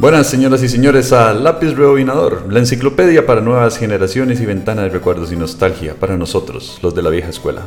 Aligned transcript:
Buenas 0.00 0.28
señoras 0.28 0.62
y 0.62 0.68
señores 0.68 1.12
a 1.12 1.34
Lápiz 1.34 1.74
Rebobinador, 1.74 2.44
la 2.52 2.60
enciclopedia 2.60 3.26
para 3.26 3.40
nuevas 3.40 3.78
generaciones 3.78 4.40
y 4.40 4.46
ventana 4.46 4.82
de 4.82 4.90
recuerdos 4.90 5.32
y 5.32 5.36
nostalgia 5.36 5.96
para 5.98 6.16
nosotros, 6.16 6.78
los 6.84 6.94
de 6.94 7.02
la 7.02 7.10
vieja 7.10 7.30
escuela. 7.30 7.62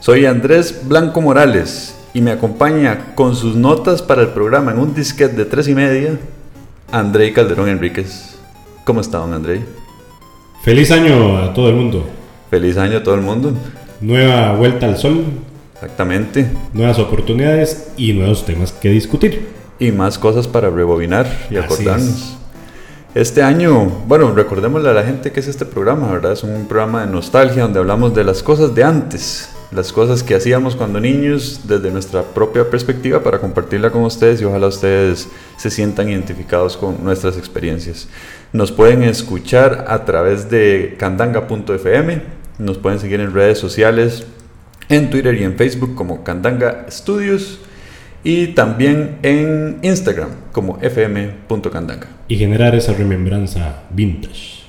Soy 0.00 0.24
Andrés 0.24 0.88
Blanco 0.88 1.20
Morales 1.20 1.94
y 2.14 2.22
me 2.22 2.30
acompaña 2.30 3.14
con 3.14 3.36
sus 3.36 3.54
notas 3.54 4.00
para 4.00 4.22
el 4.22 4.28
programa 4.28 4.72
en 4.72 4.78
un 4.78 4.94
disquete 4.94 5.36
de 5.36 5.44
tres 5.44 5.68
y 5.68 5.74
media, 5.74 6.18
André 6.90 7.34
Calderón 7.34 7.68
Enríquez. 7.68 8.38
¿Cómo 8.86 9.02
está, 9.02 9.18
don 9.18 9.34
André? 9.34 9.60
Feliz 10.62 10.90
año 10.90 11.36
a 11.36 11.52
todo 11.52 11.68
el 11.68 11.74
mundo. 11.74 12.06
Feliz 12.48 12.78
año 12.78 12.96
a 12.96 13.02
todo 13.02 13.14
el 13.14 13.20
mundo. 13.20 13.52
Nueva 14.00 14.54
vuelta 14.54 14.86
al 14.86 14.96
sol. 14.96 15.22
Exactamente. 15.74 16.46
Nuevas 16.72 16.98
oportunidades 16.98 17.92
y 17.98 18.14
nuevos 18.14 18.46
temas 18.46 18.72
que 18.72 18.88
discutir 18.88 19.63
y 19.78 19.92
más 19.92 20.18
cosas 20.18 20.46
para 20.48 20.70
rebobinar 20.70 21.26
y 21.50 21.56
acordarnos. 21.56 22.36
Este 23.14 23.42
año, 23.42 23.84
bueno, 24.08 24.34
recordémosle 24.34 24.90
a 24.90 24.92
la 24.92 25.04
gente 25.04 25.30
que 25.30 25.38
es 25.38 25.46
este 25.46 25.64
programa, 25.64 26.10
¿verdad? 26.10 26.32
Es 26.32 26.42
un 26.42 26.66
programa 26.66 27.06
de 27.06 27.12
nostalgia 27.12 27.62
donde 27.62 27.78
hablamos 27.78 28.12
de 28.12 28.24
las 28.24 28.42
cosas 28.42 28.74
de 28.74 28.82
antes, 28.82 29.50
las 29.70 29.92
cosas 29.92 30.24
que 30.24 30.34
hacíamos 30.34 30.74
cuando 30.74 30.98
niños 30.98 31.60
desde 31.62 31.92
nuestra 31.92 32.22
propia 32.22 32.68
perspectiva 32.68 33.22
para 33.22 33.38
compartirla 33.38 33.92
con 33.92 34.02
ustedes 34.02 34.40
y 34.40 34.44
ojalá 34.44 34.66
ustedes 34.66 35.28
se 35.56 35.70
sientan 35.70 36.08
identificados 36.08 36.76
con 36.76 37.04
nuestras 37.04 37.36
experiencias. 37.36 38.08
Nos 38.52 38.72
pueden 38.72 39.04
escuchar 39.04 39.84
a 39.86 40.04
través 40.04 40.50
de 40.50 40.96
candanga.fm, 40.98 42.20
nos 42.58 42.78
pueden 42.78 42.98
seguir 42.98 43.20
en 43.20 43.32
redes 43.32 43.58
sociales, 43.58 44.26
en 44.88 45.08
Twitter 45.10 45.34
y 45.34 45.44
en 45.44 45.56
Facebook 45.56 45.94
como 45.94 46.24
Candanga 46.24 46.86
Studios 46.90 47.60
y 48.24 48.48
también 48.48 49.18
en 49.22 49.78
Instagram 49.82 50.30
como 50.50 50.78
fm.candanga. 50.80 52.08
Y 52.26 52.36
generar 52.36 52.74
esa 52.74 52.94
remembranza 52.94 53.82
vintage. 53.90 54.64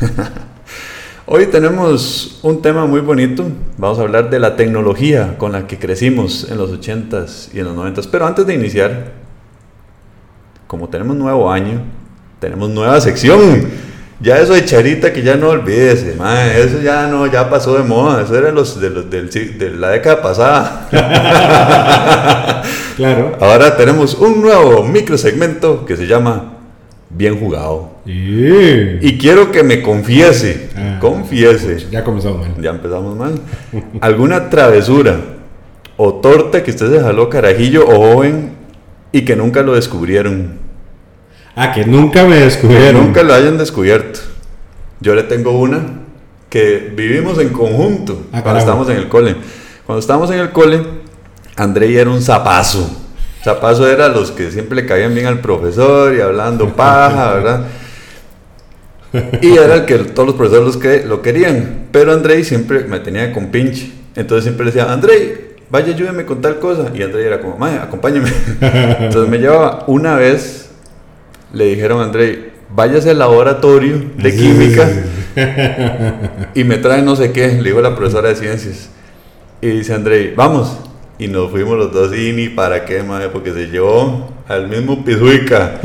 Hoy 1.26 1.46
tenemos 1.46 2.38
un 2.44 2.62
tema 2.62 2.86
muy 2.86 3.00
bonito. 3.00 3.44
Vamos 3.76 3.98
a 3.98 4.02
hablar 4.02 4.30
de 4.30 4.38
la 4.38 4.54
tecnología 4.54 5.36
con 5.36 5.50
la 5.50 5.66
que 5.66 5.76
crecimos 5.76 6.48
en 6.48 6.56
los 6.56 6.70
80s 6.70 7.52
y 7.52 7.58
en 7.58 7.64
los 7.64 7.76
90s. 7.76 8.08
Pero 8.10 8.26
antes 8.26 8.46
de 8.46 8.54
iniciar, 8.54 9.12
como 10.68 10.88
tenemos 10.88 11.16
nuevo 11.16 11.50
año, 11.50 11.82
tenemos 12.38 12.70
nueva 12.70 13.00
sección. 13.00 13.85
Ya 14.18 14.38
eso 14.38 14.54
de 14.54 14.64
charita 14.64 15.12
que 15.12 15.22
ya 15.22 15.36
no 15.36 15.50
olvides, 15.50 16.02
eso 16.02 16.80
ya 16.82 17.06
no, 17.06 17.26
ya 17.26 17.50
pasó 17.50 17.76
de 17.76 17.82
moda, 17.82 18.22
eso 18.22 18.36
era 18.36 18.50
los 18.50 18.80
de, 18.80 18.88
los, 18.88 19.10
del, 19.10 19.28
de 19.30 19.70
la 19.70 19.90
década 19.90 20.22
pasada. 20.22 20.88
claro. 22.96 23.36
Ahora 23.40 23.76
tenemos 23.76 24.14
un 24.14 24.40
nuevo 24.40 24.82
microsegmento 24.82 25.84
que 25.84 25.96
se 25.96 26.06
llama 26.06 26.54
Bien 27.10 27.38
jugado. 27.38 27.90
Y 28.04 29.18
quiero 29.18 29.52
que 29.52 29.62
me 29.62 29.82
confiese, 29.82 30.70
ah, 30.76 30.98
confiese. 31.00 31.86
Ya 31.90 32.02
comenzamos 32.02 32.40
mal. 32.40 32.54
Ya 32.60 32.70
empezamos 32.70 33.16
mal. 33.16 33.40
Alguna 34.00 34.50
travesura 34.50 35.16
o 35.96 36.14
torta 36.14 36.62
que 36.62 36.70
usted 36.70 36.90
se 36.90 37.00
jaló 37.00 37.28
carajillo 37.28 37.86
o 37.86 38.14
joven 38.14 38.52
y 39.12 39.22
que 39.22 39.36
nunca 39.36 39.62
lo 39.62 39.74
descubrieron. 39.74 40.65
Ah, 41.58 41.72
que 41.72 41.86
nunca 41.86 42.24
me 42.24 42.36
descubrieron. 42.36 43.06
nunca 43.06 43.22
lo 43.22 43.32
hayan 43.32 43.56
descubierto. 43.56 44.20
Yo 45.00 45.14
le 45.14 45.22
tengo 45.22 45.52
una 45.52 45.80
que 46.50 46.92
vivimos 46.94 47.38
en 47.38 47.48
conjunto 47.48 48.26
ah, 48.30 48.42
cuando 48.42 48.60
estábamos 48.60 48.90
en 48.90 48.98
el 48.98 49.08
cole. 49.08 49.36
Cuando 49.86 50.00
estábamos 50.00 50.30
en 50.30 50.38
el 50.38 50.50
cole, 50.50 50.82
André 51.56 51.98
era 51.98 52.10
un 52.10 52.20
zapazo. 52.20 53.04
Zapazo 53.42 53.88
era 53.88 54.08
los 54.08 54.32
que 54.32 54.50
siempre 54.50 54.76
le 54.76 54.84
caían 54.84 55.14
bien 55.14 55.26
al 55.26 55.40
profesor 55.40 56.14
y 56.14 56.20
hablando 56.20 56.68
paja, 56.76 57.32
¿verdad? 57.32 57.66
Y 59.40 59.56
era 59.56 59.76
el 59.76 59.84
que 59.86 59.96
todos 59.96 60.26
los 60.26 60.36
profesores 60.36 60.66
los 60.66 60.76
que, 60.76 61.06
lo 61.06 61.22
querían. 61.22 61.86
Pero 61.90 62.12
André 62.12 62.44
siempre 62.44 62.80
me 62.84 63.00
tenía 63.00 63.32
con 63.32 63.46
pinche. 63.46 63.92
Entonces 64.14 64.44
siempre 64.44 64.66
decía, 64.66 64.92
André, 64.92 65.56
vaya, 65.70 65.94
ayúdeme 65.94 66.26
con 66.26 66.42
tal 66.42 66.58
cosa. 66.58 66.90
Y 66.94 67.00
André 67.00 67.26
era 67.26 67.40
como, 67.40 67.64
acompáñeme. 67.64 68.30
Entonces 68.60 69.30
me 69.30 69.38
llevaba 69.38 69.84
una 69.86 70.16
vez 70.16 70.65
le 71.56 71.64
dijeron 71.64 72.00
a 72.00 72.04
André, 72.04 72.50
váyase 72.68 73.10
al 73.10 73.18
laboratorio 73.18 73.98
de 74.18 74.36
química 74.36 74.90
y 76.54 76.64
me 76.64 76.76
trae 76.76 77.00
no 77.00 77.16
sé 77.16 77.32
qué, 77.32 77.48
le 77.52 77.70
dijo 77.70 77.80
la 77.80 77.96
profesora 77.96 78.28
de 78.28 78.36
ciencias. 78.36 78.90
Y 79.62 79.68
dice 79.68 79.94
André, 79.94 80.34
vamos. 80.36 80.78
Y 81.18 81.28
nos 81.28 81.50
fuimos 81.50 81.78
los 81.78 81.94
dos 81.94 82.14
y 82.14 82.34
ni 82.34 82.50
para 82.50 82.84
qué, 82.84 83.02
madre, 83.02 83.30
porque 83.30 83.54
se 83.54 83.68
llevó 83.68 84.30
al 84.46 84.68
mismo 84.68 85.02
pizuica. 85.02 85.80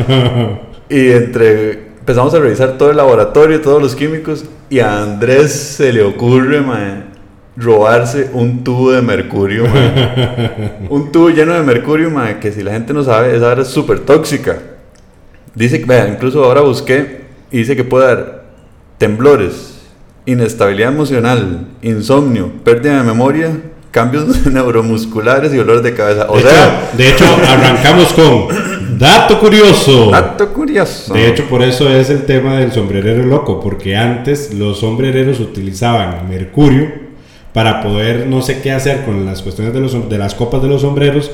y 0.89 1.11
entre 1.11 1.91
empezamos 2.01 2.33
a 2.33 2.39
revisar 2.39 2.77
todo 2.77 2.91
el 2.91 2.97
laboratorio, 2.97 3.61
todos 3.61 3.81
los 3.81 3.95
químicos, 3.95 4.43
y 4.69 4.79
a 4.79 5.01
Andrés 5.01 5.53
se 5.53 5.93
le 5.93 6.03
ocurre, 6.03 6.59
madre, 6.59 7.03
robarse 7.55 8.29
un 8.33 8.65
tubo 8.65 8.91
de 8.91 9.01
mercurio, 9.01 9.63
un 10.89 11.13
tubo 11.13 11.29
lleno 11.29 11.53
de 11.53 11.61
mercurio, 11.61 12.11
madre, 12.11 12.39
que 12.39 12.51
si 12.51 12.61
la 12.61 12.73
gente 12.73 12.93
no 12.93 13.05
sabe, 13.05 13.37
esa 13.37 13.53
era 13.53 13.63
súper 13.63 13.99
tóxica. 13.99 14.59
Dice 15.55 15.79
que, 15.79 15.85
vea, 15.85 16.07
incluso 16.07 16.43
ahora 16.43 16.61
busqué 16.61 17.21
y 17.51 17.59
dice 17.59 17.75
que 17.75 17.83
puede 17.83 18.07
dar 18.07 18.43
temblores, 18.97 19.79
inestabilidad 20.25 20.93
emocional, 20.93 21.67
insomnio, 21.81 22.51
pérdida 22.63 22.97
de 22.97 23.03
memoria, 23.03 23.51
cambios 23.91 24.45
neuromusculares 24.51 25.53
y 25.53 25.57
dolor 25.57 25.81
de 25.81 25.93
cabeza. 25.93 26.27
O 26.29 26.37
de 26.37 26.43
sea, 26.43 26.89
hecho, 26.93 26.97
de 26.97 27.09
hecho, 27.09 27.25
arrancamos 27.47 28.13
con 28.13 28.97
dato 28.97 29.39
curioso. 29.39 30.09
Dato 30.11 30.53
curioso. 30.53 31.13
De 31.13 31.27
hecho, 31.27 31.45
por 31.45 31.61
eso 31.61 31.89
es 31.89 32.09
el 32.09 32.25
tema 32.25 32.57
del 32.59 32.71
sombrerero 32.71 33.23
loco, 33.23 33.59
porque 33.59 33.95
antes 33.95 34.53
los 34.53 34.79
sombrereros 34.79 35.39
utilizaban 35.39 36.29
mercurio 36.29 37.11
para 37.53 37.81
poder 37.81 38.27
no 38.27 38.41
sé 38.41 38.61
qué 38.61 38.71
hacer 38.71 39.03
con 39.03 39.25
las 39.25 39.41
cuestiones 39.41 39.73
de, 39.73 39.81
los, 39.81 40.09
de 40.09 40.17
las 40.17 40.35
copas 40.35 40.61
de 40.61 40.69
los 40.69 40.81
sombreros 40.81 41.31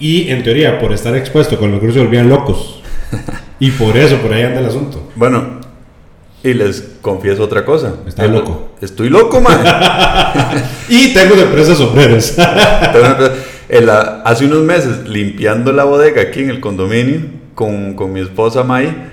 y 0.00 0.30
en 0.30 0.42
teoría 0.42 0.80
por 0.80 0.92
estar 0.92 1.14
expuesto 1.14 1.56
con 1.58 1.66
el 1.66 1.72
mercurio 1.72 1.94
se 1.94 2.00
volvían 2.00 2.28
locos. 2.28 2.79
Y 3.58 3.70
por 3.72 3.96
eso, 3.96 4.16
por 4.16 4.32
ahí 4.32 4.42
anda 4.42 4.60
el 4.60 4.66
asunto. 4.66 5.10
Bueno, 5.14 5.60
y 6.42 6.54
les 6.54 6.96
confieso 7.02 7.42
otra 7.44 7.64
cosa. 7.64 7.94
Está 8.06 8.26
loco. 8.26 8.70
Estoy 8.80 9.10
loco, 9.10 9.40
man. 9.40 9.60
y 10.88 11.12
tengo 11.12 11.34
de 11.34 11.42
empresa 11.42 11.74
sombreros. 11.74 12.34
hace 14.24 14.46
unos 14.46 14.62
meses, 14.62 15.06
limpiando 15.06 15.72
la 15.72 15.84
bodega 15.84 16.22
aquí 16.22 16.40
en 16.40 16.50
el 16.50 16.60
condominio, 16.60 17.20
con, 17.54 17.94
con 17.94 18.12
mi 18.12 18.20
esposa 18.20 18.62
May, 18.64 19.10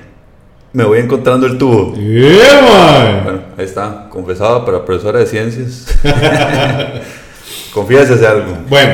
me 0.72 0.84
voy 0.84 1.00
encontrando 1.00 1.48
el 1.48 1.58
tubo. 1.58 1.92
bueno, 1.92 3.42
ahí 3.58 3.66
está, 3.66 4.08
confesado 4.10 4.64
para 4.66 4.86
profesora 4.86 5.20
de 5.20 5.26
ciencias. 5.26 5.88
Confíase 7.74 8.14
hace 8.14 8.28
algo. 8.28 8.58
Bueno, 8.70 8.94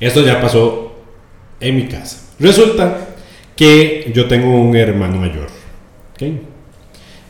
esto 0.00 0.22
ya 0.22 0.40
pasó 0.40 0.96
en 1.60 1.76
mi 1.76 1.86
casa. 1.86 2.18
Resulta 2.38 3.11
que 3.56 4.10
yo 4.14 4.26
tengo 4.26 4.60
un 4.60 4.74
hermano 4.76 5.16
mayor, 5.16 5.48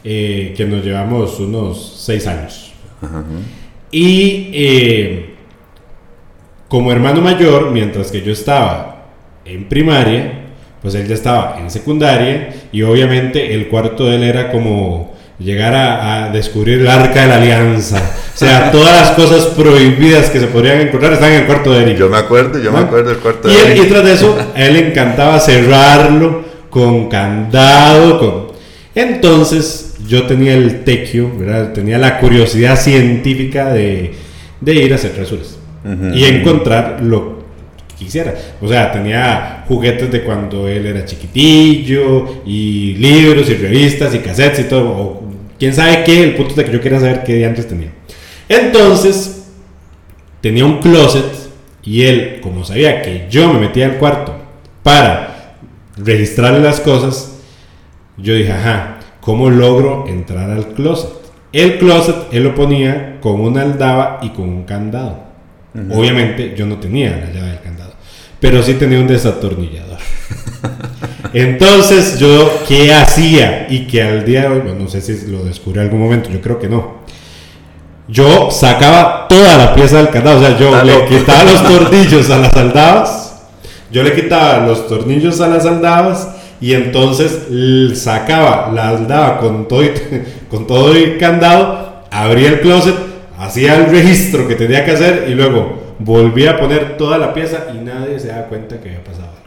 eh, 0.05 0.55
que 0.57 0.65
nos 0.65 0.85
llevamos 0.85 1.39
unos 1.41 1.95
seis 1.99 2.27
años. 2.27 2.73
Y 3.91 4.51
eh, 4.55 5.35
como 6.69 6.93
hermano 6.93 7.21
mayor, 7.21 7.71
mientras 7.71 8.11
que 8.11 8.23
yo 8.23 8.33
estaba 8.33 9.07
en 9.45 9.69
primaria, 9.69 10.43
pues 10.81 10.95
él 10.95 11.07
ya 11.07 11.15
estaba 11.15 11.61
en 11.61 11.71
secundaria 11.71 12.55
y 12.73 12.83
obviamente 12.83 13.55
el 13.55 13.69
cuarto 13.69 14.07
de 14.07 14.17
él 14.17 14.23
era 14.25 14.51
como 14.51 15.12
llegar 15.39 15.75
a, 15.75 16.31
descubrir 16.33 16.81
el 16.81 16.89
arca 16.89 17.23
de 17.23 17.29
la 17.29 17.37
alianza. 17.37 17.99
O 18.35 18.39
sea, 18.39 18.71
todas 18.71 19.01
las 19.01 19.11
cosas 19.11 19.47
prohibidas 19.47 20.31
que 20.31 20.41
se 20.41 20.47
podrían 20.47 20.81
encontrar 20.81 21.13
están 21.13 21.33
en 21.33 21.41
el 21.41 21.47
cuarto 21.47 21.73
de 21.73 21.85
él. 21.85 21.97
Yo 21.97 22.09
me 22.09 22.17
acuerdo, 22.17 22.59
yo 22.59 22.73
me 22.73 22.81
acuerdo 22.81 23.11
del 23.11 23.19
cuarto 23.19 23.49
de 23.49 23.55
él. 23.55 23.85
Y 23.85 23.89
tras 23.89 24.05
de 24.05 24.13
eso, 24.15 24.53
a 24.55 24.63
él 24.63 24.75
le 24.75 24.89
encantaba 24.89 25.39
cerrarlo 25.41 26.45
con 26.71 27.09
candado. 27.09 28.19
Con... 28.19 28.53
Entonces, 28.95 29.95
yo 30.07 30.27
tenía 30.27 30.55
el 30.55 30.85
tequio, 30.85 31.31
¿verdad? 31.37 31.73
Tenía 31.73 31.99
la 31.99 32.19
curiosidad 32.19 32.79
científica 32.79 33.73
de, 33.73 34.15
de 34.61 34.75
ir 34.75 34.93
a 34.93 34.97
hacer 34.97 35.13
tresuras 35.13 35.59
y 36.15 36.25
encontrar 36.25 37.01
lo 37.03 37.39
que 37.89 38.05
quisiera. 38.05 38.35
O 38.61 38.69
sea, 38.69 38.93
tenía 38.93 39.65
juguetes 39.67 40.11
de 40.11 40.23
cuando 40.23 40.69
él 40.69 40.87
era 40.87 41.05
chiquitillo, 41.05 42.43
y 42.47 42.95
libros, 42.95 43.49
y 43.51 43.55
revistas, 43.55 44.15
y 44.15 44.19
cassettes, 44.19 44.61
y 44.61 44.65
todo 44.65 45.22
quién 45.63 45.75
sabe 45.75 46.03
qué, 46.03 46.25
el 46.25 46.35
punto 46.35 46.51
es 46.51 46.57
de 46.57 46.65
que 46.65 46.73
yo 46.73 46.81
quería 46.81 46.99
saber 46.99 47.23
qué 47.23 47.47
antes 47.47 47.69
tenía. 47.69 47.93
Entonces, 48.49 49.45
tenía 50.41 50.65
un 50.65 50.81
closet 50.81 51.25
y 51.85 52.03
él, 52.03 52.41
como 52.43 52.65
sabía 52.65 53.01
que 53.01 53.29
yo 53.31 53.53
me 53.53 53.61
metía 53.61 53.87
al 53.87 53.99
cuarto 53.99 54.35
para 54.83 55.55
registrarle 55.97 56.59
las 56.59 56.81
cosas, 56.81 57.39
yo 58.17 58.35
dije, 58.35 58.51
ajá, 58.51 58.99
¿cómo 59.21 59.51
logro 59.51 60.07
entrar 60.09 60.51
al 60.51 60.67
closet? 60.75 61.11
El 61.53 61.79
closet 61.79 62.17
él 62.33 62.43
lo 62.43 62.57
ponía 62.57 63.21
con 63.21 63.41
una 63.41 63.63
aldaba 63.63 64.19
y 64.21 64.31
con 64.31 64.49
un 64.49 64.65
candado. 64.65 65.27
Obviamente 65.93 66.57
yo 66.57 66.67
no 66.67 66.79
tenía 66.79 67.11
la 67.19 67.33
llave 67.33 67.51
del 67.51 67.61
candado, 67.61 67.95
pero 68.41 68.65
sí 68.65 68.75
tenía 68.75 68.99
un 68.99 69.07
desatornillador. 69.07 69.99
Entonces, 71.33 72.19
yo, 72.19 72.63
¿qué 72.69 72.93
hacía? 72.93 73.67
Y 73.71 73.87
que 73.87 74.03
al 74.03 74.25
día 74.25 74.43
de 74.43 74.49
hoy, 74.49 74.63
no 74.79 74.89
sé 74.89 75.01
si 75.01 75.31
lo 75.31 75.45
descubrí 75.45 75.79
en 75.79 75.87
algún 75.87 76.01
momento, 76.01 76.29
yo 76.31 76.41
creo 76.41 76.59
que 76.59 76.69
no. 76.69 77.03
Yo 78.09 78.51
sacaba 78.51 79.27
toda 79.29 79.57
la 79.57 79.75
pieza 79.75 79.99
del 79.99 80.11
candado, 80.11 80.39
o 80.39 80.43
sea, 80.43 80.59
yo 80.59 80.85
le 80.85 81.07
quitaba 81.07 81.45
los 81.45 81.63
tornillos 81.69 82.31
a 82.31 82.39
las 82.39 82.55
aldabas, 82.55 83.35
yo 83.91 84.03
le 84.03 84.13
quitaba 84.13 84.67
los 84.67 84.87
tornillos 84.87 85.41
a 85.41 85.49
las 85.49 85.65
aldabas 85.65 86.29
y 86.61 86.75
entonces 86.75 87.47
sacaba 87.99 88.71
la 88.75 88.89
aldaba 88.89 89.39
con 89.39 89.67
todo, 89.69 89.83
con 90.51 90.67
todo 90.67 90.93
el 90.93 91.17
candado, 91.17 92.03
abría 92.11 92.51
el 92.51 92.61
closet, 92.61 92.95
hacía 93.39 93.77
el 93.77 93.87
registro 93.87 94.47
que 94.47 94.57
tenía 94.57 94.85
que 94.85 94.91
hacer 94.91 95.27
y 95.29 95.35
luego 95.35 95.95
volvía 95.99 96.53
a 96.53 96.57
poner 96.59 96.97
toda 96.97 97.17
la 97.17 97.33
pieza 97.33 97.69
y 97.73 97.79
nadie 97.79 98.19
se 98.19 98.29
da 98.29 98.47
cuenta 98.47 98.79
que 98.81 98.91
había 98.91 99.05
pasado. 99.05 99.42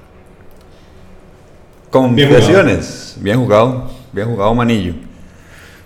Confesiones. 1.96 3.16
Bien 3.22 3.40
jugado. 3.40 3.90
Bien 4.12 4.28
jugado, 4.28 4.54
Manillo. 4.54 4.96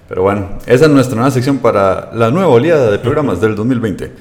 Pero 0.07 0.23
bueno, 0.23 0.57
esa 0.65 0.85
es 0.85 0.91
nuestra 0.91 1.15
nueva 1.15 1.29
sección 1.29 1.59
para 1.59 2.09
la 2.15 2.31
nueva 2.31 2.47
oleada 2.47 2.89
de 2.89 2.97
programas 2.97 3.39
del 3.39 3.53
2020. 3.55 4.11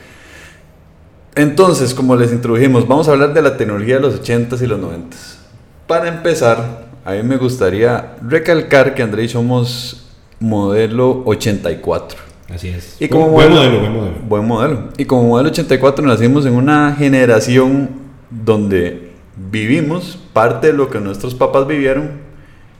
Entonces, 1.35 1.94
como 1.94 2.14
les 2.14 2.31
introdujimos, 2.31 2.87
vamos 2.87 3.08
a 3.08 3.12
hablar 3.12 3.32
de 3.32 3.40
la 3.40 3.56
tecnología 3.56 3.94
de 3.94 4.02
los 4.02 4.20
80s 4.20 4.61
y 4.61 4.67
los 4.67 4.79
90s. 4.79 5.38
Para 5.87 6.08
empezar, 6.08 6.88
a 7.06 7.12
mí 7.12 7.23
me 7.23 7.38
gustaría 7.38 8.17
recalcar 8.20 8.94
que 8.94 9.02
André 9.02 9.26
somos 9.26 10.11
modelo 10.41 11.23
84. 11.25 12.19
Así 12.55 12.69
es. 12.69 13.00
Y 13.00 13.08
como 13.08 13.29
buen 13.29 13.50
modelo, 13.50 13.81
buen 13.81 13.93
modelo. 13.94 14.14
Buen 14.29 14.46
modelo. 14.46 14.88
Y 14.99 15.06
como 15.06 15.23
modelo 15.23 15.49
84 15.49 16.05
nacimos 16.05 16.44
en 16.44 16.52
una 16.52 16.94
generación 16.99 17.88
donde 18.31 19.07
vivimos 19.50 20.19
parte 20.32 20.69
de 20.69 20.73
lo 20.73 20.90
que 20.90 21.00
nuestros 21.00 21.35
papás 21.35 21.67
vivieron 21.67 22.29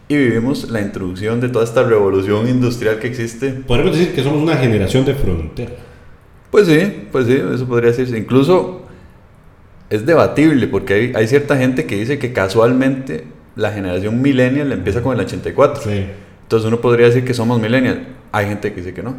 y 0.09 0.17
vivimos 0.17 0.71
la 0.71 0.81
introducción 0.81 1.41
de 1.41 1.49
toda 1.49 1.65
esta 1.65 1.83
revolución 1.83 2.49
industrial 2.49 2.99
que 2.99 3.09
existe. 3.09 3.51
Podemos 3.51 3.97
decir 3.97 4.15
que 4.15 4.23
somos 4.23 4.43
una 4.43 4.57
generación 4.57 5.05
de 5.05 5.15
frontera. 5.15 5.73
Pues 6.51 6.67
sí, 6.67 7.09
pues 7.13 7.27
sí, 7.27 7.41
eso 7.55 7.67
podría 7.67 7.91
decirse. 7.91 8.17
Incluso 8.17 8.83
es 9.91 10.07
debatible 10.07 10.67
porque 10.67 10.95
hay, 10.95 11.13
hay 11.15 11.29
cierta 11.29 11.57
gente 11.57 11.85
que 11.85 11.97
dice 11.97 12.19
que 12.19 12.33
casualmente 12.33 13.25
la 13.55 13.73
generación 13.73 14.23
millennial 14.23 14.73
empieza 14.73 15.03
con 15.03 15.15
el 15.15 15.25
84. 15.25 15.83
Sí. 15.83 16.07
Entonces 16.43 16.67
uno 16.67 16.81
podría 16.81 17.07
decir 17.07 17.25
que 17.25 17.35
somos 17.35 17.61
millennial. 17.61 18.07
Hay 18.33 18.47
gente 18.47 18.71
que 18.71 18.77
dice 18.77 18.95
que 18.95 19.03
no. 19.03 19.15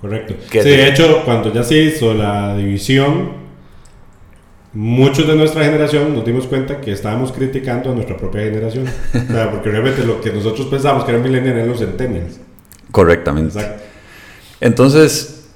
Correcto. 0.00 0.34
Sí, 0.50 0.58
de 0.58 0.88
hecho, 0.88 1.22
cuando 1.24 1.52
ya 1.52 1.62
se 1.62 1.78
hizo 1.78 2.14
la 2.14 2.56
división, 2.56 3.41
muchos 4.74 5.26
de 5.26 5.36
nuestra 5.36 5.64
generación 5.64 6.14
nos 6.14 6.24
dimos 6.24 6.46
cuenta 6.46 6.80
que 6.80 6.92
estábamos 6.92 7.32
criticando 7.32 7.92
a 7.92 7.94
nuestra 7.94 8.16
propia 8.16 8.42
generación. 8.42 8.86
porque 9.50 9.70
realmente 9.70 10.04
lo 10.04 10.20
que 10.20 10.32
nosotros 10.32 10.66
pensamos 10.68 11.04
que 11.04 11.10
eran 11.10 11.22
millennials 11.22 11.56
eran 11.56 11.68
los 11.68 11.78
centennials. 11.78 12.40
Correctamente. 12.90 13.58
Exacto. 13.58 13.82
Entonces, 14.60 15.48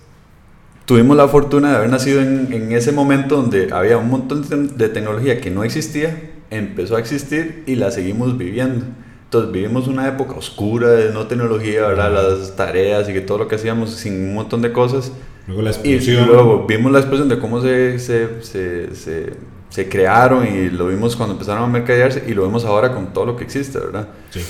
tuvimos 0.84 1.16
la 1.16 1.28
fortuna 1.28 1.70
de 1.70 1.76
haber 1.76 1.90
nacido 1.90 2.20
en, 2.20 2.52
en, 2.52 2.72
ese 2.72 2.92
momento 2.92 3.36
donde 3.36 3.68
había 3.72 3.98
un 3.98 4.08
montón 4.10 4.44
de 4.76 4.88
tecnología 4.88 5.40
que 5.40 5.50
no 5.50 5.64
existía, 5.64 6.32
empezó 6.50 6.96
a 6.96 7.00
existir 7.00 7.62
y 7.66 7.76
la 7.76 7.90
seguimos 7.90 8.36
viviendo. 8.36 8.86
Entonces 9.26 9.50
vivimos 9.50 9.88
una 9.88 10.06
época 10.06 10.34
oscura 10.34 10.88
de 10.90 11.12
no 11.12 11.26
tecnología, 11.26 11.88
¿verdad? 11.88 12.12
Las 12.12 12.54
tareas 12.54 13.08
y 13.08 13.12
que 13.12 13.20
todo 13.20 13.38
lo 13.38 13.48
que 13.48 13.56
hacíamos 13.56 13.90
sin 13.90 14.14
un 14.28 14.34
montón 14.34 14.62
de 14.62 14.72
cosas. 14.72 15.10
Luego 15.48 15.62
la 15.62 15.70
explosión. 15.70 16.24
Y 16.24 16.26
luego 16.26 16.64
vimos 16.66 16.92
la 16.92 16.98
explosión 16.98 17.28
de 17.28 17.38
cómo 17.38 17.60
se, 17.60 17.98
se, 17.98 18.42
se, 18.42 18.94
se, 18.94 19.32
se 19.68 19.88
crearon 19.88 20.46
y 20.46 20.70
lo 20.70 20.86
vimos 20.86 21.16
cuando 21.16 21.34
empezaron 21.34 21.64
a 21.64 21.66
mercadearse 21.66 22.22
y 22.26 22.34
lo 22.34 22.42
vemos 22.42 22.64
ahora 22.64 22.92
con 22.94 23.12
todo 23.12 23.26
lo 23.26 23.36
que 23.36 23.42
existe, 23.42 23.78
¿verdad? 23.80 24.08
Sí. 24.30 24.40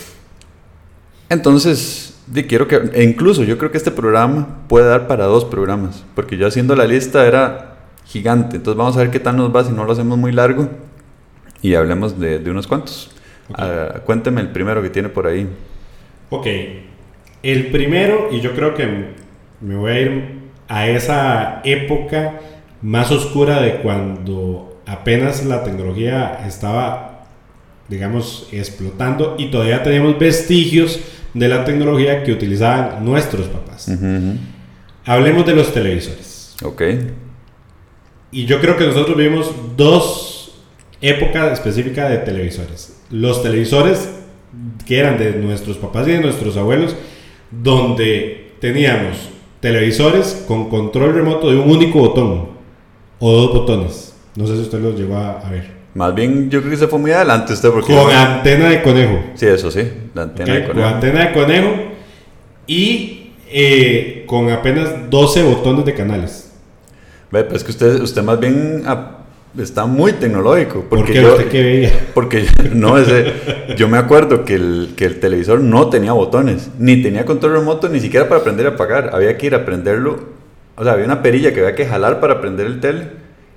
Entonces, 1.30 2.14
quiero 2.46 2.68
que, 2.68 2.76
e 2.92 3.02
incluso 3.02 3.44
yo 3.44 3.56
creo 3.56 3.70
que 3.70 3.78
este 3.78 3.90
programa 3.90 4.58
puede 4.68 4.86
dar 4.86 5.06
para 5.06 5.24
dos 5.24 5.46
programas, 5.46 6.04
porque 6.14 6.36
yo 6.36 6.46
haciendo 6.46 6.76
la 6.76 6.86
lista 6.86 7.26
era 7.26 7.78
gigante. 8.04 8.56
Entonces 8.56 8.76
vamos 8.76 8.96
a 8.96 9.00
ver 9.00 9.10
qué 9.10 9.20
tal 9.20 9.36
nos 9.36 9.54
va 9.54 9.64
si 9.64 9.72
no 9.72 9.84
lo 9.84 9.92
hacemos 9.92 10.18
muy 10.18 10.32
largo 10.32 10.68
y 11.62 11.74
hablemos 11.74 12.20
de, 12.20 12.38
de 12.38 12.50
unos 12.50 12.66
cuantos. 12.66 13.15
Ah, 13.54 14.00
cuénteme 14.04 14.40
el 14.40 14.48
primero 14.48 14.82
que 14.82 14.90
tiene 14.90 15.08
por 15.08 15.26
ahí. 15.26 15.48
Ok, 16.30 16.46
el 17.42 17.66
primero, 17.66 18.28
y 18.32 18.40
yo 18.40 18.54
creo 18.54 18.74
que 18.74 18.86
me 19.60 19.76
voy 19.76 19.92
a 19.92 20.00
ir 20.00 20.38
a 20.68 20.88
esa 20.88 21.60
época 21.64 22.40
más 22.82 23.10
oscura 23.10 23.60
de 23.60 23.76
cuando 23.76 24.80
apenas 24.86 25.44
la 25.44 25.62
tecnología 25.62 26.40
estaba, 26.46 27.26
digamos, 27.88 28.48
explotando 28.52 29.36
y 29.38 29.50
todavía 29.50 29.82
teníamos 29.82 30.18
vestigios 30.18 31.00
de 31.34 31.48
la 31.48 31.64
tecnología 31.64 32.24
que 32.24 32.32
utilizaban 32.32 33.04
nuestros 33.04 33.46
papás. 33.46 33.90
Hablemos 35.04 35.46
de 35.46 35.54
los 35.54 35.72
televisores. 35.72 36.56
Ok. 36.64 36.82
Y 38.32 38.46
yo 38.46 38.60
creo 38.60 38.76
que 38.76 38.86
nosotros 38.86 39.16
vivimos 39.16 39.54
dos 39.76 40.64
épocas 41.00 41.52
específicas 41.52 42.10
de 42.10 42.18
televisores 42.18 42.95
los 43.10 43.42
televisores 43.42 44.10
que 44.86 44.98
eran 44.98 45.18
de 45.18 45.32
nuestros 45.32 45.76
papás 45.76 46.06
y 46.08 46.12
de 46.12 46.20
nuestros 46.20 46.56
abuelos, 46.56 46.96
donde 47.50 48.52
teníamos 48.60 49.30
televisores 49.60 50.44
con 50.46 50.68
control 50.68 51.14
remoto 51.14 51.50
de 51.50 51.58
un 51.58 51.70
único 51.70 51.98
botón 51.98 52.48
o 53.18 53.32
dos 53.32 53.52
botones. 53.52 54.14
No 54.36 54.46
sé 54.46 54.54
si 54.56 54.62
usted 54.62 54.80
los 54.80 54.98
llegó 54.98 55.16
a, 55.16 55.48
ver. 55.50 55.76
Más 55.94 56.14
bien, 56.14 56.50
yo 56.50 56.60
creo 56.60 56.72
que 56.72 56.76
se 56.76 56.88
fue 56.88 56.98
muy 56.98 57.10
adelante 57.10 57.54
usted 57.54 57.70
porque... 57.70 57.94
Con 57.94 58.12
antena 58.12 58.68
de 58.68 58.82
conejo. 58.82 59.18
Sí, 59.34 59.46
eso 59.46 59.70
sí, 59.70 59.90
la 60.14 60.22
antena 60.22 60.54
de 60.54 60.66
conejo. 60.66 60.86
Con 60.86 60.94
antena 60.94 61.26
de 61.26 61.32
conejo 61.32 61.74
y 62.66 63.32
eh, 63.48 64.24
con 64.26 64.50
apenas 64.50 65.10
12 65.10 65.42
botones 65.42 65.84
de 65.84 65.94
canales. 65.94 66.52
Ve, 67.30 67.44
pues 67.44 67.64
que 67.64 67.70
usted, 67.70 68.00
usted 68.00 68.22
más 68.22 68.38
bien 68.38 68.82
está 69.58 69.86
muy 69.86 70.12
tecnológico. 70.12 70.84
Porque 70.88 71.12
¿Por 71.12 71.12
qué 71.12 71.26
usted 71.26 71.48
qué 71.48 71.62
veía? 71.62 71.92
Porque 72.14 72.46
no, 72.72 72.98
ese, 72.98 73.32
yo 73.76 73.88
me 73.88 73.98
acuerdo 73.98 74.44
que 74.44 74.54
el, 74.54 74.94
que 74.96 75.06
el 75.06 75.20
televisor 75.20 75.60
no 75.60 75.88
tenía 75.88 76.12
botones, 76.12 76.70
ni 76.78 77.02
tenía 77.02 77.24
control 77.24 77.52
remoto, 77.52 77.88
ni 77.88 78.00
siquiera 78.00 78.28
para 78.28 78.40
aprender 78.40 78.66
a 78.66 78.70
apagar. 78.70 79.10
Había 79.12 79.36
que 79.36 79.46
ir 79.46 79.54
a 79.54 79.64
prenderlo. 79.64 80.36
O 80.76 80.84
sea, 80.84 80.92
había 80.92 81.06
una 81.06 81.22
perilla 81.22 81.52
que 81.52 81.60
había 81.60 81.74
que 81.74 81.86
jalar 81.86 82.20
para 82.20 82.40
prender 82.40 82.66
el 82.66 82.80
tele 82.80 83.08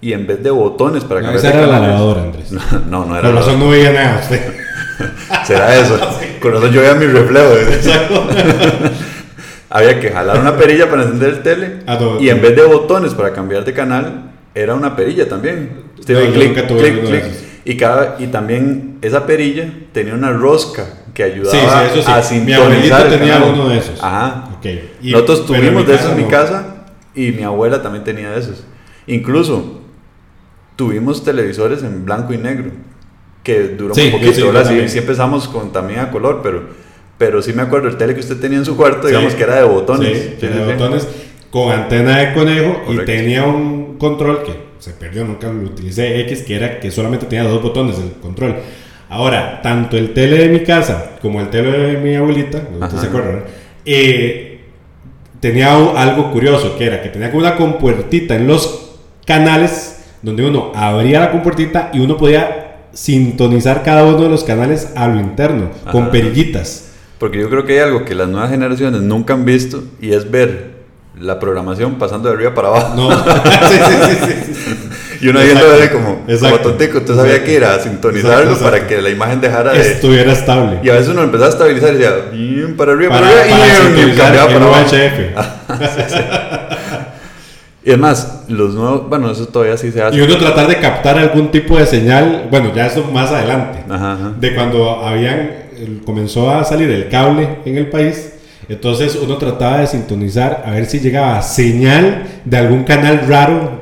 y 0.01 0.13
en 0.13 0.25
vez 0.25 0.41
de 0.41 0.51
botones 0.51 1.03
para 1.03 1.21
cambiar. 1.21 1.45
esa 1.45 1.53
era 1.53 1.67
la 1.67 1.79
lavadora, 1.79 2.23
Andrés. 2.23 2.51
No, 2.89 3.05
no, 3.05 3.17
era. 3.17 3.27
Con 3.27 3.35
razón 3.35 3.59
no 3.59 3.69
veía 3.69 3.91
nada 3.91 4.19
usted. 4.21 4.53
Será 5.45 5.75
eso. 5.77 5.99
Con 6.41 6.53
razón 6.53 6.71
yo 6.71 6.81
veía 6.81 6.95
mi 6.95 7.05
reflejo. 7.05 7.55
Exacto. 7.57 8.27
había 9.69 9.99
que 9.99 10.09
jalar 10.09 10.39
una 10.39 10.57
perilla 10.57 10.89
para 10.89 11.03
encender 11.03 11.29
el 11.29 11.41
tele 11.41 11.79
y 12.19 12.29
en 12.29 12.41
vez 12.41 12.55
de 12.55 12.63
botones 12.63 13.13
para 13.13 13.33
cambiar 13.33 13.65
de 13.65 13.73
canal, 13.73 14.28
era 14.53 14.75
una 14.75 14.95
perilla 14.95 15.27
también. 15.27 15.83
Usted 15.97 16.33
clic, 16.33 16.67
clic, 16.67 17.05
clic. 17.05 17.23
Y, 17.65 17.77
cada, 17.77 18.15
y 18.19 18.27
también 18.27 18.97
esa 19.01 19.25
perilla 19.25 19.71
tenía 19.91 20.13
una 20.13 20.31
rosca 20.31 20.85
que 21.13 21.23
ayudaba 21.23 21.81
a 22.07 22.21
sintonizar. 22.21 23.09
Mi 23.09 23.17
tenía 23.17 23.43
uno 23.43 23.69
de 23.69 23.77
esos. 23.77 24.01
Ajá. 24.01 24.49
Okay. 24.57 24.93
Nosotros 25.01 25.45
tuvimos 25.45 25.85
de 25.85 25.95
esos 25.95 26.11
en 26.11 26.17
mi 26.17 26.23
casa 26.25 26.85
y 27.13 27.31
mi 27.31 27.43
abuela 27.43 27.81
también 27.81 28.03
tenía 28.03 28.31
de 28.31 28.39
esos. 28.39 28.63
Incluso 29.07 29.81
tuvimos 30.75 31.23
televisores 31.23 31.83
en 31.83 32.05
blanco 32.05 32.33
y 32.33 32.37
negro 32.37 32.71
que 33.43 33.69
duró 33.69 33.93
un 33.93 34.11
poquito. 34.11 34.45
Ahora 34.45 34.65
sí, 34.65 34.87
sí, 34.87 34.99
empezamos 34.99 35.47
con 35.47 35.71
también 35.71 35.99
a 35.99 36.11
color, 36.11 36.41
pero, 36.41 36.69
pero 37.17 37.41
sí 37.41 37.53
me 37.53 37.61
acuerdo 37.61 37.89
el 37.89 37.97
tele 37.97 38.13
que 38.13 38.21
usted 38.21 38.39
tenía 38.39 38.57
en 38.57 38.65
su 38.65 38.77
cuarto, 38.77 39.07
digamos 39.07 39.33
que 39.33 39.43
era 39.43 39.55
de 39.55 39.63
botones. 39.63 40.35
Sí, 40.39 40.47
de 40.47 40.73
botones 40.73 41.07
con 41.49 41.71
antena 41.71 42.17
de 42.17 42.33
conejo 42.33 42.83
y 42.89 43.05
tenía 43.05 43.43
un 43.43 43.97
control 43.97 44.43
que 44.43 44.69
se 44.79 44.91
perdió, 44.91 45.25
nunca 45.25 45.51
lo 45.51 45.63
utilicé 45.63 46.21
X, 46.21 46.43
que 46.43 46.55
era 46.55 46.79
que 46.79 46.91
solamente 46.91 47.25
tenía 47.25 47.43
dos 47.43 47.61
botones 47.61 47.97
el 47.99 48.13
control. 48.21 48.55
Ahora, 49.09 49.61
tanto 49.61 49.97
el 49.97 50.13
tele 50.13 50.37
de 50.37 50.49
mi 50.49 50.63
casa 50.63 51.17
como 51.21 51.41
el 51.41 51.49
tele 51.49 51.71
de 51.71 51.97
mi 51.97 52.15
abuelita, 52.15 52.61
se 52.99 53.07
acuerdan, 53.07 53.43
eh, 53.85 54.61
tenía 55.39 55.75
algo 55.75 56.31
curioso, 56.31 56.77
que 56.77 56.85
era 56.85 57.01
que 57.01 57.09
tenía 57.09 57.31
como 57.31 57.41
una 57.41 57.55
compuertita 57.55 58.35
en 58.35 58.47
los 58.47 58.99
canales 59.25 60.05
donde 60.21 60.45
uno 60.45 60.71
abría 60.75 61.19
la 61.19 61.31
compuertita 61.31 61.91
y 61.93 61.99
uno 61.99 62.17
podía 62.17 62.87
sintonizar 62.93 63.83
cada 63.83 64.03
uno 64.05 64.23
de 64.23 64.29
los 64.29 64.43
canales 64.43 64.91
a 64.95 65.07
lo 65.07 65.19
interno, 65.19 65.69
con 65.91 66.11
perillitas. 66.11 66.91
Porque 67.17 67.39
yo 67.39 67.49
creo 67.49 67.65
que 67.65 67.73
hay 67.73 67.79
algo 67.79 68.05
que 68.05 68.15
las 68.15 68.29
nuevas 68.29 68.49
generaciones 68.49 69.01
nunca 69.01 69.33
han 69.33 69.45
visto 69.45 69.83
y 69.99 70.13
es 70.13 70.29
ver 70.29 70.78
la 71.19 71.39
programación 71.39 71.95
pasando 71.95 72.29
de 72.29 72.35
arriba 72.35 72.53
para 72.53 72.69
abajo. 72.69 72.95
No. 72.95 73.11
sí, 73.23 73.77
sí, 73.77 74.15
sí, 74.25 74.53
sí, 74.53 74.89
Y 75.21 75.27
uno 75.27 75.39
viendo 75.41 75.65
como, 75.91 76.25
como 76.39 76.59
tontico, 76.59 76.99
usted 76.99 77.15
sabía 77.15 77.43
que 77.43 77.53
ir 77.53 77.65
a 77.65 77.79
sintonizarlo 77.79 78.57
para 78.57 78.87
que 78.87 79.01
la 79.01 79.09
imagen 79.09 79.41
dejara 79.41 79.73
de... 79.73 79.81
Estuviera 79.81 80.31
estable. 80.31 80.79
Y 80.83 80.89
a 80.89 80.93
veces 80.93 81.09
uno 81.09 81.23
empezaba 81.23 81.47
a 81.47 81.51
estabilizar 81.51 81.93
y 81.93 81.97
decía, 81.97 82.15
bien 82.31 82.77
para 82.77 82.93
arriba, 82.93 83.19
para, 83.19 83.27
arriba, 83.27 84.13
y, 84.13 84.17
cambiaba 84.17 84.47
para 84.47 84.65
abajo. 84.65 84.95
Y 87.81 87.91
es 87.91 87.97
más, 87.97 88.43
los 88.49 88.75
nuevos, 88.75 89.07
bueno, 89.07 89.31
eso 89.31 89.47
todavía 89.47 89.77
sí 89.77 89.91
se 89.91 90.03
hace. 90.03 90.17
Y 90.17 90.21
uno 90.21 90.37
tratar 90.37 90.67
de 90.67 90.79
captar 90.79 91.17
algún 91.17 91.49
tipo 91.49 91.77
de 91.77 91.85
señal, 91.85 92.47
bueno, 92.51 92.73
ya 92.75 92.87
eso 92.87 93.05
más 93.05 93.31
adelante, 93.31 93.79
de 94.39 94.53
cuando 94.53 95.05
habían, 95.05 95.51
comenzó 96.05 96.51
a 96.51 96.65
salir 96.65 96.89
el 96.91 97.07
cable 97.07 97.59
en 97.63 97.77
el 97.77 97.87
país, 97.87 98.33
entonces 98.69 99.19
uno 99.21 99.37
trataba 99.37 99.79
de 99.79 99.87
sintonizar 99.87 100.63
a 100.65 100.71
ver 100.71 100.85
si 100.85 100.99
llegaba 100.99 101.41
señal 101.41 102.41
de 102.45 102.57
algún 102.57 102.83
canal 102.83 103.27
raro. 103.27 103.81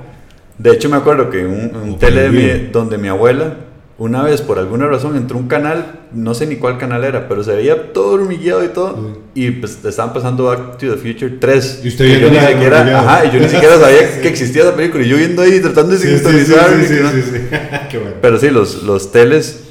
De 0.58 0.72
hecho 0.72 0.90
me 0.90 0.98
acuerdo 0.98 1.30
que 1.30 1.46
un, 1.46 1.76
un 1.76 2.00
tele 2.00 2.70
donde 2.72 2.98
mi 2.98 3.08
abuela 3.08 3.68
una 4.00 4.22
vez 4.22 4.42
por 4.42 4.60
alguna 4.60 4.86
razón 4.86 5.16
entró 5.16 5.40
un 5.40 5.48
canal, 5.48 6.02
no 6.14 6.36
sé 6.36 6.46
ni 6.46 6.58
cuál 6.58 6.78
canal 6.78 7.04
era, 7.04 7.28
pero 7.28 7.44
se 7.44 7.56
veía 7.56 7.94
todo 7.94 8.14
hormigueado 8.14 8.64
y 8.64 8.68
todo. 8.68 9.18
Y 9.34 9.50
pues 9.52 9.84
estaban 9.84 10.14
pasando 10.14 10.44
Back 10.44 10.78
to 10.78 10.94
the 10.94 10.98
Future 10.98 11.38
3. 11.40 11.82
Y 11.84 11.88
usted 11.88 12.06
yo 12.20 12.30
ni 12.30 12.40
siquiera, 12.40 13.00
ajá, 13.00 13.26
y 13.26 13.32
yo 13.32 13.40
ni 13.40 13.50
siquiera 13.50 13.76
sabía 13.80 14.22
que 14.22 14.28
existía 14.28 14.62
esa 14.62 14.76
película. 14.76 15.04
Y 15.04 15.10
yo 15.10 15.18
viendo 15.18 15.42
ahí 15.42 15.60
tratando 15.60 15.94
de 15.94 15.98
sintonizar. 15.98 16.70
Pero 18.22 18.38
sí, 18.38 18.52
los, 18.52 18.84
los 18.84 19.12
teles, 19.12 19.64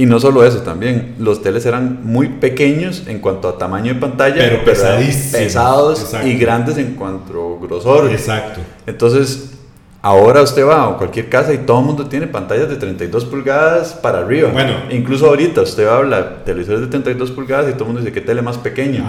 y 0.00 0.06
no 0.06 0.18
solo 0.18 0.46
eso 0.46 0.62
también, 0.62 1.16
los 1.18 1.42
teles 1.42 1.66
eran 1.66 2.00
muy 2.04 2.28
pequeños 2.28 3.02
en 3.06 3.18
cuanto 3.18 3.50
a 3.50 3.58
tamaño 3.58 3.92
de 3.92 4.00
pantalla, 4.00 4.36
pero, 4.38 4.64
pesados 4.64 6.14
y 6.24 6.38
grandes 6.38 6.78
en 6.78 6.94
cuanto 6.94 7.58
a 7.58 7.66
grosor. 7.66 8.10
Exacto. 8.10 8.62
Entonces 8.86 9.58
Ahora 10.00 10.40
usted 10.40 10.66
va 10.66 10.88
a 10.88 10.96
cualquier 10.96 11.28
casa 11.28 11.52
y 11.52 11.58
todo 11.58 11.80
el 11.80 11.84
mundo 11.84 12.06
tiene 12.06 12.26
pantallas 12.26 12.70
de 12.70 12.76
32 12.76 13.26
pulgadas 13.26 13.92
para 13.92 14.20
arriba. 14.20 14.48
Bueno. 14.50 14.72
Incluso 14.90 15.26
ahorita 15.26 15.60
usted 15.60 15.86
habla 15.86 16.22
de 16.22 16.44
televisores 16.46 16.80
de 16.80 16.86
32 16.86 17.32
pulgadas 17.32 17.68
y 17.68 17.72
todo 17.72 17.82
el 17.82 17.86
mundo 17.88 18.00
dice 18.00 18.10
que 18.10 18.22
tele 18.22 18.40
más 18.40 18.56
pequeño. 18.56 19.04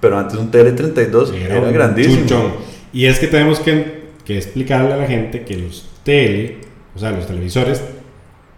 Pero 0.00 0.18
antes 0.18 0.38
un 0.38 0.50
tele 0.50 0.72
32 0.72 1.34
era, 1.34 1.70
grandísimo. 1.70 2.56
Y 2.94 3.04
es 3.04 3.18
que 3.18 3.26
tenemos 3.26 3.60
que, 3.60 4.04
que, 4.24 4.38
explicarle 4.38 4.94
a 4.94 4.96
la 4.96 5.06
gente 5.06 5.44
que 5.44 5.58
los 5.58 5.86
tele, 6.02 6.60
o 6.96 6.98
sea, 6.98 7.10
los 7.10 7.26
televisores, 7.26 7.82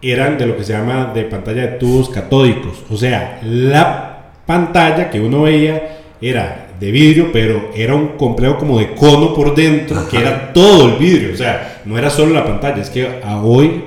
eran 0.03 0.37
de 0.37 0.45
lo 0.45 0.57
que 0.57 0.63
se 0.63 0.73
llama 0.73 1.11
de 1.13 1.23
pantalla 1.23 1.61
de 1.61 1.77
tubos 1.77 2.09
catódicos. 2.09 2.83
O 2.89 2.97
sea, 2.97 3.39
la 3.43 4.31
pantalla 4.45 5.09
que 5.09 5.19
uno 5.19 5.43
veía 5.43 5.99
era 6.21 6.67
de 6.79 6.91
vidrio, 6.91 7.29
pero 7.31 7.71
era 7.75 7.95
un 7.95 8.17
complejo 8.17 8.57
como 8.57 8.79
de 8.79 8.93
cono 8.93 9.33
por 9.33 9.55
dentro, 9.55 10.07
que 10.09 10.17
era 10.17 10.51
todo 10.51 10.89
el 10.89 10.97
vidrio, 10.97 11.33
o 11.33 11.37
sea, 11.37 11.81
no 11.85 11.97
era 11.97 12.09
solo 12.09 12.33
la 12.33 12.45
pantalla, 12.45 12.81
es 12.81 12.89
que 12.89 13.21
a 13.23 13.41
hoy, 13.41 13.83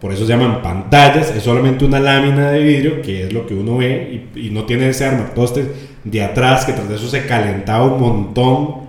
por 0.00 0.12
eso 0.12 0.24
se 0.24 0.32
llaman 0.32 0.62
pantallas, 0.62 1.34
es 1.34 1.42
solamente 1.42 1.84
una 1.84 1.98
lámina 1.98 2.50
de 2.50 2.60
vidrio, 2.60 3.02
que 3.02 3.24
es 3.24 3.32
lo 3.32 3.46
que 3.46 3.54
uno 3.54 3.78
ve, 3.78 4.28
y, 4.36 4.50
no 4.50 4.64
tiene 4.64 4.88
ese 4.88 5.06
armatoste 5.06 5.66
de 6.04 6.22
atrás, 6.22 6.64
que 6.64 6.72
tras 6.72 6.88
de 6.88 6.96
eso 6.96 7.08
se 7.08 7.26
calentaba 7.26 7.84
un 7.84 8.00
montón, 8.00 8.84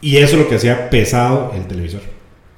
y 0.00 0.18
eso 0.18 0.36
es 0.36 0.42
lo 0.42 0.48
que 0.48 0.56
hacía 0.56 0.90
pesado 0.90 1.52
el 1.56 1.66
televisor. 1.66 2.02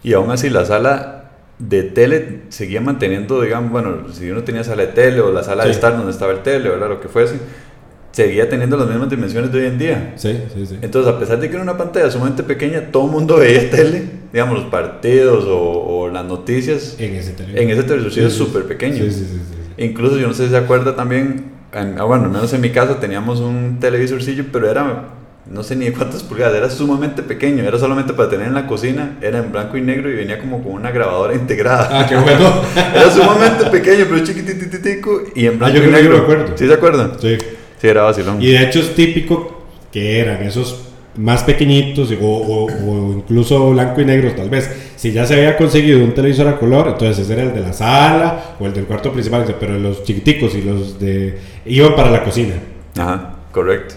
Y 0.02 0.14
aún 0.14 0.30
así 0.30 0.50
la 0.50 0.64
sala 0.64 1.19
de 1.61 1.83
tele 1.83 2.40
seguía 2.49 2.81
manteniendo, 2.81 3.43
digamos, 3.43 3.71
bueno, 3.71 4.12
si 4.12 4.31
uno 4.31 4.43
tenía 4.43 4.64
sala 4.64 4.87
de 4.87 4.93
tele 4.93 5.21
o 5.21 5.31
la 5.31 5.43
sala 5.43 5.64
de 5.64 5.71
estar 5.71 5.97
donde 5.97 6.11
estaba 6.11 6.33
el 6.33 6.43
tele, 6.43 6.71
o 6.71 6.76
era 6.76 6.88
lo 6.88 7.00
que 7.00 7.09
fuese, 7.09 7.37
seguía 8.12 8.49
teniendo 8.49 8.76
las 8.76 8.88
mismas 8.88 9.11
dimensiones 9.11 9.52
de 9.52 9.61
hoy 9.61 9.67
en 9.67 9.79
día. 9.79 10.14
Sí, 10.17 10.40
sí, 10.55 10.67
sí. 10.67 10.79
Entonces, 10.81 11.12
a 11.12 11.19
pesar 11.19 11.38
de 11.38 11.49
que 11.49 11.55
era 11.55 11.62
una 11.62 11.76
pantalla 11.76 12.11
sumamente 12.11 12.43
pequeña, 12.43 12.90
todo 12.90 13.07
el 13.07 13.12
mundo 13.12 13.37
veía 13.37 13.71
tele, 13.71 14.05
digamos, 14.33 14.59
los 14.59 14.71
partidos 14.71 15.45
o, 15.47 16.09
las 16.11 16.25
noticias. 16.25 16.97
En 16.99 17.14
ese 17.14 17.33
televisor. 17.33 17.62
En 17.62 17.71
ese 17.71 17.83
televisor 17.85 18.25
es 18.25 18.33
súper 18.33 18.64
pequeño. 18.64 19.05
Sí, 19.05 19.11
sí, 19.12 19.25
sí, 19.26 19.85
Incluso, 19.85 20.19
yo 20.19 20.26
no 20.26 20.35
sé 20.35 20.45
si 20.45 20.50
se 20.50 20.57
acuerda 20.57 20.97
también, 20.97 21.52
ah, 21.73 22.05
bueno, 22.05 22.25
al 22.25 22.31
menos 22.31 22.52
en 22.52 22.61
mi 22.61 22.71
casa 22.71 22.99
teníamos 22.99 23.38
un 23.40 23.79
televisorcillo, 23.81 24.47
pero 24.50 24.69
era, 24.69 25.11
no 25.50 25.64
sé 25.64 25.75
ni 25.75 25.87
de 25.87 25.92
cuántas 25.92 26.23
pulgadas, 26.23 26.54
era 26.54 26.71
sumamente 26.71 27.23
pequeño, 27.23 27.64
era 27.64 27.76
solamente 27.76 28.12
para 28.12 28.30
tener 28.30 28.47
en 28.47 28.54
la 28.54 28.69
cocina, 28.69 29.19
era 29.21 29.40
en 29.40 29.50
blanco 29.50 29.76
y 29.76 29.80
negro 29.80 30.09
y 30.09 30.14
venía 30.14 30.38
como 30.38 30.62
con 30.62 30.73
una 30.75 30.92
grabadora 30.92 31.35
integrada. 31.35 31.88
Ah, 31.90 32.07
qué 32.09 32.16
bueno. 32.16 32.62
era 32.95 33.11
sumamente 33.11 33.66
pequeño, 33.66 34.07
pero 34.09 34.25
chiquitititico 34.25 35.23
y 35.35 35.47
en 35.47 35.59
blanco 35.59 35.76
ah, 35.76 35.80
yo 35.80 35.88
y 35.88 35.92
negro. 35.92 36.19
Me 36.19 36.23
acuerdo. 36.23 36.57
¿Sí 36.57 36.66
se 36.66 36.73
acuerdan? 36.73 37.12
Sí. 37.21 37.37
Sí, 37.80 37.88
era 37.88 38.02
vacilón. 38.02 38.40
Y 38.40 38.52
de 38.52 38.62
hecho 38.62 38.78
es 38.78 38.95
típico 38.95 39.64
que 39.90 40.21
eran 40.21 40.42
esos 40.42 40.87
más 41.16 41.42
pequeñitos 41.42 42.14
o, 42.21 42.69
incluso 43.16 43.71
blanco 43.71 44.00
y 44.00 44.04
negro 44.04 44.33
tal 44.37 44.49
vez. 44.49 44.71
Si 44.95 45.11
ya 45.11 45.26
se 45.26 45.35
había 45.35 45.57
conseguido 45.57 46.04
un 46.04 46.14
televisor 46.14 46.47
a 46.47 46.59
color, 46.59 46.88
entonces 46.88 47.25
ese 47.25 47.33
era 47.33 47.42
el 47.42 47.54
de 47.54 47.61
la 47.61 47.73
sala 47.73 48.57
o 48.61 48.66
el 48.66 48.73
del 48.73 48.85
cuarto 48.85 49.12
principal, 49.12 49.45
pero 49.59 49.78
los 49.78 50.04
chiquiticos 50.04 50.54
y 50.54 50.62
los 50.62 51.00
de... 51.00 51.38
iban 51.66 51.97
para 51.97 52.11
la 52.11 52.23
cocina. 52.23 52.54
Ajá, 52.97 53.35
correcto. 53.50 53.95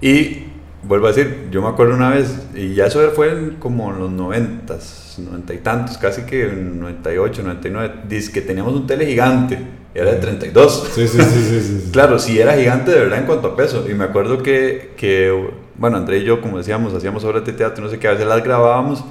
Y 0.00 0.47
vuelvo 0.82 1.06
a 1.06 1.12
decir, 1.12 1.48
yo 1.50 1.62
me 1.62 1.68
acuerdo 1.68 1.94
una 1.94 2.10
vez, 2.10 2.36
y 2.54 2.74
ya 2.74 2.86
eso 2.86 3.00
fue 3.10 3.54
como 3.58 3.92
en 3.92 3.98
los 3.98 4.10
noventas, 4.10 5.16
noventa 5.18 5.54
y 5.54 5.58
tantos, 5.58 5.98
casi 5.98 6.22
que 6.22 6.44
en 6.44 6.80
98, 6.80 7.42
99, 7.42 7.94
dice 8.08 8.32
que 8.32 8.40
teníamos 8.40 8.74
un 8.74 8.86
tele 8.86 9.06
gigante 9.06 9.58
era 9.94 10.12
de 10.12 10.18
32. 10.18 10.90
Sí, 10.94 11.08
sí, 11.08 11.18
sí, 11.20 11.60
sí, 11.60 11.90
claro, 11.92 12.18
sí 12.18 12.38
era 12.38 12.54
gigante 12.54 12.92
de 12.92 13.00
verdad 13.00 13.18
en 13.18 13.26
cuanto 13.26 13.48
a 13.48 13.56
peso. 13.56 13.84
Y 13.88 13.94
me 13.94 14.04
acuerdo 14.04 14.42
que, 14.42 14.92
que, 14.96 15.50
bueno, 15.76 15.96
André 15.96 16.18
y 16.18 16.24
yo, 16.24 16.40
como 16.40 16.58
decíamos, 16.58 16.94
hacíamos 16.94 17.24
obras 17.24 17.44
de 17.44 17.52
teatro, 17.52 17.82
no 17.82 17.90
sé 17.90 17.98
qué, 17.98 18.06
a 18.06 18.12
veces 18.12 18.26
las 18.26 18.44
grabábamos 18.44 19.02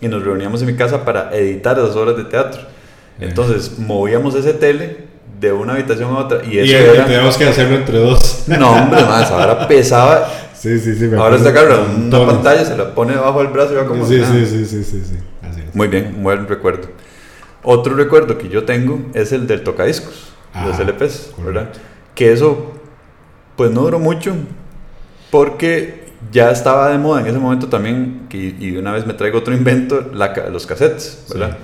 y 0.00 0.08
nos 0.08 0.22
reuníamos 0.22 0.60
en 0.60 0.66
mi 0.66 0.74
casa 0.74 1.04
para 1.04 1.34
editar 1.34 1.78
esas 1.78 1.96
obras 1.96 2.16
de 2.16 2.24
teatro. 2.24 2.60
Entonces, 3.20 3.78
movíamos 3.78 4.34
ese 4.34 4.52
tele 4.52 5.08
de 5.40 5.52
una 5.52 5.74
habitación 5.74 6.14
a 6.14 6.18
otra. 6.18 6.44
Y, 6.44 6.58
eso 6.58 6.94
y 6.94 6.98
teníamos 7.04 7.36
que 7.36 7.44
hacerlo 7.44 7.76
entre 7.76 7.98
dos. 7.98 8.44
No, 8.48 8.72
hombre, 8.72 9.02
más, 9.02 9.30
ahora 9.30 9.66
pesaba. 9.66 10.28
Sí, 10.58 10.78
sí, 10.80 10.94
sí. 10.96 11.08
ahora 11.16 11.36
está 11.36 11.52
claro, 11.52 11.86
una 11.96 12.26
pantalla, 12.26 12.64
se 12.64 12.76
la 12.76 12.94
pone 12.94 13.12
debajo 13.12 13.38
del 13.38 13.52
brazo 13.52 13.74
y 13.74 13.76
va 13.76 13.86
como. 13.86 14.04
Sí, 14.04 14.20
sí, 14.24 14.44
sí, 14.44 14.66
sí, 14.66 14.84
sí, 14.84 15.02
sí. 15.04 15.16
Muy 15.72 15.86
bien, 15.88 16.14
un 16.16 16.24
buen 16.24 16.48
recuerdo. 16.48 16.88
Otro 17.62 17.94
recuerdo 17.94 18.38
que 18.38 18.48
yo 18.48 18.64
tengo 18.64 19.00
es 19.14 19.32
el 19.32 19.46
del 19.46 19.62
tocadiscos, 19.62 20.32
los 20.64 20.78
LPs, 20.78 21.34
¿verdad? 21.38 21.70
Que 22.14 22.32
eso, 22.32 22.72
pues 23.56 23.70
no 23.70 23.82
duró 23.82 23.98
mucho, 23.98 24.34
porque 25.30 26.08
ya 26.32 26.50
estaba 26.50 26.90
de 26.90 26.98
moda 26.98 27.20
en 27.20 27.28
ese 27.28 27.38
momento 27.38 27.68
también, 27.68 28.26
y 28.32 28.76
una 28.76 28.92
vez 28.92 29.06
me 29.06 29.14
traigo 29.14 29.38
otro 29.38 29.54
invento, 29.54 30.10
los 30.50 30.66
cassettes, 30.66 31.26
¿verdad? 31.30 31.56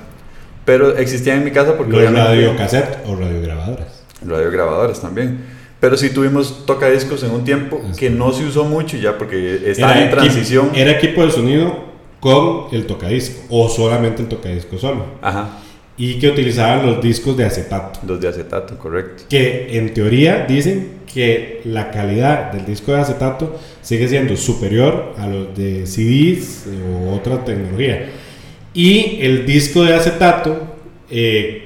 Pero 0.65 0.97
existían 0.97 1.39
en 1.39 1.45
mi 1.45 1.51
casa 1.51 1.77
porque... 1.77 1.93
¿Los 1.93 2.13
radio 2.13 2.57
cassette 2.57 2.99
o 3.07 3.17
radiograbadoras? 3.17 4.03
Radiograbadoras 4.27 5.01
también. 5.01 5.45
Pero 5.85 5.99
sí 5.99 6.09
tuvimos 6.09 6.65
tocadiscos 6.65 7.23
en 7.25 7.33
un 7.33 7.45
tiempo 7.45 7.79
que 7.99 8.09
no 8.09 8.33
se 8.33 8.47
usó 8.47 8.65
mucho 8.65 8.97
ya 8.97 9.19
porque 9.19 9.61
estaba 9.67 10.01
en 10.01 10.11
transición. 10.11 10.71
era 10.75 10.93
equipo 10.93 11.23
de 11.23 11.31
sonido 11.31 11.77
con 12.21 12.69
el 12.73 12.87
tocadisco 12.87 13.43
o 13.51 13.69
solamente 13.69 14.23
el 14.23 14.29
tocadisco 14.29 14.79
solo. 14.79 15.05
Ajá 15.21 15.59
y 15.97 16.15
que 16.15 16.29
utilizaban 16.29 16.87
los 16.87 17.03
discos 17.03 17.37
de 17.37 17.45
acetato. 17.45 18.01
Los 18.07 18.21
de 18.21 18.29
acetato, 18.29 18.79
correcto. 18.79 19.25
Que 19.29 19.77
en 19.77 19.95
teoría 19.95 20.45
dicen 20.49 21.01
que 21.13 21.61
la 21.65 21.91
calidad 21.91 22.51
del 22.51 22.67
disco 22.67 22.93
de 22.93 23.01
acetato 23.01 23.61
sigue 23.81 24.09
siendo 24.09 24.37
superior 24.37 25.15
a 25.19 25.27
los 25.27 25.57
de 25.57 25.87
CDs 25.87 26.65
o 26.67 27.15
otra 27.15 27.45
tecnología. 27.45 28.11
Y 28.73 29.19
el 29.21 29.47
disco 29.47 29.85
de 29.85 29.95
acetato, 29.95 30.63
eh, 31.11 31.64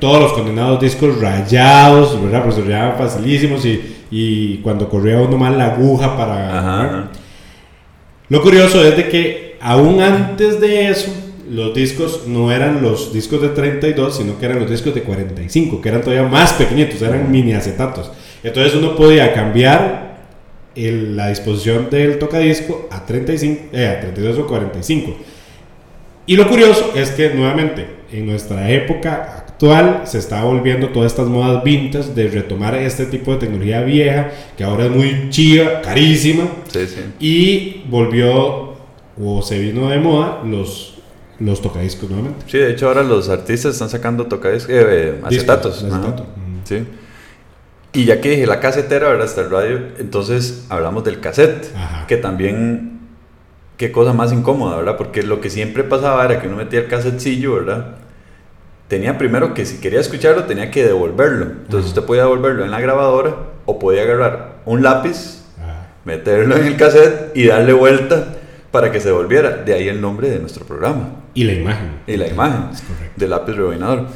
todos 0.00 0.20
los 0.20 0.32
condenados 0.32 0.80
discos 0.80 1.20
rayados, 1.20 2.20
¿verdad? 2.22 2.44
Pues 2.44 2.56
se 2.56 2.62
rayaban 2.62 2.96
facilísimos 2.98 3.64
y, 3.64 3.96
y, 4.10 4.58
cuando 4.58 4.88
corría 4.88 5.20
uno 5.20 5.36
mal 5.36 5.58
la 5.58 5.74
aguja 5.74 6.16
para... 6.16 7.10
Lo 8.28 8.42
curioso 8.42 8.84
es 8.84 8.96
de 8.96 9.08
que 9.08 9.56
aún 9.60 10.00
antes 10.00 10.60
de 10.60 10.88
eso, 10.88 11.10
los 11.50 11.74
discos 11.74 12.26
no 12.26 12.52
eran 12.52 12.82
los 12.82 13.12
discos 13.12 13.40
de 13.40 13.48
32, 13.48 14.16
sino 14.16 14.38
que 14.38 14.46
eran 14.46 14.60
los 14.60 14.70
discos 14.70 14.94
de 14.94 15.02
45, 15.02 15.80
que 15.80 15.88
eran 15.88 16.02
todavía 16.02 16.28
más 16.28 16.52
pequeñitos, 16.52 17.00
eran 17.02 17.30
mini 17.30 17.54
acetatos. 17.54 18.12
Entonces 18.42 18.74
uno 18.74 18.94
podía 18.94 19.32
cambiar 19.32 20.18
la 20.74 21.28
disposición 21.28 21.90
del 21.90 22.18
tocadisco 22.18 22.88
a, 22.90 23.04
35, 23.04 23.62
eh, 23.72 23.86
a 23.86 24.00
32 24.00 24.38
o 24.38 24.46
45. 24.46 25.16
Y 26.26 26.36
lo 26.36 26.48
curioso 26.48 26.92
es 26.94 27.10
que 27.10 27.30
nuevamente 27.30 27.86
en 28.12 28.26
nuestra 28.26 28.70
época 28.70 29.46
actual 29.58 30.02
se 30.04 30.18
está 30.18 30.44
volviendo 30.44 30.90
todas 30.90 31.10
estas 31.10 31.26
modas 31.26 31.64
vintage 31.64 32.14
de 32.14 32.28
retomar 32.28 32.76
este 32.76 33.06
tipo 33.06 33.32
de 33.32 33.38
tecnología 33.38 33.82
vieja 33.82 34.30
que 34.56 34.62
ahora 34.62 34.84
es 34.84 34.92
muy 34.92 35.30
chiva, 35.30 35.82
carísima. 35.82 36.44
Y 37.18 37.82
volvió 37.88 38.74
o 39.20 39.42
se 39.42 39.58
vino 39.58 39.88
de 39.88 39.98
moda 39.98 40.42
los 40.44 40.94
los 41.40 41.62
tocadiscos 41.62 42.08
nuevamente. 42.08 42.44
Sí, 42.48 42.58
de 42.58 42.70
hecho 42.70 42.88
ahora 42.88 43.02
los 43.02 43.28
artistas 43.28 43.72
están 43.72 43.88
sacando 43.88 44.26
tocadiscos, 44.26 44.70
eh, 44.70 44.84
eh 44.88 45.20
acetatos. 45.24 45.84
Sí. 46.64 46.84
Y 47.94 48.04
ya 48.04 48.20
que 48.20 48.30
dije 48.30 48.46
la 48.46 48.60
casetera, 48.60 49.08
¿verdad? 49.08 49.26
Hasta 49.26 49.40
el 49.40 49.50
radio, 49.50 49.80
entonces 49.98 50.66
hablamos 50.68 51.02
del 51.04 51.20
cassette, 51.20 51.68
que 52.06 52.16
también, 52.16 53.00
qué 53.76 53.90
cosa 53.90 54.12
más 54.12 54.32
incómoda, 54.32 54.76
¿verdad? 54.76 54.96
Porque 54.96 55.22
lo 55.22 55.40
que 55.40 55.48
siempre 55.50 55.84
pasaba 55.84 56.24
era 56.24 56.40
que 56.40 56.48
uno 56.48 56.56
metía 56.56 56.80
el 56.80 56.86
cassetcillo, 56.86 57.54
¿verdad? 57.54 57.96
Tenía 58.88 59.18
primero 59.18 59.52
que 59.52 59.66
si 59.66 59.78
quería 59.78 60.00
escucharlo 60.00 60.44
tenía 60.44 60.70
que 60.70 60.82
devolverlo. 60.82 61.44
Entonces 61.44 61.90
usted 61.90 62.02
podía 62.04 62.22
devolverlo 62.22 62.64
en 62.64 62.70
la 62.70 62.80
grabadora 62.80 63.36
o 63.66 63.78
podía 63.78 64.02
agarrar 64.02 64.56
un 64.64 64.82
lápiz, 64.82 65.44
meterlo 66.04 66.56
en 66.56 66.66
el 66.66 66.76
cassette 66.76 67.36
y 67.36 67.46
darle 67.46 67.74
vuelta 67.74 68.36
para 68.70 68.90
que 68.90 68.98
se 69.00 69.12
volviera. 69.12 69.50
De 69.50 69.74
ahí 69.74 69.88
el 69.88 70.00
nombre 70.00 70.30
de 70.30 70.38
nuestro 70.38 70.64
programa. 70.64 71.16
Y 71.34 71.44
la 71.44 71.52
imagen. 71.52 72.00
Y 72.06 72.16
la 72.16 72.28
imagen 72.28 72.70
del 73.16 73.30
lápiz 73.30 73.54
rebobinador. 73.54 74.06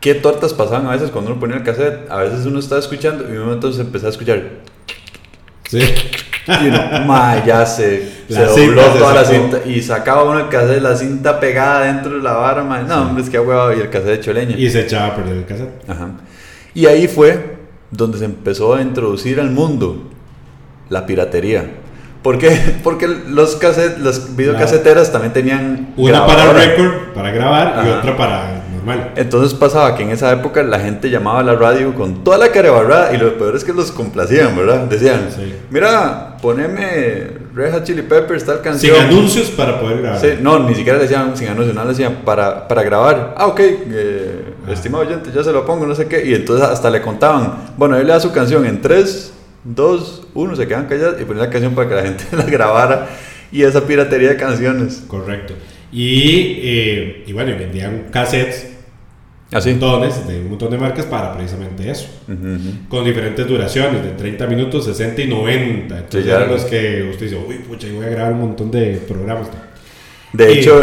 ¿Qué 0.00 0.14
tortas 0.14 0.54
pasaban 0.54 0.86
a 0.86 0.92
veces 0.92 1.10
cuando 1.10 1.30
uno 1.30 1.38
ponía 1.38 1.56
el 1.56 1.62
cassette? 1.62 2.10
A 2.10 2.16
veces 2.16 2.46
uno 2.46 2.58
estaba 2.58 2.80
escuchando 2.80 3.24
y 3.28 3.36
un 3.36 3.44
momento 3.44 3.70
se 3.72 3.82
empezaba 3.82 4.08
a 4.08 4.12
escuchar. 4.12 4.42
Sí. 5.68 5.80
Y 6.46 6.66
uno, 6.68 7.46
ya 7.46 7.64
se, 7.64 8.08
se 8.28 8.44
dobló 8.44 8.82
toda 8.82 9.14
la 9.14 9.24
cinta 9.24 9.58
y 9.64 9.80
sacaba 9.80 10.24
uno 10.24 10.40
el 10.40 10.48
cassette, 10.48 10.82
la 10.82 10.96
cinta 10.96 11.38
pegada 11.38 11.84
dentro 11.84 12.16
de 12.16 12.22
la 12.22 12.32
barra, 12.32 12.62
No, 12.82 13.02
hombre, 13.02 13.22
es 13.22 13.30
que 13.30 13.38
huevado 13.38 13.76
y 13.76 13.80
el 13.80 13.90
cassette 13.90 14.20
hecho 14.20 14.32
leña. 14.32 14.56
Y 14.56 14.68
se 14.68 14.80
echaba 14.80 15.08
a 15.08 15.16
perder 15.16 15.36
el 15.36 15.44
cassette. 15.44 15.88
Ajá. 15.88 16.10
Y 16.74 16.86
ahí 16.86 17.06
fue 17.06 17.58
donde 17.90 18.18
se 18.18 18.24
empezó 18.24 18.74
a 18.74 18.82
introducir 18.82 19.38
al 19.38 19.50
mundo 19.50 20.10
la 20.88 21.06
piratería. 21.06 21.64
¿Por 22.22 22.38
qué? 22.38 22.50
Porque 22.82 23.06
los 23.06 23.56
cassette, 23.56 23.98
las 23.98 24.34
videocaseteras 24.34 25.12
también 25.12 25.32
tenían 25.32 25.94
una 25.96 26.26
para 26.26 26.52
record, 26.52 27.12
para 27.14 27.30
grabar 27.30 27.84
y 27.86 27.90
otra 27.90 28.16
para 28.16 28.61
entonces 29.16 29.54
pasaba 29.54 29.96
que 29.96 30.02
en 30.02 30.10
esa 30.10 30.32
época 30.32 30.62
la 30.62 30.80
gente 30.80 31.10
llamaba 31.10 31.40
a 31.40 31.42
la 31.42 31.54
radio 31.54 31.94
con 31.94 32.24
toda 32.24 32.38
la 32.38 32.50
carebarrada 32.50 33.14
y 33.14 33.18
lo 33.18 33.36
peor 33.38 33.54
es 33.54 33.64
que 33.64 33.72
los 33.72 33.92
complacían, 33.92 34.56
¿verdad? 34.56 34.86
Decían, 34.86 35.28
mira, 35.70 36.36
poneme 36.40 37.42
Reja 37.54 37.84
Chili 37.84 38.02
Peppers, 38.02 38.44
tal 38.44 38.60
canción. 38.60 38.96
Sin 38.96 39.04
anuncios 39.04 39.50
para 39.50 39.80
poder 39.80 40.02
grabar. 40.02 40.20
Sí, 40.20 40.28
no, 40.40 40.58
ni 40.58 40.74
siquiera 40.74 40.98
decían 40.98 41.36
sin 41.36 41.48
anuncios, 41.48 41.74
no 41.74 41.84
decían 41.86 42.22
para, 42.24 42.66
para 42.66 42.82
grabar. 42.82 43.34
Ah, 43.36 43.46
ok, 43.46 43.60
eh, 43.60 44.44
ah. 44.66 44.72
estimado 44.72 45.04
oyente, 45.04 45.30
ya 45.34 45.44
se 45.44 45.52
lo 45.52 45.64
pongo, 45.64 45.86
no 45.86 45.94
sé 45.94 46.06
qué. 46.06 46.26
Y 46.26 46.34
entonces 46.34 46.66
hasta 46.66 46.90
le 46.90 47.00
contaban, 47.02 47.72
bueno, 47.76 47.96
él 47.96 48.06
le 48.06 48.12
da 48.12 48.20
su 48.20 48.32
canción 48.32 48.66
en 48.66 48.80
3, 48.80 49.32
2, 49.64 50.28
1, 50.34 50.56
se 50.56 50.66
quedan 50.66 50.86
callados 50.86 51.20
y 51.20 51.24
ponían 51.24 51.46
la 51.46 51.50
canción 51.50 51.74
para 51.74 51.88
que 51.88 51.94
la 51.94 52.02
gente 52.02 52.24
la 52.32 52.44
grabara. 52.44 53.08
Y 53.52 53.62
esa 53.62 53.82
piratería 53.82 54.30
de 54.30 54.36
canciones. 54.36 55.04
Correcto. 55.06 55.54
Y, 55.92 56.58
eh, 56.62 57.24
y 57.26 57.32
bueno, 57.34 57.52
vendían 57.58 58.06
cassettes 58.10 58.71
¿Ah, 59.52 59.60
montones, 59.66 60.26
de 60.26 60.40
un 60.40 60.48
montón 60.48 60.70
de 60.70 60.78
marcas 60.78 61.04
para 61.04 61.34
precisamente 61.34 61.90
eso. 61.90 62.08
Con 62.88 63.04
diferentes 63.04 63.46
duraciones, 63.46 64.02
de 64.02 64.10
30 64.12 64.46
minutos, 64.46 64.86
60 64.86 65.20
y 65.22 65.28
90. 65.28 65.98
Entonces 65.98 66.24
ya 66.24 66.40
los 66.46 66.64
que 66.64 67.08
usted 67.10 67.26
dice, 67.26 67.36
uy, 67.36 67.56
pucha, 67.58 67.86
yo 67.86 67.96
voy 67.96 68.06
a 68.06 68.08
grabar 68.08 68.32
un 68.32 68.40
montón 68.40 68.70
de 68.70 68.94
programas. 69.06 69.48
De 70.32 70.52
hecho, 70.52 70.82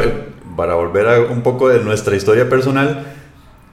para 0.56 0.76
volver 0.76 1.08
a 1.08 1.20
un 1.22 1.42
poco 1.42 1.70
de 1.70 1.84
nuestra 1.84 2.16
historia 2.16 2.48
personal, 2.48 3.06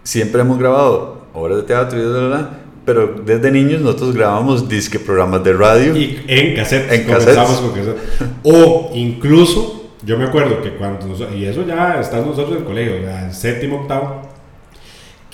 siempre 0.03 0.41
hemos 0.41 0.59
grabado 0.59 1.27
obras 1.35 1.59
de 1.59 1.63
teatro 1.65 1.99
y 1.99 2.03
de 2.03 2.47
pero 2.87 3.17
desde 3.23 3.51
niños 3.51 3.83
nosotros 3.83 4.15
grabamos 4.15 4.69
disque 4.69 5.01
programas 5.01 5.43
de 5.43 5.53
radio. 5.53 5.95
Y 5.97 6.25
en 6.29 6.55
cassette. 6.55 6.91
En 6.93 7.05
comenzamos 7.05 7.61
con 7.61 7.73
cassette. 7.73 7.99
o 8.45 8.93
incluso, 8.95 9.91
yo 10.05 10.17
me 10.17 10.25
acuerdo 10.25 10.63
que 10.63 10.71
cuando, 10.71 11.07
y 11.37 11.45
eso 11.45 11.67
ya 11.67 12.01
está 12.01 12.19
nosotros 12.19 12.53
en 12.53 12.59
el 12.59 12.65
colegio, 12.65 12.95
en 12.95 13.35
séptimo, 13.35 13.81
octavo, 13.81 14.23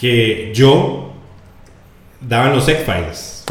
que 0.03 0.51
yo 0.53 1.13
daban 2.21 2.57
los 2.57 2.67
X-Files. 2.67 3.45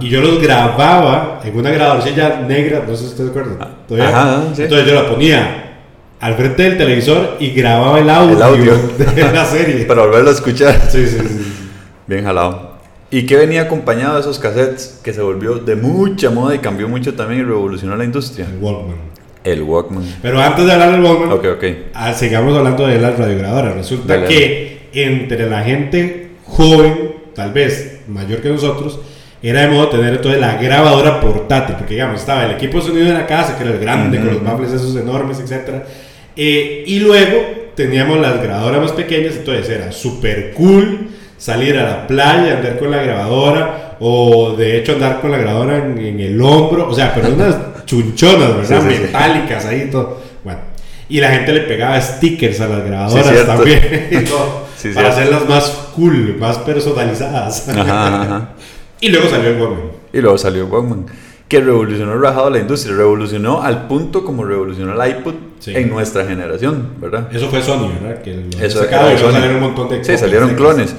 Y 0.00 0.08
yo 0.08 0.20
los 0.20 0.42
grababa 0.42 1.40
en 1.44 1.56
una 1.56 1.70
grabadora 1.70 2.40
negra, 2.40 2.84
no 2.88 2.96
sé 2.96 3.04
si 3.04 3.10
ustedes 3.10 3.30
acuerdan. 3.30 3.58
Ajá, 3.60 4.46
Entonces 4.48 4.84
yo 4.84 4.94
la 4.94 5.08
ponía 5.08 5.78
al 6.18 6.34
frente 6.34 6.64
del 6.64 6.76
televisor 6.76 7.36
y 7.38 7.50
grababa 7.50 8.00
el 8.00 8.10
audio, 8.10 8.36
el 8.36 8.42
audio. 8.42 8.74
de 9.14 9.32
la 9.32 9.44
serie. 9.44 9.84
Para 9.86 10.02
volverlo 10.02 10.30
a 10.30 10.32
escuchar. 10.32 10.90
Sí, 10.90 11.06
sí, 11.06 11.18
sí. 11.20 11.68
Bien 12.08 12.24
jalado. 12.24 12.72
¿Y 13.08 13.24
qué 13.24 13.36
venía 13.36 13.62
acompañado 13.62 14.14
de 14.14 14.22
esos 14.22 14.40
cassettes 14.40 14.98
que 15.04 15.12
se 15.12 15.22
volvió 15.22 15.54
de 15.56 15.76
mucha 15.76 16.30
moda 16.30 16.56
y 16.56 16.58
cambió 16.58 16.88
mucho 16.88 17.14
también 17.14 17.42
y 17.42 17.44
revolucionó 17.44 17.94
la 17.94 18.04
industria? 18.04 18.46
El 18.46 18.58
Walkman. 18.60 18.96
El 19.44 19.62
Walkman. 19.62 20.04
Pero 20.20 20.40
antes 20.40 20.66
de 20.66 20.72
hablar 20.72 20.90
del 20.90 21.04
Walkman, 21.04 21.30
okay, 21.30 21.50
okay. 21.50 21.90
Ah, 21.94 22.12
sigamos 22.12 22.58
hablando 22.58 22.88
de 22.88 22.98
las 22.98 23.16
radiograbadoras. 23.16 23.76
Resulta 23.76 24.24
que 24.24 24.71
entre 24.94 25.48
la 25.48 25.62
gente 25.62 26.30
joven, 26.44 27.14
tal 27.34 27.52
vez 27.52 28.00
mayor 28.08 28.40
que 28.40 28.48
nosotros, 28.48 28.98
era 29.42 29.62
de 29.62 29.68
modo 29.68 29.88
tener 29.88 30.14
entonces 30.14 30.40
la 30.40 30.56
grabadora 30.56 31.20
portátil, 31.20 31.74
porque 31.76 31.94
digamos, 31.94 32.20
estaba 32.20 32.44
el 32.44 32.52
equipo 32.52 32.78
de 32.78 32.84
sonido 32.84 33.06
en 33.08 33.14
la 33.14 33.26
casa, 33.26 33.56
que 33.56 33.64
era 33.64 33.72
el 33.72 33.80
grande, 33.80 34.18
con 34.18 34.28
los 34.28 34.44
baffles 34.44 34.72
esos 34.72 34.94
enormes, 34.94 35.40
etc. 35.40 35.82
Eh, 36.36 36.84
y 36.86 37.00
luego 37.00 37.72
teníamos 37.74 38.20
las 38.20 38.40
grabadoras 38.40 38.80
más 38.82 38.92
pequeñas, 38.92 39.36
entonces 39.36 39.68
era 39.68 39.90
súper 39.90 40.52
cool 40.52 41.08
salir 41.38 41.76
a 41.76 41.82
la 41.82 42.06
playa, 42.06 42.58
andar 42.58 42.78
con 42.78 42.92
la 42.92 43.02
grabadora, 43.02 43.96
o 43.98 44.54
de 44.56 44.78
hecho 44.78 44.92
andar 44.92 45.20
con 45.20 45.32
la 45.32 45.38
grabadora 45.38 45.78
en, 45.78 46.20
el 46.20 46.40
hombro, 46.40 46.88
o 46.88 46.94
sea, 46.94 47.12
pero 47.12 47.28
unas 47.34 47.84
chunchonas, 47.84 48.56
¿verdad? 48.56 48.82
Metálicas 48.82 49.66
ahí 49.66 49.88
todo. 49.90 50.20
Bueno, 50.44 50.60
y 51.08 51.20
la 51.20 51.30
gente 51.30 51.52
le 51.52 51.62
pegaba 51.62 52.00
stickers 52.00 52.60
a 52.60 52.68
las 52.68 52.84
grabadoras 52.84 53.46
también. 53.46 54.08
y 54.12 54.24
todo 54.24 54.61
para 54.94 55.08
hacerlas 55.08 55.48
más 55.48 55.70
cool, 55.94 56.36
más 56.38 56.58
personalizadas. 56.58 57.68
y 59.00 59.08
luego 59.08 59.28
salió 59.28 59.50
el 59.50 59.60
Walkman. 59.60 59.90
Y 60.12 60.20
luego 60.20 60.38
salió 60.38 60.64
el 60.64 60.70
Walkman. 60.70 61.06
Que 61.48 61.60
revolucionó 61.60 62.16
rajado 62.18 62.48
la 62.48 62.58
industria, 62.58 62.96
revolucionó 62.96 63.62
al 63.62 63.86
punto 63.86 64.24
como 64.24 64.44
revolucionó 64.44 65.00
el 65.00 65.10
iPod 65.10 65.34
en 65.66 65.90
nuestra 65.90 66.24
generación, 66.24 66.92
¿verdad? 66.98 67.28
Eso 67.30 67.48
fue 67.48 67.62
Sony, 67.62 67.90
¿verdad? 68.00 68.22
Que 68.22 68.48
eso 68.60 68.78
sacaba, 68.78 69.16
salieron 69.16 69.56
un 69.56 69.60
montón 69.60 69.88
de 69.90 70.02
Sí, 70.02 70.16
salieron 70.16 70.54
clones. 70.54 70.94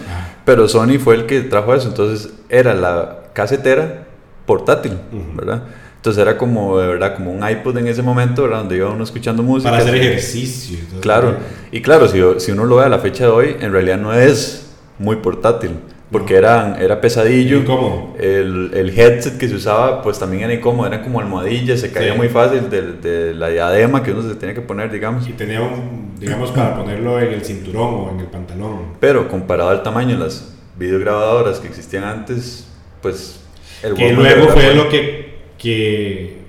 Pero 0.45 0.67
Sony 0.67 0.99
fue 0.99 1.15
el 1.15 1.25
que 1.25 1.41
trajo 1.41 1.73
eso, 1.73 1.87
entonces 1.87 2.33
era 2.49 2.75
la 2.75 3.23
casetera 3.33 4.05
portátil, 4.45 4.97
¿verdad? 5.33 5.63
Entonces 6.03 6.21
era 6.21 6.37
como, 6.37 6.79
de 6.79 6.87
verdad, 6.87 7.15
como 7.15 7.31
un 7.31 7.49
iPod 7.49 7.77
en 7.77 7.87
ese 7.87 8.01
momento, 8.01 8.43
¿verdad? 8.43 8.57
Donde 8.57 8.75
iba 8.75 8.89
uno 8.89 9.05
escuchando 9.05 9.41
música. 9.41 9.71
Para 9.71 9.83
hacer 9.83 9.95
ejercicio. 9.95 10.77
claro. 10.99 11.37
Y 11.71 11.81
claro, 11.81 12.09
si, 12.09 12.19
si, 12.39 12.51
uno 12.51 12.65
lo 12.65 12.75
ve 12.75 12.83
a 12.83 12.89
la 12.89 12.99
fecha 12.99 13.23
de 13.23 13.29
hoy, 13.29 13.55
en 13.61 13.71
realidad 13.71 13.97
no 13.97 14.13
es 14.13 14.69
muy 14.99 15.15
portátil. 15.15 15.77
Porque 16.11 16.35
era, 16.35 16.75
era 16.77 16.99
pesadillo. 16.99 17.63
¿Cómo? 17.63 18.17
El, 18.19 18.71
el, 18.73 18.89
headset 18.99 19.37
que 19.37 19.47
se 19.47 19.55
usaba, 19.55 20.01
pues 20.01 20.19
también 20.19 20.43
era 20.43 20.53
incómodo. 20.53 20.87
Eran 20.87 21.03
como 21.03 21.21
almohadillas, 21.21 21.79
se 21.79 21.89
caía 21.89 22.15
muy 22.15 22.27
fácil 22.27 22.69
de, 22.69 22.81
de, 22.81 23.33
la 23.33 23.47
diadema 23.47 24.03
que 24.03 24.11
uno 24.11 24.23
se 24.23 24.35
tenía 24.35 24.53
que 24.53 24.59
poner, 24.59 24.91
digamos. 24.91 25.25
Y 25.29 25.31
tenía 25.31 25.61
un, 25.61 26.15
digamos, 26.19 26.51
para 26.51 26.75
ponerlo 26.75 27.17
en 27.17 27.31
el 27.31 27.45
cinturón 27.45 27.93
o 27.93 28.11
en 28.11 28.19
el 28.19 28.27
pantalón. 28.27 28.87
Pero 28.99 29.29
comparado 29.29 29.69
al 29.69 29.81
tamaño 29.83 30.17
de 30.17 30.25
las 30.25 30.53
videograbadoras 30.77 31.61
que 31.61 31.69
existían 31.69 32.03
antes, 32.03 32.67
pues... 33.01 33.39
El 33.81 33.93
que 33.93 34.11
luego 34.11 34.49
fue 34.49 34.73
lo 34.75 34.89
que 34.89 35.32
que, 35.63 36.39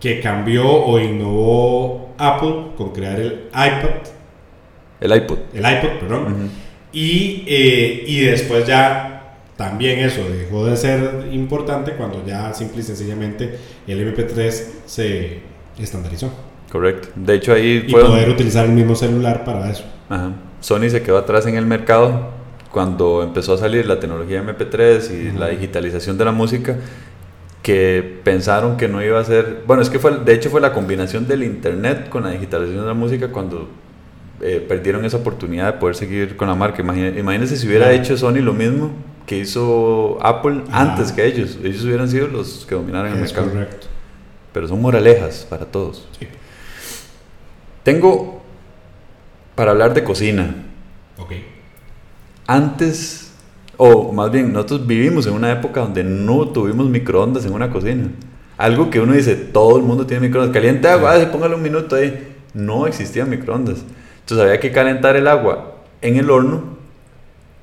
que 0.00 0.20
cambió 0.20 0.66
o 0.66 0.98
innovó 0.98 2.14
Apple 2.16 2.72
con 2.76 2.92
crear 2.92 3.20
el 3.20 3.48
iPad. 3.52 4.08
El 4.98 5.14
iPod. 5.14 5.38
El 5.52 5.60
iPod, 5.60 5.98
perdón. 6.00 6.50
y, 6.90 7.44
eh, 7.46 8.04
y 8.06 8.20
después 8.20 8.66
ya 8.66 9.36
también 9.56 9.98
eso 9.98 10.22
dejó 10.30 10.64
de 10.64 10.76
ser 10.76 11.28
importante 11.32 11.92
cuando 11.92 12.24
ya 12.26 12.54
simple 12.54 12.80
y 12.80 12.82
sencillamente 12.82 13.58
el 13.86 14.14
MP3 14.14 14.64
se 14.86 15.40
estandarizó. 15.78 16.32
Correcto. 16.72 17.08
De 17.14 17.34
hecho 17.34 17.52
ahí 17.52 17.84
y 17.86 17.92
poder 17.92 18.30
utilizar 18.30 18.64
el 18.64 18.72
mismo 18.72 18.94
celular 18.94 19.44
para 19.44 19.70
eso. 19.70 19.84
Ajá. 20.08 20.32
Sony 20.60 20.88
se 20.88 21.02
quedó 21.02 21.18
atrás 21.18 21.46
en 21.46 21.56
el 21.56 21.66
mercado 21.66 22.30
cuando 22.70 23.22
empezó 23.22 23.54
a 23.54 23.58
salir 23.58 23.86
la 23.86 24.00
tecnología 24.00 24.42
MP3 24.42 25.10
y 25.10 25.38
la 25.38 25.48
digitalización 25.48 26.16
de 26.18 26.24
la 26.24 26.32
música 26.32 26.76
que 27.62 28.20
pensaron 28.24 28.76
que 28.76 28.88
no 28.88 29.02
iba 29.02 29.20
a 29.20 29.24
ser, 29.24 29.62
bueno, 29.66 29.82
es 29.82 29.90
que 29.90 29.98
fue, 29.98 30.18
de 30.18 30.32
hecho 30.32 30.50
fue 30.50 30.60
la 30.60 30.72
combinación 30.72 31.26
del 31.26 31.42
internet 31.42 32.08
con 32.08 32.22
la 32.22 32.30
digitalización 32.30 32.82
de 32.82 32.86
la 32.86 32.94
música 32.94 33.28
cuando 33.28 33.68
eh, 34.40 34.64
perdieron 34.66 35.04
esa 35.04 35.16
oportunidad 35.16 35.74
de 35.74 35.78
poder 35.80 35.96
seguir 35.96 36.36
con 36.36 36.48
la 36.48 36.54
marca. 36.54 36.80
Imagínense, 36.80 37.56
si 37.56 37.66
hubiera 37.66 37.92
hecho 37.92 38.16
Sony 38.16 38.40
lo 38.40 38.54
mismo 38.54 38.92
que 39.26 39.38
hizo 39.38 40.18
Apple 40.22 40.62
antes 40.70 41.12
que 41.12 41.26
ellos, 41.26 41.58
ellos 41.62 41.84
hubieran 41.84 42.08
sido 42.08 42.28
los 42.28 42.64
que 42.66 42.74
dominaran 42.74 43.12
el 43.12 43.20
mercado. 43.20 43.50
Correcto. 43.50 43.86
Pero 44.52 44.68
son 44.68 44.80
moralejas 44.80 45.46
para 45.48 45.66
todos. 45.66 46.08
Tengo 47.82 48.42
para 49.54 49.72
hablar 49.72 49.92
de 49.92 50.04
cocina. 50.04 50.54
Ok. 51.18 51.32
Antes 52.46 53.27
o 53.78 54.12
más 54.12 54.30
bien, 54.32 54.52
nosotros 54.52 54.86
vivimos 54.86 55.26
en 55.28 55.34
una 55.34 55.52
época 55.52 55.80
donde 55.80 56.02
no 56.02 56.48
tuvimos 56.48 56.88
microondas 56.88 57.46
en 57.46 57.52
una 57.52 57.70
cocina. 57.70 58.08
Algo 58.56 58.90
que 58.90 58.98
uno 58.98 59.12
dice, 59.12 59.36
todo 59.36 59.76
el 59.76 59.84
mundo 59.84 60.04
tiene 60.04 60.26
microondas. 60.26 60.52
Caliente 60.52 60.88
agua, 60.88 61.14
ah, 61.14 61.30
póngale 61.30 61.54
un 61.54 61.62
minuto 61.62 61.94
ahí. 61.94 62.34
No 62.54 62.88
existían 62.88 63.30
microondas. 63.30 63.78
Entonces 64.20 64.44
había 64.44 64.58
que 64.58 64.72
calentar 64.72 65.14
el 65.14 65.28
agua 65.28 65.76
en 66.02 66.16
el 66.16 66.28
horno, 66.28 66.76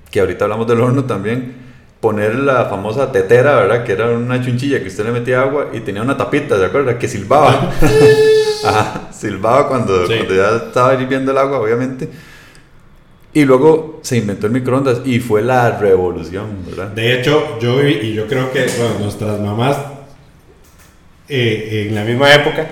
que 0.09 0.21
ahorita 0.21 0.45
hablamos 0.45 0.67
del 0.67 0.79
horno 0.79 1.03
también. 1.03 1.65
Poner 1.99 2.35
la 2.35 2.65
famosa 2.65 3.11
tetera, 3.11 3.55
¿verdad? 3.55 3.83
Que 3.83 3.91
era 3.91 4.09
una 4.11 4.41
chunchilla 4.41 4.81
que 4.81 4.87
usted 4.87 5.03
le 5.03 5.11
metía 5.11 5.41
agua 5.41 5.71
y 5.73 5.81
tenía 5.81 6.01
una 6.01 6.15
tapita, 6.15 6.57
¿de 6.57 6.67
acuerdo? 6.67 6.97
Que 6.97 7.09
silbaba. 7.09 7.71
Ajá, 8.63 9.09
silbaba 9.11 9.67
cuando, 9.67 10.05
cuando 10.05 10.33
ya 10.33 10.55
estaba 10.67 10.93
hirviendo 10.93 11.33
el 11.33 11.37
agua, 11.37 11.59
obviamente. 11.59 12.07
Y 13.35 13.43
luego 13.43 13.99
se 14.01 14.15
inventó 14.15 14.47
el 14.47 14.53
microondas 14.53 15.01
y 15.03 15.19
fue 15.19 15.41
la 15.41 15.77
revolución, 15.77 16.65
¿verdad? 16.65 16.87
De 16.87 17.19
hecho, 17.19 17.59
yo 17.59 17.83
y 17.83 18.13
yo 18.13 18.27
creo 18.27 18.49
que 18.49 18.65
nuestras 19.01 19.41
mamás 19.41 19.77
eh, 21.27 21.87
en 21.89 21.95
la 21.95 22.05
misma 22.05 22.33
época 22.33 22.65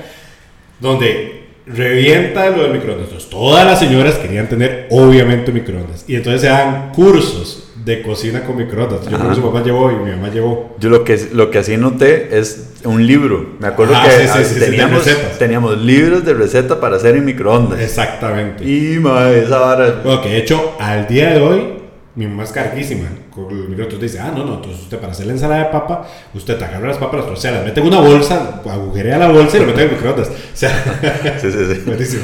donde 0.79 1.43
revienta 1.65 2.49
lo 2.49 2.63
del 2.63 2.71
microondas. 2.71 3.07
Entonces, 3.07 3.29
todas 3.29 3.65
las 3.65 3.77
señoras 3.77 4.15
querían 4.15 4.47
tener, 4.47 4.87
obviamente, 4.89 5.51
microondas. 5.51 6.05
Y 6.07 6.15
entonces 6.15 6.39
se 6.39 6.47
dan 6.47 6.93
cursos 6.93 7.62
de 7.75 8.01
cocina 8.01 8.43
con 8.43 8.57
microondas. 8.57 9.07
Yo 9.09 9.17
creo 9.17 9.29
que 9.29 9.35
su 9.35 9.41
papá 9.41 9.63
llevó 9.63 9.91
y 9.91 9.95
mi 9.95 10.11
mamá 10.11 10.29
llevó. 10.29 10.75
Yo 10.79 10.89
lo 10.89 11.03
que, 11.03 11.29
lo 11.33 11.49
que 11.49 11.59
así 11.59 11.75
noté 11.77 12.37
es 12.37 12.73
un 12.83 13.05
libro. 13.05 13.55
Me 13.59 13.67
acuerdo 13.67 13.95
que 14.03 14.27
sí, 14.27 14.53
sí, 14.53 14.59
teníamos, 14.59 15.03
teníamos 15.39 15.77
libros 15.79 16.23
de 16.23 16.33
receta 16.33 16.79
para 16.79 16.97
hacer 16.97 17.15
en 17.15 17.25
microondas. 17.25 17.79
Exactamente. 17.79 18.63
Y 18.63 18.99
madre, 18.99 19.43
esa 19.43 19.59
vara. 19.59 20.01
Bueno, 20.03 20.21
que 20.21 20.29
de 20.29 20.37
hecho, 20.37 20.75
al 20.79 21.07
día 21.07 21.33
de 21.33 21.41
hoy, 21.41 21.73
mi 22.15 22.27
mamá 22.27 22.43
es 22.43 22.51
carguísima 22.51 23.09
con 23.31 23.49
el 23.49 23.69
microondas. 23.69 23.99
Dice, 23.99 24.19
ah, 24.19 24.31
no, 24.35 24.45
no, 24.45 24.55
entonces 24.55 24.83
usted 24.83 24.99
para 24.99 25.11
hacer 25.11 25.25
la 25.25 25.33
ensalada 25.33 25.65
de 25.65 25.71
papa, 25.71 26.07
usted 26.33 26.57
te 26.57 26.65
agarra 26.65 26.87
las 26.87 26.97
papas, 26.97 27.25
o 27.25 27.35
sea, 27.35 27.51
las 27.51 27.65
mete 27.65 27.81
en 27.81 27.87
una 27.87 27.99
bolsa, 27.99 28.61
agujerea 28.69 29.17
la 29.17 29.29
bolsa 29.29 29.57
y 29.57 29.61
lo 29.61 29.65
mete 29.67 29.81
en 29.81 29.89
el 29.89 29.95
microondas. 29.95 30.29
O 30.53 30.55
sea, 30.55 31.39
sí, 31.41 31.51
sí, 31.51 31.57
sí. 31.73 31.81
Buenísimo. 31.85 32.23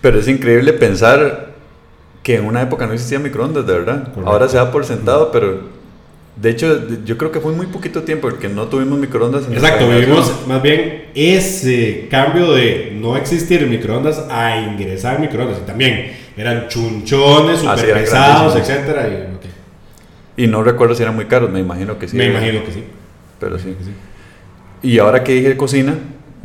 Pero 0.00 0.20
es 0.20 0.28
increíble 0.28 0.72
pensar 0.72 1.47
que 2.28 2.34
en 2.34 2.44
una 2.44 2.60
época 2.60 2.86
no 2.86 2.92
existía 2.92 3.18
microondas, 3.18 3.66
de 3.66 3.72
verdad. 3.72 4.08
Ahora 4.26 4.50
se 4.50 4.58
da 4.58 4.70
por 4.70 4.84
sentado, 4.84 5.32
pero 5.32 5.62
de 6.36 6.50
hecho 6.50 6.86
yo 7.02 7.16
creo 7.16 7.32
que 7.32 7.40
fue 7.40 7.52
muy 7.52 7.64
poquito 7.64 8.02
tiempo 8.02 8.28
porque 8.28 8.50
no 8.50 8.66
tuvimos 8.66 8.98
microondas. 8.98 9.46
En 9.46 9.54
Exacto, 9.54 9.88
vivimos 9.88 10.46
más 10.46 10.60
bien 10.60 11.06
ese 11.14 12.06
cambio 12.10 12.52
de 12.52 12.92
no 13.00 13.16
existir 13.16 13.66
microondas 13.66 14.26
a 14.28 14.60
ingresar 14.60 15.18
microondas. 15.20 15.60
Y 15.62 15.66
también 15.66 16.12
eran 16.36 16.68
chunchones, 16.68 17.60
super 17.60 17.94
pesados, 17.94 18.56
etcétera. 18.56 19.08
Y, 20.36 20.48
no 20.48 20.62
recuerdo 20.62 20.94
si 20.94 21.04
eran 21.04 21.14
muy 21.14 21.24
caros, 21.24 21.50
me 21.50 21.60
imagino 21.60 21.98
que 21.98 22.08
sí. 22.08 22.16
Me 22.18 22.26
imagino 22.26 22.62
que 22.62 22.72
sí. 22.72 22.84
Pero 23.40 23.58
sí. 23.58 23.74
sí. 23.82 23.92
Y 24.82 24.98
ahora 24.98 25.24
que 25.24 25.32
dije 25.32 25.56
cocina, 25.56 25.94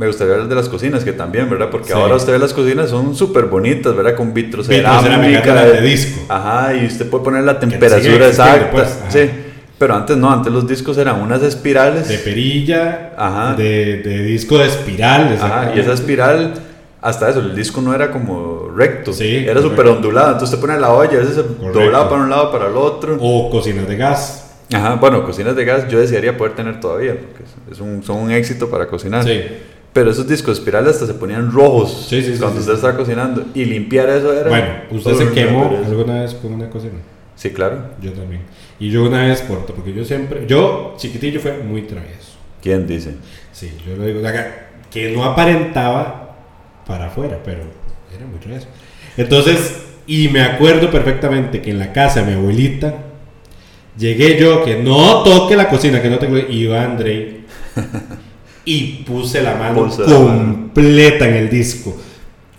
me 0.04 0.08
gustaría 0.08 0.34
hablar 0.34 0.48
de 0.48 0.54
las 0.54 0.68
cocinas, 0.68 1.02
que 1.02 1.12
también, 1.12 1.48
¿verdad? 1.48 1.70
Porque 1.70 1.92
ahora 1.92 2.16
usted 2.16 2.32
ve 2.32 2.38
las 2.38 2.52
cocinas, 2.52 2.90
son 2.90 3.14
súper 3.16 3.46
bonitas, 3.46 3.96
¿verdad? 3.96 4.14
Con 4.14 4.34
vitrocerámica. 4.34 5.64
de 5.64 5.80
disco. 5.80 6.20
Ajá, 6.28 6.74
y 6.74 6.86
usted 6.86 7.08
puede 7.08 7.24
poner 7.24 7.44
la 7.44 7.58
temperatura 7.58 8.28
exacta. 8.28 8.70
Pues, 8.70 8.98
sí. 9.08 9.30
Pero 9.78 9.94
antes 9.94 10.16
no, 10.16 10.30
antes 10.30 10.52
los 10.52 10.68
discos 10.68 10.98
eran 10.98 11.20
unas 11.20 11.42
espirales. 11.42 12.06
De 12.08 12.18
perilla, 12.18 13.12
Ajá. 13.16 13.54
De, 13.54 14.02
de 14.02 14.22
disco 14.24 14.58
de 14.58 14.66
espiral. 14.66 15.36
Ajá, 15.40 15.72
y 15.74 15.80
esa 15.80 15.94
espiral, 15.94 16.54
hasta 17.00 17.30
eso, 17.30 17.40
el 17.40 17.56
disco 17.56 17.80
no 17.80 17.94
era 17.94 18.10
como 18.10 18.70
recto. 18.76 19.12
Sí. 19.12 19.44
Era 19.48 19.60
súper 19.62 19.86
ondulado. 19.86 20.32
Entonces 20.32 20.54
usted 20.54 20.60
pone 20.66 20.78
la 20.78 20.92
olla, 20.92 21.16
a 21.16 21.20
veces 21.20 21.34
se 21.36 21.42
doblaba 21.42 22.08
para 22.10 22.22
un 22.22 22.30
lado, 22.30 22.52
para 22.52 22.68
el 22.68 22.76
otro. 22.76 23.16
O 23.20 23.50
cocinas 23.50 23.88
de 23.88 23.96
gas. 23.96 24.42
Ajá, 24.72 24.94
bueno, 24.96 25.24
cocinas 25.24 25.56
de 25.56 25.64
gas 25.64 25.88
yo 25.88 25.98
desearía 25.98 26.36
poder 26.36 26.54
tener 26.54 26.80
todavía, 26.80 27.16
porque 27.18 27.42
es 27.70 27.80
un, 27.80 28.02
son 28.02 28.16
un 28.18 28.30
éxito 28.30 28.68
para 28.70 28.86
cocinar. 28.86 29.24
Sí. 29.24 29.42
Pero 29.94 30.10
esos 30.10 30.26
discos 30.26 30.58
espirales 30.58 30.94
hasta 30.94 31.06
se 31.06 31.14
ponían 31.14 31.52
rojos 31.52 32.08
cuando 32.40 32.58
usted 32.58 32.74
estaba 32.74 32.96
cocinando. 32.96 33.46
Y 33.54 33.64
limpiar 33.64 34.10
eso 34.10 34.32
era. 34.32 34.48
Bueno, 34.50 34.74
¿usted 34.90 35.14
se 35.14 35.30
quemó 35.30 35.70
alguna 35.86 36.22
vez 36.22 36.34
con 36.34 36.52
una 36.52 36.68
cocina? 36.68 36.94
Sí, 37.36 37.50
claro. 37.50 37.90
Yo 38.02 38.12
también. 38.12 38.42
Y 38.80 38.90
yo 38.90 39.04
una 39.04 39.24
vez 39.24 39.40
por 39.42 39.64
porque 39.64 39.94
yo 39.94 40.04
siempre. 40.04 40.46
Yo, 40.48 40.96
chiquitillo, 40.98 41.40
fue 41.40 41.58
muy 41.58 41.82
travieso. 41.82 42.32
¿Quién 42.60 42.88
dice? 42.88 43.14
Sí, 43.52 43.72
yo 43.86 43.96
lo 43.96 44.04
digo. 44.04 44.20
Que 44.90 45.12
no 45.12 45.24
aparentaba 45.24 46.38
para 46.84 47.06
afuera, 47.06 47.38
pero 47.44 47.62
era 48.14 48.26
muy 48.26 48.40
travieso. 48.40 48.66
Entonces, 49.16 49.84
y 50.08 50.28
me 50.28 50.40
acuerdo 50.40 50.90
perfectamente 50.90 51.62
que 51.62 51.70
en 51.70 51.78
la 51.78 51.92
casa 51.92 52.22
de 52.22 52.32
mi 52.32 52.32
abuelita. 52.32 52.94
Llegué 53.96 54.36
yo, 54.40 54.64
que 54.64 54.82
no 54.82 55.22
toque 55.22 55.54
la 55.54 55.68
cocina, 55.68 56.02
que 56.02 56.10
no 56.10 56.18
tengo. 56.18 56.36
Y 56.36 56.66
Andrei. 56.72 57.44
y 58.64 59.04
puse 59.04 59.42
la 59.42 59.54
mano 59.54 59.88
completa 60.04 61.28
en 61.28 61.34
el 61.34 61.50
disco. 61.50 61.96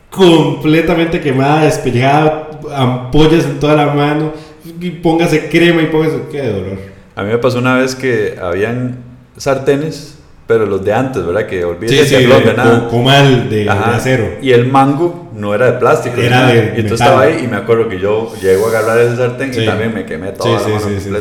Completamente 0.10 1.20
quemada, 1.20 1.66
despellejada, 1.66 2.50
ampollas 2.74 3.46
en 3.46 3.60
toda 3.60 3.76
la 3.76 3.88
mano. 3.94 4.34
Y 4.80 4.90
póngase 4.92 5.50
crema 5.50 5.82
y 5.82 5.88
póngase. 5.88 6.22
¡Qué 6.32 6.48
dolor! 6.48 6.78
A 7.16 7.24
mí 7.24 7.32
me 7.32 7.38
pasó 7.38 7.60
una 7.60 7.76
vez 7.76 7.96
que 7.96 8.38
habían 8.42 8.98
sartenes, 9.38 10.18
pero 10.48 10.66
los 10.66 10.84
de 10.84 10.94
antes, 10.94 11.26
¿verdad? 11.26 11.48
Que 11.48 11.66
olvídese 11.66 12.06
sí, 12.06 12.16
sí, 12.16 12.26
de, 12.26 12.54
nada. 12.54 12.88
Comal 12.90 13.50
de, 13.50 13.70
acero. 13.70 14.38
Y 14.42 14.52
el 14.52 14.68
mango 14.68 15.30
no 15.36 15.54
era 15.56 15.72
de 15.72 15.80
plástico. 15.80 16.20
Era 16.22 16.48
de. 16.48 16.74
Y 16.78 16.82
entonces 16.82 17.02
estaba 17.02 17.22
ahí 17.22 17.42
y 17.44 17.48
me 17.48 17.58
acuerdo 17.58 17.90
que 17.90 18.00
yo 18.00 18.34
llego 18.42 18.68
a 18.68 18.70
agarrar 18.70 19.00
ese 19.00 19.16
sartén 19.18 19.52
y 19.54 19.66
también 19.66 19.94
me 19.94 20.06
quemé 20.06 20.32
toda 20.34 20.62
la 20.62 20.68
mano 20.68 20.82
completa. 20.82 21.20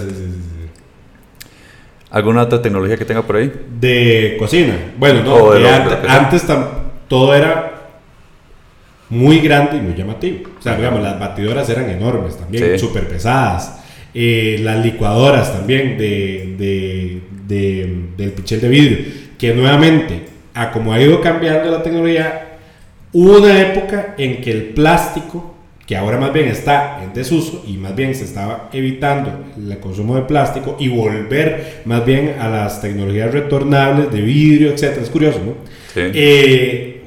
¿Alguna 2.14 2.42
otra 2.42 2.62
tecnología 2.62 2.96
que 2.96 3.05
tenga 3.05 3.22
por 3.22 3.35
ahí? 3.35 3.50
De 3.81 4.37
cocina. 4.38 4.77
Bueno, 4.96 5.24
no, 5.24 5.50
antes, 6.09 6.46
todo 7.09 7.35
era 7.35 7.72
muy 9.11 9.40
grande 9.40 9.79
y 9.79 9.81
muy 9.81 9.96
llamativo. 9.96 10.50
O 10.57 10.62
sea, 10.62 10.77
digamos, 10.77 11.03
las 11.03 11.18
batidoras 11.18 11.68
eran 11.68 11.90
enormes 11.90 12.37
también, 12.37 12.79
súper 12.79 13.09
pesadas. 13.09 13.81
Eh, 14.14 14.61
las 14.62 14.85
licuadoras 14.85 15.53
también 15.55 15.98
de, 15.98 17.20
del 18.16 18.31
pichel 18.31 18.61
de 18.61 18.68
vidrio. 18.68 18.98
Que 19.37 19.53
nuevamente, 19.53 20.27
a 20.55 20.70
como 20.70 20.92
ha 20.92 21.00
ido 21.00 21.20
cambiando 21.20 21.68
la 21.68 21.83
tecnología, 21.83 22.59
hubo 23.12 23.38
una 23.38 23.61
época 23.61 24.14
en 24.18 24.40
que 24.40 24.53
el 24.53 24.62
plástico 24.66 25.54
que 25.87 25.97
ahora 25.97 26.18
más 26.18 26.33
bien 26.33 26.49
está 26.49 27.03
en 27.03 27.12
desuso 27.12 27.62
y 27.66 27.77
más 27.77 27.94
bien 27.94 28.14
se 28.14 28.25
estaba 28.25 28.70
evitando 28.73 29.31
el 29.57 29.79
consumo 29.79 30.16
de 30.16 30.23
plástico 30.23 30.77
y 30.79 30.88
volver 30.88 31.83
más 31.85 32.05
bien 32.07 32.37
a 32.40 32.49
las 32.49 32.81
tecnologías 32.81 33.33
retornables 33.33 34.11
de 34.11 34.20
vidrio, 34.23 34.70
etcétera. 34.70 35.03
Es 35.03 35.11
curioso, 35.11 35.40
¿no? 35.44 35.55
Eh, 35.97 37.03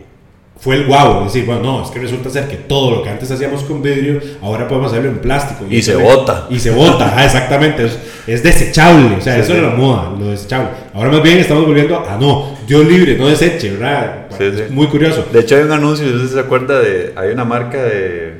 fue 0.59 0.75
el 0.75 0.85
guau, 0.85 1.23
decir, 1.23 1.45
bueno, 1.45 1.61
no, 1.61 1.83
es 1.83 1.91
que 1.91 1.99
resulta 1.99 2.29
ser 2.29 2.47
que 2.47 2.55
todo 2.55 2.91
lo 2.91 3.03
que 3.03 3.09
antes 3.09 3.29
hacíamos 3.29 3.63
con 3.63 3.81
vidrio, 3.81 4.19
ahora 4.41 4.67
podemos 4.67 4.91
hacerlo 4.91 5.09
en 5.09 5.19
plástico. 5.19 5.65
Y, 5.69 5.81
se 5.81 5.95
bota. 5.95 6.47
Y 6.49 6.59
se 6.59 6.71
bota, 6.71 7.23
exactamente, 7.23 7.87
es, 8.25 8.43
desechable, 8.43 9.17
o 9.17 9.21
sea, 9.21 9.37
eso 9.37 9.53
era 9.53 9.69
la 9.69 9.75
moda, 9.75 10.11
lo 10.17 10.29
desechable. 10.29 10.69
Ahora 10.93 11.09
más 11.09 11.21
bien 11.21 11.37
estamos 11.39 11.65
volviendo 11.65 11.99
a, 11.99 12.17
no, 12.17 12.57
Dios 12.67 12.85
libre, 12.87 13.15
no 13.17 13.27
deseche, 13.27 13.71
¿verdad? 13.71 14.27
es 14.39 14.71
muy 14.71 14.87
curioso. 14.87 15.25
De 15.31 15.41
hecho 15.41 15.55
hay 15.55 15.63
un 15.63 15.71
anuncio, 15.71 16.05
no 16.07 16.21
sé 16.21 16.27
si 16.27 16.33
se 16.33 16.39
acuerda 16.39 16.79
de, 16.79 17.13
hay 17.15 17.29
una 17.29 17.45
marca 17.45 17.83
de 17.83 18.36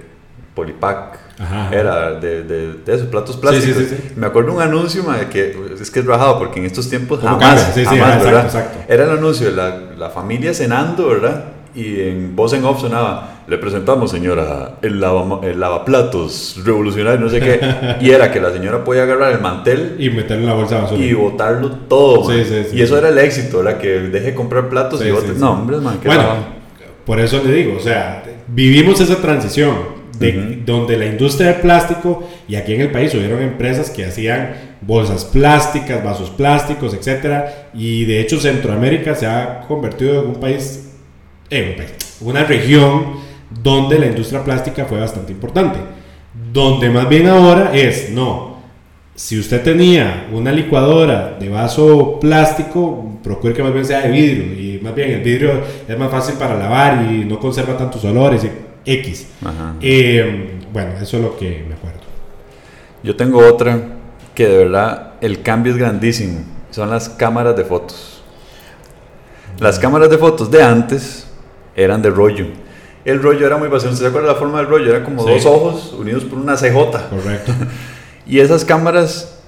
Polipac. 0.58 1.20
Era 1.72 2.15
de, 2.15 2.41
de, 2.41 2.74
de, 2.84 2.96
esos 2.96 3.08
platos 3.10 3.38
plásticos. 3.38 3.84
Me 4.15 4.26
acuerdo 4.26 4.54
un 4.54 4.62
anuncio 4.62 5.04
de 5.04 5.28
que 5.28 5.56
es 5.80 5.91
que 5.91 6.00
es 6.00 6.06
rajado 6.06 6.39
porque 6.39 6.60
en 6.60 6.65
estos 6.65 6.89
tiempos 6.89 7.20
jamás, 7.22 7.76
jamás 7.76 8.24
¿verdad? 8.24 8.72
Era 8.88 9.04
el 9.04 9.12
anuncio 9.12 9.46
de 9.46 9.56
la, 9.56 9.80
la, 9.96 10.10
familia 10.10 10.56
cenando, 10.56 11.10
¿verdad? 11.10 11.46
Y 11.76 12.02
en 12.02 12.36
voz 12.36 12.54
en 12.54 12.65
off 12.65 12.82
sonaba, 12.82 13.43
le 13.48 13.60
presentamos 13.60 14.10
señora 14.10 14.78
el, 14.82 15.00
lava, 15.00 15.41
el 15.43 15.60
lavaplatos 15.60 16.60
revolucionario, 16.65 17.20
no 17.20 17.30
sé 17.30 17.39
qué. 17.39 17.60
y 18.02 18.10
era 18.10 18.32
que 18.32 18.41
la 18.41 18.52
señora 18.52 18.84
podía 18.84 19.04
agarrar 19.04 19.32
el 19.34 19.39
mantel 19.39 19.96
y 20.00 20.10
meterlo 20.10 20.41
en 20.41 20.50
la 20.50 20.56
bolsa 20.56 20.78
de 20.78 20.82
basura. 20.82 21.04
Y 21.04 21.13
botarlo 21.13 21.70
todo. 21.88 22.34
y 22.34 22.82
eso 22.82 22.98
era 22.98 23.10
el 23.10 23.17
éxito, 23.20 23.62
la 23.62 23.78
que 23.78 23.89
deje 23.89 24.34
comprar 24.34 24.70
platos 24.70 25.06
y 25.06 25.12
bote. 25.12 25.34
No, 25.38 25.52
hombre, 25.52 25.78
man, 25.78 26.00
Bueno, 26.04 26.24
por 27.06 27.20
eso 27.20 27.43
le 27.46 27.52
digo, 27.52 27.78
o 27.78 27.80
sea, 27.80 28.24
vivimos 28.48 29.00
esa 29.00 29.17
transición 29.17 29.97
de, 30.19 30.62
donde 30.65 30.97
la 30.97 31.06
industria 31.06 31.53
del 31.53 31.62
plástico, 31.62 32.27
y 32.47 32.56
aquí 32.56 32.73
en 32.73 32.82
el 32.82 32.91
país 32.91 33.13
hubieron 33.13 33.41
empresas 33.41 33.89
que 33.89 34.06
hacían 34.06 34.56
bolsas 34.82 35.25
plásticas, 35.25 36.03
vasos 36.03 36.30
plásticos, 36.30 36.93
etcétera, 36.93 37.69
y 37.73 38.06
de 38.06 38.21
hecho 38.21 38.39
Centroamérica 38.39 39.15
se 39.15 39.27
ha 39.27 39.62
convertido 39.67 40.23
en 40.23 40.30
un 40.30 40.39
país, 40.39 40.91
en 41.49 41.69
un 41.69 41.75
país, 41.75 41.91
una 42.21 42.43
región 42.43 43.17
donde 43.63 43.99
la 43.99 44.08
industria 44.08 44.43
plástica 44.43 44.86
fue 44.86 44.99
bastante 44.99 45.32
importante. 45.32 45.80
Donde 46.53 46.89
más 46.89 47.10
bien 47.10 47.27
ahora 47.27 47.71
es, 47.73 48.12
no, 48.12 48.58
si 49.15 49.39
usted 49.39 49.63
tenía 49.63 50.27
una 50.32 50.51
licuadora 50.51 51.38
de 51.39 51.49
vaso 51.49 52.19
plástico, 52.19 53.19
procure 53.23 53.53
que 53.53 53.63
más 53.63 53.73
bien 53.73 53.86
sea 53.86 54.01
de 54.01 54.12
vidrio, 54.12 54.43
y 54.53 54.80
más 54.84 54.93
bien 54.93 55.12
el 55.12 55.21
vidrio 55.21 55.62
es 55.88 55.97
más 55.97 56.12
fácil 56.12 56.36
para 56.36 56.56
lavar 56.56 57.08
y 57.12 57.25
no 57.25 57.39
conserva 57.39 57.75
tantos 57.75 58.06
olores. 58.06 58.43
Y, 58.43 58.66
X. 58.88 59.28
Eh, 59.82 60.60
bueno, 60.71 60.93
eso 61.02 61.17
es 61.17 61.23
lo 61.23 61.38
que 61.38 61.65
me 61.67 61.76
acuerdo. 61.76 62.00
Yo 63.04 63.15
tengo 63.17 63.45
otra 63.45 63.80
que 64.34 64.47
de 64.47 64.58
verdad 64.58 65.13
el 65.19 65.41
cambio 65.41 65.73
es 65.73 65.78
grandísimo. 65.78 66.39
Son 66.71 66.89
las 66.89 67.10
cámaras 67.10 67.56
de 67.58 67.65
fotos. 67.65 68.21
Las 69.60 69.78
cámaras 69.78 70.10
de 70.10 70.17
fotos 70.17 70.50
de 70.50 70.63
antes 70.63 71.28
eran 71.76 72.02
de 72.02 72.10
rollo. 72.10 72.45
El 73.04 73.21
rollo 73.21 73.45
era 73.45 73.58
muy 73.58 73.67
básico. 73.67 73.93
¿Se 73.93 74.08
acuerda 74.08 74.30
la 74.30 74.36
forma 74.36 74.60
del 74.60 74.67
rollo? 74.67 74.89
Era 74.89 75.04
como 75.04 75.23
dos 75.23 75.45
ojos 75.45 75.93
unidos 75.93 76.23
por 76.23 76.39
una 76.39 76.56
CJ. 76.56 77.10
Correcto. 77.10 77.52
y 78.26 78.39
esas 78.39 78.63
cámaras 78.63 79.39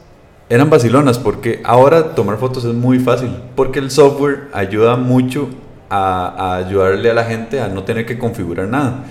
eran 0.50 0.70
vacilonas 0.70 1.18
porque 1.18 1.62
ahora 1.64 2.16
tomar 2.16 2.38
fotos 2.38 2.66
es 2.66 2.74
muy 2.74 3.00
fácil. 3.00 3.30
Porque 3.56 3.80
el 3.80 3.90
software 3.90 4.50
ayuda 4.52 4.98
mucho 4.98 5.50
a, 5.90 6.28
a 6.28 6.56
ayudarle 6.58 7.12
a 7.12 7.14
la 7.14 7.24
gente 7.24 7.62
a 7.62 7.70
no 7.70 7.84
tener 7.84 8.06
que 8.06 8.18
configurar 8.18 8.68
nada. 8.68 9.06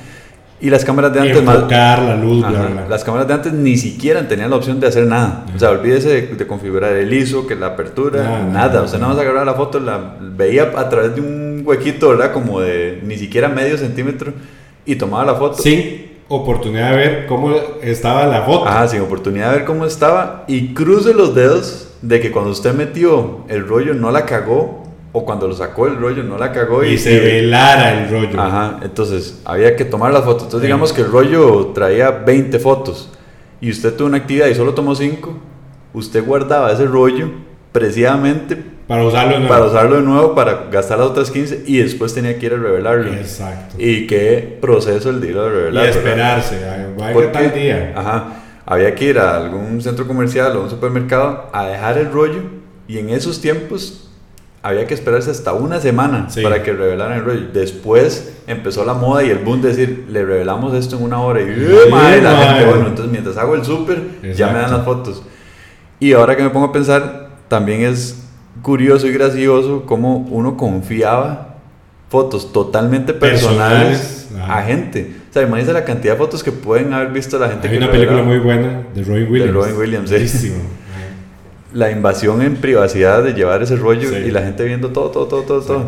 Y 0.61 0.71
las 0.71 0.85
cámaras 0.85 1.13
de 1.13 1.21
antes 1.21 1.43
más. 1.43 1.71
la 1.71 2.17
luz, 2.17 2.45
Las 2.89 3.05
cámaras 3.05 3.29
de 3.29 3.35
antes 3.35 3.53
ni 3.53 3.77
siquiera 3.77 4.27
tenían 4.27 4.51
la 4.51 4.57
opción 4.57 4.81
de 4.81 4.89
hacer 4.89 5.07
nada. 5.07 5.45
O 5.55 5.59
sea, 5.59 5.71
olvídese 5.71 6.23
de, 6.23 6.47
configurar 6.47 6.93
el 6.95 7.13
ISO, 7.13 7.47
que 7.47 7.55
la 7.55 7.69
apertura, 7.69 8.45
nada. 8.45 8.83
O 8.83 8.89
sea, 8.89 8.99
nada 8.99 9.13
más 9.13 9.23
agarraba 9.23 9.45
la 9.45 9.55
foto, 9.55 9.79
la 9.79 10.17
veía 10.21 10.73
a 10.77 10.89
través 10.89 11.15
de 11.15 11.21
un 11.21 11.63
huequito, 11.65 12.09
¿verdad? 12.09 12.33
Como 12.33 12.61
de 12.61 13.01
ni 13.05 13.17
siquiera 13.17 13.49
medio 13.49 13.79
centímetro 13.79 14.33
y 14.85 14.97
tomaba 14.97 15.25
la 15.25 15.35
foto. 15.37 15.63
Sin 15.63 16.09
oportunidad 16.29 16.91
de 16.91 16.97
ver 16.97 17.27
cómo 17.27 17.55
estaba 17.83 18.27
la 18.27 18.43
foto. 18.43 18.65
Ah, 18.67 18.87
sin 18.89 19.01
oportunidad 19.01 19.53
de 19.53 19.59
ver 19.59 19.65
cómo 19.65 19.87
estaba 19.87 20.45
y 20.49 20.75
cruce 20.75 21.15
los 21.15 21.35
dedos 21.35 21.95
de 22.03 22.21
que 22.21 22.31
cuando 22.31 22.51
usted 22.51 22.75
metió 22.75 23.45
el 23.49 23.67
rollo 23.67 23.95
no 23.95 24.11
la 24.11 24.25
cagó 24.25 24.88
o 25.13 25.25
cuando 25.25 25.49
lo 25.49 25.55
sacó 25.55 25.87
el 25.87 25.97
rollo 25.97 26.23
no 26.23 26.37
la 26.37 26.53
cagó 26.53 26.85
y, 26.85 26.99
se 26.99 27.19
velara 27.19 28.03
el 28.03 28.11
rollo. 28.11 28.41
Ajá, 28.41 28.81
entonces 28.83 29.41
había 29.45 29.75
que 29.77 29.85
tomar 29.85 30.13
las 30.13 30.25
fotos. 30.25 30.45
Entonces 30.45 30.63
digamos 30.63 30.93
que 30.93 31.03
el 31.03 31.11
rollo 31.11 31.69
traía 31.69 32.11
20 32.11 32.59
fotos 32.59 33.11
y 33.61 33.71
usted 33.71 33.95
tuvo 33.95 34.09
una 34.09 34.19
actividad 34.19 34.47
y 34.47 34.55
solo 34.55 34.75
tomó 34.75 34.95
5, 34.95 35.33
usted 35.95 36.25
guardaba 36.25 36.73
ese 36.73 36.85
rollo 36.85 37.31
precisamente 37.73 38.57
para 38.87 39.05
usarlo 39.05 39.33
de 39.33 39.39
nuevo. 39.41 39.55
Para 39.55 39.67
usarlo 39.67 39.97
de 39.97 40.03
nuevo, 40.03 40.35
para 40.35 40.67
gastar 40.71 40.99
las 40.99 41.09
otras 41.09 41.31
15 41.31 41.65
y 41.67 41.79
después 41.79 42.15
tenía 42.15 42.39
que 42.39 42.47
ir 42.47 42.55
a 42.55 42.57
revelarlo. 42.57 43.13
Exacto. 43.13 43.77
Y 43.79 44.07
qué 44.07 44.59
proceso 44.61 45.11
el 45.11 45.21
día 45.21 45.43
de 45.43 45.49
revelar. 45.51 45.87
Y 45.87 45.89
esperarse, 45.89 46.59
vaya 46.97 47.33
tal 47.33 47.53
día. 47.53 47.93
Ajá, 47.95 48.43
había 48.65 48.95
que 48.95 49.05
ir 49.07 49.19
a 49.19 49.37
algún 49.37 49.81
centro 49.83 50.07
comercial 50.07 50.57
o 50.57 50.63
un 50.63 50.71
supermercado 50.71 51.51
a 51.53 51.67
dejar 51.67 51.99
el 51.99 52.11
rollo 52.11 52.41
y 52.87 52.99
en 52.99 53.11
esos 53.11 53.41
tiempos 53.41 54.08
había 54.63 54.87
que 54.87 54.95
esperarse 54.95 55.31
hasta 55.31 55.53
una 55.53 55.81
semana 55.81 56.29
para 56.43 56.63
que 56.63 56.73
revelaran 56.73 57.19
el 57.19 57.25
rollo. 57.25 57.47
Después 57.53 58.39
empezó 58.47 58.85
la 58.85 58.95
moda 58.95 59.25
y 59.25 59.31
el 59.31 59.39
boom 59.39 59.63
de 59.63 59.69
decir, 59.69 60.07
le 60.11 60.25
revelamos 60.25 60.75
esto 60.75 60.97
en 60.97 61.05
una 61.05 61.21
hora. 61.21 61.41
Y 61.41 61.45
¡eh, 61.45 61.91
madre, 61.91 62.23
la 62.23 62.37
gente, 62.37 62.65
bueno, 62.67 62.89
entonces 62.89 63.11
mientras 63.11 63.37
hago 63.37 63.55
el 63.55 63.65
súper, 63.65 64.03
ya 64.35 64.49
me 64.49 64.59
dan 64.59 64.73
las 64.73 64.85
fotos. 64.85 65.23
Y 66.01 66.13
ahora 66.13 66.37
que 66.37 66.43
me 66.43 66.51
pongo 66.51 66.67
a 66.67 66.73
pensar, 66.73 67.31
también 67.49 67.83
es 67.83 68.25
curioso 68.63 69.07
y 69.07 69.13
gracioso 69.13 69.85
cómo 69.87 70.19
uno 70.31 70.57
confiaba 70.57 71.57
fotos 72.09 72.53
totalmente 72.53 73.13
personales, 73.13 74.29
a 74.49 74.63
gente. 74.63 75.15
O 75.31 75.33
sea, 75.33 75.43
imagínense 75.43 75.73
la 75.73 75.85
cantidad 75.85 76.15
de 76.15 76.19
fotos 76.19 76.43
que 76.43 76.53
pueden 76.53 76.93
haber 76.93 77.13
visto 77.13 77.39
la 77.39 77.49
gente. 77.49 77.69
Hay 77.69 77.77
una 77.77 77.91
película 77.91 78.23
muy 78.23 78.39
buena 78.39 78.83
de 78.95 79.05
Robin 79.05 79.31
Williams. 79.31 79.53
De 79.55 79.61
Robin 79.61 79.77
Williams, 79.77 80.11
sí 80.11 80.53
la 81.73 81.91
invasión 81.91 82.43
en 82.43 82.57
privacidad 82.57 83.23
de 83.23 83.35
llevar 83.35 83.63
ese 83.63 83.77
rollo 83.77 84.17
y 84.17 84.31
la 84.31 84.43
gente 84.43 84.65
viendo 84.65 84.91
todo, 84.91 85.11
todo, 85.11 85.27
todo, 85.27 85.43
todo, 85.43 85.61
todo. 85.61 85.85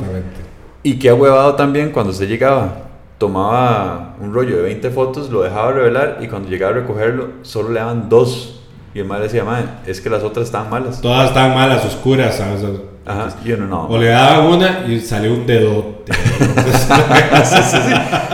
Y 0.82 1.06
ha 1.08 1.14
huevado 1.14 1.54
también 1.54 1.90
cuando 1.90 2.12
usted 2.12 2.28
llegaba, 2.28 2.88
tomaba 3.18 4.16
un 4.20 4.32
rollo 4.32 4.56
de 4.56 4.62
20 4.62 4.90
fotos, 4.90 5.30
lo 5.30 5.42
dejaba 5.42 5.72
revelar 5.72 6.18
y 6.20 6.26
cuando 6.26 6.48
llegaba 6.48 6.72
a 6.72 6.74
recogerlo 6.76 7.28
solo 7.42 7.70
le 7.70 7.80
daban 7.80 8.08
dos. 8.08 8.60
Y 8.92 8.98
el 8.98 9.04
madre 9.04 9.24
decía, 9.24 9.44
madre, 9.44 9.66
es 9.86 10.00
que 10.00 10.10
las 10.10 10.22
otras 10.22 10.46
estaban 10.46 10.68
malas. 10.68 11.00
Todas 11.00 11.28
estaban 11.28 11.54
malas, 11.54 11.84
oscuras, 11.84 12.36
¿sabes? 12.36 12.62
Ajá, 13.06 13.28
y 13.44 13.52
uno 13.52 13.66
no. 13.66 13.86
O 13.86 13.98
le 13.98 14.08
daban 14.08 14.46
una 14.46 14.84
y 14.86 15.00
salió 15.00 15.32
un 15.32 15.46
dedo. 15.46 16.00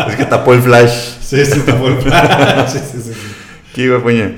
Es 0.08 0.16
que 0.16 0.24
tapó 0.24 0.54
el 0.54 0.62
flash. 0.62 1.16
Sí, 1.20 1.44
sí, 1.44 1.60
tapó 1.60 1.88
el 1.88 1.96
flash. 1.96 2.68
sí, 2.68 2.78
sí, 2.78 3.00
sí. 3.02 3.12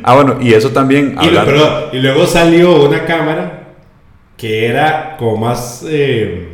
Ah, 0.03 0.15
bueno, 0.15 0.39
y 0.41 0.53
eso 0.53 0.71
también. 0.71 1.17
Y, 1.23 1.29
y 1.97 2.01
luego 2.01 2.27
salió 2.27 2.83
una 2.83 3.05
cámara 3.05 3.69
que 4.37 4.67
era 4.67 5.17
como 5.19 5.37
más 5.37 5.85
eh, 5.87 6.49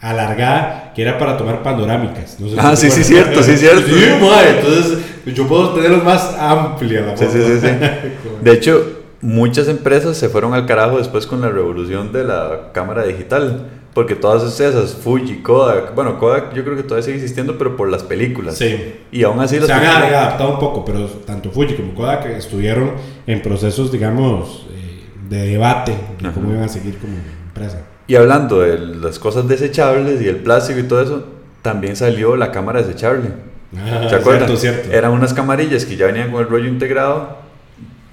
alargada, 0.00 0.92
que 0.94 1.02
era 1.02 1.18
para 1.18 1.36
tomar 1.36 1.62
panorámicas. 1.62 2.36
ah, 2.58 2.76
sí, 2.76 2.90
sí, 2.90 3.04
cierto, 3.04 3.42
sí, 3.42 3.56
cierto. 3.56 3.86
Sí, 3.86 4.06
madre, 4.20 4.58
entonces 4.58 4.98
yo 5.26 5.46
puedo 5.46 5.70
tenerlos 5.74 6.04
más 6.04 6.34
amplia 6.38 7.02
la 7.02 7.16
sí, 7.16 7.26
sí, 7.30 7.38
sí, 7.40 7.60
sí. 7.60 7.68
De 8.42 8.52
hecho, 8.52 9.02
muchas 9.20 9.68
empresas 9.68 10.16
se 10.16 10.28
fueron 10.28 10.54
al 10.54 10.66
carajo 10.66 10.98
después 10.98 11.26
con 11.26 11.40
la 11.40 11.48
revolución 11.48 12.12
de 12.12 12.24
la 12.24 12.70
cámara 12.72 13.04
digital 13.04 13.68
porque 13.94 14.14
todas 14.14 14.58
esas, 14.58 14.94
Fuji, 14.94 15.42
Kodak, 15.42 15.94
bueno, 15.94 16.18
Kodak 16.18 16.54
yo 16.54 16.64
creo 16.64 16.76
que 16.76 16.82
todavía 16.82 17.04
sigue 17.04 17.16
existiendo, 17.16 17.58
pero 17.58 17.76
por 17.76 17.90
las 17.90 18.02
películas. 18.02 18.56
Sí. 18.56 18.94
Y 19.10 19.22
aún 19.22 19.38
así 19.40 19.60
Se 19.60 19.72
han 19.72 19.84
adaptado 19.84 20.54
un 20.54 20.58
poco, 20.58 20.84
pero 20.84 21.06
tanto 21.06 21.50
Fuji 21.50 21.74
como 21.74 21.94
Kodak 21.94 22.26
estuvieron 22.26 22.92
en 23.26 23.42
procesos, 23.42 23.92
digamos, 23.92 24.66
eh, 24.70 25.04
de 25.28 25.46
debate 25.46 25.92
de 26.20 26.30
cómo 26.32 26.52
iban 26.52 26.64
a 26.64 26.68
seguir 26.68 26.98
como 26.98 27.14
empresa. 27.46 27.82
Y 28.06 28.14
hablando 28.14 28.60
de 28.60 28.78
las 28.78 29.18
cosas 29.18 29.46
desechables 29.46 30.22
y 30.22 30.28
el 30.28 30.36
plástico 30.36 30.80
y 30.80 30.84
todo 30.84 31.02
eso, 31.02 31.26
también 31.60 31.94
salió 31.94 32.34
la 32.36 32.50
cámara 32.50 32.82
desechable. 32.82 33.28
Ah, 33.76 34.06
¿Se 34.08 34.16
acuerdan? 34.16 34.48
Cierto, 34.48 34.56
cierto. 34.56 34.92
Eran 34.92 35.12
unas 35.12 35.34
camarillas 35.34 35.84
que 35.84 35.96
ya 35.96 36.06
venían 36.06 36.30
con 36.30 36.40
el 36.40 36.48
rollo 36.48 36.68
integrado 36.68 37.41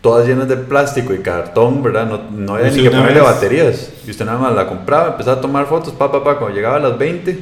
todas 0.02 0.28
llenas 0.28 0.48
de 0.48 0.58
plástico 0.58 1.14
y 1.14 1.20
cartón, 1.20 1.84
¿verdad? 1.84 2.06
No, 2.06 2.20
no 2.32 2.56
había 2.56 2.72
ni 2.72 2.84
que 2.84 2.92
ponerle 2.92 3.22
baterías. 3.22 3.92
Y 4.06 4.12
usted 4.12 4.26
nada 4.26 4.38
más 4.38 4.56
la 4.56 4.68
compraba, 4.68 5.10
empezaba 5.10 5.38
a 5.38 5.42
tomar 5.42 5.66
fotos, 5.66 5.94
pa, 5.94 6.12
pa, 6.12 6.24
pa. 6.24 6.38
Cuando 6.38 6.56
llegaba 6.56 6.78
a 6.78 6.80
las 6.80 6.98
20, 6.98 7.38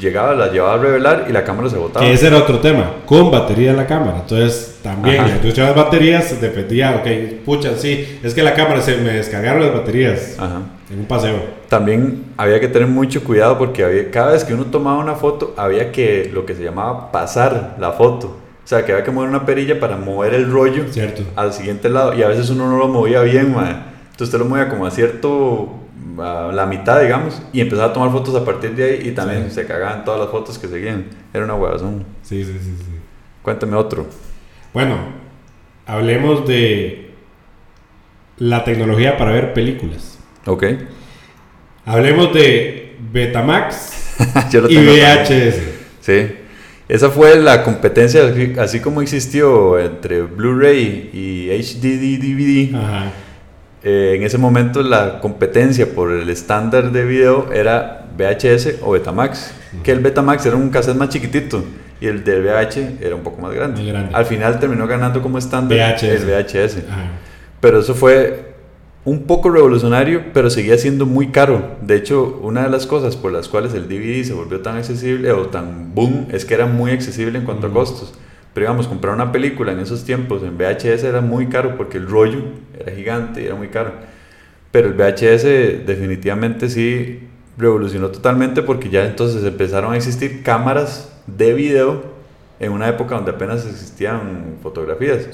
llegaba, 0.00 0.34
la 0.34 0.50
llevaba 0.50 0.74
a 0.74 0.78
revelar 0.78 1.26
y 1.28 1.32
la 1.32 1.44
cámara 1.44 1.68
se 1.68 1.76
botaba. 1.76 2.04
Que 2.04 2.12
ese 2.12 2.26
era 2.26 2.38
otro 2.38 2.58
tema, 2.58 2.90
con 3.06 3.30
batería 3.30 3.72
la 3.72 3.86
cámara. 3.86 4.18
Entonces, 4.20 4.78
también, 4.82 5.40
tú 5.40 5.48
echabas 5.48 5.76
baterías, 5.76 6.40
dependía, 6.40 6.96
ok, 6.96 7.44
pucha, 7.44 7.76
sí, 7.76 8.18
es 8.22 8.34
que 8.34 8.42
la 8.42 8.54
cámara 8.54 8.80
se 8.80 8.96
me 8.96 9.12
descargaron 9.12 9.62
las 9.62 9.72
baterías 9.72 10.36
Ajá. 10.38 10.62
en 10.90 11.00
un 11.00 11.06
paseo. 11.06 11.62
También 11.68 12.24
había 12.36 12.60
que 12.60 12.68
tener 12.68 12.88
mucho 12.88 13.22
cuidado 13.22 13.58
porque 13.58 13.84
había, 13.84 14.10
cada 14.10 14.32
vez 14.32 14.44
que 14.44 14.54
uno 14.54 14.66
tomaba 14.66 14.98
una 14.98 15.14
foto, 15.14 15.54
había 15.56 15.92
que, 15.92 16.30
lo 16.32 16.44
que 16.44 16.54
se 16.54 16.64
llamaba 16.64 17.12
pasar 17.12 17.76
la 17.78 17.92
foto. 17.92 18.38
O 18.72 18.74
sea, 18.74 18.86
que 18.86 18.92
había 18.92 19.04
que 19.04 19.10
mover 19.10 19.28
una 19.28 19.44
perilla 19.44 19.78
para 19.78 19.98
mover 19.98 20.32
el 20.32 20.50
rollo 20.50 20.86
Cierto. 20.90 21.24
al 21.36 21.52
siguiente 21.52 21.90
lado. 21.90 22.14
Y 22.14 22.22
a 22.22 22.28
veces 22.28 22.48
uno 22.48 22.70
no 22.70 22.78
lo 22.78 22.88
movía 22.88 23.20
bien, 23.20 23.54
man. 23.54 23.84
Entonces 24.12 24.28
usted 24.28 24.38
lo 24.38 24.46
movía 24.46 24.70
como 24.70 24.86
a 24.86 24.90
cierto, 24.90 25.74
a 26.18 26.50
la 26.54 26.64
mitad, 26.64 27.02
digamos, 27.02 27.42
y 27.52 27.60
empezaba 27.60 27.90
a 27.90 27.92
tomar 27.92 28.10
fotos 28.10 28.34
a 28.34 28.46
partir 28.46 28.74
de 28.74 28.84
ahí 28.84 29.08
y 29.08 29.10
también 29.10 29.50
se 29.50 29.66
cagaban 29.66 30.06
todas 30.06 30.20
las 30.20 30.30
fotos 30.30 30.58
que 30.58 30.68
seguían. 30.68 31.04
Era 31.34 31.44
una 31.44 31.54
huevazón. 31.54 32.06
Sí, 32.22 32.42
sí, 32.46 32.52
sí, 32.62 32.74
sí. 32.78 32.98
Cuéntame 33.42 33.76
otro. 33.76 34.06
Bueno, 34.72 34.96
hablemos 35.84 36.48
de 36.48 37.10
la 38.38 38.64
tecnología 38.64 39.18
para 39.18 39.32
ver 39.32 39.52
películas. 39.52 40.18
Ok. 40.46 40.64
Hablemos 41.84 42.32
de 42.32 42.96
Betamax 43.12 44.16
y 44.70 44.76
VHS. 44.78 45.60
Sí. 46.00 46.36
Esa 46.92 47.08
fue 47.08 47.36
la 47.40 47.62
competencia, 47.62 48.20
así 48.58 48.80
como 48.80 49.00
existió 49.00 49.78
entre 49.78 50.20
Blu-ray 50.20 51.08
y 51.14 51.48
HD 51.48 52.20
DVD. 52.20 52.76
Eh, 53.82 54.16
en 54.16 54.22
ese 54.22 54.36
momento 54.36 54.82
la 54.82 55.18
competencia 55.18 55.86
por 55.86 56.12
el 56.12 56.28
estándar 56.28 56.92
de 56.92 57.06
video 57.06 57.50
era 57.50 58.04
VHS 58.14 58.82
o 58.82 58.90
Betamax, 58.90 59.54
que 59.82 59.90
el 59.90 60.00
Betamax 60.00 60.44
era 60.44 60.56
un 60.56 60.68
cassette 60.68 60.98
más 60.98 61.08
chiquitito 61.08 61.64
y 61.98 62.08
el 62.08 62.24
del 62.24 62.44
VH 62.44 62.98
era 63.00 63.16
un 63.16 63.22
poco 63.22 63.40
más 63.40 63.54
grande. 63.54 63.90
Al 64.12 64.26
final 64.26 64.60
terminó 64.60 64.86
ganando 64.86 65.22
como 65.22 65.38
estándar 65.38 65.96
el 66.02 66.26
VHS. 66.26 66.76
Pero 67.58 67.80
eso 67.80 67.94
fue 67.94 68.51
un 69.04 69.24
poco 69.24 69.50
revolucionario, 69.50 70.32
pero 70.32 70.48
seguía 70.48 70.78
siendo 70.78 71.06
muy 71.06 71.28
caro. 71.28 71.76
De 71.80 71.96
hecho, 71.96 72.38
una 72.42 72.62
de 72.62 72.70
las 72.70 72.86
cosas 72.86 73.16
por 73.16 73.32
las 73.32 73.48
cuales 73.48 73.74
el 73.74 73.88
DVD 73.88 74.22
se 74.24 74.32
volvió 74.32 74.60
tan 74.60 74.76
accesible 74.76 75.32
o 75.32 75.46
tan 75.46 75.94
boom 75.94 76.28
es 76.30 76.44
que 76.44 76.54
era 76.54 76.66
muy 76.66 76.92
accesible 76.92 77.38
en 77.38 77.44
cuanto 77.44 77.66
a 77.66 77.72
costos. 77.72 78.14
Pero 78.54 78.66
digamos, 78.66 78.86
comprar 78.86 79.14
una 79.14 79.32
película 79.32 79.72
en 79.72 79.80
esos 79.80 80.04
tiempos 80.04 80.42
en 80.42 80.56
VHS 80.56 81.04
era 81.04 81.20
muy 81.20 81.46
caro 81.46 81.76
porque 81.76 81.98
el 81.98 82.06
rollo 82.06 82.42
era 82.78 82.92
gigante 82.94 83.42
y 83.42 83.46
era 83.46 83.56
muy 83.56 83.68
caro. 83.68 83.92
Pero 84.70 84.88
el 84.88 84.94
VHS 84.94 85.86
definitivamente 85.86 86.68
sí 86.68 87.28
revolucionó 87.58 88.08
totalmente 88.08 88.62
porque 88.62 88.88
ya 88.88 89.04
entonces 89.04 89.44
empezaron 89.44 89.92
a 89.94 89.96
existir 89.96 90.42
cámaras 90.42 91.12
de 91.26 91.52
video 91.54 92.12
en 92.60 92.72
una 92.72 92.88
época 92.88 93.16
donde 93.16 93.32
apenas 93.32 93.66
existían 93.66 94.58
fotografías. 94.62 95.28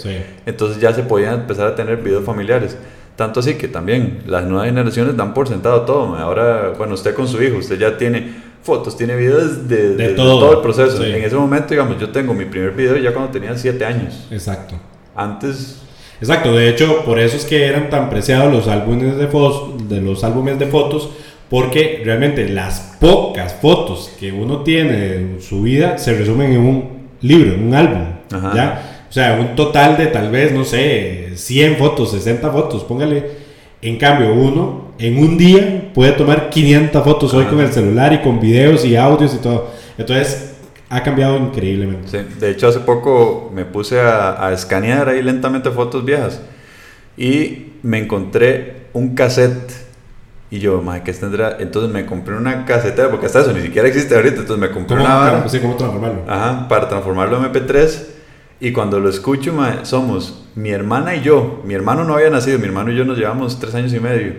Entonces 0.47 0.81
ya 0.81 0.95
se 0.95 1.03
podían 1.03 1.41
empezar 1.41 1.67
a 1.67 1.75
tener 1.75 1.99
videos 1.99 2.25
familiares. 2.25 2.77
Tanto 3.19 3.41
así 3.41 3.55
que 3.55 3.67
también 3.67 4.21
las 4.29 4.45
nuevas 4.45 4.69
generaciones 4.69 5.17
dan 5.17 5.35
por 5.35 5.49
sentado 5.49 5.81
todo. 5.81 6.15
Ahora, 6.15 6.73
bueno, 6.79 6.95
usted 6.95 7.17
con 7.17 7.27
su 7.27 7.43
hijo, 7.43 7.57
usted 7.57 7.77
ya 7.77 7.99
tiene 7.99 8.33
fotos, 8.63 8.97
tiene 8.97 9.17
videos 9.17 9.67
de, 9.67 10.11
todo. 10.11 10.53
el 10.53 10.61
proceso. 10.61 11.05
En 11.05 11.25
ese 11.25 11.35
momento, 11.35 11.71
digamos, 11.71 11.99
yo 11.99 12.11
tengo 12.11 12.33
mi 12.33 12.45
primer 12.45 12.71
video 12.71 12.97
ya 12.97 13.13
cuando 13.13 13.33
tenía 13.33 13.59
7 13.59 13.85
años. 13.85 14.29
Exacto. 14.31 14.77
Antes... 15.17 15.83
Exacto, 16.21 16.53
de 16.53 16.69
hecho, 16.69 17.05
por 17.05 17.19
eso 17.19 17.37
es 17.37 17.45
que 17.45 17.67
eran 17.67 17.91
tan 17.91 18.09
preciados 18.09 18.53
los 18.53 18.69
álbumes 18.69 19.17
de 19.17 19.27
fotos, 19.27 19.89
de 19.89 20.01
los 20.01 20.23
álbumes 20.23 20.57
de 20.61 20.69
fotos, 20.69 21.11
porque 21.51 22.03
realmente 22.05 22.49
las 22.49 22.99
pocas 23.01 23.53
fotos 23.55 24.13
que 24.21 24.31
uno 24.31 24.63
tiene 24.63 24.93
de 24.93 25.41
su 25.41 25.63
vida 25.63 25.99
se 25.99 26.15
resumen 26.15 26.53
en 26.53 26.61
un 26.61 26.89
libro, 27.21 27.53
en 27.53 27.67
un 27.67 27.75
álbum. 27.75 28.05
¿ya? 28.55 29.07
O 29.11 29.13
sea, 29.13 29.39
un 29.41 29.57
total 29.57 29.97
de 29.97 30.07
tal 30.07 30.31
vez, 30.31 30.53
no 30.53 30.65
sé, 30.65 31.18
100 31.39 31.77
fotos, 31.77 32.11
60 32.13 32.51
fotos, 32.51 32.85
póngale. 32.85 33.49
En 33.81 33.97
cambio, 33.97 34.35
uno 34.35 34.93
en 34.99 35.19
un 35.19 35.39
día 35.39 35.93
puede 35.95 36.13
tomar 36.13 36.51
500 36.51 37.05
fotos 37.05 37.33
hoy 37.35 37.45
con 37.47 37.61
el 37.61 37.73
celular 37.73 38.13
y 38.13 38.19
con 38.19 38.41
videos 38.41 38.85
y 38.85 38.97
audios 38.97 39.35
y 39.35 39.39
todo. 39.39 39.71
Entonces, 39.97 40.55
ha 40.91 41.03
cambiado 41.03 41.37
increíblemente. 41.37 42.09
Sí, 42.09 42.41
de 42.41 42.51
hecho, 42.51 42.69
hace 42.69 42.81
poco 42.81 43.51
me 43.55 43.65
puse 43.65 44.01
a, 44.01 44.47
a 44.47 44.53
escanear 44.53 45.09
ahí 45.09 45.23
lentamente 45.23 45.71
fotos 45.71 46.05
viejas 46.05 46.41
y 47.17 47.73
me 47.83 47.99
encontré 47.99 48.89
un 48.93 49.15
cassette 49.15 49.73
Y 50.51 50.61
yo, 50.61 50.81
madre, 50.81 51.03
¿qué 51.05 51.13
tendrá? 51.13 51.57
Entonces 51.61 51.93
me 51.93 52.07
compré 52.07 52.35
una 52.37 52.65
casetera, 52.65 53.11
porque 53.11 53.27
hasta 53.27 53.41
eso 53.41 53.53
ni 53.53 53.61
siquiera 53.61 53.87
existe 53.87 54.15
ahorita. 54.15 54.41
Entonces 54.41 54.59
me 54.59 54.71
compré 54.71 54.97
una 54.97 55.15
vara. 55.15 55.49
Sí, 55.49 55.59
¿cómo 55.61 55.77
transformarlo? 55.77 56.23
Ajá, 56.27 56.67
para 56.69 56.89
transformarlo 56.89 57.37
en 57.37 57.53
MP3. 57.53 58.07
Y 58.61 58.73
cuando 58.73 58.99
lo 58.99 59.11
escucho, 59.11 59.53
madre, 59.53 59.85
somos 59.85 60.48
mi 60.59 60.71
hermana 60.71 61.15
y 61.15 61.23
yo. 61.23 61.63
Mi 61.65 61.75
hermano 61.75 62.03
no 62.03 62.15
había 62.15 62.31
nacido, 62.31 62.59
mi 62.59 62.67
hermano 62.67 62.91
y 62.91 62.97
yo 62.97 63.05
nos 63.05 63.17
llevamos 63.17 63.61
tres 63.61 63.75
años 63.77 63.95
y 63.95 64.01
medio. 64.01 64.33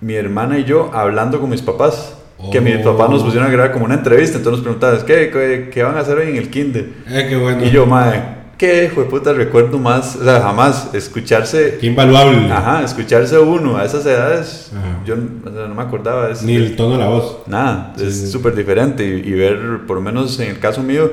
Mi 0.00 0.14
hermana 0.14 0.58
y 0.58 0.64
yo 0.64 0.90
hablando 0.92 1.40
con 1.40 1.48
mis 1.48 1.62
papás. 1.62 2.18
Que 2.50 2.60
mis 2.60 2.78
papás 2.78 3.08
nos 3.08 3.22
pusieron 3.22 3.48
a 3.48 3.52
grabar 3.52 3.70
como 3.70 3.84
una 3.84 3.94
entrevista. 3.94 4.38
Entonces 4.38 4.64
nos 4.64 4.76
preguntaban, 4.78 5.06
¿qué, 5.06 5.30
qué, 5.30 5.70
qué 5.72 5.82
van 5.84 5.96
a 5.96 6.00
hacer 6.00 6.18
hoy 6.18 6.30
en 6.30 6.36
el 6.38 6.50
kinder? 6.50 6.88
Eh, 7.08 7.26
qué 7.28 7.36
bueno. 7.36 7.64
Y 7.64 7.70
yo, 7.70 7.86
madre 7.86 8.42
que 8.62 8.92
fue 8.94 9.08
puta 9.08 9.32
recuerdo 9.32 9.76
más, 9.76 10.14
o 10.14 10.22
sea, 10.22 10.40
jamás 10.40 10.94
escucharse. 10.94 11.78
Qué 11.80 11.88
invaluable. 11.88 12.48
Ajá, 12.48 12.84
escucharse 12.84 13.36
uno 13.36 13.76
a 13.76 13.84
esas 13.84 14.06
edades, 14.06 14.70
yo 15.04 15.16
no 15.16 15.74
me 15.74 15.82
acordaba. 15.82 16.30
Es, 16.30 16.44
Ni 16.44 16.54
el 16.54 16.76
tono 16.76 16.92
de 16.92 16.98
la 17.00 17.08
voz. 17.08 17.38
Nada, 17.48 17.92
es 17.98 18.30
súper 18.30 18.54
diferente 18.54 19.04
y, 19.04 19.32
ver, 19.32 19.80
por 19.84 19.96
lo 19.96 20.00
menos 20.00 20.38
en 20.38 20.50
el 20.50 20.60
caso 20.60 20.80
mío, 20.80 21.10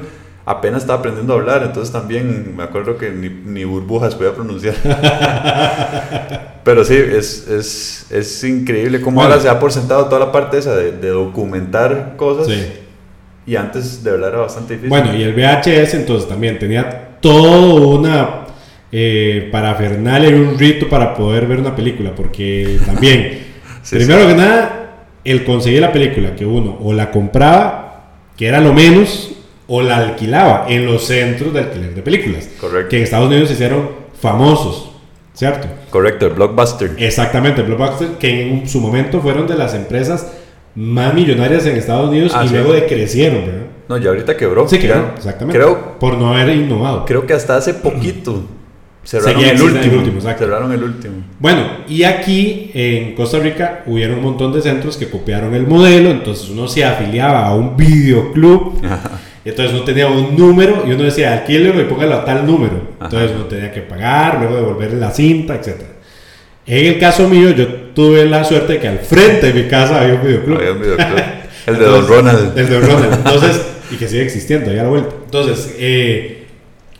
apenas 0.50 0.82
estaba 0.82 0.98
aprendiendo 0.98 1.34
a 1.34 1.36
hablar, 1.36 1.62
entonces 1.62 1.94
también 1.94 2.56
me 2.58 2.64
acuerdo 2.64 2.98
que 2.98 3.12
ni, 3.12 3.30
ni 3.30 3.66
burbujas 3.66 4.16
podía 4.16 4.34
pronunciar. 4.34 4.74
Pero 6.64 6.84
sí, 6.84 6.96
es, 6.96 7.48
es, 7.48 8.08
es 8.10 8.44
increíble 8.44 9.00
cómo 9.00 9.22
ahora 9.22 9.40
se 9.40 9.48
ha 9.48 9.60
por 9.60 9.72
sentado 9.72 10.06
toda 10.06 10.26
la 10.26 10.32
parte 10.32 10.58
esa 10.58 10.76
de, 10.76 10.92
de 10.92 11.10
documentar 11.10 12.16
cosas. 12.18 12.48
Sí. 12.48 12.66
Y 13.46 13.56
antes 13.58 14.04
de 14.04 14.10
verdad 14.10 14.30
era 14.30 14.40
bastante 14.40 14.74
difícil. 14.74 14.90
Bueno, 14.90 15.16
y 15.16 15.22
el 15.22 15.36
VHS 15.36 15.94
entonces 15.94 16.28
también 16.28 16.58
tenía 16.58 17.20
todo 17.22 18.00
una 18.00 18.48
eh, 18.92 19.50
parafernalia 19.52 20.32
y 20.32 20.34
un 20.34 20.58
rito 20.58 20.90
para 20.90 21.14
poder 21.14 21.46
ver 21.46 21.60
una 21.60 21.76
película, 21.76 22.16
porque 22.16 22.80
también, 22.88 23.40
primero 23.88 24.28
que 24.28 24.34
nada, 24.34 25.06
el 25.24 25.44
conseguir 25.44 25.82
la 25.82 25.94
película, 25.94 26.36
que 26.36 26.48
uno 26.48 26.76
o 26.82 26.92
la 26.92 27.12
compraba, 27.12 28.16
que 28.36 28.48
era 28.48 28.60
lo 28.60 28.74
menos, 28.74 29.36
o 29.70 29.82
la 29.82 29.98
alquilaba 29.98 30.66
en 30.68 30.86
los 30.86 31.06
centros 31.06 31.54
de 31.54 31.60
alquiler 31.62 31.94
de 31.96 32.02
películas. 32.02 32.50
Correcto. 32.60 32.90
Que 32.90 32.98
en 32.98 33.04
Estados 33.04 33.28
Unidos 33.28 33.48
se 33.48 33.54
hicieron 33.54 33.90
famosos, 34.20 34.92
¿cierto? 35.34 35.68
Correcto, 35.90 36.26
el 36.28 36.34
Blockbuster. 36.34 36.96
Exactamente, 36.98 37.62
el 37.62 37.68
Blockbuster, 37.68 38.08
que 38.20 38.42
en 38.50 38.68
su 38.68 38.82
momento 38.82 39.22
fueron 39.22 39.48
de 39.48 39.56
las 39.56 39.74
empresas 39.76 40.28
más 40.76 41.14
millonarias 41.14 41.66
en 41.66 41.78
Estados 41.78 42.10
Unidos 42.10 42.32
Ah, 42.36 42.44
y 42.46 42.48
sí. 42.50 42.54
luego 42.54 42.74
decrecieron, 42.74 43.46
¿verdad? 43.46 43.62
No, 43.88 43.98
ya 43.98 44.10
ahorita 44.10 44.38
quebró. 44.38 44.68
Sí, 44.68 44.76
Ya. 44.78 44.82
creo, 44.82 45.12
exactamente. 45.16 45.58
Creo, 45.58 45.98
Por 46.00 46.18
no 46.18 46.34
haber 46.34 46.56
innovado. 46.56 47.06
creo 47.06 47.26
que 47.26 47.34
hasta 47.34 47.56
hace 47.58 47.74
poquito 47.74 48.44
cerraron 49.04 49.44
el 49.44 49.62
último. 49.62 49.82
el 49.84 49.98
último, 49.98 50.18
exacto. 50.18 50.44
cerraron 50.46 50.72
el 50.72 50.84
último. 50.84 51.14
Bueno, 51.40 51.62
y 51.88 52.04
aquí 52.04 52.70
en 52.74 53.16
Costa 53.16 53.40
Rica 53.40 53.84
hubieron 53.88 54.20
un 54.20 54.26
montón 54.26 54.54
de 54.54 54.62
centros 54.62 54.96
que 54.98 55.10
copiaron 55.10 55.56
el 55.56 55.66
modelo, 55.66 56.12
entonces 56.12 56.50
uno 56.50 56.68
se 56.68 56.84
afiliaba 56.86 57.48
a 57.48 57.56
un 57.56 57.76
videoclub, 57.76 58.74
entonces 59.46 59.74
uno 59.74 59.84
tenía 59.84 60.08
un 60.08 60.36
número 60.36 60.84
y 60.88 60.92
uno 60.92 61.04
decía, 61.04 61.34
alquílelo 61.34 61.80
y 61.82 61.86
póngalo 61.86 62.16
a 62.16 62.26
tal 62.26 62.46
número. 62.46 62.90
Entonces 63.02 63.32
uno 63.36 63.46
tenía 63.46 63.72
que 63.72 63.82
pagar, 63.82 64.40
luego 64.40 64.56
devolverle 64.58 65.00
la 65.00 65.12
cinta, 65.12 65.56
etc. 65.56 65.76
En 66.68 66.86
el 66.86 67.00
caso 67.00 67.28
mío, 67.28 67.52
yo 67.52 67.68
tuve 67.96 68.26
la 68.26 68.44
suerte 68.44 68.74
de 68.74 68.80
que 68.80 68.88
al 68.88 69.00
frente 69.00 69.52
de 69.52 69.64
mi 69.64 69.68
casa 69.70 70.02
había 70.02 70.16
un 70.16 70.22
videoclub. 70.24 70.58
Había 70.58 70.72
un 70.74 70.82
videoclub. 70.82 71.08
El 71.68 71.78
de 71.78 71.86
Entonces, 71.86 72.08
Don 72.08 72.08
Ronald. 72.08 72.58
El 72.58 72.70
de 72.70 72.80
Don 72.80 72.90
Ronald. 72.90 73.14
Entonces, 73.14 73.62
y 73.92 73.96
que 73.96 74.08
sigue 74.08 74.24
existiendo, 74.24 74.72
ya 74.72 74.82
a 74.82 74.84
la 74.86 74.90
vuelta. 74.90 75.16
Entonces, 75.26 75.76
eh, 75.80 76.46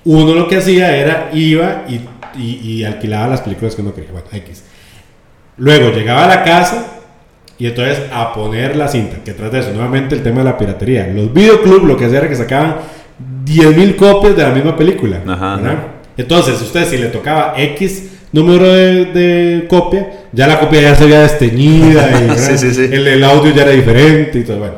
uno 0.06 0.34
lo 0.34 0.48
que 0.48 0.58
hacía 0.58 0.96
era 0.96 1.30
iba 1.34 1.84
y, 1.88 1.96
y- 2.42 2.60
y 2.64 2.84
alquilaba 2.84 3.28
las 3.28 3.42
películas 3.42 3.76
que 3.76 3.82
uno 3.82 3.94
quería. 3.94 4.12
Bueno, 4.12 4.28
X. 4.32 4.64
Luego 5.58 5.92
llegaba 5.92 6.26
a 6.26 6.28
la 6.28 6.44
casa 6.44 6.99
y 7.60 7.68
entonces 7.68 8.02
a 8.14 8.34
poner 8.34 8.78
la 8.78 8.88
cinta. 8.88 9.18
Que 9.24 9.34
tras 9.34 9.52
de 9.52 9.60
eso, 9.60 9.72
nuevamente 9.72 10.16
el 10.16 10.24
tema 10.24 10.40
de 10.40 10.46
la 10.46 10.58
piratería. 10.58 11.08
Los 11.14 11.34
videoclubs 11.34 11.84
lo 11.84 11.98
que 11.98 12.06
hacían 12.06 12.22
era 12.22 12.30
que 12.30 12.36
sacaban 12.38 12.78
10.000 13.46 13.96
copias 13.98 14.36
de 14.38 14.44
la 14.44 14.52
misma 14.52 14.78
película. 14.78 15.22
Ajá, 15.28 15.58
¿verdad? 15.58 15.78
Entonces, 16.16 16.62
usted 16.62 16.86
si 16.86 16.98
le 16.98 17.08
tocaba 17.08 17.54
X 17.58 18.12
número 18.32 18.66
de, 18.74 19.06
de 19.06 19.68
copia, 19.68 20.10
ya 20.32 20.48
la 20.48 20.60
copia 20.60 20.82
ya 20.82 20.96
se 20.96 21.06
veía 21.06 21.22
desteñida 21.22 22.10
y. 22.22 22.30
Sí, 22.38 22.58
sí, 22.58 22.74
sí. 22.74 22.90
El, 22.92 23.06
el 23.06 23.24
audio 23.26 23.54
ya 23.54 23.64
era 23.64 23.72
diferente 23.72 24.40
y 24.40 24.44
todo. 24.44 24.60
Bueno, 24.60 24.76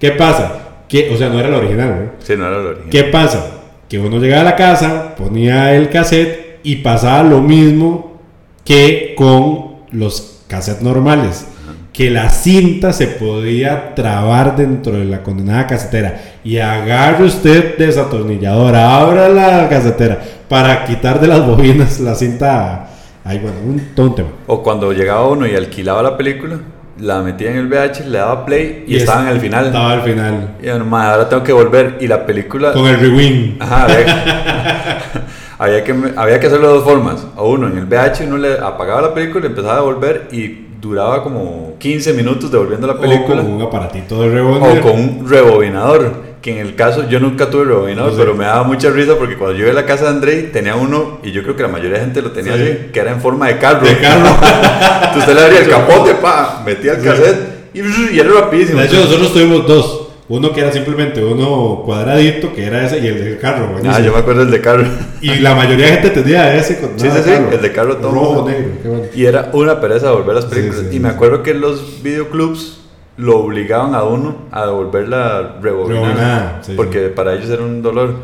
¿qué 0.00 0.12
pasa? 0.12 0.60
Que, 0.88 1.10
o 1.14 1.18
sea, 1.18 1.28
no 1.28 1.38
era 1.38 1.48
el 1.48 1.54
original. 1.54 2.12
Sí, 2.20 2.34
no 2.38 2.46
era 2.46 2.56
lo 2.56 2.68
original. 2.68 2.90
¿Qué 2.90 3.04
pasa? 3.04 3.50
Que 3.86 3.98
uno 3.98 4.18
llegaba 4.18 4.40
a 4.40 4.44
la 4.44 4.56
casa, 4.56 5.14
ponía 5.14 5.74
el 5.74 5.90
cassette 5.90 6.60
y 6.62 6.76
pasaba 6.76 7.22
lo 7.22 7.42
mismo 7.42 8.22
que 8.64 9.14
con 9.14 9.74
los 9.90 10.42
cassettes 10.48 10.82
normales. 10.82 11.48
Que 11.94 12.10
la 12.10 12.28
cinta 12.28 12.92
se 12.92 13.06
podía 13.06 13.94
trabar 13.94 14.56
dentro 14.56 14.92
de 14.94 15.04
la 15.04 15.22
condenada 15.22 15.66
casetera. 15.66 16.20
Y 16.44 16.58
agarre 16.58 17.24
usted 17.24 17.78
desatornillador, 17.78 18.74
abra 18.74 19.30
la 19.30 19.68
casetera 19.68 20.20
para 20.48 20.84
quitar 20.84 21.20
de 21.20 21.28
las 21.28 21.46
bobinas 21.46 22.00
la 22.00 22.14
cinta. 22.14 22.88
Ay, 23.24 23.38
bueno, 23.38 23.56
un, 23.64 24.14
tema. 24.14 24.28
O 24.48 24.62
cuando 24.62 24.92
llegaba 24.92 25.28
uno 25.28 25.46
y 25.46 25.54
alquilaba 25.54 26.02
la 26.02 26.16
película, 26.16 26.58
la 26.98 27.22
metía 27.22 27.52
en 27.52 27.58
el 27.58 27.68
VH, 27.68 28.06
le 28.08 28.18
daba 28.18 28.44
play 28.44 28.84
y, 28.86 28.96
estaba 28.96 29.22
en 29.22 29.28
el 29.28 29.40
final. 29.40 29.66
Estaba 29.66 29.92
al 29.92 30.02
final. 30.02 30.56
Y 30.60 30.66
yo, 30.66 30.78
"No, 30.78 30.84
madre, 30.84 31.12
ahora 31.12 31.28
tengo 31.28 31.42
que 31.44 31.52
volver. 31.52 31.96
Y 32.00 32.08
la 32.08 32.26
película. 32.26 32.72
Con 32.72 32.86
el 32.86 32.98
rewind. 32.98 33.62
Ajá, 33.62 33.84
había, 33.84 35.02
había 35.58 35.84
que, 35.84 35.94
había 36.16 36.40
que 36.40 36.46
hacerlo 36.46 36.68
de 36.68 36.74
dos 36.74 36.84
formas. 36.84 37.26
O 37.36 37.50
uno, 37.50 37.66
en 37.68 37.78
el 37.78 37.84
VH 37.86 38.24
uno 38.26 38.38
le 38.38 38.54
apagaba 38.58 39.00
la 39.02 39.14
película, 39.14 39.46
empezaba 39.46 39.78
a 39.78 39.82
volver 39.82 40.28
y 40.32 40.64
duraba 40.80 41.22
como 41.22 41.74
15 41.78 42.12
minutos 42.12 42.50
devolviendo 42.50 42.86
la 42.86 42.98
película. 42.98 43.40
O 43.40 43.44
con 43.44 43.52
un 43.54 43.62
aparatito 43.62 44.20
de 44.22 44.30
rebobinar. 44.30 44.78
O 44.78 44.80
con 44.80 44.92
un 44.92 45.26
rebobinador. 45.28 46.34
Que 46.44 46.50
en 46.52 46.58
el 46.66 46.74
caso, 46.74 47.08
yo 47.08 47.20
nunca 47.20 47.48
tuve 47.48 47.64
rebobinador, 47.64 48.12
pero 48.18 48.34
me 48.34 48.44
daba 48.44 48.64
mucha 48.64 48.90
risa 48.90 49.14
porque 49.16 49.38
cuando 49.38 49.56
yo 49.56 49.62
iba 49.62 49.70
a 49.70 49.74
la 49.74 49.86
casa 49.86 50.04
de 50.04 50.10
Andrei 50.10 50.52
tenía 50.52 50.76
uno, 50.76 51.20
y 51.22 51.32
yo 51.32 51.42
creo 51.42 51.56
que 51.56 51.62
la 51.62 51.70
mayoría 51.70 51.94
de 51.96 52.04
gente 52.04 52.20
lo 52.20 52.32
tenía 52.32 52.54
Sí. 52.54 52.62
así, 52.62 52.76
que 52.92 53.00
era 53.00 53.12
en 53.12 53.20
forma 53.22 53.46
de 53.48 53.56
carro. 53.56 53.86
De 53.86 53.96
carro. 53.96 54.26
Entonces 55.06 55.16
usted 55.22 55.34
le 55.36 55.40
abría 55.40 55.58
el 55.60 55.68
capote, 55.70 56.14
pa, 56.16 56.62
metía 56.66 56.92
el 56.92 57.00
Sí. 57.00 57.06
cassette 57.06 57.70
y, 57.72 57.80
y 58.14 58.20
era 58.20 58.30
rapidísimo. 58.30 58.78
De 58.78 58.86
hecho, 58.86 58.96
nosotros 58.96 59.32
tuvimos 59.32 59.66
dos. 59.66 60.03
Uno 60.26 60.52
que 60.52 60.60
era 60.60 60.72
simplemente 60.72 61.22
uno 61.22 61.82
cuadradito, 61.84 62.52
que 62.54 62.64
era 62.64 62.84
ese, 62.86 62.98
y 62.98 63.06
el 63.08 63.22
del 63.22 63.38
carro. 63.38 63.76
ah, 63.86 64.00
yo 64.00 64.12
me 64.12 64.18
acuerdo 64.18 64.40
del 64.40 64.50
de 64.52 64.60
carro. 64.62 64.84
Y 65.20 65.34
la 65.40 65.54
mayoría 65.54 65.86
de 65.86 65.92
gente 65.92 66.10
tenía 66.10 66.54
ese 66.54 66.80
con 66.80 66.98
Sí, 66.98 67.10
sí, 67.10 67.18
sí, 67.24 67.30
el 67.30 67.60
de 67.60 67.72
carro 67.72 67.98
todo. 67.98 68.10
Rojo, 68.10 68.48
negro, 68.48 68.70
qué 68.82 68.88
bueno. 68.88 69.04
Y 69.14 69.26
era 69.26 69.50
una 69.52 69.80
pereza 69.80 70.12
volver 70.12 70.36
las 70.36 70.46
películas. 70.46 70.86
sí, 70.90 70.96
y 70.96 71.00
me 71.00 71.10
acuerdo 71.10 71.42
que 71.42 71.52
los 71.52 72.02
videoclubs 72.02 72.80
lo 73.18 73.38
obligaban 73.38 73.94
a 73.94 74.02
uno 74.04 74.36
a 74.50 74.64
devolver 74.64 75.08
la 75.08 75.58
rebobinada. 75.60 76.06
Rebobinada, 76.06 76.58
sí, 76.62 76.72
porque 76.74 77.08
para 77.08 77.34
ellos 77.34 77.50
era 77.50 77.62
un 77.62 77.82
dolor. 77.82 78.14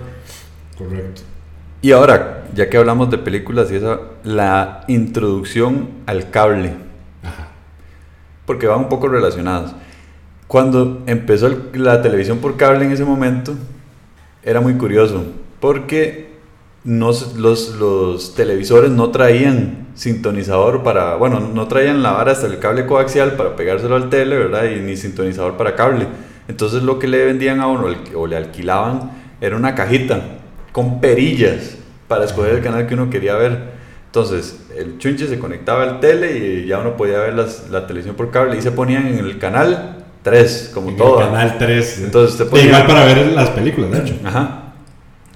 Correcto. 0.78 1.22
Y 1.82 1.92
ahora, 1.92 2.44
ya 2.54 2.68
que 2.70 2.76
hablamos 2.78 3.10
de 3.10 3.18
películas 3.18 3.70
y 3.70 3.76
eso, 3.76 4.14
la 4.24 4.84
introducción 4.88 5.88
al 6.06 6.30
cable, 6.30 6.72
Ajá. 7.22 7.48
porque 8.46 8.66
van 8.66 8.80
un 8.80 8.88
poco 8.88 9.08
relacionados. 9.08 9.74
Cuando 10.50 11.04
empezó 11.06 11.48
la 11.74 12.02
televisión 12.02 12.38
por 12.38 12.56
cable 12.56 12.84
en 12.84 12.90
ese 12.90 13.04
momento, 13.04 13.54
era 14.42 14.60
muy 14.60 14.74
curioso, 14.74 15.22
porque 15.60 16.30
los, 16.82 17.36
los 17.36 18.34
televisores 18.34 18.90
no 18.90 19.12
traían 19.12 19.86
sintonizador 19.94 20.82
para, 20.82 21.14
bueno, 21.14 21.38
no 21.38 21.68
traían 21.68 22.02
la 22.02 22.10
vara 22.10 22.32
hasta 22.32 22.48
el 22.48 22.58
cable 22.58 22.84
coaxial 22.84 23.34
para 23.36 23.54
pegárselo 23.54 23.94
al 23.94 24.10
tele, 24.10 24.36
¿verdad? 24.38 24.64
Y 24.64 24.80
ni 24.80 24.96
sintonizador 24.96 25.56
para 25.56 25.76
cable. 25.76 26.08
Entonces 26.48 26.82
lo 26.82 26.98
que 26.98 27.06
le 27.06 27.24
vendían 27.26 27.60
a 27.60 27.68
uno 27.68 27.86
o 28.16 28.26
le 28.26 28.36
alquilaban 28.36 29.12
era 29.40 29.54
una 29.54 29.76
cajita 29.76 30.20
con 30.72 31.00
perillas 31.00 31.76
para 32.08 32.24
escoger 32.24 32.56
el 32.56 32.60
canal 32.60 32.88
que 32.88 32.94
uno 32.94 33.08
quería 33.08 33.36
ver. 33.36 33.70
Entonces 34.06 34.66
el 34.76 34.98
chunche 34.98 35.28
se 35.28 35.38
conectaba 35.38 35.84
al 35.84 36.00
tele 36.00 36.36
y 36.38 36.66
ya 36.66 36.80
uno 36.80 36.96
podía 36.96 37.20
ver 37.20 37.34
las- 37.34 37.70
la 37.70 37.86
televisión 37.86 38.16
por 38.16 38.32
cable 38.32 38.58
y 38.58 38.62
se 38.62 38.72
ponían 38.72 39.06
en 39.06 39.18
el 39.20 39.38
canal 39.38 39.98
3, 40.22 40.70
como 40.74 40.90
En 40.90 40.96
todo. 40.96 41.20
el 41.20 41.26
canal 41.28 41.56
3. 41.58 42.00
Entonces 42.04 42.38
De 42.38 42.44
ponía- 42.46 42.66
igual 42.66 42.86
para 42.86 43.04
ver 43.06 43.26
las 43.32 43.50
películas, 43.50 43.90
de 43.90 43.98
hecho. 43.98 44.14
Ajá. 44.24 44.56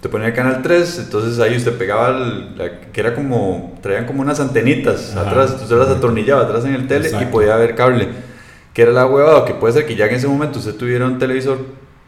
Te 0.01 0.09
ponía 0.11 0.29
el 0.29 0.35
canal 0.35 0.61
3, 0.63 0.99
entonces 0.99 1.41
ahí 1.41 1.57
usted 1.57 1.73
pegaba, 1.79 2.09
el- 2.11 2.59
la- 2.59 2.81
que 2.93 3.01
era 3.01 3.15
como, 3.15 3.79
traían 3.83 4.05
como 4.05 4.21
unas 4.21 4.39
antenitas 4.41 5.17
Ajá. 5.17 5.31
atrás, 5.31 5.57
usted 5.63 5.77
las 5.77 5.89
atornillaba 5.89 6.43
atrás 6.43 6.65
en 6.67 6.75
el 6.75 6.87
tele 6.87 7.05
y 7.07 7.13
Exacto. 7.13 7.31
podía 7.31 7.57
ver 7.57 7.75
cable. 7.75 8.09
Que 8.75 8.83
era 8.83 8.91
la 8.93 9.07
huevada, 9.07 9.45
que 9.47 9.55
puede 9.55 9.73
ser 9.73 9.87
que 9.87 9.95
ya 9.97 10.07
en 10.07 10.15
ese 10.17 10.27
momento 10.29 10.59
usted 10.59 10.75
tuviera 10.75 11.07
un 11.07 11.19
televisor 11.19 11.59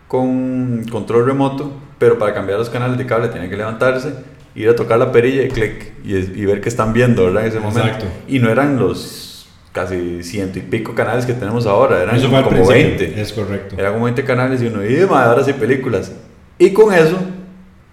con 0.08 0.84
control 0.90 1.26
remoto, 1.26 1.72
pero 1.98 2.18
para 2.18 2.34
cambiar 2.34 2.58
los 2.58 2.68
canales 2.70 2.98
de 2.98 3.06
cable 3.06 3.28
tenía 3.28 3.48
que 3.48 3.56
levantarse, 3.56 4.12
ir 4.54 4.68
a 4.68 4.76
tocar 4.76 4.98
la 4.98 5.10
perilla 5.12 5.42
y 5.42 5.48
clic, 5.48 5.92
y, 6.04 6.14
y 6.16 6.44
ver 6.46 6.60
qué 6.60 6.68
están 6.68 6.92
viendo, 6.92 7.24
¿verdad? 7.24 7.42
En 7.42 7.48
ese 7.48 7.60
momento. 7.60 7.80
Exacto. 7.88 8.06
Y 8.28 8.38
no 8.38 8.50
eran 8.50 8.78
los 8.78 9.35
casi 9.76 10.22
ciento 10.22 10.58
y 10.58 10.62
pico 10.62 10.94
canales 10.94 11.26
que 11.26 11.34
tenemos 11.34 11.66
ahora, 11.66 12.02
eran 12.02 12.16
Eso 12.16 12.30
como 12.30 12.48
principio. 12.48 12.98
20. 12.98 13.20
Es 13.20 13.30
correcto. 13.34 13.76
Era 13.78 13.92
como 13.92 14.06
20 14.06 14.24
canales 14.24 14.62
y 14.62 14.68
uno, 14.68 14.82
y 14.82 14.96
madre, 15.04 15.28
ahora 15.28 15.44
sí 15.44 15.52
películas. 15.52 16.12
Y 16.58 16.70
con 16.70 16.94
eso 16.94 17.18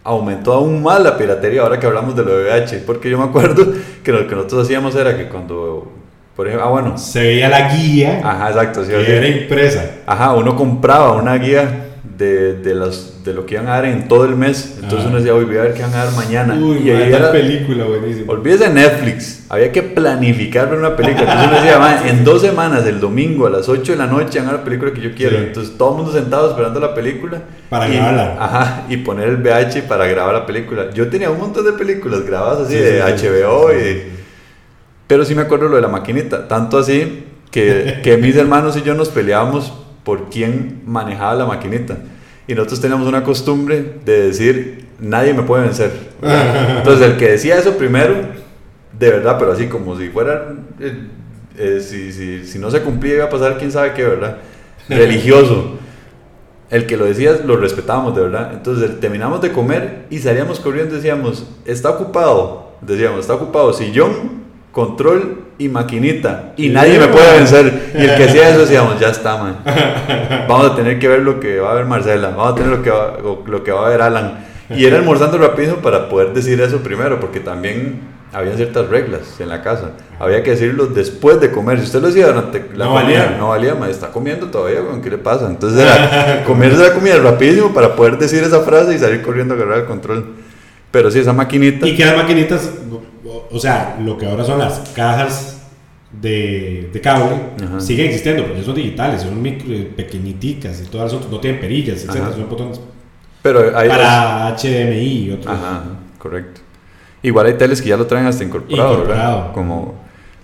aumentó 0.01 0.53
aún 0.53 0.81
más 0.81 1.01
la 1.01 1.17
piratería 1.17 1.61
ahora 1.61 1.77
que 1.77 1.85
hablamos 1.85 2.15
de 2.15 2.23
lo 2.23 2.37
de 2.37 2.45
VH. 2.45 2.83
Porque 2.85 3.09
yo 3.09 3.17
me 3.17 3.25
acuerdo 3.25 3.73
que 4.01 4.13
lo 4.13 4.25
que 4.25 4.33
nosotros 4.33 4.63
hacíamos 4.63 4.95
era 4.95 5.17
que 5.17 5.27
cuando 5.27 5.91
Por 6.37 6.47
ejemplo, 6.47 6.65
ah, 6.65 6.71
bueno. 6.71 6.97
Se 6.97 7.21
veía 7.21 7.49
la 7.49 7.75
guía. 7.75 8.21
Ajá, 8.23 8.47
exacto. 8.47 8.85
Sí, 8.85 8.91
que 8.91 9.17
era 9.17 9.27
impresa. 9.27 9.85
Ajá, 10.05 10.33
uno 10.35 10.55
compraba 10.55 11.11
una 11.11 11.35
guía 11.35 11.92
de, 12.17 12.53
de, 12.53 12.75
los, 12.75 13.23
de 13.23 13.33
lo 13.33 13.45
que 13.45 13.55
iban 13.55 13.67
a 13.67 13.71
dar 13.71 13.85
en 13.85 14.07
todo 14.07 14.25
el 14.25 14.35
mes. 14.35 14.77
Entonces 14.81 15.07
uno 15.07 15.17
decía, 15.17 15.33
voy 15.33 15.43
a 15.57 15.61
ver 15.61 15.73
qué 15.73 15.81
van 15.81 15.93
a 15.93 16.05
dar 16.05 16.13
mañana. 16.13 16.55
Uy, 16.55 16.79
y 16.83 16.91
ahí 16.91 17.11
era 17.11 17.31
película, 17.31 17.85
buenísimo. 17.85 18.31
Olvídese 18.31 18.65
de 18.65 18.73
Netflix. 18.73 19.45
Había 19.49 19.71
que 19.71 19.81
planificar 19.81 20.69
ver 20.69 20.79
una 20.79 20.95
película. 20.95 21.23
Entonces 21.23 21.47
uno 21.47 21.87
decía, 21.87 22.09
en 22.09 22.23
dos 22.23 22.41
semanas, 22.41 22.85
el 22.85 22.99
domingo 22.99 23.47
a 23.47 23.49
las 23.49 23.67
8 23.67 23.93
de 23.93 23.97
la 23.97 24.07
noche, 24.07 24.39
van 24.39 24.49
a 24.49 24.53
la 24.53 24.63
película 24.63 24.93
que 24.93 25.01
yo 25.01 25.13
quiero. 25.15 25.37
Entonces 25.37 25.77
todo 25.77 25.91
el 25.91 25.97
mundo 25.97 26.11
sentado 26.11 26.49
esperando 26.49 26.79
la 26.79 26.93
película. 26.93 27.41
Para 27.69 27.89
y, 27.89 27.93
grabarla. 27.93 28.37
Ajá, 28.39 28.85
y 28.89 28.97
poner 28.97 29.29
el 29.29 29.37
VH 29.37 29.83
para 29.83 30.05
grabar 30.07 30.33
la 30.33 30.45
película. 30.45 30.91
Yo 30.93 31.07
tenía 31.07 31.29
un 31.29 31.39
montón 31.39 31.65
de 31.65 31.73
películas 31.73 32.25
grabadas 32.25 32.67
así 32.67 32.75
de 32.75 33.01
HBO 33.01 33.71
y... 33.73 34.23
Pero 35.07 35.25
sí 35.25 35.35
me 35.35 35.41
acuerdo 35.41 35.67
lo 35.67 35.75
de 35.75 35.81
la 35.81 35.89
maquinita. 35.89 36.47
Tanto 36.47 36.77
así 36.77 37.25
que, 37.51 37.99
que 38.03 38.17
mis 38.17 38.35
hermanos 38.35 38.77
y 38.77 38.81
yo 38.81 38.93
nos 38.95 39.09
peleábamos 39.09 39.82
por 40.03 40.29
quién 40.29 40.81
manejaba 40.85 41.35
la 41.35 41.45
maquinita. 41.45 41.97
Y 42.47 42.55
nosotros 42.55 42.81
teníamos 42.81 43.07
una 43.07 43.23
costumbre 43.23 43.99
de 44.03 44.27
decir, 44.27 44.87
nadie 44.99 45.33
me 45.33 45.43
puede 45.43 45.63
vencer. 45.63 45.91
Entonces 46.21 47.07
el 47.07 47.17
que 47.17 47.31
decía 47.31 47.57
eso 47.57 47.77
primero, 47.77 48.15
de 48.97 49.09
verdad, 49.09 49.37
pero 49.39 49.51
así 49.51 49.67
como 49.67 49.97
si 49.97 50.09
fuera, 50.09 50.53
eh, 50.79 51.07
eh, 51.57 51.79
si, 51.79 52.11
si, 52.11 52.45
si, 52.45 52.59
no 52.59 52.69
se 52.69 52.81
cumplía 52.81 53.15
iba 53.15 53.25
a 53.25 53.29
pasar 53.29 53.57
quién 53.57 53.71
sabe 53.71 53.93
qué, 53.93 54.03
¿verdad? 54.03 54.37
Religioso. 54.89 55.77
El 56.69 56.87
que 56.87 56.97
lo 56.97 57.05
decía 57.05 57.39
lo 57.45 57.57
respetábamos, 57.57 58.15
de 58.15 58.23
verdad. 58.23 58.51
Entonces 58.53 58.99
terminamos 58.99 59.41
de 59.41 59.51
comer 59.51 60.05
y 60.09 60.19
salíamos 60.19 60.59
corriendo 60.59 60.95
y 60.95 60.97
decíamos, 60.97 61.47
está 61.65 61.91
ocupado. 61.91 62.73
Decíamos, 62.81 63.21
está 63.21 63.35
ocupado 63.35 63.71
sillón, 63.73 64.42
control 64.73 65.43
y 65.57 65.69
maquinita 65.69 66.51
y 66.57 66.67
nadie 66.67 66.99
me 66.99 67.07
puede 67.15 67.37
vencer. 67.37 67.91
Y 67.97 68.03
el 68.03 68.15
que 68.17 68.23
hacía 68.25 68.49
eso 68.49 68.59
decíamos, 68.61 68.99
ya 68.99 69.07
está, 69.09 69.37
man. 69.37 69.59
Vamos 70.49 70.71
a 70.71 70.75
tener 70.75 70.99
que 70.99 71.07
ver 71.07 71.21
lo 71.21 71.39
que 71.39 71.59
va 71.61 71.71
a 71.71 71.75
ver 71.75 71.85
Marcela, 71.85 72.29
vamos 72.29 72.51
a 72.51 72.55
tener 72.55 72.69
lo 72.71 72.83
que 72.83 72.89
va, 72.89 73.17
lo 73.45 73.63
que 73.63 73.71
va 73.71 73.85
a 73.85 73.89
ver 73.89 74.01
Alan. 74.01 74.45
Y 74.69 74.85
era 74.85 74.97
almorzando 74.97 75.37
rápido 75.37 75.77
para 75.77 76.09
poder 76.09 76.33
decir 76.33 76.59
eso 76.59 76.79
primero, 76.79 77.19
porque 77.19 77.39
también 77.39 77.99
había 78.33 78.55
ciertas 78.55 78.87
reglas 78.89 79.39
en 79.39 79.49
la 79.49 79.61
casa. 79.61 79.91
Había 80.19 80.41
que 80.41 80.51
decirlo 80.51 80.87
después 80.87 81.39
de 81.39 81.51
comer. 81.51 81.77
Si 81.77 81.85
usted 81.85 82.01
lo 82.01 82.07
decía 82.07 82.27
durante 82.27 82.65
la 82.73 82.85
No 82.85 82.93
comida, 82.95 83.19
valía. 83.25 83.35
no 83.37 83.49
valía, 83.49 83.75
ma, 83.75 83.89
está 83.89 84.07
comiendo 84.07 84.47
todavía, 84.47 84.81
weón, 84.81 85.01
¿qué 85.03 85.11
le 85.11 85.19
pasa? 85.19 85.47
Entonces 85.47 85.79
era 85.79 86.43
comerse 86.47 86.81
la 86.81 86.93
comida 86.93 87.17
rapidísimo 87.17 87.71
para 87.73 87.95
poder 87.95 88.17
decir 88.17 88.41
esa 88.43 88.61
frase 88.61 88.95
y 88.95 88.97
salir 88.97 89.21
corriendo 89.21 89.53
a 89.53 89.57
agarrar 89.57 89.79
el 89.79 89.85
control. 89.85 90.33
Pero 90.89 91.11
sí, 91.11 91.19
esa 91.19 91.33
maquinita. 91.33 91.87
Y 91.87 91.95
que 91.95 92.05
las 92.05 92.17
maquinitas, 92.17 92.71
o 93.53 93.59
sea, 93.59 93.97
lo 94.03 94.17
que 94.17 94.25
ahora 94.25 94.43
son 94.43 94.59
las 94.59 94.79
cajas 94.95 95.61
de, 96.11 96.89
de 96.91 97.01
cable, 97.01 97.35
Ajá. 97.63 97.79
siguen 97.79 98.07
existiendo, 98.07 98.43
pero 98.43 98.55
ya 98.57 98.63
son 98.63 98.75
digitales, 98.75 99.21
son 99.21 99.41
micro, 99.41 99.67
pequeñiticas 99.95 100.81
y 100.81 100.85
todas 100.85 101.05
las 101.11 101.13
otras, 101.13 101.31
no 101.31 101.39
tienen 101.39 101.59
perillas, 101.61 101.97
etcétera, 102.03 102.25
Ajá. 102.27 102.35
son 102.35 102.49
botones 102.49 102.81
Pero 103.41 103.77
hay 103.77 103.89
para 103.89 104.55
HDMI 104.57 105.23
y 105.25 105.31
otros. 105.31 105.53
Ajá, 105.55 105.83
correcto. 106.17 106.61
Igual 107.21 107.45
hay 107.47 107.53
teles 107.53 107.81
que 107.81 107.89
ya 107.89 107.97
lo 107.97 108.05
traen 108.05 108.25
hasta 108.25 108.43
incorporado, 108.43 108.93
Incorporado. 108.93 109.37
¿verdad? 109.37 109.53
Como, 109.53 109.95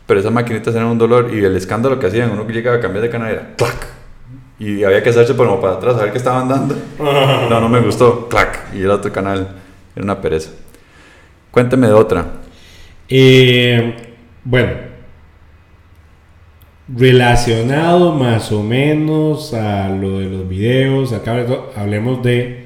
pero 0.06 0.20
esas 0.20 0.32
maquinitas 0.32 0.74
eran 0.74 0.88
un 0.88 0.98
dolor 0.98 1.30
y 1.34 1.44
el 1.44 1.56
escándalo 1.56 2.00
que 2.00 2.08
hacían, 2.08 2.32
uno 2.32 2.48
que 2.48 2.54
llegaba 2.54 2.78
a 2.78 2.80
cambiar 2.80 3.04
de 3.04 3.10
canal 3.10 3.32
era 3.32 3.54
¡clac! 3.58 3.88
Y 4.60 4.84
había 4.84 5.02
que 5.04 5.10
hacerse 5.10 5.36
como 5.36 5.60
para 5.62 5.74
atrás 5.74 5.96
a 5.98 6.04
ver 6.04 6.12
qué 6.12 6.18
estaban 6.18 6.48
dando. 6.50 6.76
No, 7.00 7.60
no 7.62 7.70
me 7.70 7.80
gustó, 7.80 8.28
¡clac! 8.28 8.74
Y 8.74 8.82
el 8.82 8.92
otro 8.92 9.12
canal 9.12 9.56
era 9.96 10.04
una 10.04 10.20
pereza. 10.22 10.52
Cuénteme 11.52 11.88
de 11.88 11.94
otra. 11.94 12.26
Eh, 13.10 13.96
bueno, 14.44 14.72
relacionado 16.88 18.14
más 18.14 18.52
o 18.52 18.64
menos 18.64 19.54
a 19.54 19.90
lo 19.90 20.20
de 20.20 20.26
los 20.26 20.48
videos, 20.48 21.14
acá 21.14 21.46
hablemos 21.76 22.24
de 22.24 22.66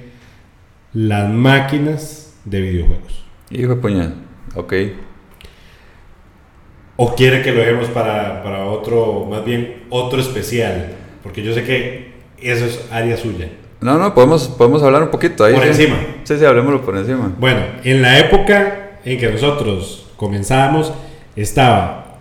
las 0.93 1.29
máquinas 1.29 2.37
de 2.45 2.61
videojuegos. 2.61 3.25
Hijo 3.49 3.75
de 3.75 3.81
puñal, 3.81 4.15
ok. 4.55 4.73
¿O 6.95 7.15
quiere 7.15 7.41
que 7.41 7.51
lo 7.51 7.59
dejemos 7.59 7.87
para, 7.87 8.43
para 8.43 8.65
otro, 8.65 9.25
más 9.29 9.43
bien 9.43 9.83
otro 9.89 10.19
especial? 10.19 10.93
Porque 11.23 11.41
yo 11.41 11.53
sé 11.53 11.63
que 11.63 12.13
eso 12.37 12.65
es 12.65 12.87
área 12.91 13.17
suya. 13.17 13.49
No, 13.81 13.97
no, 13.97 14.13
podemos, 14.13 14.47
podemos 14.47 14.83
hablar 14.83 15.03
un 15.03 15.09
poquito 15.09 15.43
ahí. 15.43 15.53
Por 15.53 15.63
sí. 15.63 15.69
encima. 15.69 15.97
Sí, 16.23 16.37
sí, 16.37 16.45
hablemoslo 16.45 16.81
por 16.85 16.95
encima. 16.95 17.33
Bueno, 17.37 17.61
en 17.83 18.01
la 18.01 18.19
época 18.19 18.99
en 19.03 19.17
que 19.19 19.29
nosotros 19.29 20.02
comenzábamos, 20.23 20.93
estaba 21.35 22.19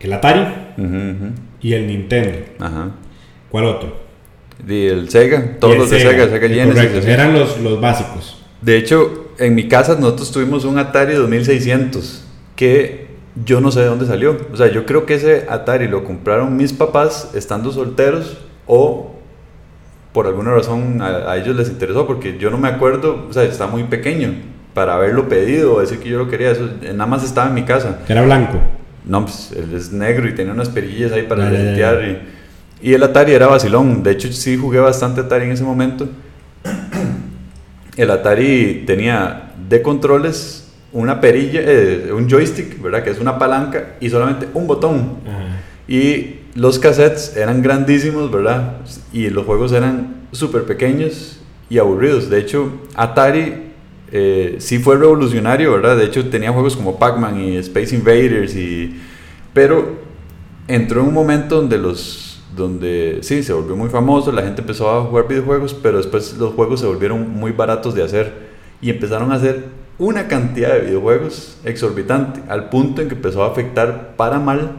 el 0.00 0.12
Atari 0.12 0.40
Ujú, 0.76 0.84
ujú. 0.86 1.32
y 1.60 1.72
el 1.74 1.86
Nintendo. 1.86 2.38
Ajá. 2.58 2.90
¿Cuál 3.50 3.64
otro? 3.66 3.96
Y 4.66 4.86
el 4.86 5.08
Sega, 5.08 5.58
todos 5.60 5.74
el 5.74 5.80
los 5.80 5.90
de 5.90 6.00
Sega, 6.00 6.24
Sega 6.28 6.48
Genesis. 6.48 6.74
correcto, 6.74 6.98
así. 6.98 7.10
eran 7.10 7.32
los, 7.38 7.60
los 7.60 7.80
básicos. 7.80 8.42
De 8.60 8.76
hecho, 8.76 9.28
en 9.38 9.54
mi 9.54 9.68
casa 9.68 9.94
nosotros 9.94 10.32
tuvimos 10.32 10.64
un 10.64 10.78
Atari 10.78 11.14
2600 11.14 12.24
que 12.56 13.06
yo 13.44 13.60
no 13.60 13.70
sé 13.70 13.80
de 13.80 13.86
dónde 13.86 14.06
salió. 14.06 14.36
O 14.52 14.56
sea, 14.56 14.66
yo 14.72 14.84
creo 14.84 15.06
que 15.06 15.14
ese 15.14 15.46
Atari 15.48 15.86
lo 15.86 16.02
compraron 16.02 16.56
mis 16.56 16.72
papás 16.72 17.30
estando 17.34 17.70
solteros 17.70 18.38
o 18.66 19.14
por 20.12 20.26
alguna 20.26 20.50
razón 20.52 21.00
a, 21.00 21.30
a 21.30 21.36
ellos 21.36 21.54
les 21.54 21.68
interesó 21.68 22.04
porque 22.06 22.36
yo 22.38 22.50
no 22.50 22.58
me 22.58 22.66
acuerdo, 22.66 23.26
o 23.30 23.32
sea, 23.32 23.44
está 23.44 23.68
muy 23.68 23.84
pequeño 23.84 24.34
para 24.78 24.94
haberlo 24.94 25.28
pedido 25.28 25.74
o 25.74 25.80
decir 25.80 25.98
que 25.98 26.08
yo 26.08 26.18
lo 26.18 26.28
quería. 26.28 26.52
Eso 26.52 26.70
nada 26.80 27.06
más 27.06 27.24
estaba 27.24 27.48
en 27.48 27.54
mi 27.54 27.64
casa. 27.64 27.98
Era 28.08 28.22
blanco. 28.22 28.60
No, 29.04 29.24
pues 29.24 29.50
él 29.50 29.74
es 29.74 29.90
negro 29.90 30.28
y 30.28 30.36
tenía 30.36 30.52
unas 30.52 30.68
perillas 30.68 31.10
ahí 31.10 31.22
para 31.22 31.50
ya. 31.50 31.94
Y, 31.94 32.22
y 32.80 32.94
el 32.94 33.02
Atari 33.02 33.32
era 33.32 33.48
vacilón. 33.48 34.04
De 34.04 34.12
hecho, 34.12 34.32
sí 34.32 34.56
jugué 34.56 34.78
bastante 34.78 35.20
Atari 35.20 35.46
en 35.46 35.50
ese 35.50 35.64
momento. 35.64 36.08
El 37.96 38.08
Atari 38.12 38.84
tenía 38.86 39.50
de 39.68 39.82
controles 39.82 40.68
una 40.92 41.20
perilla, 41.20 41.60
eh, 41.64 42.12
un 42.12 42.30
joystick, 42.30 42.80
¿verdad? 42.80 43.02
Que 43.02 43.10
es 43.10 43.18
una 43.18 43.36
palanca 43.36 43.96
y 43.98 44.08
solamente 44.10 44.46
un 44.54 44.68
botón. 44.68 45.16
Ajá. 45.26 45.56
Y 45.88 46.36
los 46.54 46.78
cassettes 46.78 47.36
eran 47.36 47.62
grandísimos, 47.62 48.30
¿verdad? 48.30 48.74
Y 49.12 49.28
los 49.30 49.44
juegos 49.44 49.72
eran 49.72 50.28
súper 50.30 50.66
pequeños 50.66 51.40
y 51.68 51.78
aburridos. 51.78 52.30
De 52.30 52.38
hecho, 52.38 52.70
Atari 52.94 53.67
eh, 54.12 54.56
sí 54.58 54.78
fue 54.78 54.96
revolucionario, 54.96 55.72
¿verdad? 55.72 55.96
De 55.96 56.04
hecho, 56.04 56.28
tenía 56.28 56.52
juegos 56.52 56.76
como 56.76 56.98
Pac-Man 56.98 57.40
y 57.40 57.56
Space 57.58 57.94
Invaders, 57.94 58.54
y... 58.56 59.00
pero 59.52 59.96
entró 60.68 61.00
en 61.00 61.08
un 61.08 61.14
momento 61.14 61.56
donde 61.56 61.78
los 61.78 62.24
donde 62.56 63.18
sí, 63.22 63.42
se 63.42 63.52
volvió 63.52 63.76
muy 63.76 63.88
famoso, 63.88 64.32
la 64.32 64.42
gente 64.42 64.62
empezó 64.62 64.90
a 64.90 65.04
jugar 65.04 65.28
videojuegos, 65.28 65.74
pero 65.74 65.98
después 65.98 66.36
los 66.38 66.54
juegos 66.54 66.80
se 66.80 66.86
volvieron 66.86 67.30
muy 67.30 67.52
baratos 67.52 67.94
de 67.94 68.02
hacer 68.02 68.48
y 68.80 68.90
empezaron 68.90 69.30
a 69.30 69.36
hacer 69.36 69.66
una 69.98 70.28
cantidad 70.28 70.72
de 70.72 70.80
videojuegos 70.80 71.58
exorbitante, 71.64 72.40
al 72.48 72.68
punto 72.68 73.00
en 73.02 73.08
que 73.08 73.14
empezó 73.14 73.44
a 73.44 73.48
afectar 73.48 74.16
para 74.16 74.38
mal 74.40 74.72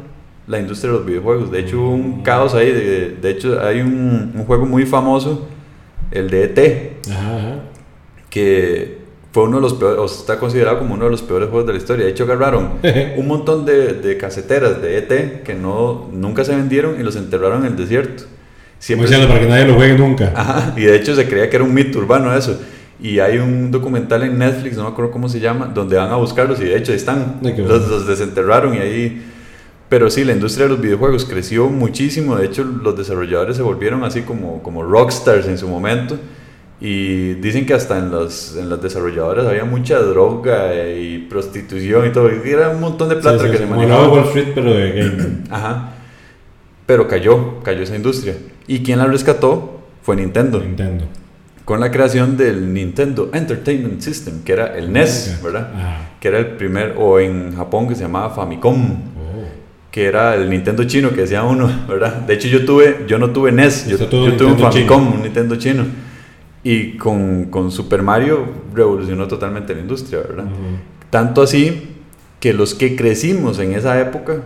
la 0.47 0.59
industria 0.59 0.91
de 0.91 0.97
los 0.97 1.05
videojuegos. 1.05 1.51
De 1.51 1.59
hecho, 1.59 1.79
hubo 1.79 1.91
un 1.91 2.21
caos 2.23 2.53
ahí, 2.53 2.71
de, 2.71 3.17
de 3.21 3.29
hecho 3.29 3.61
hay 3.61 3.81
un, 3.81 4.33
un 4.35 4.45
juego 4.45 4.65
muy 4.65 4.85
famoso, 4.85 5.47
el 6.11 6.29
de 6.29 6.43
ET, 6.45 7.07
Ajá, 7.11 7.37
ajá. 7.37 7.55
que 8.29 8.98
fue 9.31 9.43
uno 9.43 9.57
de 9.57 9.61
los 9.61 9.73
peores, 9.73 9.99
o 9.99 10.05
está 10.05 10.39
considerado 10.39 10.79
como 10.79 10.95
uno 10.95 11.05
de 11.05 11.11
los 11.11 11.21
peores 11.21 11.49
juegos 11.49 11.67
de 11.67 11.73
la 11.73 11.79
historia. 11.79 12.05
De 12.05 12.11
hecho, 12.11 12.23
agarraron 12.23 12.71
un 13.17 13.27
montón 13.27 13.65
de, 13.65 13.93
de 13.93 14.17
caseteras 14.17 14.81
de 14.81 14.97
ET 14.97 15.43
que 15.43 15.53
no, 15.53 16.09
nunca 16.11 16.43
se 16.43 16.55
vendieron 16.55 16.99
y 16.99 17.03
los 17.03 17.15
enterraron 17.15 17.65
en 17.65 17.73
el 17.73 17.77
desierto. 17.77 18.23
Como 18.23 18.79
Siempre 18.79 19.07
diciendo, 19.07 19.27
para 19.27 19.41
que 19.41 19.47
nadie 19.47 19.65
lo 19.65 19.75
juegue 19.75 19.97
nunca. 19.97 20.31
Ajá, 20.35 20.73
y 20.77 20.81
de 20.81 20.95
hecho 20.95 21.13
se 21.13 21.27
creía 21.27 21.49
que 21.49 21.57
era 21.57 21.65
un 21.65 21.73
mito 21.73 21.99
urbano 21.99 22.33
eso. 22.35 22.59
Y 23.01 23.19
hay 23.19 23.37
un 23.37 23.71
documental 23.71 24.23
en 24.23 24.37
Netflix, 24.37 24.75
no 24.77 24.83
me 24.83 24.89
acuerdo 24.89 25.11
cómo 25.11 25.29
se 25.29 25.39
llama, 25.39 25.71
donde 25.73 25.95
van 25.95 26.11
a 26.11 26.15
buscarlos 26.15 26.59
y 26.59 26.65
de 26.65 26.77
hecho 26.77 26.93
están. 26.93 27.39
Ay, 27.43 27.55
Los, 27.57 27.87
los 27.87 28.07
desenterraron 28.07 28.75
y 28.75 28.79
ahí... 28.79 29.25
Pero 29.89 30.09
sí, 30.11 30.23
la 30.23 30.33
industria 30.33 30.65
de 30.65 30.73
los 30.73 30.81
videojuegos 30.81 31.25
creció 31.25 31.67
muchísimo. 31.67 32.35
De 32.35 32.45
hecho, 32.45 32.63
los 32.63 32.95
desarrolladores 32.95 33.57
se 33.57 33.63
volvieron 33.63 34.03
así 34.03 34.21
como, 34.21 34.61
como 34.61 34.83
rockstars 34.83 35.47
en 35.47 35.57
su 35.57 35.67
momento. 35.67 36.17
Y 36.81 37.33
dicen 37.35 37.65
que 37.65 37.73
hasta 37.73 37.97
en 37.97 38.09
las, 38.11 38.55
en 38.57 38.69
las 38.69 38.81
desarrolladoras 38.81 39.45
había 39.45 39.65
mucha 39.65 39.99
droga 39.99 40.73
y 40.89 41.17
prostitución 41.29 42.07
y 42.07 42.11
todo. 42.11 42.29
y 42.29 42.49
Era 42.49 42.69
un 42.69 42.79
montón 42.79 43.09
de 43.09 43.15
plata 43.17 43.39
Sí, 43.39 43.45
sí, 43.45 43.51
que 43.51 43.57
se 43.57 43.65
manejaba. 43.65 44.07
Wall 44.09 44.23
Street, 44.25 44.47
pero 44.55 44.73
de 44.73 44.91
gaming. 44.91 45.43
Ajá. 45.49 45.89
Pero 46.85 47.07
cayó, 47.07 47.59
cayó 47.63 47.81
esa 47.83 47.95
industria. 47.95 48.35
¿Y 48.67 48.79
quien 48.79 48.99
la 48.99 49.05
rescató? 49.07 49.81
Fue 50.03 50.15
Nintendo. 50.15 50.59
Nintendo. 50.61 51.05
Con 51.65 51.79
la 51.81 51.91
creación 51.91 52.37
del 52.37 52.73
Nintendo 52.73 53.29
Entertainment 53.33 54.01
System, 54.01 54.41
que 54.43 54.53
era 54.53 54.75
el 54.77 54.91
NES. 54.91 55.39
¿verdad? 55.43 55.71
Ajá. 55.75 56.09
Que 56.19 56.29
era 56.29 56.39
el 56.39 56.47
primer, 56.55 56.95
o 56.97 57.19
en 57.19 57.55
Japón 57.55 57.87
que 57.89 57.95
se 57.95 58.03
llamaba 58.03 58.29
Famicom, 58.31 58.91
Oh. 59.19 59.43
que 59.91 60.05
era 60.05 60.33
el 60.35 60.49
Nintendo 60.49 60.83
chino 60.85 61.09
que 61.11 61.21
decía 61.21 61.43
uno, 61.43 61.69
¿verdad? 61.87 62.13
De 62.21 62.33
hecho 62.35 62.47
yo 62.47 62.65
tuve, 62.65 63.05
yo 63.07 63.19
no 63.19 63.29
tuve 63.31 63.51
NES, 63.51 63.87
yo, 63.87 63.97
yo 63.97 64.07
tuve 64.07 64.45
un 64.45 64.57
Famicom, 64.57 64.71
chino. 65.03 65.15
un 65.17 65.21
Nintendo 65.23 65.55
chino. 65.57 65.83
Y 66.63 66.97
con, 66.97 67.45
con 67.45 67.71
Super 67.71 68.01
Mario 68.01 68.45
revolucionó 68.73 69.27
totalmente 69.27 69.73
la 69.73 69.81
industria, 69.81 70.19
¿verdad? 70.19 70.45
Ujú. 70.45 70.77
Tanto 71.09 71.41
así 71.41 71.95
que 72.39 72.53
los 72.53 72.73
que 72.73 72.95
crecimos 72.95 73.59
en 73.59 73.73
esa 73.73 73.99
época 73.99 74.41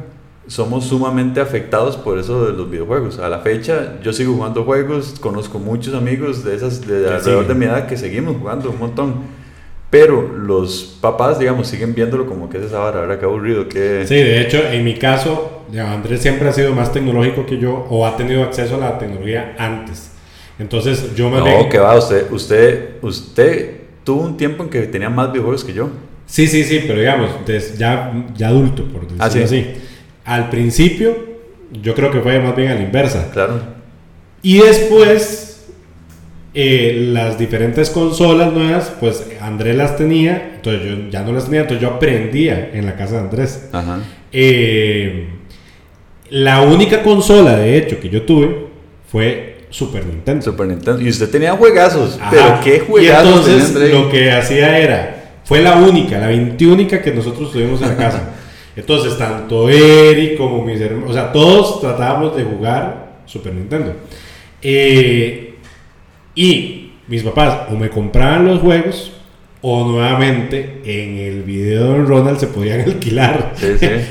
somos 0.48 0.86
sumamente 0.86 1.40
afectados 1.40 1.96
por 1.96 2.20
eso 2.20 2.46
de 2.46 2.54
los 2.54 2.70
videojuegos. 2.70 3.20
A 3.20 3.30
la 3.30 3.40
fecha 3.40 4.00
yo 4.04 4.14
sigo 4.14 4.34
jugando 4.34 4.64
juegos, 4.64 5.16
conozco 5.20 5.60
muchos 5.60 5.94
amigos 5.94 6.44
de 6.44 6.56
esas 6.56 6.86
de 6.86 7.08
alrededor 7.08 7.48
de 7.48 7.54
mi 7.56 7.66
edad 7.66 7.88
que 7.88 7.98
seguimos 7.98 8.38
jugando 8.38 8.70
un 8.70 8.80
montón. 8.80 9.44
Pero 9.90 10.28
los 10.28 10.98
papás, 11.02 11.38
digamos, 11.38 11.68
siguen 11.68 11.94
viéndolo 11.94 12.26
como 12.26 12.50
que 12.50 12.58
es 12.58 12.64
esa 12.64 12.80
vara, 12.80 13.02
¿verdad? 13.02 13.20
Qué 13.20 13.26
aburrido, 13.26 13.70
que... 13.70 14.06
Sí, 14.08 14.16
de 14.16 14.42
hecho, 14.42 14.58
en 14.58 14.84
mi 14.84 14.96
caso, 14.96 15.66
Andrés 15.80 16.20
siempre 16.20 16.50
ha 16.50 16.52
sido 16.52 16.74
más 16.74 16.92
tecnológico 16.92 17.46
que 17.46 17.60
yo 17.60 17.86
o 17.90 18.04
ha 18.08 18.18
tenido 18.18 18.42
acceso 18.42 18.76
a 18.76 18.80
la 18.80 18.98
tecnología 18.98 19.56
antes. 19.60 20.13
Entonces, 20.60 21.16
yo 21.16 21.30
me... 21.30 21.40
No, 21.40 21.70
que 21.70 21.78
va, 21.78 21.98
usted, 21.98 22.32
usted, 22.32 22.96
usted 23.02 23.82
tuvo 24.04 24.22
un 24.22 24.38
tiempo 24.38 24.64
en 24.64 24.70
que 24.70 24.82
tenía 24.84 25.10
más 25.10 25.32
videojuegos 25.32 25.64
que 25.64 25.74
yo. 25.74 25.90
Sí, 26.26 26.48
sí, 26.48 26.64
sí, 26.64 26.84
pero 26.86 27.00
digamos, 27.00 27.32
ya, 27.78 28.14
ya 28.36 28.48
adulto, 28.48 28.86
por 28.86 29.02
decirlo 29.02 29.24
ah, 29.24 29.28
así. 29.28 29.66
Al 30.26 30.50
principio, 30.50 31.16
yo 31.82 31.94
creo 31.96 32.12
que 32.12 32.22
fue 32.22 32.40
más 32.40 32.56
bien 32.56 32.72
a 32.72 32.76
la 32.76 32.82
inversa. 32.82 33.30
Claro. 33.32 33.62
Y 34.42 34.60
después, 34.60 35.66
eh, 36.54 37.10
las 37.12 37.38
diferentes 37.38 37.90
consolas 37.90 38.54
nuevas, 38.54 38.94
pues 39.00 39.26
Andrés 39.42 39.76
las 39.76 39.98
tenía, 39.98 40.54
entonces 40.56 40.84
yo 40.84 41.10
ya 41.10 41.24
no 41.24 41.34
las 41.34 41.46
tenía, 41.46 41.62
entonces 41.62 41.82
yo 41.82 41.96
aprendía 41.96 42.72
en 42.74 42.86
la 42.86 42.96
casa 42.96 43.16
de 43.16 43.20
Andrés. 43.20 43.70
Ajá. 43.72 44.00
Eh, 44.32 45.30
la 46.30 46.62
única 46.62 47.04
consola, 47.04 47.58
de 47.58 47.78
hecho, 47.78 48.00
que 48.00 48.10
yo 48.10 48.24
tuve 48.24 48.68
fue 49.12 49.53
Super 49.74 50.06
Nintendo. 50.06 50.44
Super 50.44 50.68
Nintendo. 50.68 51.02
Y 51.02 51.10
usted 51.10 51.30
tenía 51.32 51.54
juegazos, 51.54 52.20
pero 52.30 52.60
¿qué 52.64 52.82
juegazos? 52.82 53.48
Y 53.48 53.52
entonces 53.52 53.92
lo 53.92 54.08
que 54.08 54.32
hacía 54.32 54.78
era, 54.78 55.40
fue 55.44 55.62
la 55.62 55.78
única, 55.78 56.20
la 56.20 56.28
21 56.28 56.88
que 56.88 57.12
nosotros 57.12 57.52
tuvimos 57.52 57.82
en 57.82 57.90
la 57.90 57.98
casa. 57.98 58.30
Entonces, 58.76 59.20
tanto 59.20 59.70
Eric 59.70 60.36
como 60.36 60.66
mis 60.66 60.82
hermanos, 60.82 61.12
o 61.12 61.14
sea, 61.14 61.32
todos 61.32 61.80
tratábamos 61.80 62.36
de 62.36 62.44
jugar 62.44 63.18
Super 63.28 63.54
Nintendo. 63.54 63.94
Eh, 64.64 65.54
y 66.34 66.92
mis 67.08 67.22
papás 67.22 67.68
o 67.72 67.76
me 67.76 67.90
compraban 67.90 68.48
los 68.48 68.60
juegos 68.62 69.12
o 69.62 69.88
nuevamente 69.88 70.82
en 70.86 71.18
el 71.18 71.44
video 71.44 71.94
de 71.94 72.04
Ronald 72.04 72.40
se 72.40 72.48
podían 72.48 72.82
alquilar. 72.86 73.54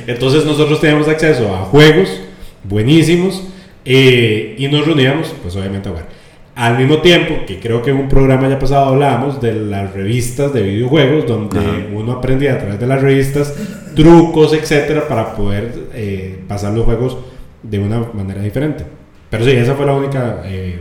Entonces 0.06 0.44
nosotros 0.44 0.80
teníamos 0.80 1.08
acceso 1.08 1.52
a 1.54 1.58
juegos 1.64 2.20
buenísimos 2.64 3.42
eh, 3.85 4.55
y 4.59 4.68
nos 4.68 4.87
reuníamos, 4.87 5.35
pues 5.43 5.57
obviamente 5.57 5.89
a 5.89 5.93
jugar. 5.93 6.09
Al 6.55 6.76
mismo 6.78 6.99
tiempo, 6.99 7.47
que 7.47 7.59
creo 7.59 7.83
que 7.83 7.91
en 7.91 7.97
un 7.97 8.09
programa 8.09 8.49
ya 8.49 8.59
pasado 8.59 8.91
hablábamos 8.91 9.41
de 9.41 9.55
las 9.55 9.93
revistas 9.95 10.53
de 10.53 10.62
videojuegos, 10.62 11.26
donde 11.26 11.89
uno 11.95 12.12
aprendía 12.12 12.55
a 12.55 12.59
través 12.59 12.78
de 12.78 12.87
las 12.87 13.01
revistas 13.01 13.55
trucos, 13.97 14.53
etcétera, 14.53 15.09
para 15.09 15.35
poder 15.35 15.72
eh, 15.95 16.41
pasar 16.47 16.74
los 16.74 16.85
juegos 16.85 17.16
de 17.62 17.78
una 17.78 18.01
manera 18.12 18.43
diferente. 18.43 18.85
Pero 19.30 19.45
sí, 19.47 19.53
esa 19.53 19.74
fue 19.74 19.87
la 19.87 19.95
única. 19.95 20.43
Eh, 20.45 20.78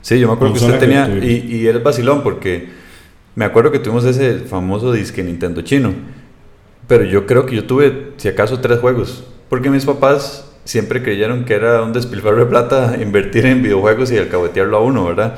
sí, 0.00 0.18
yo 0.18 0.26
me 0.26 0.34
acuerdo 0.34 0.54
que 0.54 0.64
usted 0.64 0.80
tenía. 0.80 1.08
y, 1.22 1.46
y 1.48 1.66
era 1.68 1.78
vacilón, 1.78 2.24
porque 2.24 2.68
me 3.36 3.44
acuerdo 3.44 3.70
que 3.70 3.78
tuvimos 3.78 4.04
ese 4.04 4.40
famoso 4.40 4.92
disque 4.92 5.22
Nintendo 5.22 5.62
chino. 5.62 5.94
Pero 6.88 7.04
yo 7.04 7.26
creo 7.26 7.46
que 7.46 7.54
yo 7.54 7.64
tuve, 7.64 8.12
si 8.16 8.26
acaso, 8.26 8.58
tres 8.60 8.80
juegos. 8.80 9.24
Porque 9.48 9.70
mis 9.70 9.84
papás 9.84 10.45
siempre 10.66 11.02
creyeron 11.02 11.44
que 11.44 11.54
era 11.54 11.82
un 11.82 11.92
despilfarro 11.92 12.38
de 12.38 12.46
plata 12.46 12.96
invertir 13.00 13.46
en 13.46 13.62
videojuegos 13.62 14.12
y 14.12 14.18
alcahuetearlo 14.18 14.76
a 14.76 14.80
uno, 14.82 15.06
¿verdad? 15.06 15.36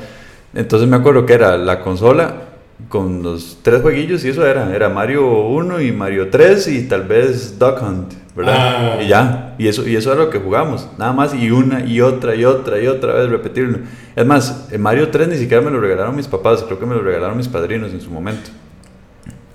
Entonces 0.53 0.89
me 0.89 0.97
acuerdo 0.97 1.25
que 1.25 1.33
era 1.33 1.57
la 1.57 1.79
consola 1.79 2.49
con 2.87 3.21
los 3.21 3.59
tres 3.61 3.81
jueguillos 3.81 4.25
y 4.25 4.29
eso 4.29 4.45
era, 4.45 4.73
era 4.75 4.89
Mario 4.89 5.27
1 5.47 5.81
y 5.81 5.91
Mario 5.91 6.29
3 6.29 6.67
y 6.69 6.87
tal 6.87 7.03
vez 7.03 7.59
Duck 7.59 7.81
Hunt, 7.83 8.13
¿verdad? 8.35 8.55
Ah. 8.57 9.03
Y 9.03 9.07
ya, 9.07 9.55
y 9.59 9.67
eso, 9.67 9.87
y 9.87 9.95
eso 9.95 10.11
era 10.11 10.23
lo 10.23 10.29
que 10.29 10.39
jugamos, 10.39 10.89
nada 10.97 11.13
más 11.13 11.35
y 11.35 11.51
una 11.51 11.85
y 11.85 12.01
otra 12.01 12.35
y 12.35 12.45
otra 12.45 12.79
y 12.79 12.87
otra 12.87 13.13
vez 13.13 13.29
repetirlo. 13.29 13.79
Es 14.15 14.25
más, 14.25 14.69
en 14.71 14.81
Mario 14.81 15.09
3 15.09 15.27
ni 15.27 15.37
siquiera 15.37 15.61
me 15.61 15.69
lo 15.69 15.79
regalaron 15.79 16.15
mis 16.15 16.27
papás, 16.27 16.63
creo 16.63 16.79
que 16.79 16.85
me 16.85 16.95
lo 16.95 17.01
regalaron 17.01 17.37
mis 17.37 17.47
padrinos 17.47 17.91
en 17.91 18.01
su 18.01 18.09
momento. 18.09 18.49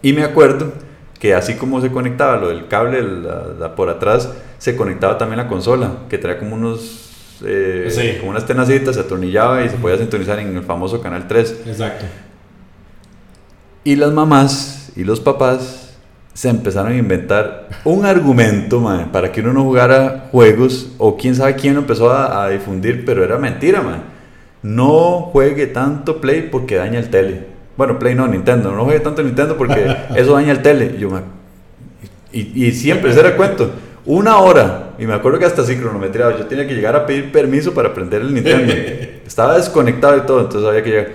Y 0.03 0.13
me 0.13 0.23
acuerdo 0.23 0.73
que 1.25 1.33
así 1.33 1.55
como 1.55 1.81
se 1.81 1.91
conectaba 1.91 2.37
lo 2.37 2.49
del 2.49 2.69
cable 2.69 3.03
por 3.75 3.89
atrás, 3.89 4.31
se 4.59 4.77
conectaba 4.77 5.17
también 5.17 5.39
la 5.39 5.49
consola, 5.49 6.01
que 6.11 6.19
traía 6.19 6.39
como 6.39 6.55
unos 6.55 7.39
eh, 7.43 8.19
como 8.21 8.33
unas 8.33 8.45
tenacitas, 8.45 8.95
se 8.95 9.01
atornillaba 9.01 9.65
y 9.65 9.71
se 9.71 9.79
podía 9.79 9.97
sintonizar 9.97 10.39
en 10.39 10.55
el 10.55 10.63
famoso 10.65 11.01
canal 11.01 11.27
3. 11.27 11.63
Exacto. 11.65 12.05
Y 13.85 13.97
las 13.97 14.13
mamás 14.13 14.93
y 14.97 15.05
los 15.05 15.19
papás 15.19 15.97
se 16.35 16.51
empezaron 16.51 16.93
a 16.93 16.97
inventar 16.97 17.71
un 17.85 18.05
argumento 18.05 18.87
para 19.11 19.33
que 19.33 19.41
uno 19.41 19.55
no 19.55 19.63
jugara 19.63 20.29
juegos, 20.31 20.91
o 20.99 21.17
quién 21.17 21.35
sabe 21.35 21.57
quién 21.57 21.73
lo 21.73 21.81
empezó 21.81 22.13
a, 22.13 22.51
difundir, 22.51 23.07
pero 23.07 23.25
era 23.25 23.39
mentira, 23.39 23.81
man. 23.81 24.03
No 24.63 25.31
juegue 25.33 25.69
tanto 25.69 26.21
Play 26.21 26.51
porque 26.53 26.75
daña 26.75 26.99
el 26.99 27.09
tele. 27.09 27.54
Bueno, 27.77 27.99
Play 27.99 28.15
no, 28.15 28.27
Nintendo. 28.27 28.73
No 28.73 28.85
juegue 28.85 29.01
tanto 29.01 29.23
Nintendo 29.23 29.57
porque 29.57 29.95
eso 30.17 30.35
daña 30.35 30.53
el 30.53 30.63
tele. 30.63 30.95
Y, 30.97 31.01
yo, 31.01 31.11
y, 32.33 32.67
y 32.67 32.73
siempre, 32.73 33.11
ese 33.11 33.21
era 33.21 33.31
el 33.31 33.37
cuento. 33.37 33.71
Una 34.07 34.39
hora. 34.39 34.91
Y 34.99 35.07
me 35.07 35.15
acuerdo 35.15 35.39
que 35.39 35.47
hasta 35.47 35.63
así 35.63 35.77
cronometrado. 35.77 36.37
Yo 36.37 36.47
tenía 36.47 36.67
que 36.67 36.75
llegar 36.75 36.95
a 36.95 37.07
pedir 37.07 37.33
permiso 37.33 37.73
para 37.73 37.95
prender 37.95 38.23
el 38.23 38.35
Nintendo. 38.35 38.73
Estaba 39.27 39.57
desconectado 39.57 40.17
y 40.19 40.21
todo. 40.23 40.41
Entonces 40.41 40.69
había 40.69 40.83
que 40.83 40.91
llegar. 40.91 41.09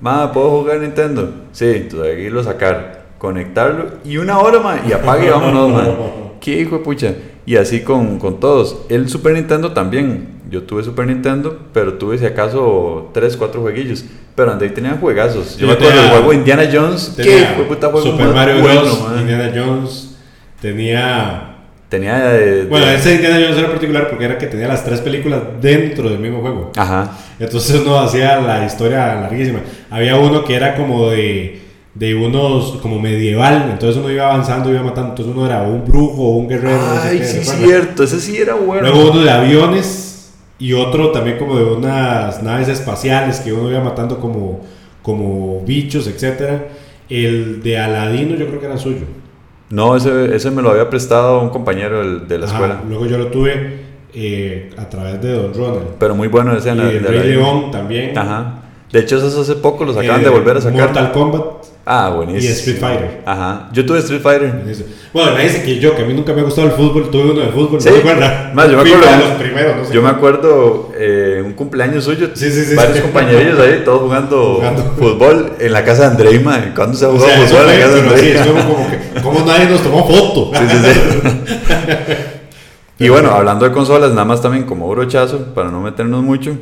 Ma, 0.00 0.32
¿puedo 0.32 0.50
jugar 0.50 0.80
Nintendo? 0.80 1.30
Sí, 1.52 1.66
entonces 1.66 2.10
hay 2.10 2.16
que 2.16 2.22
irlo 2.22 2.40
a 2.40 2.44
sacar. 2.44 3.04
Conectarlo. 3.18 3.86
Y 4.04 4.18
una 4.18 4.38
hora, 4.38 4.60
ma. 4.60 4.80
Y 4.86 4.92
apague 4.92 5.26
y 5.26 5.30
vámonos, 5.30 5.70
ma. 5.70 5.84
¿Qué 6.40 6.60
hijo 6.60 6.78
de 6.78 6.84
pucha? 6.84 7.14
Y 7.46 7.56
así 7.56 7.80
con, 7.80 8.18
con 8.18 8.38
todos. 8.38 8.84
El 8.88 9.08
Super 9.08 9.32
Nintendo 9.32 9.72
también. 9.72 10.42
Yo 10.54 10.62
tuve 10.62 10.84
Super 10.84 11.08
Nintendo, 11.08 11.58
pero 11.72 11.94
tuve 11.94 12.16
si 12.16 12.24
acaso 12.24 13.10
3, 13.12 13.36
4 13.36 13.60
jueguillos. 13.60 14.04
Pero 14.36 14.52
André 14.52 14.70
tenía 14.70 14.92
juegazos. 14.92 15.56
Yo, 15.56 15.66
me 15.66 15.72
acuerdo 15.72 16.00
del 16.00 16.10
juego 16.10 16.32
Indiana 16.32 16.68
Jones. 16.72 17.14
¿Qué 17.16 17.44
puta 17.66 17.90
juego 17.90 18.12
Super 18.12 18.28
Mario 18.28 18.62
Bros. 18.62 19.04
Indiana 19.18 19.50
Jones. 19.52 20.16
Tenía. 20.60 21.56
Tenía. 21.88 22.66
bueno, 22.70 22.86
ese 22.86 23.16
Indiana 23.16 23.40
Jones 23.42 23.58
era 23.58 23.68
particular 23.68 24.08
porque 24.08 24.26
era 24.26 24.38
que 24.38 24.46
tenía 24.46 24.68
las 24.68 24.84
tres 24.84 25.00
películas 25.00 25.40
dentro 25.60 26.08
del 26.08 26.20
mismo 26.20 26.40
juego. 26.40 26.70
Ajá. 26.76 27.10
Entonces 27.40 27.80
uno 27.80 27.98
hacía 27.98 28.40
la 28.40 28.64
historia 28.64 29.16
larguísima. 29.16 29.58
Había 29.90 30.16
uno 30.18 30.44
que 30.44 30.54
era 30.54 30.76
como 30.76 31.10
de 31.10 31.64
de 31.94 32.14
unos 32.14 32.78
como 32.82 32.98
medieval, 32.98 33.68
entonces 33.70 33.96
uno 33.96 34.10
iba 34.10 34.26
avanzando, 34.26 34.70
iba 34.70 34.82
matando, 34.82 35.10
entonces 35.10 35.32
uno 35.34 35.46
era 35.46 35.62
un 35.62 35.84
brujo, 35.84 36.30
un 36.30 36.48
guerrero. 36.48 36.80
Ay, 37.00 37.22
sí, 37.24 37.44
cierto, 37.44 38.02
ese 38.02 38.20
sí 38.20 38.36
era 38.36 38.54
bueno. 38.54 38.82
Luego 38.82 39.12
uno 39.12 39.22
de 39.22 39.30
aviones, 39.30 40.03
y 40.58 40.72
otro 40.72 41.10
también 41.10 41.38
como 41.38 41.56
de 41.58 41.64
unas 41.64 42.42
naves 42.42 42.68
espaciales 42.68 43.40
que 43.40 43.52
uno 43.52 43.70
iba 43.70 43.80
matando 43.80 44.18
como, 44.20 44.60
como 45.02 45.60
bichos, 45.62 46.06
etcétera. 46.06 46.68
El 47.08 47.62
de 47.62 47.78
Aladino 47.78 48.36
yo 48.36 48.46
creo 48.46 48.60
que 48.60 48.66
era 48.66 48.78
suyo. 48.78 49.04
No, 49.70 49.96
ese, 49.96 50.34
ese 50.34 50.50
me 50.50 50.62
lo 50.62 50.70
había 50.70 50.88
prestado 50.88 51.40
un 51.40 51.50
compañero 51.50 52.20
de 52.20 52.38
la 52.38 52.46
escuela. 52.46 52.82
Luego 52.88 53.06
yo 53.06 53.18
lo 53.18 53.26
tuve 53.28 53.84
eh, 54.14 54.70
a 54.76 54.88
través 54.88 55.20
de 55.20 55.32
Don 55.32 55.52
Ronald. 55.52 55.86
Pero 55.98 56.14
muy 56.14 56.28
bueno 56.28 56.56
ese. 56.56 56.68
Y 56.68 56.78
el 56.78 57.04
Rey 57.04 57.30
León 57.30 57.70
también. 57.70 58.16
Ajá. 58.16 58.63
De 58.94 59.00
hecho, 59.00 59.16
eso 59.16 59.40
hace 59.40 59.56
poco 59.56 59.84
los 59.84 59.96
acaban 59.96 60.22
de 60.22 60.28
eh, 60.28 60.30
volver 60.30 60.56
a 60.56 60.60
sacar. 60.60 60.82
Mortal 60.82 61.10
Kombat. 61.10 61.42
Ah, 61.84 62.12
buenísimo. 62.14 62.48
Y 62.48 62.52
Street 62.52 62.78
Fighter. 62.78 63.22
Ajá. 63.26 63.68
Yo 63.72 63.84
tuve 63.84 63.98
Street 63.98 64.22
Fighter. 64.22 64.54
Bueno, 65.12 65.32
me 65.32 65.42
dice 65.42 65.64
que 65.64 65.80
yo, 65.80 65.96
que 65.96 66.02
a 66.02 66.04
mí 66.04 66.14
nunca 66.14 66.32
me 66.32 66.42
ha 66.42 66.44
gustado 66.44 66.68
el 66.68 66.74
fútbol, 66.74 67.10
tuve 67.10 67.32
uno 67.32 67.40
de 67.40 67.48
fútbol. 67.48 67.80
¿Sí? 67.80 67.88
No 67.88 67.96
me 67.96 68.54
Más, 68.54 68.70
yo 68.70 68.76
me 68.80 68.88
acuerdo. 68.88 69.18
Los 69.18 69.36
primeros, 69.36 69.76
no 69.78 69.84
sé 69.84 69.92
yo 69.92 70.00
me 70.00 70.08
acuerdo 70.10 70.92
eh, 70.96 71.42
un 71.44 71.54
cumpleaños 71.54 72.04
suyo. 72.04 72.28
Sí, 72.34 72.48
sí, 72.52 72.64
sí. 72.64 72.76
Varios 72.76 73.00
compañerillos 73.00 73.58
ahí, 73.58 73.82
todos 73.84 74.02
jugando, 74.02 74.62
fútbol 74.96 75.54
en 75.58 75.72
la 75.72 75.84
casa 75.84 76.02
de 76.02 76.08
Andreima. 76.10 76.72
¿Cuándo 76.72 76.96
se 76.96 77.06
ha 77.06 77.08
jugado 77.08 77.32
fútbol 77.32 77.62
en 77.62 77.66
la 77.66 77.86
casa 77.86 77.94
de 77.96 78.00
Andreima? 78.00 78.44
Sí, 78.44 78.50
como 78.50 78.90
que, 78.90 79.20
¿cómo 79.22 79.40
nadie 79.44 79.70
nos 79.70 79.82
tomó 79.82 80.06
foto? 80.06 80.52
Sí, 80.60 80.64
sí, 80.68 80.76
sí. 80.92 82.14
y 83.04 83.08
bueno, 83.08 83.32
hablando 83.32 83.64
de 83.64 83.72
consolas, 83.72 84.10
nada 84.10 84.24
más 84.24 84.40
también 84.40 84.62
como 84.62 84.88
brochazo, 84.88 85.52
para 85.52 85.72
no 85.72 85.80
meternos 85.80 86.22
mucho. 86.22 86.56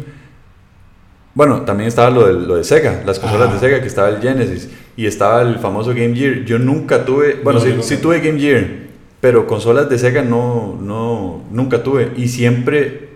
Bueno, 1.35 1.62
también 1.62 1.89
estaba 1.89 2.11
lo 2.11 2.26
de, 2.26 2.35
lo 2.35 2.57
de 2.57 2.64
Sega, 2.64 3.03
las 3.07 3.18
consolas 3.18 3.53
de 3.53 3.59
Sega, 3.59 3.80
que 3.80 3.87
estaba 3.87 4.11
el 4.11 4.20
Genesis 4.20 4.68
y 4.97 5.07
estaba 5.07 5.43
el 5.43 5.59
famoso 5.59 5.91
Game 5.91 6.14
Gear. 6.14 6.45
Yo 6.45 6.59
nunca 6.59 7.05
tuve, 7.05 7.41
bueno, 7.43 7.59
sí, 7.59 7.74
sí, 7.80 7.97
tuve 7.97 8.20
Game 8.20 8.39
Gear, 8.39 8.66
pero 9.20 9.47
consolas 9.47 9.89
de 9.89 9.99
Sega 9.99 10.22
no, 10.22 10.78
no, 10.80 11.43
nunca 11.51 11.83
tuve. 11.83 12.12
Y 12.16 12.28
siempre 12.28 13.12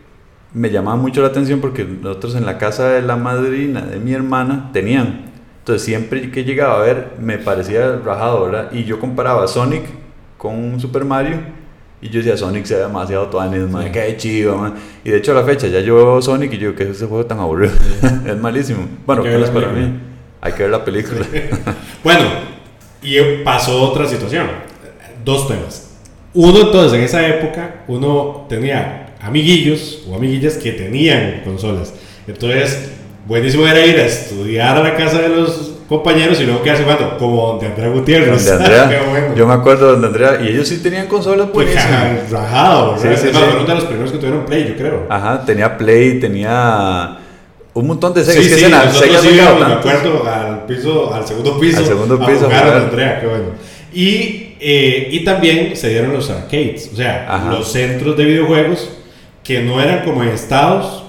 me 0.55 0.71
llamaba 0.71 0.97
mucho 0.97 1.21
la 1.21 1.29
atención 1.29 1.61
porque 1.61 1.85
nosotros 1.85 2.35
en 2.37 2.47
la 2.47 2.57
casa 2.57 2.89
de 2.89 3.03
la 3.03 3.17
madrina 3.17 3.83
de 3.83 3.99
mi 3.99 4.15
hermana 4.15 4.71
tenían. 4.73 5.27
Entonces 5.59 5.83
siempre 5.83 6.31
que 6.31 6.45
llegaba 6.45 6.79
a 6.79 6.83
ver 6.83 7.15
me 7.21 7.37
parecía 7.37 8.01
rajado, 8.03 8.47
¿verdad? 8.47 8.73
Y 8.73 8.85
yo 8.85 8.99
comparaba 8.99 9.47
Sonic 9.47 9.83
con 10.39 10.81
Super 10.81 11.05
Mario 11.05 11.41
y 12.03 12.11
yo 12.11 12.19
decía, 12.19 12.37
Sonic 12.37 12.67
se 12.67 12.75
ve 12.75 12.83
demasiado 12.83 13.27
tuanes, 13.29 13.69
man, 13.71 13.91
qué 13.91 14.17
chido, 14.17 14.57
man. 14.59 14.75
Y 15.05 15.11
de 15.11 15.19
hecho 15.19 15.33
a 15.33 15.35
la 15.37 15.45
fecha 15.45 15.67
ya 15.67 15.81
yo 15.81 16.21
Sonic 16.21 16.53
y 16.53 16.59
yo, 16.59 16.75
que 16.75 16.85
es 16.85 16.91
ese 16.91 17.07
juego 17.07 17.25
tan 17.25 17.41
aburrido? 17.41 17.73
es 18.27 18.37
malísimo. 18.37 18.87
Bueno, 19.07 19.23
¿qué 19.23 19.41
es 19.41 19.51
para 19.51 19.69
mí? 19.69 20.01
Hay 20.41 20.53
que 20.53 20.63
ver 20.63 20.73
la 20.73 20.85
película. 20.85 21.27
bueno, 22.05 22.25
y 23.03 23.19
pasó 23.45 23.83
otra 23.83 24.07
situación. 24.07 24.47
dos 25.25 25.49
temas. 25.49 25.97
Uno, 26.35 26.61
entonces, 26.61 26.99
en 26.99 27.05
esa 27.05 27.27
época, 27.27 27.85
uno 27.89 28.45
tenía 28.49 29.15
amiguillos 29.23 30.05
o 30.09 30.15
amiguillas 30.15 30.59
que 30.59 30.73
tenían 30.73 31.41
consolas. 31.45 31.95
Entonces, 32.29 32.91
buenísimo 33.27 33.67
era 33.67 33.85
ir 33.85 33.99
a 33.99 34.05
estudiar 34.05 34.77
a 34.77 34.83
la 34.83 34.97
casa 34.97 35.23
de 35.23 35.31
los 35.31 35.76
compañeros 35.89 36.41
y 36.41 36.45
luego 36.45 36.63
quedarse 36.63 36.83
jugando, 36.83 37.17
como 37.19 37.47
donde 37.49 37.67
Andrea 37.67 37.89
Gutiérrez. 37.89 38.47
Donde 38.47 38.65
Andrea, 38.65 39.35
Yo 39.35 39.47
me 39.47 39.55
acuerdo 39.55 39.87
de 39.87 39.93
donde 39.93 40.07
Andrea, 40.09 40.41
y 40.43 40.49
ellos 40.49 40.69
sí 40.69 40.79
tenían 40.79 41.07
consolas 41.07 41.49
pues, 41.53 41.67
buenísimas. 41.67 42.31
rajado, 42.31 42.99
sí, 42.99 43.09
sí, 43.17 43.29
sí. 43.33 43.39
uno 43.57 43.67
de 43.67 43.75
los 43.75 43.85
primeros 43.85 44.13
que 44.13 44.19
tuvieron 44.19 44.45
Play, 44.45 44.69
yo 44.69 44.77
creo. 44.77 45.07
Ajá, 45.09 45.45
tenía 45.45 45.77
Play, 45.77 46.21
tenía 46.21 47.19
un 47.75 47.87
montón 47.87 48.15
de 48.15 48.25
Sega. 48.25 48.43
Sí, 48.43 48.49
sí, 48.49 48.71
nosotros 48.71 49.25
íbamos, 49.25 49.69
me 49.69 49.75
acuerdo, 49.75 50.25
al, 50.29 50.65
piso, 50.65 51.15
al 51.15 51.27
segundo 51.27 51.59
piso. 51.61 51.79
Al 51.79 51.87
segundo 51.87 52.19
piso. 52.19 52.47
A 52.47 52.49
jugar 52.49 52.77
Andrea, 52.77 53.21
qué 53.21 53.27
bueno. 53.27 53.45
Y, 53.93 54.57
eh, 54.61 55.09
y 55.11 55.25
también 55.25 55.77
se 55.77 55.89
dieron 55.89 56.13
los 56.13 56.29
arcades, 56.31 56.91
o 56.93 56.97
sea, 56.97 57.49
los 57.51 57.71
centros 57.71 58.17
de 58.17 58.25
videojuegos 58.25 58.91
que 59.43 59.63
no 59.63 59.81
eran 59.81 60.05
como 60.05 60.23
en 60.23 60.31
estados, 60.31 61.05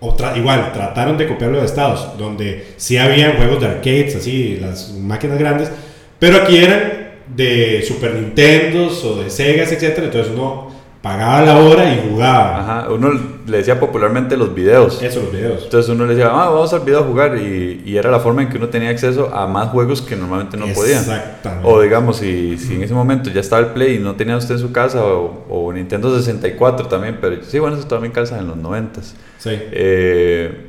o 0.00 0.16
igual 0.36 0.72
trataron 0.72 1.16
de 1.16 1.26
copiarlo 1.26 1.58
de 1.58 1.66
estados, 1.66 2.16
donde 2.18 2.74
sí 2.76 2.96
habían 2.96 3.36
juegos 3.36 3.60
de 3.60 3.66
arcades, 3.66 4.16
así, 4.16 4.58
las 4.60 4.92
máquinas 4.92 5.38
grandes, 5.38 5.70
pero 6.18 6.38
aquí 6.38 6.56
eran 6.56 7.08
de 7.34 7.84
Super 7.86 8.14
Nintendo 8.14 8.88
o 8.88 9.22
de 9.22 9.30
Segas, 9.30 9.70
etc. 9.72 9.98
Entonces 9.98 10.32
uno 10.32 10.68
pagaba 11.02 11.42
la 11.42 11.58
hora 11.58 11.92
y 11.92 12.08
jugaba. 12.08 12.60
Ajá, 12.60 12.90
uno 12.90 13.10
le 13.46 13.58
decía 13.58 13.78
popularmente 13.78 14.36
los 14.36 14.54
videos. 14.54 15.00
Eso, 15.02 15.22
los 15.22 15.32
videos. 15.32 15.64
Entonces 15.64 15.90
uno 15.90 16.06
le 16.06 16.14
decía, 16.14 16.30
ah, 16.30 16.48
vamos 16.50 16.72
al 16.72 16.80
video 16.80 17.00
a 17.00 17.04
jugar 17.04 17.36
y, 17.38 17.82
y, 17.84 17.96
era 17.96 18.10
la 18.10 18.20
forma 18.20 18.42
en 18.42 18.48
que 18.48 18.56
uno 18.56 18.68
tenía 18.68 18.90
acceso 18.90 19.32
a 19.34 19.46
más 19.46 19.68
juegos 19.68 20.02
que 20.02 20.16
normalmente 20.16 20.56
no 20.56 20.66
podía. 20.66 20.98
Exactamente. 20.98 21.68
O 21.68 21.80
digamos, 21.80 22.18
si, 22.18 22.58
si 22.58 22.74
en 22.74 22.82
ese 22.82 22.94
momento 22.94 23.30
ya 23.30 23.40
estaba 23.40 23.60
el 23.62 23.72
Play 23.72 23.96
y 23.96 23.98
no 23.98 24.16
tenía 24.16 24.36
usted 24.36 24.54
en 24.54 24.60
su 24.60 24.72
casa, 24.72 25.04
o, 25.04 25.44
o 25.48 25.72
Nintendo 25.72 26.16
64 26.16 26.88
también, 26.88 27.18
pero 27.20 27.42
sí, 27.44 27.58
bueno, 27.58 27.76
eso 27.76 27.86
también 27.86 28.12
calza 28.12 28.38
en 28.38 28.48
los 28.48 28.56
90. 28.56 29.00
Sí. 29.38 29.50
Eh, 29.52 30.68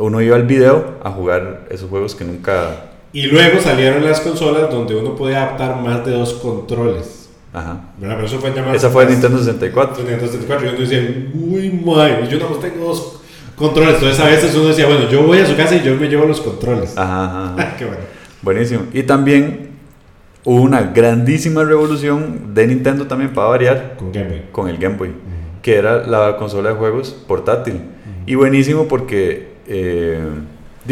uno 0.00 0.20
iba 0.20 0.36
al 0.36 0.44
video 0.44 0.98
a 1.02 1.10
jugar 1.10 1.66
esos 1.70 1.88
juegos 1.88 2.14
que 2.14 2.24
nunca... 2.24 2.90
Y 3.12 3.26
luego 3.26 3.60
salieron 3.60 4.04
las 4.04 4.20
consolas 4.20 4.70
donde 4.70 4.94
uno 4.94 5.16
podía 5.16 5.44
adaptar 5.44 5.80
más 5.80 6.04
de 6.04 6.12
dos 6.12 6.34
controles. 6.34 7.30
Ajá. 7.52 7.80
Pero 7.98 8.24
eso 8.24 8.38
fue 8.38 8.50
llamado, 8.50 8.74
Esa 8.74 8.90
fue 8.90 9.04
el 9.04 9.10
Nintendo 9.10 9.38
64. 9.38 10.04
Nintendo 10.04 10.26
64. 10.26 10.66
Y 10.66 10.68
uno 10.70 10.80
decía, 10.80 11.30
uy, 11.34 11.70
my, 11.70 12.28
yo 12.28 12.38
no 12.38 12.56
tengo 12.56 12.86
dos 12.86 13.20
controles. 13.56 13.94
Entonces 13.94 14.20
a 14.20 14.26
veces 14.26 14.54
uno 14.54 14.68
decía, 14.68 14.86
bueno, 14.86 15.08
yo 15.08 15.22
voy 15.22 15.38
a 15.38 15.46
su 15.46 15.56
casa 15.56 15.76
y 15.76 15.82
yo 15.82 15.94
me 15.96 16.08
llevo 16.08 16.26
los 16.26 16.40
controles. 16.40 16.96
Ajá, 16.96 17.54
ajá. 17.54 17.76
Qué 17.78 17.86
bueno. 17.86 18.02
Buenísimo. 18.42 18.82
Y 18.92 19.02
también 19.04 19.70
hubo 20.44 20.62
una 20.62 20.82
grandísima 20.82 21.64
revolución 21.64 22.54
de 22.54 22.66
Nintendo 22.66 23.06
también 23.06 23.32
para 23.32 23.48
variar. 23.48 23.96
Con 23.98 24.12
Game 24.12 24.28
Boy. 24.28 24.42
Con 24.52 24.68
el 24.68 24.76
Game 24.76 24.96
Boy. 24.96 25.12
Que 25.62 25.76
era 25.76 26.06
la 26.06 26.36
consola 26.36 26.70
de 26.70 26.76
juegos 26.76 27.16
portátil. 27.26 27.80
Y 28.28 28.34
buenísimo 28.34 28.86
porque... 28.86 29.58
Eh, 29.66 30.18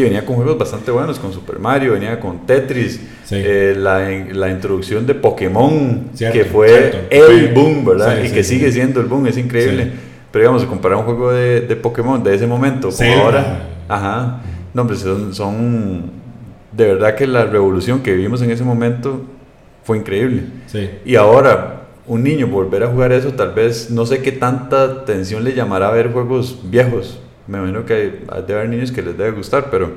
venía 0.02 0.24
con 0.24 0.36
juegos 0.36 0.58
bastante 0.58 0.90
buenos, 0.90 1.18
con 1.18 1.32
Super 1.32 1.58
Mario, 1.58 1.92
venía 1.92 2.20
con 2.20 2.46
Tetris, 2.46 3.00
eh, 3.30 3.74
la, 3.76 4.00
la, 4.32 4.50
introducción 4.50 5.06
de 5.06 5.14
Pokémon, 5.14 6.10
que 6.16 6.44
fue 6.44 7.06
el 7.10 7.52
boom, 7.54 7.84
¿verdad? 7.84 8.22
y 8.22 8.30
que 8.30 8.44
sigue 8.44 8.70
siendo 8.70 9.00
el 9.00 9.06
boom, 9.06 9.26
es 9.26 9.38
increíble. 9.38 9.90
Pero 10.30 10.42
digamos, 10.42 10.64
comparar 10.64 10.98
un 10.98 11.04
juego 11.04 11.32
de, 11.32 11.62
de, 11.62 11.76
Pokémon 11.76 12.22
de 12.22 12.34
ese 12.34 12.46
momento 12.46 12.90
con 12.90 13.06
ahora, 13.06 13.68
ajá, 13.88 14.42
no, 14.74 14.82
hombre, 14.82 14.96
son, 14.96 15.34
son, 15.34 16.10
de 16.72 16.86
verdad 16.86 17.14
que 17.14 17.26
la 17.26 17.44
revolución 17.46 18.02
que 18.02 18.12
vivimos 18.12 18.42
en 18.42 18.50
ese 18.50 18.64
momento 18.64 19.22
fue 19.82 19.96
increíble. 19.96 20.42
Y 21.06 21.16
ahora, 21.16 21.84
un 22.06 22.22
niño 22.22 22.48
volver 22.48 22.82
a 22.82 22.88
jugar 22.88 23.12
eso, 23.12 23.32
tal 23.32 23.52
vez 23.52 23.90
no 23.90 24.04
sé 24.04 24.20
qué 24.20 24.32
tanta 24.32 24.82
atención 24.82 25.42
le 25.42 25.54
llamará 25.54 25.88
a 25.88 25.92
ver 25.92 26.12
juegos 26.12 26.60
viejos, 26.64 27.20
me 27.46 27.58
imagino 27.58 27.84
que 27.84 27.94
hay, 27.94 28.20
debe 28.46 28.60
haber 28.60 28.68
niños 28.68 28.90
que 28.90 29.02
les 29.02 29.16
debe 29.16 29.32
gustar, 29.32 29.68
pero, 29.70 29.90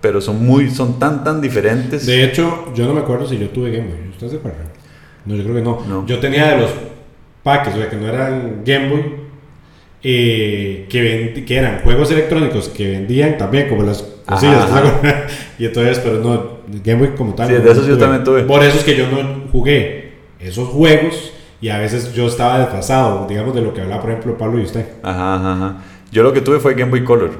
pero 0.00 0.20
son, 0.20 0.44
muy, 0.44 0.70
son 0.70 0.98
tan, 0.98 1.22
tan 1.24 1.40
diferentes. 1.40 2.06
De 2.06 2.24
hecho, 2.24 2.72
yo 2.74 2.86
no 2.86 2.94
me 2.94 3.00
acuerdo 3.00 3.26
si 3.26 3.38
yo 3.38 3.48
tuve 3.50 3.70
Game 3.70 3.88
Boy. 3.88 4.10
¿Ustedes 4.10 4.32
se 4.32 4.38
acuerdan? 4.38 4.66
No, 5.24 5.34
yo 5.34 5.42
creo 5.42 5.56
que 5.56 5.62
no. 5.62 6.06
Yo 6.06 6.18
tenía 6.18 6.50
de 6.50 6.60
los 6.62 6.70
paques, 7.42 7.74
o 7.74 7.76
sea, 7.76 7.88
que 7.90 7.96
no 7.96 8.08
eran 8.08 8.62
Game 8.64 8.88
Boy, 8.88 9.04
eh, 10.02 10.86
que, 10.88 11.44
que 11.46 11.56
eran 11.56 11.80
juegos 11.80 12.10
electrónicos 12.10 12.68
que 12.68 12.90
vendían 12.90 13.36
también 13.36 13.68
como 13.68 13.82
las 13.82 14.02
cosillas. 14.24 14.68
y 15.58 15.66
entonces, 15.66 15.98
pero 15.98 16.18
no, 16.18 16.56
Game 16.82 17.06
Boy 17.06 17.16
como 17.16 17.34
tal. 17.34 17.48
Sí, 17.48 17.54
de 17.54 17.70
esos 17.70 17.86
yo 17.86 17.98
también 17.98 18.24
tuve. 18.24 18.42
Por 18.42 18.62
eso 18.62 18.78
es 18.78 18.84
que 18.84 18.96
yo 18.96 19.08
no 19.10 19.48
jugué 19.50 20.12
esos 20.40 20.68
juegos 20.68 21.32
y 21.60 21.68
a 21.68 21.78
veces 21.78 22.12
yo 22.12 22.26
estaba 22.26 22.58
desfasado, 22.58 23.26
digamos, 23.28 23.54
de 23.54 23.62
lo 23.62 23.72
que 23.72 23.80
hablaba, 23.80 24.02
por 24.02 24.10
ejemplo, 24.10 24.36
Pablo 24.36 24.60
y 24.60 24.64
usted. 24.64 24.86
Ajá, 25.02 25.34
ajá, 25.36 25.52
ajá. 25.52 25.76
Yo 26.10 26.22
lo 26.22 26.32
que 26.32 26.40
tuve 26.40 26.60
fue 26.60 26.74
Game 26.74 26.90
Boy 26.90 27.04
Color. 27.04 27.30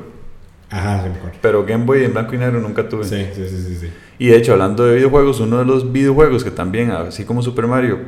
Ajá, 0.70 1.02
sí, 1.02 1.08
mejor. 1.10 1.32
Pero 1.40 1.64
Game 1.64 1.84
Boy 1.84 2.04
en 2.04 2.12
blanco 2.12 2.34
y 2.34 2.38
negro 2.38 2.60
nunca 2.60 2.88
tuve. 2.88 3.04
Sí, 3.04 3.26
sí, 3.34 3.48
sí, 3.48 3.76
sí, 3.80 3.88
Y 4.18 4.28
de 4.28 4.36
hecho, 4.36 4.52
hablando 4.52 4.84
de 4.84 4.96
videojuegos, 4.96 5.40
uno 5.40 5.58
de 5.58 5.64
los 5.64 5.92
videojuegos 5.92 6.44
que 6.44 6.50
también, 6.50 6.90
así 6.90 7.24
como 7.24 7.42
Super 7.42 7.66
Mario, 7.66 7.98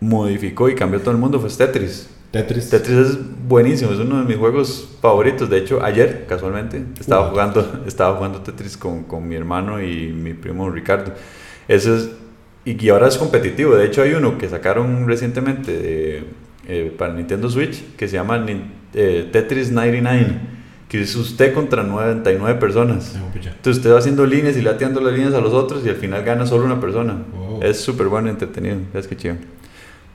modificó 0.00 0.68
y 0.68 0.74
cambió 0.74 1.00
todo 1.00 1.12
el 1.12 1.18
mundo 1.18 1.40
fue 1.40 1.48
Tetris. 1.50 2.10
Tetris. 2.32 2.70
Tetris 2.70 2.96
es 2.96 3.18
buenísimo, 3.46 3.92
es 3.92 3.98
uno 3.98 4.20
de 4.20 4.24
mis 4.24 4.36
juegos 4.36 4.96
favoritos. 5.00 5.48
De 5.50 5.58
hecho, 5.58 5.82
ayer, 5.82 6.26
casualmente, 6.26 6.82
estaba, 6.98 7.28
jugando, 7.30 7.82
estaba 7.86 8.16
jugando 8.16 8.40
Tetris 8.40 8.76
con, 8.76 9.04
con, 9.04 9.28
mi 9.28 9.36
hermano 9.36 9.82
y 9.82 10.08
mi 10.08 10.34
primo 10.34 10.70
Ricardo. 10.70 11.12
Eso 11.68 11.94
es, 11.94 12.10
y, 12.64 12.88
ahora 12.88 13.08
es 13.08 13.16
competitivo. 13.16 13.74
De 13.74 13.86
hecho, 13.86 14.02
hay 14.02 14.14
uno 14.14 14.38
que 14.38 14.48
sacaron 14.48 15.06
recientemente 15.06 15.76
de, 15.76 16.24
eh, 16.68 16.94
para 16.96 17.12
Nintendo 17.12 17.50
Switch 17.50 17.96
que 17.96 18.08
se 18.08 18.14
llama 18.14 18.38
eh, 18.94 19.28
Tetris 19.32 19.70
99, 19.70 20.38
que 20.88 21.00
es 21.00 21.16
usted 21.16 21.54
contra 21.54 21.82
99 21.82 22.60
personas. 22.60 23.14
Entonces 23.34 23.78
usted 23.78 23.92
va 23.92 23.98
haciendo 23.98 24.26
líneas 24.26 24.56
y 24.56 24.62
le 24.62 24.70
atiendo 24.70 25.00
las 25.00 25.14
líneas 25.14 25.34
a 25.34 25.40
los 25.40 25.52
otros 25.52 25.84
y 25.86 25.88
al 25.88 25.96
final 25.96 26.22
gana 26.22 26.46
solo 26.46 26.64
una 26.64 26.80
persona. 26.80 27.16
Es 27.62 27.80
súper 27.80 28.08
bueno, 28.08 28.28
entretenido, 28.28 28.76
es 28.94 29.06
que 29.06 29.16
chido. 29.16 29.36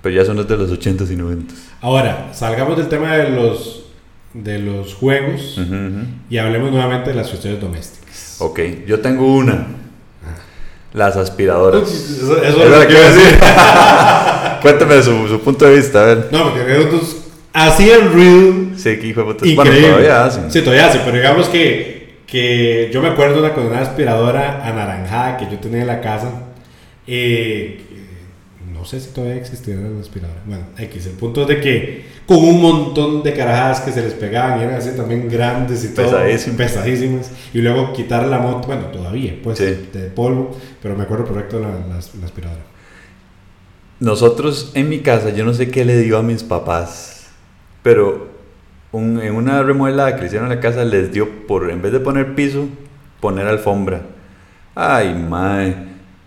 Pero 0.01 0.15
ya 0.15 0.25
son 0.25 0.37
los 0.37 0.47
de 0.47 0.57
los 0.57 0.71
80s 0.71 1.11
y 1.11 1.15
90s. 1.15 1.45
Ahora, 1.81 2.29
salgamos 2.33 2.77
del 2.77 2.87
tema 2.87 3.15
de 3.17 3.29
los, 3.29 3.85
de 4.33 4.59
los 4.59 4.93
juegos 4.93 5.59
y 6.29 6.37
hablemos 6.37 6.71
nuevamente 6.71 7.09
de 7.09 7.15
las 7.15 7.29
cuestiones 7.29 7.59
domésticas. 7.59 8.37
Ok, 8.39 8.59
yo 8.85 8.99
tengo 8.99 9.33
una. 9.33 9.53
Ah. 10.23 10.37
Las 10.93 11.17
aspiradoras. 11.17 11.91
Eso, 11.91 12.41
es 12.41 12.55
lo 12.55 12.79
que 12.81 12.87
quiero 12.87 13.01
decir. 13.01 13.39
Cuéntame 14.61 15.01
su, 15.01 15.27
su, 15.27 15.39
punto 15.41 15.65
de 15.65 15.75
vista, 15.75 16.01
a 16.01 16.05
ver. 16.05 16.29
No, 16.31 16.51
porque 16.51 16.73
nosotros 16.73 17.26
hacían 17.53 18.11
ruido. 18.13 18.53
Sí, 18.75 18.97
que 18.97 19.07
hijo 19.07 19.21
de 19.21 19.33
puta. 19.33 19.45
Bueno, 19.55 19.71
todavía 19.71 20.25
hacen. 20.25 20.51
Sí, 20.51 20.61
todavía 20.61 20.87
hacen, 20.87 21.01
pero 21.03 21.17
digamos 21.17 21.47
que, 21.49 22.19
que 22.25 22.89
yo 22.93 23.01
me 23.01 23.09
acuerdo 23.09 23.39
una, 23.39 23.51
una 23.51 23.81
aspiradora 23.81 24.65
anaranjada 24.65 25.37
que 25.37 25.45
yo 25.49 25.59
tenía 25.59 25.81
en 25.81 25.87
la 25.87 26.01
casa. 26.01 26.29
Eh, 27.07 27.81
no 28.73 28.85
sé 28.85 28.99
si 28.99 29.09
todavía 29.09 29.37
existía 29.37 29.75
la 29.75 29.99
aspiradora. 29.99 30.41
Bueno, 30.45 30.63
X. 30.77 31.07
El 31.07 31.13
punto 31.13 31.41
es 31.41 31.47
de 31.47 31.59
que 31.59 32.05
con 32.25 32.37
un 32.37 32.61
montón 32.61 33.23
de 33.23 33.33
carajadas 33.33 33.81
que 33.81 33.91
se 33.91 34.01
les 34.01 34.13
pegaban 34.13 34.59
y 34.59 34.63
eran 34.63 34.75
así 34.75 34.91
también 34.95 35.27
grandes 35.29 35.83
y 35.83 35.93
todo. 35.93 36.19
Pesadísimas. 36.57 37.31
Y 37.53 37.59
luego 37.59 37.91
quitar 37.93 38.27
la 38.27 38.39
moto, 38.39 38.67
bueno, 38.67 38.85
todavía, 38.87 39.35
pues, 39.41 39.57
de 39.57 40.11
polvo. 40.13 40.55
Pero 40.81 40.95
me 40.95 41.03
acuerdo 41.03 41.25
perfecto 41.25 41.59
la, 41.59 41.69
la, 41.69 41.99
la 42.19 42.25
aspiradora. 42.25 42.63
Nosotros 43.99 44.71
en 44.75 44.89
mi 44.89 44.99
casa, 44.99 45.31
yo 45.31 45.43
no 45.43 45.55
sé 45.55 45.69
qué 45.69 45.83
le 45.83 45.97
dio 45.97 46.19
a 46.19 46.23
mis 46.23 46.43
papás 46.43 47.16
pero 47.87 48.27
en 48.91 49.33
una 49.33 49.63
remodelada 49.63 50.13
que 50.13 50.19
le 50.19 50.27
hicieron 50.27 50.51
a 50.51 50.55
la 50.55 50.59
casa 50.59 50.83
les 50.83 51.13
dio 51.13 51.47
por, 51.47 51.69
en 51.69 51.81
vez 51.81 51.93
de 51.93 52.01
poner 52.01 52.35
piso, 52.35 52.67
poner 53.21 53.47
alfombra. 53.47 54.01
Ay, 54.75 55.15
mae. 55.15 55.73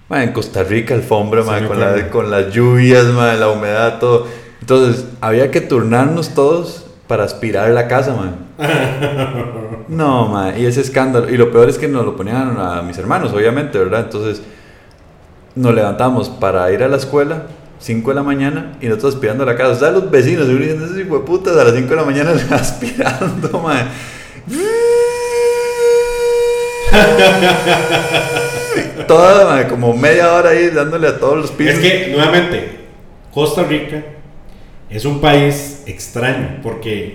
en 0.09 0.33
Costa 0.33 0.63
Rica 0.63 0.95
alfombra, 0.95 1.43
con, 1.45 2.09
con, 2.11 2.31
las 2.31 2.51
lluvias, 2.51 3.05
mae, 3.09 3.37
la 3.37 3.51
humedad, 3.51 3.99
todo. 3.99 4.27
Entonces, 4.63 5.05
había 5.21 5.51
que 5.51 5.61
turnarnos 5.61 6.33
todos 6.33 6.87
para 7.07 7.25
aspirar 7.25 7.69
la 7.69 7.87
casa, 7.87 8.15
man. 8.15 8.37
No, 9.89 10.29
man, 10.29 10.55
y 10.57 10.65
ese 10.65 10.81
escándalo. 10.81 11.29
Y 11.29 11.37
lo 11.37 11.51
peor 11.51 11.69
es 11.69 11.77
que 11.77 11.89
nos 11.89 12.07
lo 12.07 12.17
ponían 12.17 12.57
a 12.59 12.81
mis 12.81 12.97
hermanos, 12.97 13.35
obviamente, 13.35 13.77
¿verdad? 13.77 14.05
Entonces, 14.05 14.41
nos 15.55 15.75
levantamos 15.75 16.31
para 16.31 16.73
ir 16.73 16.83
a 16.83 16.89
la 16.89 16.97
escuela 16.97 17.43
5 17.81 18.11
de 18.11 18.15
la 18.15 18.23
mañana 18.23 18.77
y 18.81 18.87
nosotros 18.87 19.15
aspirando 19.15 19.43
a 19.43 19.47
la 19.47 19.57
casa. 19.57 19.71
O 19.71 19.77
sea, 19.77 19.91
los 19.91 20.11
vecinos 20.11 20.47
seguro 20.47 20.65
diciendo, 20.65 20.85
esos 20.87 20.99
hijo 20.99 21.19
de 21.19 21.25
putas 21.25 21.57
a 21.57 21.65
las 21.65 21.75
5 21.75 21.89
de 21.89 21.97
la 21.97 22.05
mañana 22.05 22.33
aspirando, 22.51 23.59
man. 23.61 23.89
Toda, 29.07 29.67
como 29.69 29.95
media 29.95 30.33
hora 30.35 30.51
ahí 30.51 30.69
dándole 30.69 31.09
a 31.09 31.19
todos 31.19 31.39
los 31.39 31.51
pisos. 31.51 31.75
Es 31.75 31.81
que, 31.81 32.09
nuevamente, 32.13 32.81
Costa 33.33 33.65
Rica 33.65 34.03
es 34.89 35.05
un 35.05 35.21
país 35.21 35.83
extraño 35.87 36.59
porque 36.63 37.15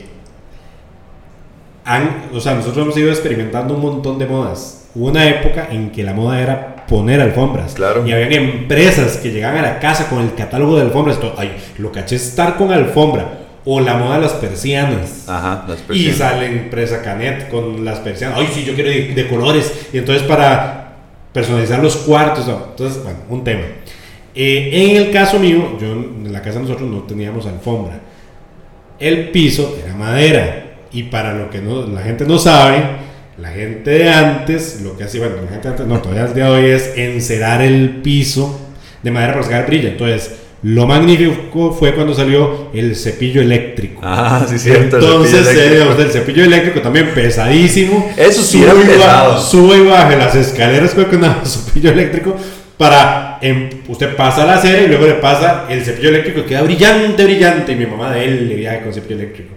han, 1.83 2.29
o 2.33 2.39
sea, 2.39 2.55
nosotros 2.55 2.83
hemos 2.83 2.97
ido 2.97 3.09
experimentando 3.09 3.75
un 3.75 3.81
montón 3.81 4.17
de 4.17 4.25
modas. 4.25 4.89
Hubo 4.95 5.07
una 5.07 5.27
época 5.27 5.67
en 5.69 5.91
que 5.91 6.03
la 6.03 6.13
moda 6.13 6.41
era 6.41 6.74
poner 6.87 7.21
alfombras. 7.21 7.73
Claro. 7.73 8.05
Y 8.07 8.11
había 8.11 8.37
empresas 8.37 9.17
que 9.17 9.31
llegaban 9.31 9.59
a 9.59 9.61
la 9.61 9.79
casa 9.79 10.09
con 10.09 10.19
el 10.19 10.33
catálogo 10.33 10.75
de 10.75 10.83
alfombras. 10.83 11.19
Todo, 11.19 11.35
Ay, 11.37 11.55
lo 11.77 11.91
caché 11.91 12.15
es 12.15 12.27
estar 12.27 12.57
con 12.57 12.71
alfombra. 12.71 13.39
O 13.67 13.79
la 13.79 13.95
moda 13.95 14.15
de 14.15 14.21
las 14.21 14.33
persianas. 14.33 15.27
Ajá, 15.27 15.65
las 15.67 15.83
Y 15.89 16.11
sale 16.11 16.45
empresa 16.45 17.01
Canet 17.01 17.49
con 17.49 17.83
las 17.83 17.99
persianas. 17.99 18.37
Ay, 18.39 18.49
sí, 18.53 18.63
yo 18.63 18.75
quiero 18.75 18.91
de, 18.91 19.15
de 19.15 19.27
colores. 19.27 19.87
Y 19.91 19.97
entonces 19.97 20.23
para 20.23 20.85
personalizar 21.33 21.81
los 21.81 21.97
cuartos. 21.97 22.47
¿no? 22.47 22.67
Entonces, 22.69 23.03
bueno, 23.03 23.19
un 23.29 23.43
tema. 23.43 23.63
Eh, 24.35 24.69
en 24.71 24.97
el 24.97 25.11
caso 25.11 25.39
mío, 25.39 25.77
yo 25.79 25.91
en 25.91 26.31
la 26.31 26.41
casa 26.41 26.59
de 26.59 26.65
nosotros 26.65 26.89
no 26.89 27.03
teníamos 27.03 27.45
alfombra. 27.45 27.99
El 28.99 29.29
piso 29.29 29.77
era 29.83 29.95
madera. 29.95 30.61
Y 30.91 31.03
para 31.03 31.33
lo 31.33 31.49
que 31.49 31.59
no, 31.59 31.85
la 31.87 32.01
gente 32.01 32.25
no 32.25 32.37
sabe, 32.37 32.81
la 33.37 33.49
gente 33.49 33.91
de 33.91 34.09
antes, 34.09 34.81
lo 34.81 34.97
que 34.97 35.03
hacía, 35.03 35.21
bueno, 35.21 35.35
la 35.43 35.49
gente 35.51 35.67
de 35.67 35.73
antes, 35.73 35.87
no, 35.87 35.99
todavía 36.01 36.23
al 36.23 36.33
día 36.33 36.45
de 36.45 36.51
hoy 36.51 36.69
es 36.71 36.93
encerar 36.95 37.61
el 37.61 38.01
piso 38.01 38.61
de 39.03 39.11
madera 39.11 39.33
para 39.33 39.45
sacar 39.45 39.67
brillo. 39.67 39.89
Entonces, 39.89 40.31
lo 40.63 40.87
magnífico 40.87 41.73
fue 41.73 41.93
cuando 41.93 42.13
salió 42.13 42.69
el 42.73 42.95
cepillo 42.95 43.41
eléctrico. 43.41 44.01
Ah, 44.03 44.45
sí, 44.49 44.57
cierto. 44.57 44.97
el 44.97 45.03
Entonces, 45.03 45.45
cepillo 45.45 45.61
eh, 45.61 45.67
eléctrico. 45.67 46.01
el 46.01 46.11
cepillo 46.11 46.43
eléctrico 46.43 46.81
también 46.81 47.09
pesadísimo. 47.13 48.11
Eso 48.17 48.41
sí 48.41 48.59
Sube 48.59 48.71
era 48.71 48.95
y 48.95 48.97
baja-. 48.97 49.39
Sube 49.39 49.77
y 49.77 49.85
baja 49.85 50.15
las 50.15 50.35
escaleras 50.35 50.93
con 50.93 51.23
el 51.23 51.31
cepillo 51.45 51.91
eléctrico 51.91 52.35
para 52.77 53.37
em, 53.41 53.69
usted 53.87 54.15
pasa 54.15 54.45
la 54.45 54.59
cera 54.59 54.81
y 54.81 54.87
luego 54.87 55.05
le 55.05 55.13
pasa 55.13 55.65
el 55.69 55.83
cepillo 55.83 56.09
eléctrico 56.09 56.45
queda 56.45 56.61
brillante, 56.61 57.23
brillante. 57.23 57.71
Y 57.73 57.75
mi 57.75 57.85
mamá 57.85 58.11
de 58.11 58.25
él 58.25 58.49
le 58.49 58.55
viaja 58.55 58.81
con 58.81 58.93
cepillo 58.93 59.15
eléctrico. 59.15 59.54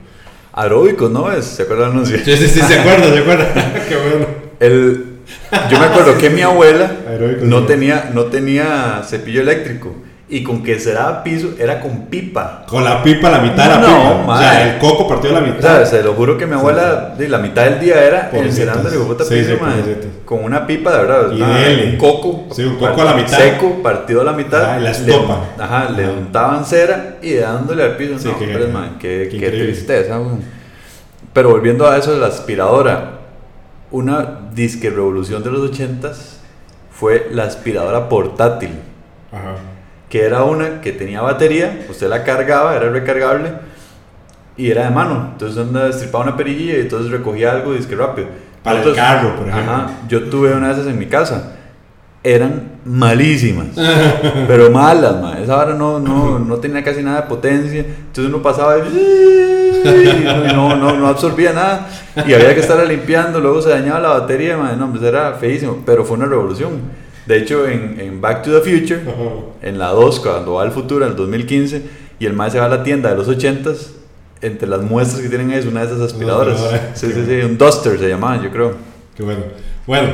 Aeróbico, 0.63 1.09
¿no? 1.09 1.31
Es, 1.31 1.45
¿Se 1.45 1.63
acuerdan? 1.63 1.97
No. 1.97 2.05
Sí, 2.05 2.19
sí, 2.25 2.37
sí, 2.37 2.61
se 2.61 2.79
acuerda, 2.81 3.13
se 3.13 3.19
acuerda. 3.21 3.85
Qué 3.89 3.97
bueno. 3.97 4.27
El, 4.61 5.05
yo 5.71 5.79
me 5.79 5.87
acuerdo 5.87 6.19
que 6.19 6.31
mi 6.31 6.43
abuela 6.43 6.91
Aeróbico, 7.09 7.45
no 7.45 7.61
sí. 7.61 7.67
tenía, 7.67 8.11
no 8.13 8.25
tenía 8.25 9.03
cepillo 9.09 9.43
eléctrico. 9.43 9.95
Y 10.31 10.43
con 10.43 10.63
que 10.63 10.79
cerraba 10.79 11.23
piso 11.23 11.55
era 11.59 11.81
con 11.81 12.03
pipa. 12.07 12.67
Con 12.69 12.85
la 12.85 13.03
pipa, 13.03 13.31
la 13.31 13.39
mitad 13.39 13.65
de 13.65 13.69
la 13.71 13.79
No, 13.81 13.87
pipa. 13.87 14.11
O 14.11 14.27
madre. 14.27 14.47
sea, 14.47 14.75
el 14.75 14.79
coco 14.79 15.09
partido 15.09 15.35
a 15.35 15.41
la 15.41 15.47
O 15.49 15.51
mitad. 15.55 15.77
sea, 15.79 15.87
se 15.87 16.03
lo 16.03 16.13
juro 16.13 16.37
que 16.37 16.45
mi 16.47 16.53
abuela, 16.53 17.15
de 17.17 17.29
la 17.29 17.39
mitad 17.39 17.65
del 17.65 17.81
día 17.81 18.05
era 18.05 18.29
Pobrecitas. 18.31 18.59
encerrándole 18.77 18.99
puta 19.07 19.25
Sí, 19.25 19.35
piso, 19.37 19.53
sí, 19.53 20.09
con 20.27 20.45
una 20.45 20.67
pipa 20.67 20.93
de 20.93 20.99
verdad. 20.99 21.33
Y 21.33 21.39
dele. 21.41 21.91
un 21.93 21.97
coco. 21.97 22.47
Sí, 22.55 22.63
un 22.63 22.77
coco 22.77 23.01
a 23.01 23.05
la 23.07 23.15
mitad. 23.15 23.39
Seco, 23.39 23.83
partido 23.83 24.21
a 24.21 24.25
la 24.25 24.33
mitad. 24.35 24.79
Y 24.79 24.83
la 24.85 24.91
le- 24.91 24.91
estopa. 24.91 25.45
ajá, 25.59 25.89
le 25.97 26.03
Ajá. 26.05 26.13
untaban 26.13 26.65
cera 26.67 27.17
y 27.23 27.33
dándole 27.35 27.83
al 27.85 27.97
piso. 27.97 28.19
Sí, 28.19 28.29
no, 28.29 28.39
qué- 28.39 28.45
hombre, 28.45 28.67
mae, 28.67 28.91
qué, 29.01 29.29
qué 29.31 29.39
qué 29.39 29.51
tristeza. 29.51 30.19
Pero 31.33 31.49
volviendo 31.51 31.87
a 31.89 31.97
eso 31.97 32.13
de 32.13 32.19
la 32.19 32.27
aspiradora, 32.27 33.13
una 33.91 34.41
disque 34.53 34.91
revolución 34.91 35.43
de 35.43 35.51
los 35.51 35.61
ochentas 35.71 36.41
fue 36.91 37.29
la 37.33 37.45
aspiradora 37.45 38.11
portátil 38.11 38.71
Ajá. 39.33 39.55
Que 40.09 40.25
era 40.25 40.45
una 40.45 40.81
que 40.81 40.93
tenía 40.93 41.21
batería, 41.21 41.87
usted 41.89 42.09
la 42.09 42.25
cargaba, 42.25 42.75
era 42.75 42.91
recargable 42.91 43.53
y 44.57 44.71
era 44.71 44.85
de 44.85 44.91
mano. 44.91 45.31
Entonces 45.33 45.59
anda 45.59 45.87
destripaba 45.87 46.25
una 46.25 46.37
perilla 46.37 46.77
y 46.77 46.81
entonces 46.81 47.11
recogía 47.11 47.53
algo 47.53 47.75
y 47.75 47.79
es 47.79 47.87
que 47.87 47.95
rápido. 47.95 48.29
Para 48.63 48.83
el 48.83 48.95
carro, 48.95 49.37
por 49.37 49.49
ejemplo. 49.49 49.73
Ajá, 49.73 49.91
yo 50.09 50.25
tuve 50.25 50.53
una 50.53 50.69
de 50.69 50.73
esas 50.75 50.87
en 50.87 50.99
mi 50.99 51.07
casa. 51.07 51.55
Eran 52.25 52.73
malísimas, 52.85 53.69
pero 54.49 54.71
malas, 54.71 55.21
ma. 55.21 55.39
Esa 55.39 55.57
hora 55.57 55.75
no, 55.75 56.01
no, 56.01 56.39
no 56.39 56.57
tenía 56.57 56.83
casi 56.83 57.03
nada 57.03 57.23
de 57.23 57.29
potencia. 57.29 57.81
Entonces 57.81 58.27
uno 58.27 58.43
pasaba 58.43 58.79
y 58.79 59.85
no, 60.55 60.75
no, 60.75 60.97
no 60.97 61.07
absorbía 61.07 61.53
nada. 61.53 61.87
Y 62.27 62.33
había 62.33 62.55
que 62.55 62.61
estar 62.61 62.85
limpiando, 62.87 63.39
luego 63.39 63.63
se 63.63 63.71
dañaba 63.71 64.01
la 64.01 64.09
batería, 64.09 64.57
ma. 64.57 64.73
No, 64.73 64.91
pues 64.91 65.03
era 65.03 65.35
feísimo, 65.35 65.83
pero 65.87 66.05
fue 66.05 66.17
una 66.17 66.27
revolución. 66.27 66.81
De 67.29 67.37
hecho, 67.37 67.69
en, 67.69 68.01
en 68.01 68.21
Back 68.21 68.43
to 68.43 68.51
the 68.59 68.61
Future, 68.61 69.03
Ajá. 69.03 69.13
en 69.69 69.79
la 69.79 69.89
2, 69.91 70.21
cuando 70.21 70.55
va 70.55 70.63
al 70.63 70.73
futuro, 70.73 71.05
en 71.05 71.11
el 71.13 71.17
2015, 71.17 71.83
y 72.19 72.25
el 72.27 72.33
mae 72.33 72.51
se 72.51 72.59
va 72.59 72.65
a 72.67 72.69
la 72.71 72.83
tienda 72.83 73.11
de 73.11 73.17
los 73.17 73.29
80s, 73.29 73.77
entre 74.41 74.67
las 74.69 74.81
muestras 74.83 75.21
que 75.21 75.29
tienen 75.29 75.51
es 75.53 75.67
una 75.67 75.81
de 75.81 75.87
esas 75.89 76.01
aspiradoras. 76.01 76.55
aspiradora. 76.61 76.91
Sí, 76.97 77.07
sí, 77.13 77.25
sí, 77.27 77.35
un 77.45 77.59
Duster 77.59 77.99
se 77.99 78.09
llamaban, 78.09 78.43
yo 78.43 78.51
creo. 78.51 78.75
Qué 79.17 79.23
bueno. 79.23 79.41
Bueno, 79.87 80.09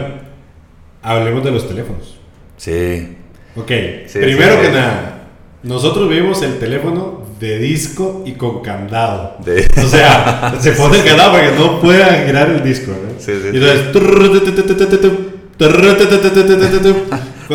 hablemos 1.02 1.44
de 1.44 1.50
los 1.52 1.68
teléfonos. 1.68 2.16
Sí. 2.56 3.16
Ok, 3.56 3.70
Sí, 4.06 4.18
primero 4.18 4.54
sí, 4.54 4.60
que 4.62 4.66
sí. 4.66 4.72
nada, 4.72 5.28
nosotros 5.62 6.08
vimos 6.08 6.42
el 6.42 6.58
teléfono 6.58 7.22
de 7.38 7.58
disco 7.58 8.22
y 8.26 8.32
con 8.32 8.60
candado. 8.62 9.36
De- 9.44 9.68
O 9.84 9.86
sea, 9.86 10.54
se 10.60 10.72
pone 10.72 10.98
el 10.98 11.04
candado 11.04 11.32
para 11.32 11.50
que 11.52 11.56
no 11.56 11.80
pueda 11.80 12.24
girar 12.26 12.50
el 12.50 12.64
disco, 12.64 12.90
¿no? 12.90 13.20
Sí, 13.20 13.32
sí, 13.40 13.50
Y 13.52 13.56
entonces, 13.58 13.92
¿cu- 13.92 14.00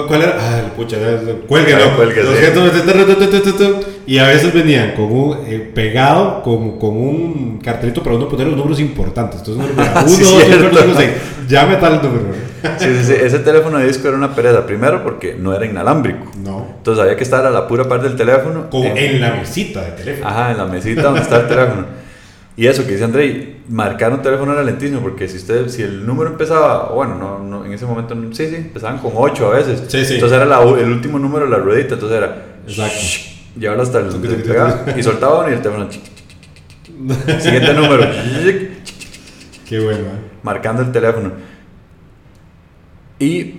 ¿cuál 0.08 0.22
era? 0.22 0.38
Ah, 0.40 0.62
pucha, 0.76 0.98
sí. 0.98 1.26
200, 2.22 3.86
y 4.06 4.18
a 4.18 4.28
veces 4.28 4.54
venían 4.54 4.94
con 4.94 5.12
un 5.12 5.38
pegado, 5.74 6.42
con, 6.44 6.80
con 6.80 6.98
un 6.98 7.60
cartelito 7.64 8.02
para 8.04 8.16
uno 8.16 8.28
poner 8.28 8.48
los 8.48 8.58
números 8.58 8.80
importantes. 8.80 9.40
Entonces, 9.40 9.64
uno 9.64 9.76
ponía 9.76 10.08
Sí, 10.08 10.24
1, 10.24 10.32
2, 10.32 10.46
3, 10.46 10.58
4, 10.62 10.70
5, 10.70 10.82
cierto. 10.82 11.00
6. 11.00 11.10
Llame 11.48 11.76
tal 11.78 12.02
número. 12.02 12.26
Sí, 12.78 12.88
sí, 12.98 13.04
sí. 13.06 13.14
Ese 13.14 13.40
teléfono 13.40 13.78
de 13.80 13.88
disco 13.88 14.08
era 14.08 14.18
una 14.18 14.36
pereza. 14.36 14.66
Primero 14.66 15.04
porque 15.04 15.36
no 15.38 15.54
era 15.54 15.66
inalámbrico. 15.66 16.32
No. 16.44 16.68
Entonces 16.78 17.04
había 17.04 17.16
que 17.16 17.24
estar 17.24 17.46
a 17.46 17.50
la 17.50 17.68
pura 17.68 17.86
parte 17.86 18.08
del 18.08 18.18
teléfono. 18.18 18.70
Como 18.70 18.86
en 18.86 19.22
la 19.22 19.32
mesita 19.36 19.82
de 19.82 19.92
teléfono. 19.92 20.28
Ajá, 20.28 20.52
en 20.52 20.58
la 20.58 20.66
mesita 20.66 21.04
donde 21.04 21.22
está 21.22 21.38
el 21.38 21.48
teléfono. 21.48 21.99
Y 22.60 22.68
eso 22.68 22.86
que 22.86 22.92
dice 22.92 23.06
Andrei, 23.06 23.62
marcar 23.70 24.12
un 24.12 24.22
teléfono 24.22 24.52
era 24.52 24.64
lentísimo 24.64 25.00
porque 25.00 25.30
si 25.30 25.38
usted, 25.38 25.70
si 25.70 25.82
el 25.82 26.06
número 26.06 26.30
empezaba, 26.32 26.90
bueno, 26.90 27.16
no, 27.16 27.40
no, 27.40 27.64
en 27.64 27.72
ese 27.72 27.86
momento, 27.86 28.14
sí, 28.34 28.50
sí, 28.50 28.56
empezaban 28.56 28.98
con 28.98 29.14
8 29.16 29.48
a 29.48 29.56
veces. 29.56 29.84
Sí, 29.88 30.04
sí. 30.04 30.16
Entonces 30.16 30.36
era 30.36 30.46
la 30.46 30.62
el 30.62 30.92
último 30.92 31.18
número 31.20 31.46
de 31.46 31.52
la 31.52 31.58
ruedita, 31.60 31.94
entonces 31.94 32.18
era 32.18 32.58
Exacto. 32.68 33.00
llevarlo 33.58 33.84
hasta 33.84 34.00
el, 34.00 34.08
y 35.00 35.04
soltaba 35.04 35.40
uno 35.40 35.52
y 35.52 35.54
el 35.54 35.62
teléfono 35.62 35.88
siguiente 37.40 37.74
número 37.76 38.06
Qué 39.66 39.80
bueno, 39.80 40.00
¿eh? 40.00 40.20
marcando 40.44 40.82
el 40.82 40.92
teléfono. 40.92 41.32
Y 43.20 43.54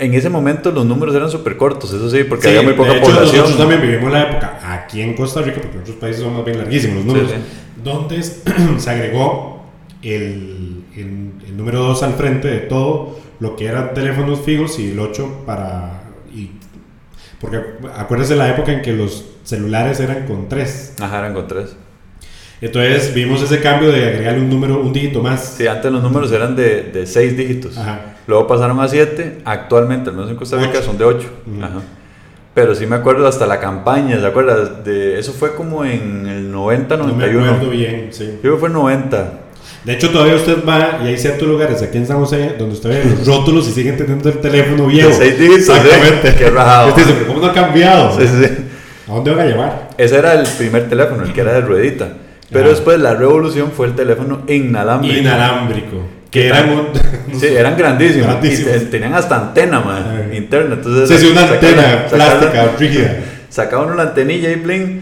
en 0.00 0.12
ese 0.12 0.28
momento 0.28 0.72
los 0.72 0.84
números 0.84 1.14
eran 1.14 1.30
súper 1.30 1.56
cortos, 1.56 1.92
eso 1.92 2.10
sí, 2.10 2.24
porque 2.24 2.42
Sí, 2.42 2.48
había 2.48 2.62
muy 2.62 2.72
poca 2.72 2.94
de 2.94 2.96
hecho, 2.96 3.10
población. 3.12 3.42
Nosotros 3.42 3.58
también 3.58 3.80
vivimos 3.80 4.12
la 4.12 4.22
época 4.22 4.58
aquí 4.60 5.02
en 5.02 5.14
Costa 5.14 5.40
Rica, 5.40 5.60
porque 5.60 5.76
en 5.76 5.82
otros 5.82 5.96
países 5.98 6.20
son 6.20 6.34
más 6.34 6.44
bien 6.44 6.58
larguísimos 6.58 6.96
los 6.96 7.04
números, 7.06 7.30
Sí, 7.30 7.36
donde 7.84 8.22
se 8.78 8.90
agregó 8.90 9.62
el, 10.02 10.84
el- 10.96 11.32
el 11.46 11.56
número 11.56 11.80
2 11.80 12.02
al 12.02 12.14
frente 12.14 12.48
de 12.48 12.58
todo 12.60 13.18
lo 13.40 13.56
que 13.56 13.66
eran 13.66 13.94
teléfonos 13.94 14.40
fijos 14.40 14.78
y 14.78 14.90
el 14.90 14.98
8 15.00 15.42
para... 15.46 16.02
Y, 16.34 16.50
porque 17.40 17.60
acuérdese 17.96 18.36
la 18.36 18.48
época 18.48 18.72
en 18.72 18.82
que 18.82 18.92
los 18.92 19.24
celulares 19.44 20.00
eran 20.00 20.26
con 20.26 20.48
3. 20.48 20.94
Ajá, 21.00 21.18
eran 21.18 21.34
con 21.34 21.46
tres. 21.46 21.76
Entonces 22.60 23.12
vimos 23.12 23.42
ese 23.42 23.60
cambio 23.60 23.92
de 23.92 24.08
agregarle 24.08 24.40
un 24.40 24.48
número, 24.48 24.80
un 24.80 24.92
dígito 24.92 25.22
más. 25.22 25.54
Sí, 25.58 25.66
antes 25.66 25.92
los 25.92 26.02
números 26.02 26.32
eran 26.32 26.56
de, 26.56 26.84
de 26.84 27.06
seis 27.06 27.36
dígitos. 27.36 27.76
Ajá. 27.76 28.16
Luego 28.26 28.46
pasaron 28.46 28.80
a 28.80 28.88
7, 28.88 29.42
actualmente, 29.44 30.08
al 30.08 30.16
menos 30.16 30.30
en 30.30 30.36
Costa 30.36 30.56
Rica, 30.56 30.70
Ocho. 30.78 30.82
son 30.82 30.96
de 30.96 31.04
8. 31.04 31.18
Ujú. 31.46 31.82
Pero 32.54 32.74
sí 32.74 32.86
me 32.86 32.96
acuerdo 32.96 33.26
hasta 33.26 33.46
la 33.46 33.58
campaña, 33.58 34.18
¿se 34.20 34.26
acuerdas? 34.26 34.84
De, 34.84 35.18
eso 35.18 35.32
fue 35.32 35.54
como 35.56 35.84
en 35.84 36.26
el 36.26 36.52
90, 36.52 36.96
No 36.96 37.04
me 37.06 37.12
91. 37.12 37.44
acuerdo 37.50 37.70
bien, 37.70 38.08
sí. 38.12 38.26
Yo 38.36 38.40
creo 38.40 38.54
que 38.54 38.60
fue 38.60 38.68
90. 38.70 39.32
De 39.84 39.92
hecho, 39.92 40.10
todavía 40.10 40.36
usted 40.36 40.58
va 40.66 41.00
y 41.04 41.08
hay 41.08 41.18
ciertos 41.18 41.46
lugares 41.46 41.82
aquí 41.82 41.98
en 41.98 42.06
San 42.06 42.18
José 42.18 42.54
donde 42.58 42.74
usted 42.74 42.88
ve 42.90 43.04
los 43.18 43.26
rótulos 43.26 43.68
y 43.68 43.72
siguen 43.72 43.96
teniendo 43.96 44.28
el 44.28 44.38
teléfono 44.38 44.86
viejo. 44.86 45.08
De 45.08 45.14
seis 45.14 45.38
dígitos, 45.38 45.68
Exactamente. 45.76 46.28
¿eh? 46.30 46.34
Qué 46.38 46.50
rajado. 46.50 46.88
Usted 46.90 47.02
dice, 47.02 47.14
pero 47.18 47.26
¿cómo 47.26 47.40
no 47.40 47.46
ha 47.48 47.52
cambiado? 47.52 48.18
Sí, 48.18 48.26
sí, 48.26 48.44
sí. 48.44 48.50
¿A 49.08 49.12
dónde 49.14 49.30
van 49.32 49.40
a 49.40 49.44
llevar? 49.50 49.90
Ese 49.98 50.16
era 50.16 50.32
el 50.40 50.46
primer 50.46 50.88
teléfono, 50.88 51.24
el 51.24 51.32
que 51.34 51.40
era 51.40 51.52
de 51.54 51.60
ruedita. 51.60 52.08
Pero 52.50 52.66
Ajá. 52.66 52.70
después 52.70 52.98
la 53.00 53.14
revolución 53.14 53.72
fue 53.76 53.88
el 53.88 53.94
teléfono 53.94 54.42
inalámbrico. 54.48 55.18
Inalámbrico. 55.18 55.96
¿Qué 56.30 56.40
Que 56.42 56.46
eran 56.48 56.88
Sí, 57.38 57.46
eran 57.46 57.76
grandísimos. 57.76 58.26
Grandísimos. 58.28 58.76
Y 58.76 58.78
te- 58.80 58.86
tenían 58.86 59.14
hasta 59.14 59.36
antena, 59.36 59.80
man. 59.80 60.13
Interna. 60.36 60.74
Entonces, 60.74 61.08
Sí, 61.08 61.26
sí, 61.26 61.32
una 61.32 61.48
antena 61.48 62.06
plástica, 62.10 62.74
rígida. 62.78 63.20
Sacaban 63.48 63.90
una 63.92 64.02
antenilla 64.02 64.50
y 64.50 64.56
bling. 64.56 65.00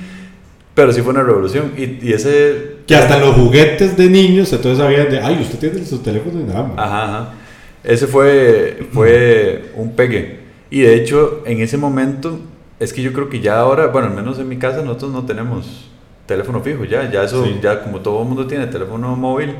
Pero 0.75 0.93
sí 0.93 1.03
fue 1.03 1.13
una 1.13 1.23
revolución. 1.23 1.73
Y, 1.77 2.07
y 2.09 2.13
ese. 2.13 2.73
Que 2.87 2.97
hasta 2.97 3.19
los 3.19 3.35
juguetes 3.37 3.97
de 3.97 4.09
niños, 4.09 4.53
entonces 4.53 4.79
sabían 4.79 5.09
de, 5.11 5.21
ay, 5.21 5.39
usted 5.43 5.59
tiene 5.71 5.87
su 5.87 5.99
teléfono 5.99 6.41
inalámbrico. 6.41 6.81
Ajá, 6.81 7.05
ajá. 7.05 7.31
Ese 7.85 8.07
fue, 8.07 8.87
fue 8.93 9.71
un 9.77 9.95
pegue. 9.95 10.41
Y 10.71 10.81
de 10.81 10.95
hecho, 10.95 11.43
en 11.47 11.61
ese 11.61 11.77
momento, 11.77 12.39
es 12.81 12.93
que 12.93 13.03
yo 13.03 13.13
creo 13.13 13.29
que 13.29 13.41
ya 13.41 13.59
ahora, 13.59 13.89
bueno, 13.89 14.09
al 14.09 14.15
menos 14.15 14.39
en 14.39 14.49
mi 14.49 14.57
casa, 14.57 14.83
nosotros 14.83 15.13
no 15.13 15.25
tenemos 15.27 15.91
teléfono 16.27 16.61
fijo. 16.63 16.85
Ya, 16.85 17.11
ya 17.11 17.23
eso, 17.25 17.45
Sí. 17.45 17.59
ya 17.63 17.83
como 17.83 18.01
todo 18.01 18.23
el 18.23 18.29
mundo 18.29 18.47
tiene 18.47 18.67
teléfono 18.67 19.15
móvil, 19.15 19.55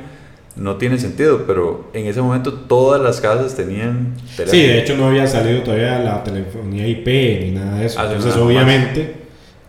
no 0.57 0.77
tiene 0.77 0.99
sentido. 0.99 1.45
Pero 1.47 1.91
en 1.95 2.07
ese 2.07 2.21
momento, 2.23 2.53
todas 2.53 3.01
las 3.01 3.21
casas 3.21 3.55
tenían 3.55 4.15
teléfono. 4.37 4.51
Sí, 4.61 4.67
de 4.67 4.79
hecho 4.81 4.97
no 4.97 5.07
había 5.07 5.27
salido 5.27 5.63
todavía 5.63 5.99
la 5.99 6.23
telefonía 6.25 6.87
IP 6.87 7.07
ni 7.45 7.51
nada 7.53 7.79
de 7.79 7.87
eso. 7.87 7.99
Ah, 8.01 8.05
Entonces, 8.07 8.35
más. 8.35 8.43
obviamente, 8.45 9.15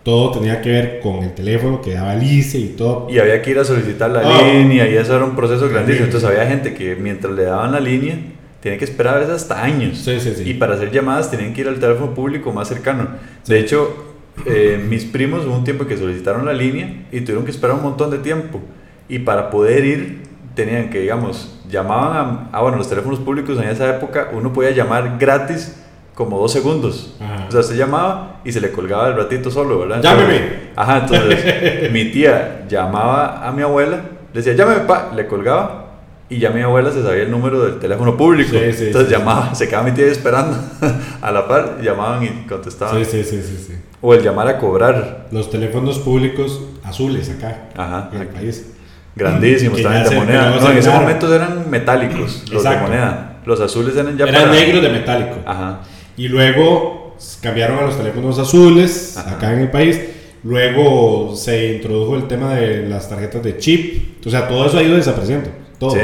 todo 0.02 0.32
tenía 0.32 0.60
que 0.60 0.68
ver 0.70 1.00
con 1.00 1.22
el 1.24 1.32
teléfono 1.34 1.80
que 1.80 1.94
daba 1.94 2.14
el 2.14 2.22
ICE 2.22 2.58
y 2.58 2.68
todo. 2.76 3.06
Y 3.10 3.18
había 3.18 3.40
que 3.40 3.50
ir 3.50 3.58
a 3.58 3.64
solicitar 3.64 4.10
la 4.10 4.20
Ah. 4.20 4.42
línea 4.52 4.88
y 4.88 4.94
eso 4.96 5.16
era 5.16 5.24
un 5.24 5.34
proceso 5.34 5.68
grandísimo. 5.68 6.04
Entonces 6.06 6.28
había 6.28 6.46
gente 6.46 6.74
que 6.74 6.94
mientras 6.96 7.32
le 7.34 7.44
daban 7.44 7.72
la 7.72 7.80
línea 7.80 8.16
tienen 8.60 8.78
que 8.78 8.84
esperar 8.84 9.16
a 9.16 9.18
veces 9.20 9.34
hasta 9.34 9.62
años. 9.62 9.98
Sí, 9.98 10.18
sí, 10.20 10.32
sí. 10.36 10.42
Y 10.50 10.54
para 10.54 10.74
hacer 10.74 10.90
llamadas 10.90 11.30
tienen 11.30 11.52
que 11.54 11.62
ir 11.62 11.68
al 11.68 11.78
teléfono 11.78 12.14
público 12.14 12.52
más 12.52 12.68
cercano. 12.68 13.08
De 13.46 13.58
hecho, 13.60 14.12
eh, 14.46 14.78
mis 14.88 15.04
primos 15.04 15.44
hubo 15.46 15.54
un 15.56 15.64
tiempo 15.64 15.86
que 15.86 15.96
solicitaron 15.96 16.44
la 16.46 16.52
línea 16.52 17.04
y 17.12 17.20
tuvieron 17.20 17.44
que 17.44 17.50
esperar 17.50 17.76
un 17.76 17.82
montón 17.82 18.10
de 18.10 18.18
tiempo. 18.18 18.60
Y 19.08 19.20
para 19.20 19.48
poder 19.50 19.84
ir, 19.84 20.18
tenían 20.54 20.90
que, 20.90 21.00
digamos, 21.00 21.54
llamaban 21.68 22.16
a, 22.16 22.48
ah, 22.52 22.62
bueno, 22.62 22.76
los 22.76 22.88
teléfonos 22.88 23.18
públicos 23.20 23.58
en 23.58 23.68
esa 23.68 23.88
época, 23.88 24.30
uno 24.32 24.52
podía 24.52 24.70
llamar 24.70 25.16
gratis 25.18 25.76
como 26.14 26.38
dos 26.38 26.52
segundos. 26.52 27.16
Ajá. 27.20 27.46
O 27.48 27.52
sea, 27.52 27.62
se 27.62 27.76
llamaba 27.76 28.40
y 28.44 28.52
se 28.52 28.60
le 28.60 28.70
colgaba 28.70 29.08
el 29.08 29.16
ratito 29.16 29.50
solo, 29.50 29.80
¿verdad? 29.80 30.00
Llámeme. 30.02 30.70
Ajá, 30.76 30.98
entonces 30.98 31.90
mi 31.92 32.06
tía 32.06 32.64
llamaba 32.68 33.46
a 33.46 33.52
mi 33.52 33.62
abuela, 33.62 33.96
le 34.32 34.40
decía, 34.40 34.54
llámeme, 34.54 34.80
pa, 34.80 35.10
le 35.14 35.26
colgaba 35.26 35.84
y 36.28 36.38
ya 36.38 36.50
mi 36.50 36.62
abuela 36.62 36.90
se 36.90 37.02
sabía 37.02 37.22
el 37.22 37.30
número 37.30 37.62
del 37.64 37.78
teléfono 37.78 38.16
público. 38.16 38.52
Sí, 38.52 38.72
sí, 38.72 38.86
entonces 38.86 39.10
sí, 39.10 39.18
llamaba, 39.18 39.54
se 39.54 39.68
quedaba 39.68 39.84
mi 39.84 39.92
tía 39.92 40.06
esperando 40.06 40.56
a 41.20 41.30
la 41.30 41.46
par, 41.46 41.80
llamaban 41.82 42.24
y 42.24 42.46
contestaban. 42.46 43.04
Sí, 43.04 43.04
sí, 43.04 43.24
sí, 43.24 43.42
sí, 43.42 43.64
sí. 43.68 43.74
O 44.00 44.14
el 44.14 44.22
llamar 44.22 44.48
a 44.48 44.58
cobrar. 44.58 45.26
Los 45.30 45.50
teléfonos 45.50 45.98
públicos 45.98 46.60
azules 46.82 47.30
acá 47.30 47.68
Ajá. 47.76 48.10
en 48.12 48.20
el 48.20 48.28
país. 48.28 48.73
Grandísimos, 49.16 49.80
ya 49.80 50.08
de 50.08 50.16
moneda. 50.16 50.50
No, 50.60 50.70
en 50.70 50.78
ese 50.78 50.90
momento 50.90 51.34
eran 51.34 51.70
metálicos, 51.70 52.44
los 52.50 52.62
de 52.62 52.76
moneda. 52.76 53.40
Los 53.46 53.60
azules 53.60 53.94
eran 53.96 54.16
ya 54.16 54.24
Era 54.26 54.40
para- 54.40 54.52
negro 54.52 54.80
de 54.80 54.88
metálico. 54.88 55.36
Ajá. 55.46 55.80
Y 56.16 56.28
luego 56.28 57.16
cambiaron 57.40 57.78
a 57.78 57.82
los 57.82 57.96
teléfonos 57.96 58.38
azules 58.38 59.16
Ajá. 59.16 59.36
acá 59.36 59.52
en 59.52 59.60
el 59.60 59.70
país. 59.70 60.00
Luego 60.42 61.34
se 61.36 61.74
introdujo 61.76 62.16
el 62.16 62.26
tema 62.28 62.54
de 62.54 62.88
las 62.88 63.08
tarjetas 63.08 63.42
de 63.42 63.56
chip. 63.58 64.26
O 64.26 64.30
sea, 64.30 64.46
todo 64.48 64.66
eso 64.66 64.78
ha 64.78 64.82
ido 64.82 64.96
desapareciendo. 64.96 65.50
Todo. 65.78 65.92
Sí. 65.92 66.00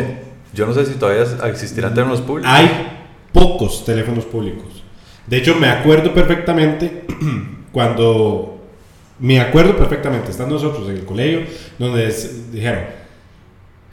Yo 0.53 0.67
no 0.67 0.75
sé 0.75 0.87
si 0.87 0.95
todavía 0.95 1.25
existirán 1.49 1.95
teléfonos 1.95 2.21
públicos. 2.23 2.51
Hay 2.53 2.69
pocos 3.33 3.85
teléfonos 3.85 4.25
públicos. 4.25 4.83
De 5.27 5.37
hecho, 5.39 5.55
me 5.57 5.69
acuerdo 5.69 6.13
perfectamente 6.15 7.05
cuando. 7.73 8.57
Me 9.19 9.39
acuerdo 9.39 9.77
perfectamente, 9.77 10.31
estando 10.31 10.55
nosotros 10.55 10.89
en 10.89 10.97
el 10.97 11.05
colegio, 11.05 11.41
donde 11.79 12.11
dijeron: 12.53 12.81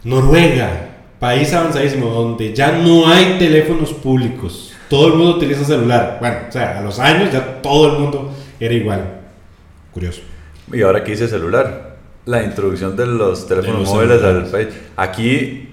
Noruega, 0.08 0.90
país 1.20 1.54
avanzadísimo, 1.54 2.08
donde 2.08 2.54
ya 2.54 2.72
no 2.72 3.08
hay 3.08 3.38
teléfonos 3.38 3.92
públicos. 3.92 4.74
Todo 4.90 5.08
el 5.08 5.14
mundo 5.16 5.36
utiliza 5.36 5.66
celular. 5.66 6.18
Bueno, 6.22 6.38
o 6.48 6.52
sea, 6.52 6.80
a 6.80 6.82
los 6.82 6.98
años 6.98 7.32
ya 7.34 7.62
todo 7.62 7.92
el 7.92 8.00
mundo 8.00 8.32
era 8.58 8.74
igual. 8.74 9.20
Curioso. 9.92 10.22
Y 10.72 10.82
ahora 10.82 11.00
aquí 11.00 11.12
dice 11.12 11.28
celular. 11.28 11.98
La 12.26 12.42
introducción 12.44 12.96
de 12.96 13.06
los 13.06 13.48
teléfonos 13.48 13.82
los 13.82 13.90
móviles 13.90 14.24
al 14.24 14.46
país. 14.46 14.68
Aquí 14.96 15.70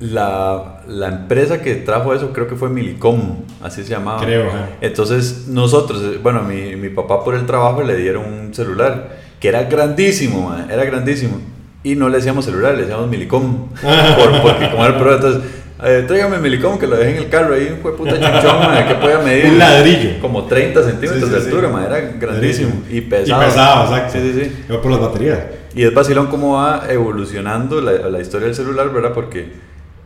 la, 0.00 0.82
la 0.88 1.08
empresa 1.08 1.62
que 1.62 1.76
trajo 1.76 2.12
eso 2.12 2.32
creo 2.32 2.48
que 2.48 2.56
fue 2.56 2.70
Milicom, 2.70 3.42
así 3.62 3.84
se 3.84 3.90
llamaba. 3.90 4.20
Creo, 4.20 4.48
ajá. 4.48 4.70
Entonces 4.80 5.46
nosotros, 5.48 6.02
eh, 6.02 6.18
bueno, 6.20 6.42
mi, 6.42 6.74
mi 6.74 6.88
papá 6.88 7.22
por 7.22 7.36
el 7.36 7.46
trabajo 7.46 7.82
le 7.82 7.96
dieron 7.96 8.24
un 8.24 8.54
celular 8.54 9.16
que 9.38 9.48
era 9.48 9.62
grandísimo, 9.64 10.48
man, 10.48 10.68
era 10.70 10.84
grandísimo. 10.84 11.53
Y 11.84 11.94
no 11.94 12.08
le 12.08 12.16
decíamos 12.16 12.44
celular, 12.46 12.74
le 12.74 12.82
decíamos 12.82 13.08
Milicom. 13.08 13.68
por- 13.82 14.42
porque 14.42 14.70
como 14.70 14.84
era 14.84 14.94
el 14.94 15.00
problema, 15.00 15.16
entonces, 15.16 15.42
eh, 15.84 16.04
tráigame 16.06 16.38
Milicom 16.38 16.78
que 16.78 16.86
lo 16.86 16.96
dejé 16.96 17.10
en 17.12 17.16
el 17.24 17.28
carro 17.28 17.54
ahí, 17.54 17.78
fue 17.82 17.96
puta 17.96 18.12
chichón, 18.14 18.58
man, 18.58 18.88
que 18.88 18.94
podía 18.94 19.18
medir. 19.18 19.46
Un 19.52 19.58
ladrillo. 19.58 20.10
Como 20.20 20.44
30 20.44 20.82
centímetros 20.82 21.20
Sí, 21.20 21.26
sí, 21.28 21.34
de 21.34 21.40
sí. 21.40 21.46
altura, 21.48 21.68
man, 21.68 21.84
era 21.84 22.00
grandísimo. 22.18 22.72
Y 22.90 23.02
pesado. 23.02 23.42
Y 23.42 23.44
pesado, 23.46 23.84
exacto. 23.94 24.12
Sí, 24.18 24.32
sí, 24.32 24.40
sí. 24.44 24.72
Por 24.72 24.90
las 24.90 25.00
baterías. 25.00 25.38
Y 25.76 25.82
es 25.84 25.92
vacilón 25.92 26.28
cómo 26.28 26.54
va 26.54 26.84
evolucionando 26.88 27.80
la, 27.80 27.92
la 28.08 28.20
historia 28.20 28.46
del 28.46 28.54
celular, 28.56 28.90
¿verdad? 28.90 29.12
Porque 29.12 29.48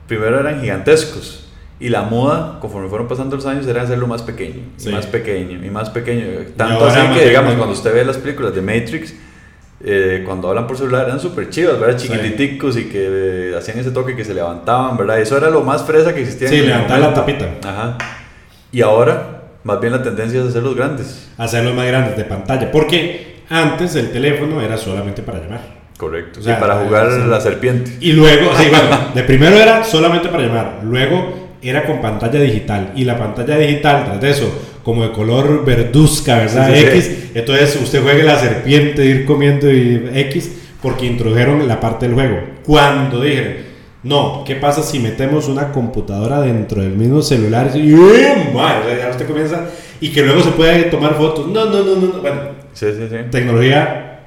primero 0.08 0.40
eran 0.40 0.60
gigantescos 0.60 1.44
y 1.78 1.90
la 1.90 2.02
moda, 2.02 2.58
conforme 2.60 2.88
fueron 2.88 3.06
pasando 3.06 3.36
los 3.36 3.46
años, 3.46 3.66
era 3.68 3.82
hacerlo 3.82 4.08
más 4.08 4.22
pequeño, 4.22 4.62
Sí. 4.78 4.88
y 4.88 4.92
más 4.92 5.06
pequeño, 5.06 5.64
y 5.64 5.70
más 5.70 5.90
pequeño. 5.90 6.24
Tanto 6.56 6.86
así 6.86 6.98
que, 7.14 7.28
digamos, 7.28 7.54
cuando 7.54 7.74
usted 7.74 7.94
ve 7.94 8.04
las 8.04 8.16
películas 8.16 8.52
de 8.54 8.62
Matrix, 8.62 9.14
eh, 9.84 10.22
cuando 10.26 10.48
hablan 10.48 10.66
por 10.66 10.76
celular 10.76 11.06
eran 11.06 11.20
súper 11.20 11.50
chivas, 11.50 11.78
¿verdad? 11.78 11.98
Sí. 11.98 12.08
Chiquititicos 12.08 12.76
y 12.76 12.84
que 12.84 13.50
eh, 13.50 13.54
hacían 13.56 13.78
ese 13.78 13.92
toque 13.92 14.16
que 14.16 14.24
se 14.24 14.34
levantaban, 14.34 14.96
¿verdad? 14.96 15.20
Eso 15.20 15.36
era 15.36 15.50
lo 15.50 15.62
más 15.62 15.84
fresa 15.84 16.14
que 16.14 16.22
existía. 16.22 16.48
Sí, 16.48 16.56
en 16.56 16.62
el 16.62 16.68
levantar 16.68 16.98
la 16.98 17.14
tapita. 17.14 17.48
Ajá. 17.64 17.98
Y 18.72 18.82
ahora, 18.82 19.42
más 19.62 19.80
bien 19.80 19.92
la 19.92 20.02
tendencia 20.02 20.40
es 20.40 20.48
hacerlos 20.48 20.74
grandes. 20.74 21.30
hacerlos 21.38 21.74
más 21.74 21.86
grandes 21.86 22.16
de 22.16 22.24
pantalla. 22.24 22.70
Porque 22.72 23.42
antes 23.48 23.94
el 23.94 24.10
teléfono 24.10 24.60
era 24.60 24.76
solamente 24.76 25.22
para 25.22 25.38
llamar. 25.38 25.60
Correcto. 25.96 26.40
O 26.40 26.42
sea, 26.42 26.56
y 26.56 26.60
para 26.60 26.80
eh, 26.80 26.84
jugar 26.84 27.10
sí. 27.12 27.28
la 27.28 27.40
serpiente. 27.40 27.96
Y 28.00 28.12
luego, 28.12 28.50
sí, 28.56 28.66
bueno, 28.70 29.12
de 29.14 29.22
primero 29.22 29.56
era 29.56 29.84
solamente 29.84 30.28
para 30.28 30.42
llamar. 30.42 30.80
Luego 30.82 31.48
era 31.62 31.84
con 31.84 32.00
pantalla 32.00 32.40
digital. 32.40 32.92
Y 32.96 33.04
la 33.04 33.16
pantalla 33.16 33.56
digital, 33.56 34.04
tras 34.04 34.20
de 34.20 34.30
eso, 34.30 34.67
como 34.88 35.02
de 35.02 35.12
color 35.12 35.66
verduzca, 35.66 36.38
¿verdad? 36.38 36.68
Sí, 36.72 36.80
sí, 36.80 36.86
X. 36.86 37.04
sí. 37.04 37.30
Entonces 37.34 37.78
usted 37.82 38.00
juegue 38.02 38.22
la 38.22 38.38
serpiente, 38.38 39.04
ir 39.04 39.26
comiendo 39.26 39.70
y 39.70 40.08
X, 40.14 40.50
porque 40.80 41.04
introdujeron 41.04 41.68
la 41.68 41.78
parte 41.78 42.06
del 42.06 42.14
juego. 42.14 42.38
Cuando 42.64 43.20
dijeron, 43.20 43.52
no, 44.02 44.44
¿qué 44.46 44.54
pasa 44.56 44.82
si 44.82 44.98
metemos 44.98 45.46
una 45.46 45.72
computadora 45.72 46.40
dentro 46.40 46.80
del 46.80 46.92
mismo 46.92 47.20
celular? 47.20 47.70
Y 47.74 47.92
¡eh, 47.92 48.50
madre! 48.54 48.96
Ya 48.98 49.10
usted 49.10 49.26
comienza. 49.26 49.66
Y 50.00 50.08
que 50.10 50.22
luego 50.22 50.40
se 50.40 50.52
puede 50.52 50.84
tomar 50.84 51.16
fotos. 51.18 51.48
No, 51.48 51.66
no, 51.66 51.84
no, 51.84 51.94
no. 51.96 52.06
no. 52.14 52.20
Bueno, 52.22 52.40
Sí, 52.72 52.86
sí, 52.96 53.08
sí. 53.10 53.16
tecnología 53.30 54.20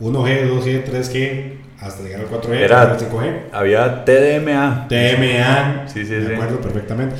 1G, 0.00 0.48
2G, 0.48 0.82
3G, 0.84 1.42
hasta 1.78 2.02
llegar 2.04 2.22
al 2.22 2.28
4G, 2.28 2.54
Era- 2.58 2.80
al 2.82 2.96
5G. 2.98 3.32
Había 3.52 4.02
TDMA. 4.06 4.86
TMA, 4.88 5.84
Sí, 5.92 6.06
sí, 6.06 6.12
me 6.26 6.36
acuerdo 6.36 6.58
perfectamente. 6.62 7.16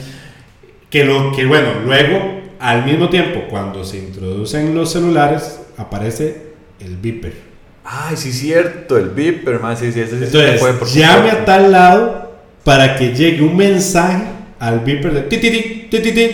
Que, 0.89 1.05
lo, 1.05 1.31
que 1.33 1.45
bueno, 1.45 1.69
luego, 1.85 2.41
al 2.61 2.85
mismo 2.85 3.09
tiempo, 3.09 3.45
cuando 3.51 3.85
se 3.85 3.99
introducen 3.99 4.75
los 4.75 4.91
celulares, 4.93 5.61
aparece 5.77 6.43
el 6.81 6.97
beeper. 6.97 7.33
Ay, 7.85 8.17
sí, 8.17 8.33
cierto, 8.33 8.97
el 8.99 9.11
beeper, 9.11 9.61
más 9.61 9.79
sí, 9.79 9.93
sí, 9.93 10.01
ese 10.01 10.13
sí 10.13 10.19
se 10.19 10.25
Entonces, 10.27 10.61
puede 10.61 10.75
por 10.75 10.89
llame 10.89 11.31
a 11.31 11.45
tal 11.45 11.71
lado 11.71 12.33
para 12.65 12.97
que 12.97 13.15
llegue 13.15 13.43
un 13.43 13.57
mensaje 13.57 14.25
al 14.59 14.81
beeper 14.81 15.13
de 15.15 15.23
ti, 15.23 15.39
ti, 15.39 15.51
ti, 15.51 15.89
ti, 15.91 16.01
ti, 16.01 16.13
ti. 16.13 16.31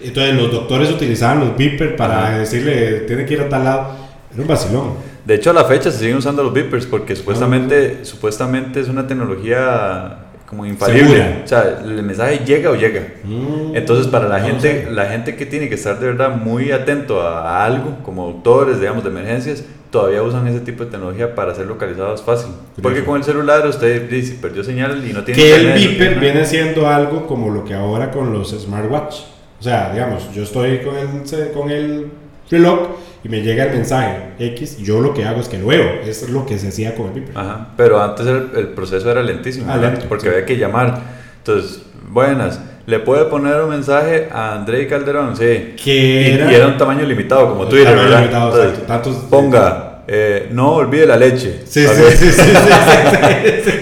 Entonces, 0.00 0.34
los 0.34 0.50
doctores 0.50 0.90
utilizaban 0.90 1.40
los 1.40 1.56
beepers 1.56 1.92
para 1.94 2.28
Ajá. 2.28 2.38
decirle, 2.38 3.00
tiene 3.00 3.26
que 3.26 3.34
ir 3.34 3.40
a 3.42 3.48
tal 3.48 3.64
lado. 3.64 3.90
Era 4.32 4.42
un 4.42 4.48
vacilón. 4.48 4.94
De 5.24 5.34
hecho, 5.34 5.50
a 5.50 5.52
la 5.52 5.64
fecha 5.64 5.90
se 5.90 5.98
siguen 5.98 6.16
usando 6.16 6.42
los 6.42 6.54
beepers 6.54 6.86
porque 6.86 7.12
Ah. 7.12 7.16
supuestamente, 7.16 7.98
supuestamente 8.04 8.80
es 8.80 8.88
una 8.88 9.06
tecnología 9.06 10.18
como 10.48 10.64
infalible. 10.64 11.08
Segura. 11.08 11.42
O 11.44 11.48
sea, 11.48 11.80
el 11.84 12.02
mensaje 12.02 12.40
llega 12.44 12.70
o 12.70 12.74
llega. 12.74 13.02
Mm, 13.24 13.76
Entonces, 13.76 14.06
para 14.06 14.28
la 14.28 14.38
no 14.38 14.46
gente, 14.46 14.84
sé. 14.84 14.90
la 14.90 15.06
gente 15.06 15.36
que 15.36 15.44
tiene 15.46 15.68
que 15.68 15.74
estar 15.74 15.98
de 16.00 16.06
verdad 16.06 16.36
muy 16.36 16.72
atento 16.72 17.20
a, 17.20 17.40
a 17.60 17.64
algo, 17.66 17.98
como 18.02 18.26
doctores, 18.28 18.80
digamos, 18.80 19.04
de 19.04 19.10
emergencias, 19.10 19.64
todavía 19.90 20.22
usan 20.22 20.46
ese 20.48 20.60
tipo 20.60 20.84
de 20.84 20.90
tecnología 20.90 21.34
para 21.34 21.54
ser 21.54 21.66
localizados 21.66 22.22
fácil. 22.22 22.50
Porque 22.82 23.04
con 23.04 23.16
el 23.18 23.24
celular 23.24 23.66
usted 23.66 24.08
dice, 24.08 24.36
perdió 24.40 24.64
señal 24.64 25.04
y 25.08 25.12
no 25.12 25.22
tiene 25.24 25.40
Que 25.40 25.54
el 25.54 25.62
internet, 25.62 25.98
beeper 25.98 26.20
viene 26.20 26.44
siendo 26.44 26.88
algo 26.88 27.26
como 27.26 27.50
lo 27.50 27.64
que 27.64 27.74
ahora 27.74 28.10
con 28.10 28.32
los 28.32 28.50
smartwatch. 28.50 29.16
O 29.60 29.62
sea, 29.62 29.90
digamos, 29.92 30.32
yo 30.34 30.44
estoy 30.44 30.78
con 30.78 30.96
el, 30.96 31.52
con 31.52 31.70
el 31.70 32.06
reloj 32.50 32.80
y 33.24 33.28
me 33.28 33.42
llega 33.42 33.64
el 33.64 33.72
mensaje 33.72 34.16
X, 34.38 34.78
yo 34.78 35.00
lo 35.00 35.12
que 35.14 35.24
hago 35.24 35.40
es 35.40 35.48
que 35.48 35.58
lo 35.58 35.66
veo. 35.66 36.00
Es 36.04 36.28
lo 36.28 36.46
que 36.46 36.58
se 36.58 36.68
hacía 36.68 36.94
con 36.94 37.06
el 37.08 37.12
beeper. 37.14 37.36
Ajá, 37.36 37.68
pero 37.76 38.00
antes 38.02 38.26
el, 38.26 38.50
el 38.56 38.68
proceso 38.68 39.10
era 39.10 39.22
lentísimo, 39.22 39.66
Ah, 39.72 39.80
porque 40.08 40.24
sí. 40.24 40.28
había 40.30 40.46
que 40.46 40.56
llamar. 40.56 41.00
Entonces, 41.38 41.82
buenas, 42.08 42.60
¿le 42.86 42.98
puede 43.00 43.24
poner 43.26 43.60
un 43.62 43.70
mensaje 43.70 44.28
a 44.32 44.54
André 44.54 44.86
Calderón? 44.86 45.36
Sí. 45.36 45.74
Que 45.82 46.28
Y, 46.30 46.34
era- 46.34 46.52
y 46.52 46.54
era 46.54 46.66
un 46.68 46.76
tamaño 46.76 47.04
limitado, 47.06 47.48
como 47.50 47.66
Twitter, 47.66 47.88
tamaño 47.88 48.04
¿verdad? 48.04 48.20
limitado, 48.20 48.46
Entonces, 48.50 48.78
exacto. 48.82 49.10
Tantos- 49.10 49.24
ponga, 49.28 50.02
eh, 50.06 50.48
no 50.52 50.72
olvide 50.74 51.06
la 51.06 51.16
leche. 51.16 51.62
Sí, 51.66 51.86
sí, 51.86 52.02
sí, 52.16 52.30
sí, 52.30 52.42
sí. 52.42 53.72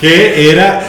Que 0.00 0.50
era, 0.50 0.80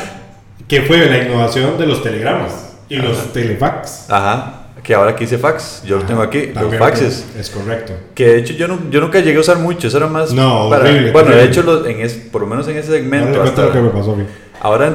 que 0.68 0.82
fue 0.84 1.06
la 1.08 1.18
innovación 1.24 1.78
de 1.78 1.88
los 1.88 2.04
telegramas 2.04 2.76
y 2.90 2.96
los 2.98 3.34
telefax. 3.34 4.06
Ajá, 4.10 4.59
que 4.84 4.94
ahora 4.96 5.12
aquí 5.12 5.26
dice 5.26 5.38
fax, 5.38 5.84
yo 5.86 5.98
lo 5.98 6.04
tengo 6.04 6.22
aquí, 6.22 6.52
los 6.60 6.76
faxes. 6.76 7.26
Es 7.38 7.50
correcto. 7.50 7.94
Que 8.16 8.28
de 8.28 8.38
hecho 8.40 8.54
yo, 8.54 8.68
no, 8.68 8.80
yo 8.90 9.02
nunca 9.02 9.20
llegué 9.20 9.38
a 9.38 9.42
usar 9.42 9.58
mucho, 9.60 9.88
eso 9.88 9.98
era 9.98 10.08
más 10.08 10.34
No, 10.34 10.70
para... 10.70 10.84
horrible, 10.84 11.12
bueno, 11.12 11.30
de 11.30 11.36
horrible. 11.36 11.52
hecho, 11.52 11.64
los, 11.64 11.88
en 11.88 12.00
es, 12.02 12.14
por 12.14 12.42
lo 12.42 12.48
menos 12.48 12.68
en 12.68 12.78
ese 12.78 12.92
segmento, 12.92 13.40
cuento 13.40 13.44
hasta- 13.44 13.66
lo 13.66 13.72
que 13.72 13.80
me 13.82 13.90
pasó. 13.90 14.18
Ahora, 14.62 14.94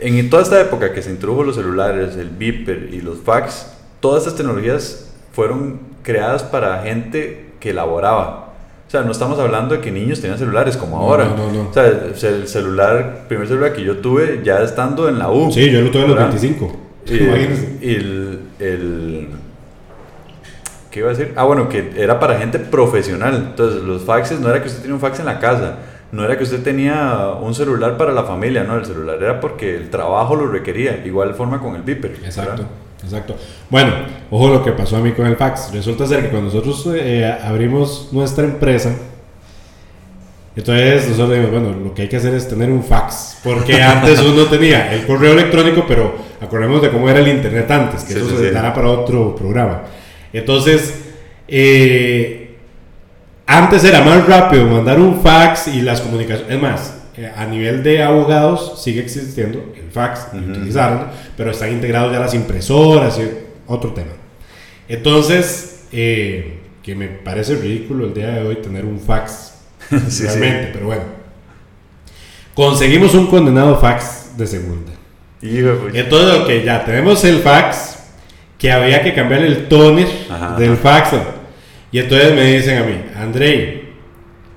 en, 0.00 0.30
toda 0.30 0.42
esta 0.42 0.60
época 0.60 0.92
que 0.92 1.02
se 1.02 1.10
introdujo 1.10 1.44
los 1.44 1.56
celulares, 1.56 2.16
el 2.16 2.30
beeper 2.30 2.88
y 2.92 3.00
los 3.00 3.18
fax, 3.18 3.66
todas 4.00 4.22
estas 4.22 4.36
tecnologías 4.36 5.10
fueron 5.32 5.80
creadas 6.02 6.42
para 6.42 6.82
gente 6.82 7.50
que 7.60 7.70
elaboraba. 7.70 8.40
O 8.86 8.90
sea, 8.90 9.02
no 9.02 9.10
estamos 9.12 9.38
hablando 9.40 9.74
de 9.74 9.80
que 9.80 9.90
niños 9.90 10.20
tenían 10.20 10.38
celulares 10.38 10.76
como 10.76 10.98
No, 10.98 11.02
ahora. 11.04 11.24
no, 11.24 11.36
no, 11.36 11.52
no. 11.64 11.70
O 11.70 11.72
sea, 11.72 11.86
el, 11.86 12.12
el 12.22 12.48
celular, 12.48 12.96
el 13.22 13.26
primer 13.26 13.48
celular 13.48 13.72
que 13.72 13.82
yo 13.82 13.96
tuve 13.96 14.40
ya 14.44 14.62
estando 14.62 15.08
en 15.08 15.18
la 15.18 15.30
U. 15.30 15.50
Sí, 15.50 15.70
yo 15.70 15.80
lo 15.80 15.90
tuve 15.90 16.04
a 16.04 16.06
los 16.06 16.16
¿verdad? 16.16 16.30
25. 16.30 16.76
Imagínense. 17.06 17.78
y 17.82 17.94
el, 17.94 18.40
el- 18.60 19.28
¿Qué 20.90 21.00
iba 21.00 21.08
a 21.10 21.14
decir? 21.14 21.32
Ah, 21.36 21.44
bueno, 21.44 21.68
que 21.68 21.92
era 21.96 22.20
para 22.20 22.38
gente 22.38 22.58
profesional. 22.60 23.34
Entonces, 23.50 23.82
los 23.82 24.02
faxes 24.04 24.38
no 24.40 24.48
era 24.48 24.60
que 24.62 24.68
usted 24.68 24.80
tenía 24.80 24.94
un 24.94 25.00
fax 25.00 25.18
en 25.20 25.26
la 25.26 25.40
casa. 25.40 25.78
no 26.12 26.24
era 26.24 26.38
que 26.38 26.44
usted 26.44 26.62
tenía 26.62 27.30
un 27.42 27.52
celular 27.56 27.96
para 27.96 28.12
la 28.12 28.22
familia, 28.22 28.62
no, 28.62 28.76
el 28.76 28.84
celular 28.84 29.20
era 29.20 29.40
porque 29.40 29.74
el 29.74 29.90
trabajo 29.90 30.36
lo 30.36 30.46
requería, 30.46 31.02
igual 31.04 31.34
forma 31.34 31.60
con 31.60 31.74
el 31.74 31.82
Viper. 31.82 32.12
Exacto. 32.24 32.64
Exacto. 33.02 33.34
Bueno, 33.68 33.92
ojo 34.30 34.48
lo 34.48 34.62
que 34.64 34.70
pasó 34.70 34.96
a 34.96 35.00
mí 35.00 35.10
con 35.12 35.26
el 35.26 35.36
fax. 35.36 35.72
Resulta 35.74 36.06
ser 36.06 36.22
que 36.22 36.28
cuando 36.28 36.46
nosotros 36.54 36.88
eh, 36.94 37.26
abrimos 37.42 38.10
nuestra 38.12 38.44
empresa, 38.44 38.94
entonces 40.56 41.08
nosotros 41.08 41.30
dijimos, 41.30 41.50
bueno, 41.50 41.78
lo 41.84 41.94
que 41.94 42.02
hay 42.02 42.08
que 42.08 42.16
hacer 42.16 42.34
es 42.34 42.48
tener 42.48 42.70
un 42.70 42.84
fax. 42.84 43.38
Porque 43.42 43.82
antes 43.82 44.20
uno 44.20 44.44
tenía 44.44 44.92
el 44.94 45.04
correo 45.06 45.32
electrónico, 45.32 45.84
pero 45.86 46.14
acordemos 46.40 46.80
de 46.80 46.90
cómo 46.90 47.08
era 47.08 47.18
el 47.20 47.28
internet 47.28 47.70
antes, 47.70 48.04
que 48.04 48.14
eso 48.14 48.38
se 48.38 48.50
dará 48.50 48.72
para 48.72 48.88
otro 48.88 49.34
programa. 49.34 49.82
Entonces, 50.32 50.94
eh, 51.48 52.56
antes 53.46 53.84
era 53.84 54.02
más 54.02 54.26
rápido 54.26 54.66
mandar 54.66 54.98
un 54.98 55.20
fax 55.20 55.68
y 55.68 55.82
las 55.82 56.00
comunicaciones. 56.00 56.54
Es 56.54 56.62
más, 56.62 56.94
eh, 57.16 57.30
a 57.34 57.46
nivel 57.46 57.82
de 57.82 58.02
abogados 58.02 58.82
sigue 58.82 59.00
existiendo 59.00 59.72
el 59.76 59.90
fax 59.90 60.28
y 60.34 60.38
utilizarlo, 60.38 61.06
pero 61.36 61.50
están 61.50 61.70
integrados 61.70 62.12
ya 62.12 62.18
las 62.18 62.34
impresoras 62.34 63.18
y 63.18 63.28
otro 63.66 63.92
tema. 63.92 64.12
Entonces, 64.88 65.84
eh, 65.92 66.58
que 66.82 66.94
me 66.94 67.08
parece 67.08 67.54
ridículo 67.56 68.06
el 68.06 68.14
día 68.14 68.28
de 68.28 68.42
hoy 68.42 68.56
tener 68.56 68.84
un 68.84 68.98
fax, 68.98 69.53
realmente, 69.90 70.70
pero 70.72 70.86
bueno. 70.86 71.02
Conseguimos 72.54 73.14
un 73.14 73.26
condenado 73.26 73.78
fax 73.78 74.36
de 74.36 74.46
segunda. 74.46 74.92
Entonces, 75.42 76.40
ok, 76.40 76.64
ya 76.64 76.84
tenemos 76.84 77.22
el 77.24 77.40
fax, 77.40 77.98
que 78.58 78.72
había 78.72 79.02
que 79.02 79.12
cambiar 79.12 79.42
el 79.42 79.68
toner 79.68 80.08
del 80.58 80.76
fax. 80.76 81.10
Y 81.92 81.98
entonces 81.98 82.34
me 82.34 82.44
dicen 82.44 82.78
a 82.78 82.84
mí, 82.84 82.94
Andrei, 83.16 83.92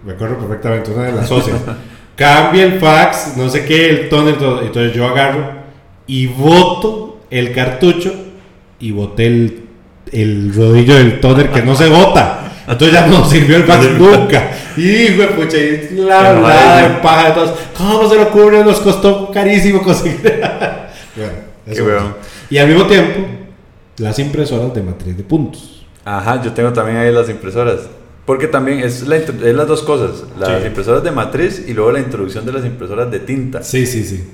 me 0.06 0.14
acuerdo 0.14 0.38
perfectamente, 0.38 0.92
una 0.92 1.04
de 1.04 1.12
las 1.14 1.28
socias. 1.28 1.58
cambia 2.18 2.64
el 2.64 2.80
fax, 2.80 3.38
no 3.38 3.48
sé 3.48 3.66
qué, 3.66 3.90
el 3.90 4.10
toner, 4.10 4.38
todo. 4.38 4.62
Entonces 4.62 4.94
yo 4.94 5.08
agarro 5.08 5.52
y 6.08 6.28
voto 6.28 7.22
el 7.30 7.54
cartucho 7.54 8.14
y 8.80 8.92
boté 8.92 9.28
el, 9.28 9.66
el 10.12 10.54
rodillo 10.54 10.96
del 10.96 11.20
toner 11.20 11.52
que 11.52 11.62
no 11.62 11.76
se 11.76 11.88
bota. 11.88 12.47
Entonces 12.68 12.92
ya 12.92 13.08
no 13.08 13.24
sirvió 13.24 13.56
el 13.58 13.64
fax 13.64 13.92
nunca. 13.98 14.52
Hijo 14.76 15.22
de 15.22 15.28
pucha, 15.30 15.58
y 15.58 15.96
la 15.96 16.22
verdad, 16.22 16.90
de 16.90 16.96
paja 17.02 17.30
de 17.30 17.34
todos. 17.34 17.60
¿Cómo 17.78 18.10
se 18.10 18.16
lo 18.16 18.30
cubre? 18.30 18.64
Nos 18.64 18.80
costó 18.82 19.32
carísimo 19.32 19.82
conseguir. 19.82 20.22
bueno, 21.16 21.32
eso 21.66 22.16
Y 22.50 22.58
al 22.58 22.68
mismo 22.68 22.86
tiempo, 22.86 23.26
las 23.98 24.20
impresoras 24.20 24.74
de 24.74 24.84
matriz 24.84 25.16
de 25.16 25.24
puntos. 25.24 25.86
Ajá, 26.04 26.42
yo 26.44 26.52
tengo 26.54 26.74
también 26.74 26.98
ahí 26.98 27.12
las 27.12 27.30
impresoras. 27.30 27.82
Porque 28.26 28.48
también 28.48 28.80
es, 28.80 29.04
es 29.04 29.56
las 29.56 29.68
dos 29.68 29.84
cosas, 29.84 30.26
las 30.38 30.66
impresoras 30.66 31.02
de 31.02 31.12
matriz 31.12 31.64
y 31.66 31.74
luego 31.74 31.94
la 31.94 32.00
introducción 32.00 32.46
de 32.46 32.52
las 32.52 32.66
impresoras 32.66 33.10
de 33.10 33.20
tinta. 33.20 33.64
Sí, 33.64 33.86
sí, 33.86 34.04
sí. 34.04 34.30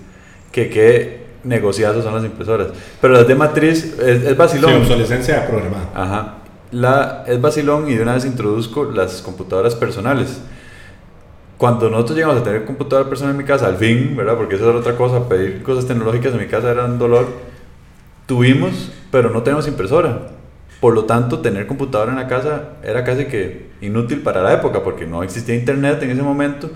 Que 0.51 0.67
qué 0.69 1.23
negociados 1.43 2.03
son 2.03 2.15
las 2.15 2.23
impresoras. 2.23 2.69
Pero 2.99 3.13
las 3.13 3.27
de 3.27 3.36
matriz 3.36 3.93
es, 3.99 4.23
es 4.23 4.36
vacilón. 4.36 4.71
Sí, 4.71 4.77
obsolescencia 4.77 5.47
programada. 5.47 5.89
Ajá. 5.93 6.38
La, 6.74 7.24
es 7.28 7.39
vacilón 7.39 7.88
y 7.89 7.93
de 7.93 8.01
una 8.01 8.15
vez 8.15 8.26
introduzco 8.26 8.86
las 8.86 9.21
computadoras 9.21 9.76
personales. 9.76 10.41
Cuando 11.59 11.89
nosotros 11.89 12.17
llegamos 12.17 12.41
a 12.41 12.43
tener 12.43 12.65
computadora 12.65 13.07
personal 13.07 13.34
en 13.34 13.38
mi 13.38 13.43
casa, 13.45 13.67
al 13.67 13.78
fin, 13.78 14.15
¿verdad? 14.17 14.36
Porque 14.36 14.55
esa 14.55 14.65
era 14.65 14.80
otra 14.80 14.97
cosa, 14.97 15.30
pedir 15.30 15.61
cosas 15.61 15.86
tecnológicas 15.86 16.34
en 16.34 16.39
mi 16.39 16.47
casa 16.47 16.71
era 16.71 16.86
un 16.86 16.97
dolor. 16.97 17.28
Tuvimos, 18.26 18.91
pero 19.11 19.30
no 19.30 19.43
tenemos 19.43 19.67
impresora. 19.67 20.30
Por 20.82 20.95
lo 20.95 21.05
tanto, 21.05 21.39
tener 21.39 21.67
computadora 21.67 22.11
en 22.11 22.17
la 22.17 22.28
casa 22.28 22.69
era 22.84 23.03
casi 23.03 23.26
que 23.26 23.69
inútil 23.80 24.21
para 24.21 24.41
la 24.41 24.53
época, 24.53 24.84
porque 24.84 25.05
no 25.05 25.21
existía 25.21 25.55
internet 25.55 26.01
en 26.01 26.09
ese 26.09 26.24
momento. 26.24 26.71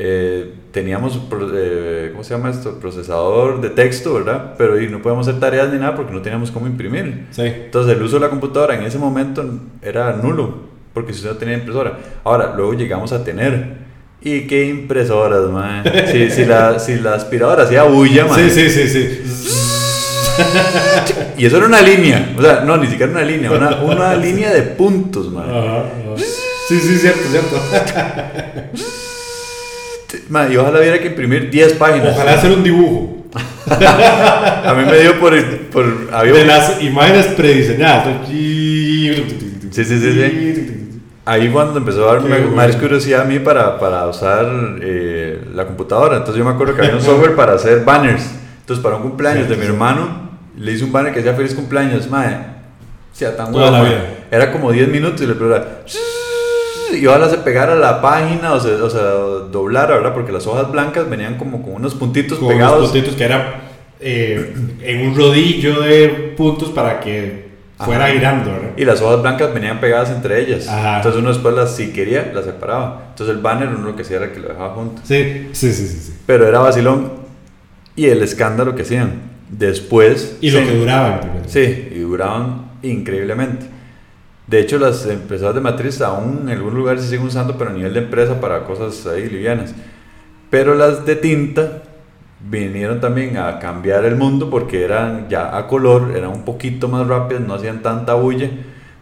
Eh, 0.00 0.54
teníamos, 0.70 1.20
eh, 1.54 2.10
¿cómo 2.12 2.22
se 2.22 2.34
llama 2.34 2.50
esto? 2.50 2.78
Procesador 2.78 3.60
de 3.60 3.70
texto, 3.70 4.14
¿verdad? 4.14 4.54
Pero 4.56 4.80
y 4.80 4.88
no 4.88 5.02
podíamos 5.02 5.26
hacer 5.26 5.40
tareas 5.40 5.72
ni 5.72 5.78
nada 5.78 5.96
porque 5.96 6.12
no 6.12 6.22
teníamos 6.22 6.50
cómo 6.50 6.66
imprimir. 6.66 7.26
Sí. 7.30 7.42
Entonces 7.42 7.96
el 7.96 8.02
uso 8.02 8.16
de 8.16 8.20
la 8.20 8.30
computadora 8.30 8.76
en 8.76 8.84
ese 8.84 8.98
momento 8.98 9.44
era 9.82 10.12
nulo, 10.12 10.54
porque 10.94 11.12
si 11.12 11.18
usted 11.18 11.32
no 11.32 11.36
tenía 11.36 11.56
impresora. 11.56 11.98
Ahora, 12.24 12.54
luego 12.56 12.74
llegamos 12.74 13.12
a 13.12 13.24
tener. 13.24 13.88
¿Y 14.20 14.46
qué 14.46 14.66
impresoras, 14.66 15.50
man? 15.50 15.84
Si, 16.12 16.30
si, 16.30 16.44
la, 16.44 16.78
si 16.78 16.96
la 16.96 17.14
aspiradora 17.14 17.64
hacía 17.64 17.82
bulla, 17.84 18.26
man. 18.26 18.38
Sí, 18.38 18.50
sí, 18.50 18.70
sí, 18.70 18.88
sí 18.88 19.68
y 21.36 21.46
eso 21.46 21.56
era 21.56 21.66
una 21.66 21.80
línea. 21.80 22.34
O 22.36 22.42
sea, 22.42 22.60
no, 22.60 22.76
ni 22.76 22.86
siquiera 22.86 23.12
una 23.12 23.22
línea, 23.22 23.50
una, 23.50 23.80
una 23.82 24.14
línea 24.16 24.52
de 24.52 24.62
puntos, 24.62 25.32
man. 25.32 25.46
Sí, 26.68 26.78
sí, 26.78 26.98
cierto, 26.98 27.22
cierto. 27.30 27.56
Man, 30.28 30.50
y 30.52 30.56
ojalá 30.56 30.78
hubiera 30.80 30.98
que 30.98 31.08
imprimir 31.08 31.50
10 31.50 31.74
páginas. 31.74 32.14
Ojalá 32.14 32.34
hacer 32.34 32.52
un 32.52 32.62
dibujo. 32.62 33.26
a 33.70 34.74
mí 34.76 34.84
me 34.90 34.98
dio 34.98 35.20
por. 35.20 35.38
por 35.70 35.84
había 36.12 36.32
de 36.32 36.44
las 36.46 36.82
imágenes 36.82 37.26
prediseñadas. 37.26 38.26
Sí, 38.26 39.12
sí, 39.70 39.84
sí. 39.84 40.00
sí. 40.00 40.84
Ahí 41.28 41.50
cuando 41.50 41.78
empezó 41.78 42.08
a 42.08 42.14
darme 42.14 42.38
más 42.38 42.74
curiosidad 42.76 43.20
a 43.20 43.24
mí 43.24 43.38
para, 43.38 43.78
para 43.78 44.06
usar 44.06 44.46
eh, 44.80 45.44
la 45.52 45.66
computadora. 45.66 46.16
Entonces 46.16 46.38
yo 46.38 46.44
me 46.44 46.52
acuerdo 46.52 46.74
que 46.74 46.80
había 46.80 46.94
un 46.94 47.02
software 47.04 47.36
para 47.36 47.52
hacer 47.52 47.84
banners. 47.84 48.30
Entonces 48.60 48.82
para 48.82 48.96
un 48.96 49.02
cumpleaños 49.02 49.46
de 49.46 49.56
mi 49.56 49.66
hermano 49.66 50.30
le 50.56 50.72
hice 50.72 50.84
un 50.84 50.92
banner 50.92 51.12
que 51.12 51.18
decía 51.20 51.34
feliz 51.34 51.54
cumpleaños, 51.54 52.08
madre. 52.08 52.38
Sea 53.12 53.36
tan 53.36 53.52
bueno. 53.52 53.84
Era 54.30 54.50
como 54.50 54.72
10 54.72 54.88
minutos 54.88 55.20
y 55.20 55.26
le 55.26 55.34
preguntaba. 55.34 55.82
Y 56.94 57.06
ojalá 57.06 57.28
se 57.28 57.38
pegara 57.38 57.74
la 57.74 58.00
página 58.00 58.52
o, 58.52 58.60
se, 58.60 58.72
o 58.74 58.90
sea, 58.90 59.02
doblara, 59.50 59.96
¿verdad? 59.96 60.14
Porque 60.14 60.32
las 60.32 60.46
hojas 60.46 60.70
blancas 60.70 61.08
venían 61.08 61.36
como 61.36 61.62
con 61.62 61.74
unos 61.74 61.94
puntitos 61.94 62.38
pegados. 62.38 62.78
Unos 62.78 62.90
puntitos 62.90 63.16
que 63.16 63.24
eran 63.24 63.46
eh, 64.00 64.54
en 64.82 65.08
un 65.08 65.16
rodillo 65.16 65.80
de 65.80 66.34
puntos 66.36 66.70
para 66.70 67.00
que 67.00 67.48
fuera 67.78 68.08
girando, 68.08 68.52
¿verdad? 68.52 68.70
Y 68.76 68.84
las 68.84 69.00
hojas 69.00 69.22
blancas 69.22 69.52
venían 69.54 69.80
pegadas 69.80 70.10
entre 70.10 70.40
ellas. 70.40 70.68
Entonces 70.68 71.20
uno 71.20 71.28
después 71.28 71.54
las, 71.54 71.76
si 71.76 71.92
quería, 71.92 72.30
las 72.34 72.44
separaba. 72.44 73.08
Entonces 73.10 73.34
el 73.36 73.42
banner 73.42 73.68
uno 73.68 73.88
lo 73.88 73.96
que 73.96 74.02
hacía 74.02 74.18
era 74.18 74.32
que 74.32 74.40
lo 74.40 74.48
dejaba 74.48 74.74
junto. 74.74 75.02
Sí, 75.04 75.48
sí, 75.52 75.72
sí, 75.72 75.86
sí. 75.86 75.98
sí. 76.00 76.14
Pero 76.26 76.46
era 76.46 76.60
vacilón. 76.60 77.18
Y 77.96 78.06
el 78.06 78.22
escándalo 78.22 78.76
que 78.76 78.82
hacían 78.82 79.28
Después... 79.50 80.36
Y 80.40 80.50
lo 80.50 80.60
que 80.60 80.74
duraban 80.74 81.20
Sí, 81.46 81.88
y 81.92 82.00
duraban 82.00 82.70
increíblemente. 82.82 83.66
De 84.48 84.60
hecho, 84.60 84.78
las 84.78 85.04
empresas 85.06 85.54
de 85.54 85.60
matriz 85.60 86.00
aún 86.00 86.40
en 86.44 86.56
algunos 86.56 86.74
lugares 86.74 87.02
se 87.02 87.10
siguen 87.10 87.26
usando, 87.26 87.58
pero 87.58 87.70
a 87.70 87.72
nivel 87.74 87.92
de 87.92 88.00
empresa 88.00 88.40
para 88.40 88.64
cosas 88.64 89.06
ahí 89.06 89.28
livianas. 89.28 89.74
Pero 90.48 90.74
las 90.74 91.04
de 91.04 91.16
tinta 91.16 91.82
vinieron 92.40 93.00
también 93.00 93.36
a 93.36 93.58
cambiar 93.58 94.06
el 94.06 94.16
mundo 94.16 94.48
porque 94.48 94.84
eran 94.84 95.28
ya 95.28 95.54
a 95.54 95.66
color, 95.66 96.12
eran 96.16 96.30
un 96.30 96.44
poquito 96.46 96.88
más 96.88 97.06
rápidas, 97.06 97.42
no 97.42 97.54
hacían 97.54 97.82
tanta 97.82 98.14
bulla. 98.14 98.48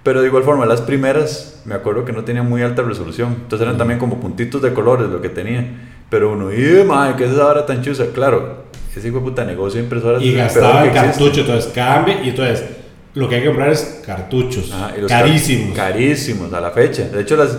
Pero 0.02 0.20
de 0.20 0.26
igual 0.26 0.42
forma, 0.42 0.66
las 0.66 0.80
primeras, 0.80 1.62
me 1.64 1.74
acuerdo 1.74 2.04
que 2.04 2.12
no 2.12 2.24
tenían 2.24 2.48
muy 2.48 2.62
alta 2.62 2.82
resolución. 2.82 3.36
Entonces 3.42 3.66
eran 3.66 3.78
también 3.78 4.00
como 4.00 4.20
puntitos 4.20 4.60
de 4.62 4.72
colores 4.72 5.08
lo 5.08 5.20
que 5.20 5.28
tenía. 5.28 5.64
Pero 6.10 6.32
uno, 6.32 6.52
¡y 6.52 6.84
madre, 6.84 7.14
qué 7.16 7.24
es 7.24 7.32
esa 7.32 7.46
hora 7.46 7.66
tan 7.66 7.82
chusa! 7.82 8.06
Claro, 8.12 8.64
ese 8.96 9.08
hijo 9.08 9.18
de 9.18 9.24
puta 9.24 9.44
negocio 9.44 9.78
de 9.78 9.84
impresoras. 9.84 10.22
Y 10.22 10.34
gastaba 10.34 10.84
el 10.84 10.92
cartucho, 10.92 11.40
entonces 11.40 11.72
cambia 11.72 12.22
y 12.22 12.30
entonces 12.30 12.64
lo 13.16 13.30
que 13.30 13.36
hay 13.36 13.40
que 13.40 13.46
comprar 13.46 13.70
es 13.70 14.02
cartuchos. 14.04 14.72
carísimos. 15.08 15.74
carísimos 15.74 16.52
a 16.52 16.60
la 16.60 16.70
fecha. 16.70 17.08
De 17.08 17.22
hecho, 17.22 17.34
las, 17.34 17.58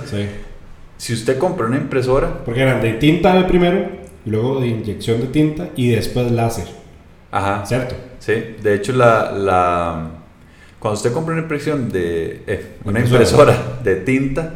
si 0.97 1.13
usted 1.13 1.39
compra 1.39 1.65
una 1.65 1.77
impresora. 1.77 2.43
Porque 2.45 2.61
eran 2.61 2.79
de 2.79 2.93
tinta 2.93 3.33
de 3.33 3.43
primero, 3.45 3.89
luego 4.25 4.61
de 4.61 4.67
inyección 4.67 5.19
de 5.19 5.27
tinta 5.27 5.69
y 5.75 5.89
después 5.89 6.31
láser. 6.31 6.67
Ajá. 7.31 7.65
¿Cierto? 7.65 7.95
Sí, 8.19 8.33
de 8.61 8.75
hecho, 8.75 8.93
la, 8.93 9.31
la 9.31 10.11
cuando 10.77 10.97
usted 10.97 11.11
compra 11.11 11.33
una 11.33 11.41
impresión 11.41 11.89
de. 11.89 12.43
Eh, 12.45 12.77
una 12.83 12.99
impresora 12.99 13.79
de 13.83 13.95
tinta, 13.95 14.53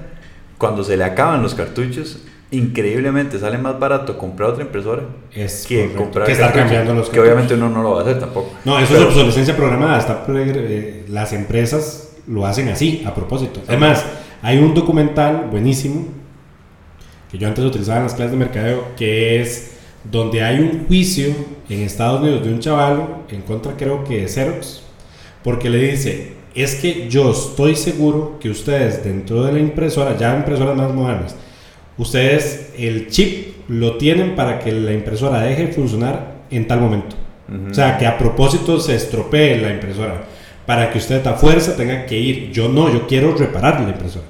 cuando 0.60 0.84
se 0.84 0.98
le 0.98 1.04
acaban 1.04 1.42
los 1.42 1.56
cartuchos, 1.56 2.22
increíblemente 2.52 3.40
sale 3.40 3.58
más 3.58 3.80
barato 3.80 4.18
comprar 4.18 4.50
otra 4.50 4.64
impresora 4.64 5.04
es 5.34 5.66
que 5.66 5.94
comprar 5.94 6.26
que 6.26 6.34
estar 6.34 6.54
cambiando 6.54 6.94
los 6.94 7.10
que 7.10 7.20
obviamente 7.20 7.54
uno 7.54 7.70
no 7.70 7.82
lo 7.82 7.92
va 7.92 8.00
a 8.00 8.02
hacer 8.02 8.20
tampoco. 8.20 8.52
No 8.66 8.78
eso 8.78 8.96
es 8.96 9.04
obsolescencia 9.04 9.56
programada. 9.56 9.98
Está, 9.98 10.26
eh, 10.30 11.06
las 11.08 11.32
empresas 11.32 12.10
lo 12.28 12.46
hacen 12.46 12.68
así 12.68 13.04
a 13.06 13.16
propósito. 13.16 13.62
Además 13.68 14.06
hay 14.42 14.58
un 14.58 14.74
documental 14.74 15.48
buenísimo 15.50 16.08
que 17.32 17.38
yo 17.38 17.48
antes 17.48 17.64
utilizaba 17.64 18.00
en 18.00 18.04
las 18.04 18.14
clases 18.14 18.32
de 18.32 18.38
mercadeo 18.38 18.88
que 18.98 19.40
es 19.40 19.72
donde 20.04 20.44
hay 20.44 20.60
un 20.60 20.86
juicio 20.88 21.34
en 21.70 21.82
Estados 21.82 22.22
Unidos 22.22 22.44
de 22.44 22.54
un 22.54 22.60
chaval 22.60 23.24
en 23.30 23.42
contra 23.44 23.78
creo 23.78 24.04
que 24.04 24.22
de 24.22 24.28
Xerox 24.28 24.82
porque 25.44 25.70
le 25.70 25.78
dice 25.78 26.34
es 26.54 26.76
que 26.76 27.08
yo 27.08 27.32
estoy 27.32 27.76
seguro 27.76 28.38
que 28.40 28.50
ustedes 28.50 29.04
dentro 29.04 29.44
de 29.44 29.54
la 29.54 29.60
impresora 29.60 30.18
ya 30.18 30.36
impresoras 30.36 30.76
más 30.76 30.94
modernas 30.94 31.36
ustedes 31.98 32.74
el 32.78 33.10
chip 33.10 33.70
lo 33.70 33.98
tienen 33.98 34.36
para 34.36 34.60
que 34.60 34.72
la 34.72 34.92
impresora 34.92 35.42
deje 35.42 35.68
de 35.68 35.74
funcionar 35.74 36.42
en 36.50 36.68
tal 36.68 36.82
momento. 36.82 37.16
O 37.70 37.74
sea, 37.74 37.98
que 37.98 38.08
a 38.08 38.18
propósito 38.18 38.80
se 38.80 38.96
estropee 38.96 39.60
la 39.60 39.72
impresora 39.72 40.24
para 40.66 40.90
que 40.90 41.00
usted 41.00 41.26
a 41.28 41.34
fuerza 41.34 41.76
tenga 41.76 42.06
que 42.06 42.18
ir. 42.18 42.52
Yo 42.52 42.70
no, 42.70 42.92
yo 42.92 43.08
quiero 43.08 43.36
reparar 43.36 43.82
la 43.82 43.90
impresora. 43.90 44.26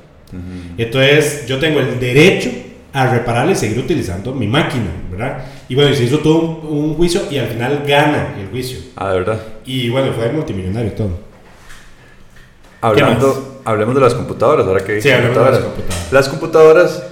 Entonces, 0.77 1.45
yo 1.45 1.59
tengo 1.59 1.79
el 1.79 1.99
derecho 1.99 2.49
a 2.93 3.07
repararla 3.07 3.51
y 3.51 3.55
seguir 3.55 3.79
utilizando 3.79 4.33
mi 4.33 4.47
máquina, 4.47 4.87
¿verdad? 5.09 5.45
Y 5.69 5.75
bueno, 5.75 5.93
se 5.93 6.03
hizo 6.03 6.19
todo 6.19 6.39
un, 6.67 6.95
juicio 6.95 7.21
y 7.29 7.37
al 7.37 7.47
final 7.47 7.83
gana 7.87 8.35
el 8.39 8.47
juicio. 8.49 8.79
Ah, 8.95 9.13
¿verdad? 9.13 9.39
Y 9.65 9.89
bueno, 9.89 10.11
fue 10.13 10.31
multimillonario 10.31 10.91
todo. 10.93 11.19
Hablando, 12.81 13.61
hablemos 13.63 13.93
de 13.95 14.01
las 14.01 14.13
computadoras, 14.15 14.65
ahora 14.65 14.83
que 14.83 15.01
sí, 15.01 15.09
hablemos 15.11 15.37
de 15.37 15.51
las 15.51 15.59
computadoras. 15.59 16.11
Las 16.11 16.29
computadoras 16.29 17.10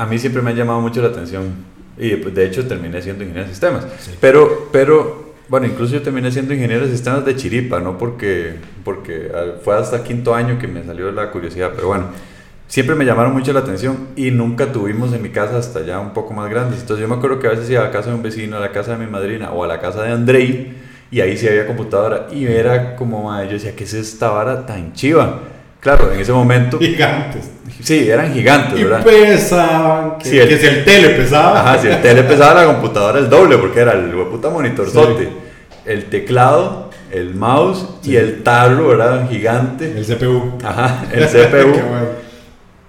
a 0.00 0.06
mí 0.06 0.18
siempre 0.18 0.40
me 0.40 0.50
han 0.50 0.56
llamado 0.56 0.80
mucho 0.80 1.02
la 1.02 1.08
atención 1.08 1.52
y 1.98 2.08
de 2.14 2.46
hecho 2.46 2.66
terminé 2.66 3.02
siendo 3.02 3.22
ingeniero 3.22 3.46
de 3.46 3.52
sistemas. 3.52 3.86
Pero, 4.18 4.68
pero, 4.72 5.34
bueno, 5.48 5.66
incluso 5.66 5.92
yo 5.92 6.02
terminé 6.02 6.32
siendo 6.32 6.54
ingeniero 6.54 6.86
de 6.86 6.92
sistemas 6.92 7.26
de 7.26 7.36
chiripa, 7.36 7.80
no 7.80 7.98
porque, 7.98 8.54
porque 8.82 9.30
ah, 9.34 9.58
fue 9.62 9.76
hasta 9.76 10.02
quinto 10.02 10.34
año 10.34 10.58
que 10.58 10.66
me 10.68 10.82
salió 10.84 11.12
la 11.12 11.30
curiosidad, 11.30 11.72
pero 11.74 11.88
bueno 11.88 12.06
siempre 12.66 12.94
me 12.94 13.04
llamaron 13.04 13.32
mucho 13.32 13.52
la 13.52 13.60
atención 13.60 14.10
y 14.14 14.30
nunca 14.30 14.70
tuvimos 14.72 15.12
en 15.12 15.20
mi 15.20 15.30
casa 15.30 15.58
hasta 15.58 15.84
ya 15.84 15.98
un 15.98 16.12
poco 16.12 16.32
más 16.32 16.48
grandes. 16.48 16.80
Entonces 16.80 17.02
yo 17.02 17.08
me 17.08 17.16
acuerdo 17.16 17.40
que 17.40 17.48
a 17.48 17.50
veces 17.50 17.68
iba 17.68 17.80
a 17.80 17.86
la 17.86 17.90
casa 17.90 18.10
de 18.10 18.14
un 18.14 18.22
vecino, 18.22 18.56
a 18.56 18.60
la 18.60 18.70
casa 18.70 18.96
de 18.96 19.04
mi 19.04 19.10
madrina 19.10 19.50
o 19.50 19.64
a 19.64 19.66
la 19.66 19.80
casa 19.80 20.04
de 20.04 20.12
Andrei 20.12 20.76
y 21.10 21.20
ahí 21.20 21.36
sí 21.36 21.48
había 21.48 21.66
computadora 21.66 22.28
y 22.30 22.46
era 22.46 22.94
como, 22.94 23.36
yo 23.42 23.50
decía, 23.50 23.74
¿qué 23.74 23.82
es 23.82 23.92
esta 23.92 24.30
vara 24.30 24.66
tan 24.66 24.92
chiva? 24.92 25.40
Claro, 25.80 26.12
en 26.12 26.20
ese 26.20 26.32
momento... 26.32 26.78
Gigantes. 26.78 27.50
Sí, 27.82 28.10
eran 28.10 28.32
gigantes, 28.34 28.78
y 28.78 28.84
¿verdad? 28.84 29.02
pesaban. 29.02 30.18
Que, 30.18 30.28
si 30.28 30.38
el, 30.38 30.58
si 30.58 30.66
el 30.66 30.84
tele 30.84 31.10
pesaba. 31.10 31.60
Ajá, 31.60 31.78
si 31.78 31.88
el 31.88 32.02
tele 32.02 32.22
pesaba, 32.24 32.62
la 32.62 32.66
computadora 32.66 33.18
el 33.18 33.30
doble 33.30 33.56
porque 33.56 33.80
era 33.80 33.92
el 33.92 34.10
puta 34.10 34.50
monitor 34.50 34.86
El 35.86 36.04
teclado, 36.04 36.90
el 37.10 37.34
mouse 37.34 37.86
y 38.04 38.16
el 38.16 38.42
tablo, 38.42 38.88
¿verdad? 38.88 39.28
Gigante. 39.30 39.94
El 39.96 40.04
CPU. 40.04 40.58
Ajá, 40.62 41.04
el 41.10 41.26
CPU. 41.26 41.74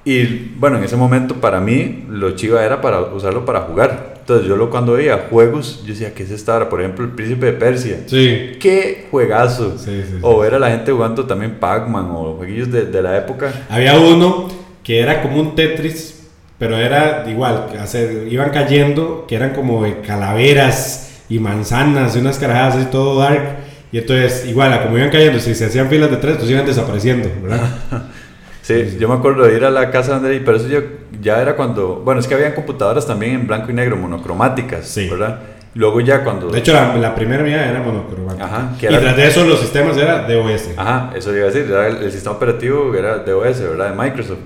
Y 0.04 0.54
bueno, 0.58 0.78
en 0.78 0.84
ese 0.84 0.96
momento 0.96 1.36
para 1.36 1.60
mí 1.60 2.06
lo 2.10 2.32
chiva 2.32 2.66
era 2.66 2.82
para 2.82 3.02
usarlo 3.02 3.46
para 3.46 3.62
jugar. 3.62 4.16
Entonces 4.20 4.48
yo 4.48 4.56
lo 4.56 4.70
cuando 4.70 4.94
veía 4.94 5.28
juegos, 5.30 5.82
yo 5.84 5.94
decía, 5.94 6.14
¿qué 6.14 6.24
es 6.24 6.32
esta 6.32 6.54
ahora? 6.54 6.70
Por 6.70 6.82
ejemplo, 6.82 7.06
el 7.06 7.12
Príncipe 7.12 7.48
de 7.48 7.54
Persia. 7.54 8.04
Sí. 8.08 8.54
¡Qué 8.60 9.08
juegazo! 9.12 9.76
o 10.22 10.40
ver 10.40 10.56
a 10.56 10.60
la 10.60 10.70
gente 10.70 10.92
jugando 10.92 11.26
también 11.26 11.60
Pac-Man 11.60 12.08
o 12.12 12.36
jueguillos 12.38 12.72
de, 12.72 12.86
de, 12.86 13.02
la 13.02 13.18
época. 13.18 13.52
Había 13.70 14.00
uno 14.00 14.48
que 14.84 15.00
era 15.00 15.22
como 15.22 15.40
un 15.40 15.56
Tetris, 15.56 16.30
pero 16.58 16.78
era 16.78 17.26
igual, 17.28 17.68
hacer, 17.80 18.28
iban 18.32 18.52
cayendo, 18.52 19.26
que 19.28 19.36
eran 19.36 19.54
como 19.54 19.84
de 19.84 20.02
calaveras 20.02 21.24
y 21.30 21.40
manzanas 21.40 22.16
y 22.16 22.20
unas 22.20 22.38
carajadas 22.38 22.84
y 22.84 22.86
todo 22.86 23.20
dark. 23.20 23.58
Y 23.92 23.98
entonces, 23.98 24.46
igual, 24.48 24.82
como 24.84 24.98
iban 24.98 25.10
cayendo, 25.10 25.40
si 25.40 25.54
se 25.54 25.66
hacían 25.66 25.90
filas 25.90 26.10
de 26.10 26.18
tres, 26.18 26.38
pues 26.38 26.50
iban 26.50 26.66
desapareciendo, 26.66 27.30
¿verdad? 27.42 27.70
Sí, 28.62 28.98
yo 29.00 29.08
me 29.10 29.16
acuerdo 29.16 29.44
de 29.44 29.56
ir 29.56 29.66
a 29.66 29.72
la 29.72 29.90
casa 29.90 30.12
de 30.12 30.18
André, 30.18 30.42
pero 30.46 30.58
eso 30.58 30.68
ya, 30.68 30.82
ya 31.20 31.42
era 31.42 31.56
cuando, 31.56 32.02
bueno, 32.06 32.20
es 32.20 32.28
que 32.28 32.36
habían 32.36 32.54
computadoras 32.54 33.08
también 33.08 33.34
en 33.34 33.48
blanco 33.48 33.72
y 33.72 33.74
negro, 33.74 33.98
monocromáticas, 33.98 34.88
sí. 34.88 35.10
¿verdad? 35.10 35.40
Luego 35.74 36.02
ya 36.02 36.24
cuando... 36.24 36.50
De 36.50 36.60
hecho, 36.60 36.74
la, 36.74 37.16
primera 37.16 37.44
mía 37.44 37.70
era 37.70 37.82
monocromática. 37.82 38.46
Ajá. 38.46 38.72
y 38.78 38.88
tras 38.88 39.16
de 39.16 39.28
eso 39.28 39.46
los 39.46 39.60
sistemas 39.60 39.96
era 39.98 40.28
DOS. 40.28 40.70
Ajá, 40.76 41.12
eso 41.16 41.34
iba 41.34 41.44
a 41.44 41.52
decir, 41.52 41.66
era 41.70 41.88
el, 41.88 42.12
sistema 42.12 42.36
operativo 42.36 42.94
era 42.94 43.20
DOS, 43.20 43.62
¿verdad? 43.62 43.92
De 43.92 43.96
Microsoft. 43.96 44.40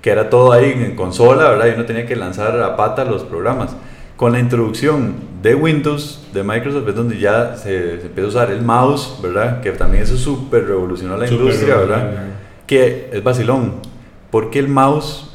Que 0.00 0.10
era 0.10 0.30
todo 0.30 0.52
ahí 0.52 0.70
en 0.70 0.94
consola, 0.94 1.50
¿verdad? 1.50 1.66
Y 1.66 1.70
uno 1.74 1.84
tenía 1.84 2.06
que 2.06 2.14
lanzar 2.14 2.58
a 2.62 2.76
pata 2.76 3.04
los 3.04 3.24
programas. 3.24 3.76
Con 4.16 4.32
la 4.32 4.38
introducción 4.38 5.14
de 5.42 5.54
Windows, 5.54 6.28
de 6.32 6.44
Microsoft, 6.44 6.88
es 6.88 6.94
donde 6.94 7.18
ya 7.18 7.56
se, 7.56 7.94
empieza 7.94 8.22
a 8.22 8.28
usar 8.28 8.50
el 8.50 8.62
mouse, 8.62 9.18
¿verdad? 9.20 9.60
Que 9.60 9.72
también 9.72 10.04
eso 10.04 10.16
súper 10.16 10.66
revolucionó 10.66 11.16
la 11.16 11.26
industria, 11.26 11.76
¿verdad? 11.76 12.12
Que 12.70 13.10
es 13.12 13.24
vacilón, 13.24 13.80
porque 14.30 14.60
el 14.60 14.68
mouse 14.68 15.28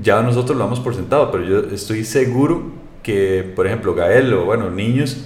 ya 0.00 0.22
nosotros 0.22 0.56
lo 0.56 0.62
damos 0.62 0.78
por 0.78 0.94
sentado, 0.94 1.32
pero 1.32 1.42
yo 1.42 1.74
estoy 1.74 2.04
seguro 2.04 2.70
que, 3.02 3.52
por 3.56 3.66
ejemplo, 3.66 3.96
Gael 3.96 4.32
o, 4.32 4.44
bueno, 4.44 4.70
niños, 4.70 5.24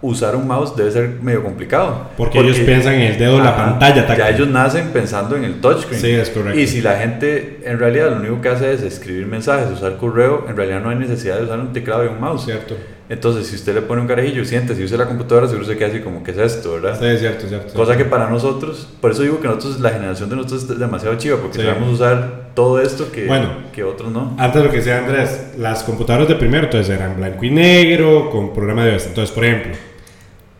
usar 0.00 0.36
un 0.36 0.46
mouse 0.46 0.76
debe 0.76 0.90
ser 0.90 1.08
medio 1.22 1.42
complicado. 1.42 2.08
Porque, 2.16 2.38
ellos 2.38 2.58
piensan 2.60 2.94
en 2.94 3.12
el 3.12 3.18
dedo 3.18 3.38
de 3.38 3.44
la 3.44 3.56
pantalla. 3.56 4.16
Ya 4.16 4.30
ellos 4.30 4.48
nacen 4.48 4.88
pensando 4.92 5.36
en 5.36 5.44
el 5.44 5.60
touchscreen. 5.60 6.00
Sí, 6.00 6.10
es 6.10 6.30
correcto. 6.30 6.58
Y 6.58 6.66
si 6.66 6.80
la 6.80 6.96
gente 6.96 7.60
en 7.64 7.78
realidad 7.78 8.10
lo 8.10 8.16
único 8.16 8.40
que 8.40 8.48
hace 8.48 8.72
es 8.72 8.82
escribir 8.82 9.26
mensajes, 9.26 9.70
usar 9.70 9.96
correo, 9.96 10.46
en 10.48 10.56
realidad 10.56 10.80
no 10.80 10.90
hay 10.90 10.96
necesidad 10.96 11.38
de 11.38 11.44
usar 11.44 11.58
un 11.58 11.72
teclado 11.72 12.04
y 12.04 12.08
un 12.08 12.20
mouse. 12.20 12.44
Cierto. 12.44 12.76
Entonces, 13.10 13.46
si 13.46 13.56
usted 13.56 13.74
le 13.74 13.80
pone 13.80 14.02
un 14.02 14.06
carajillo, 14.06 14.44
siente, 14.44 14.74
si 14.74 14.84
usa 14.84 14.98
la 14.98 15.06
computadora, 15.06 15.46
seguro 15.46 15.64
se 15.66 15.78
queda 15.78 15.88
así 15.88 16.00
como, 16.00 16.22
¿qué 16.22 16.32
es 16.32 16.36
esto, 16.36 16.74
verdad? 16.74 16.98
Sí, 17.00 17.06
es 17.06 17.20
cierto, 17.20 17.44
es 17.44 17.48
cierto. 17.48 17.72
Cosa 17.72 17.96
que 17.96 18.04
para 18.04 18.28
nosotros, 18.28 18.86
por 19.00 19.12
eso 19.12 19.22
digo 19.22 19.40
que 19.40 19.48
nosotros, 19.48 19.80
la 19.80 19.90
generación 19.90 20.28
de 20.28 20.36
nosotros 20.36 20.64
es 20.64 20.78
demasiado 20.78 21.16
chiva, 21.16 21.38
porque 21.38 21.56
sabemos 21.56 21.94
usar 21.94 22.50
todo 22.54 22.80
esto 22.82 23.10
que, 23.10 23.26
bueno, 23.26 23.48
que 23.72 23.82
otros 23.82 24.12
no. 24.12 24.36
Antes 24.38 24.60
de 24.60 24.66
lo 24.66 24.70
que 24.70 24.78
decía 24.78 24.98
Andrés, 24.98 25.54
las 25.56 25.84
computadoras 25.84 26.28
de 26.28 26.34
primero, 26.34 26.64
entonces 26.64 26.94
eran 26.94 27.16
blanco 27.16 27.42
y 27.46 27.50
negro, 27.50 28.28
con 28.30 28.52
programa 28.52 28.84
de 28.84 28.96
Entonces, 28.96 29.30
por 29.30 29.44
ejemplo, 29.44 29.72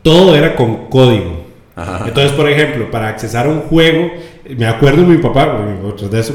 todo 0.03 0.35
era 0.37 0.55
con 0.57 0.89
código. 0.89 1.47
Entonces, 2.07 2.33
por 2.33 2.49
ejemplo, 2.49 2.91
para 2.91 3.09
accesar 3.09 3.47
a 3.47 3.51
un 3.51 3.61
juego, 3.63 4.11
me 4.57 4.67
acuerdo 4.67 5.03
de 5.03 5.09
mi 5.09 5.19
papá, 5.19 5.59
otros 5.85 6.11
de 6.11 6.21
eso. 6.21 6.35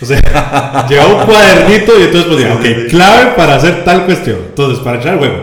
O 0.00 0.06
sea, 0.06 0.86
llevaba 0.88 1.20
un 1.20 1.26
cuadernito 1.26 1.98
y 1.98 2.02
entonces 2.04 2.30
ponía, 2.30 2.54
ok, 2.54 2.88
clave 2.88 3.32
para 3.36 3.56
hacer 3.56 3.84
tal 3.84 4.04
cuestión. 4.06 4.38
Entonces, 4.48 4.78
para 4.82 4.98
echar 4.98 5.14
el 5.14 5.18
juego, 5.18 5.36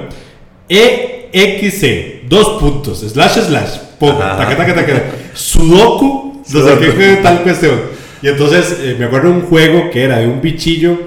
EXC, 0.70 2.28
dos 2.28 2.60
puntos, 2.60 3.00
slash, 3.00 3.40
slash, 3.48 3.78
pongo, 4.00 4.20
taca, 4.20 4.56
taca, 4.56 4.74
taca, 4.74 5.04
sudoku, 5.34 6.42
no 6.50 6.68
sé 6.68 6.78
qué, 6.98 7.20
tal 7.22 7.44
cuestión. 7.44 7.82
Y 8.22 8.30
entonces, 8.30 8.78
eh, 8.82 8.96
me 8.98 9.06
acuerdo 9.06 9.30
de 9.30 9.36
un 9.36 9.42
juego 9.44 9.90
que 9.92 10.04
era 10.04 10.20
de 10.20 10.28
un 10.28 10.42
bichillo 10.42 10.98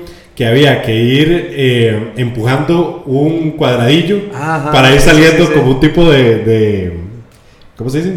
que 0.41 0.47
había 0.47 0.80
que 0.80 0.97
ir 0.97 1.51
eh, 1.53 2.12
empujando 2.16 3.03
un 3.05 3.51
cuadradillo 3.51 4.30
para 4.72 4.91
ir 4.91 4.99
saliendo 4.99 5.53
como 5.53 5.72
un 5.72 5.80
tipo 5.80 6.11
de, 6.11 6.36
de, 6.36 7.01
¿Cómo 7.76 7.91
se 7.91 7.99
dice? 7.99 8.14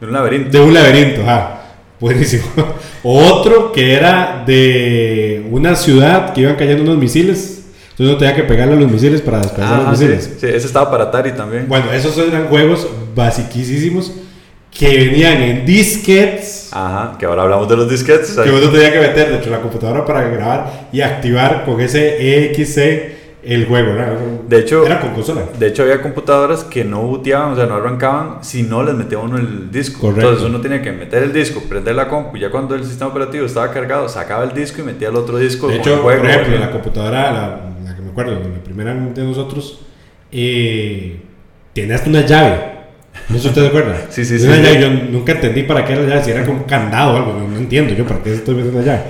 De 0.00 0.06
un 0.08 0.12
laberinto. 0.12 0.50
De 0.50 0.60
un 0.60 0.74
laberinto, 0.74 1.22
ajá. 1.22 1.60
Buenísimo. 2.00 2.42
Otro 3.04 3.70
que 3.70 3.94
era 3.94 4.42
de 4.44 5.46
una 5.48 5.76
ciudad 5.76 6.32
que 6.32 6.40
iban 6.40 6.56
cayendo 6.56 6.82
unos 6.82 6.98
misiles. 6.98 7.66
Entonces 7.90 8.14
no 8.14 8.18
tenía 8.18 8.34
que 8.34 8.42
pegarle 8.42 8.74
a 8.74 8.80
los 8.80 8.90
misiles 8.90 9.20
para 9.20 9.38
desplazar 9.38 9.82
los 9.82 9.90
misiles. 9.92 10.34
Sí, 10.40 10.48
ese 10.48 10.66
estaba 10.66 10.90
para 10.90 11.04
Atari 11.04 11.34
también. 11.34 11.68
Bueno, 11.68 11.92
esos 11.92 12.18
eran 12.18 12.48
juegos 12.48 12.88
basiquísimos 13.14 14.12
que 14.74 14.88
venían 14.88 15.40
en 15.40 15.64
disquets. 15.64 16.70
Ajá, 16.72 17.16
que 17.16 17.24
ahora 17.24 17.42
hablamos 17.42 17.68
de 17.68 17.76
los 17.76 17.88
disquets. 17.88 18.32
Que 18.32 18.50
uno 18.50 18.68
tenía 18.70 18.92
que 18.92 18.98
meter 18.98 19.30
dentro 19.30 19.50
de 19.50 19.56
la 19.56 19.62
computadora 19.62 20.04
para 20.04 20.28
grabar 20.28 20.88
y 20.92 21.00
activar 21.00 21.64
con 21.64 21.80
ese 21.80 22.50
EXC 22.50 23.14
el 23.44 23.66
juego, 23.66 23.92
De 24.48 24.58
hecho, 24.58 24.86
era 24.86 25.00
con 25.00 25.10
consola. 25.10 25.42
De 25.58 25.68
hecho, 25.68 25.82
había 25.82 26.00
computadoras 26.00 26.64
que 26.64 26.82
no 26.82 27.02
booteaban, 27.02 27.52
o 27.52 27.56
sea, 27.56 27.66
no 27.66 27.74
arrancaban 27.74 28.42
si 28.42 28.62
no 28.62 28.82
les 28.82 28.94
metía 28.94 29.18
uno 29.18 29.36
el 29.36 29.70
disco. 29.70 30.08
Entonces 30.08 30.44
uno 30.44 30.60
tenía 30.62 30.80
que 30.80 30.90
meter 30.92 31.22
el 31.22 31.32
disco, 31.32 31.60
prender 31.68 31.94
la 31.94 32.08
compu, 32.08 32.38
ya 32.38 32.50
cuando 32.50 32.74
el 32.74 32.84
sistema 32.84 33.10
operativo 33.10 33.44
estaba 33.44 33.70
cargado, 33.70 34.08
sacaba 34.08 34.44
el 34.44 34.54
disco 34.54 34.80
y 34.80 34.84
metía 34.84 35.08
el 35.08 35.16
otro 35.16 35.36
disco. 35.36 35.68
De 35.68 35.76
hecho, 35.76 36.00
por 36.00 36.14
ejemplo, 36.14 36.58
la 36.58 36.70
computadora, 36.70 37.32
la, 37.84 37.94
que 37.94 38.00
me 38.00 38.10
acuerdo, 38.10 38.32
la 38.32 38.64
primera 38.64 38.94
de 38.94 39.24
nosotros, 39.24 39.82
eh, 40.32 41.20
tenía 41.74 41.96
hasta 41.96 42.08
una 42.08 42.24
llave 42.24 42.73
¿No 43.28 43.38
sé 43.38 43.48
usted 43.48 43.62
se 43.62 43.68
acuerda? 43.68 44.06
Sí, 44.10 44.24
sí, 44.24 44.38
sí. 44.38 44.46
Yo 44.80 44.90
nunca 44.90 45.32
entendí 45.32 45.62
para 45.62 45.84
qué 45.84 45.94
era 45.94 46.02
llave, 46.02 46.24
si 46.24 46.30
era 46.30 46.44
como 46.44 46.66
candado 46.66 47.14
o 47.14 47.16
algo, 47.16 47.32
no, 47.48 47.56
entiendo 47.56 47.94
yo 47.94 48.06
para 48.06 48.22
qué 48.22 48.34
estoy 48.34 48.54
metiendo 48.54 48.82
llave. 48.82 49.02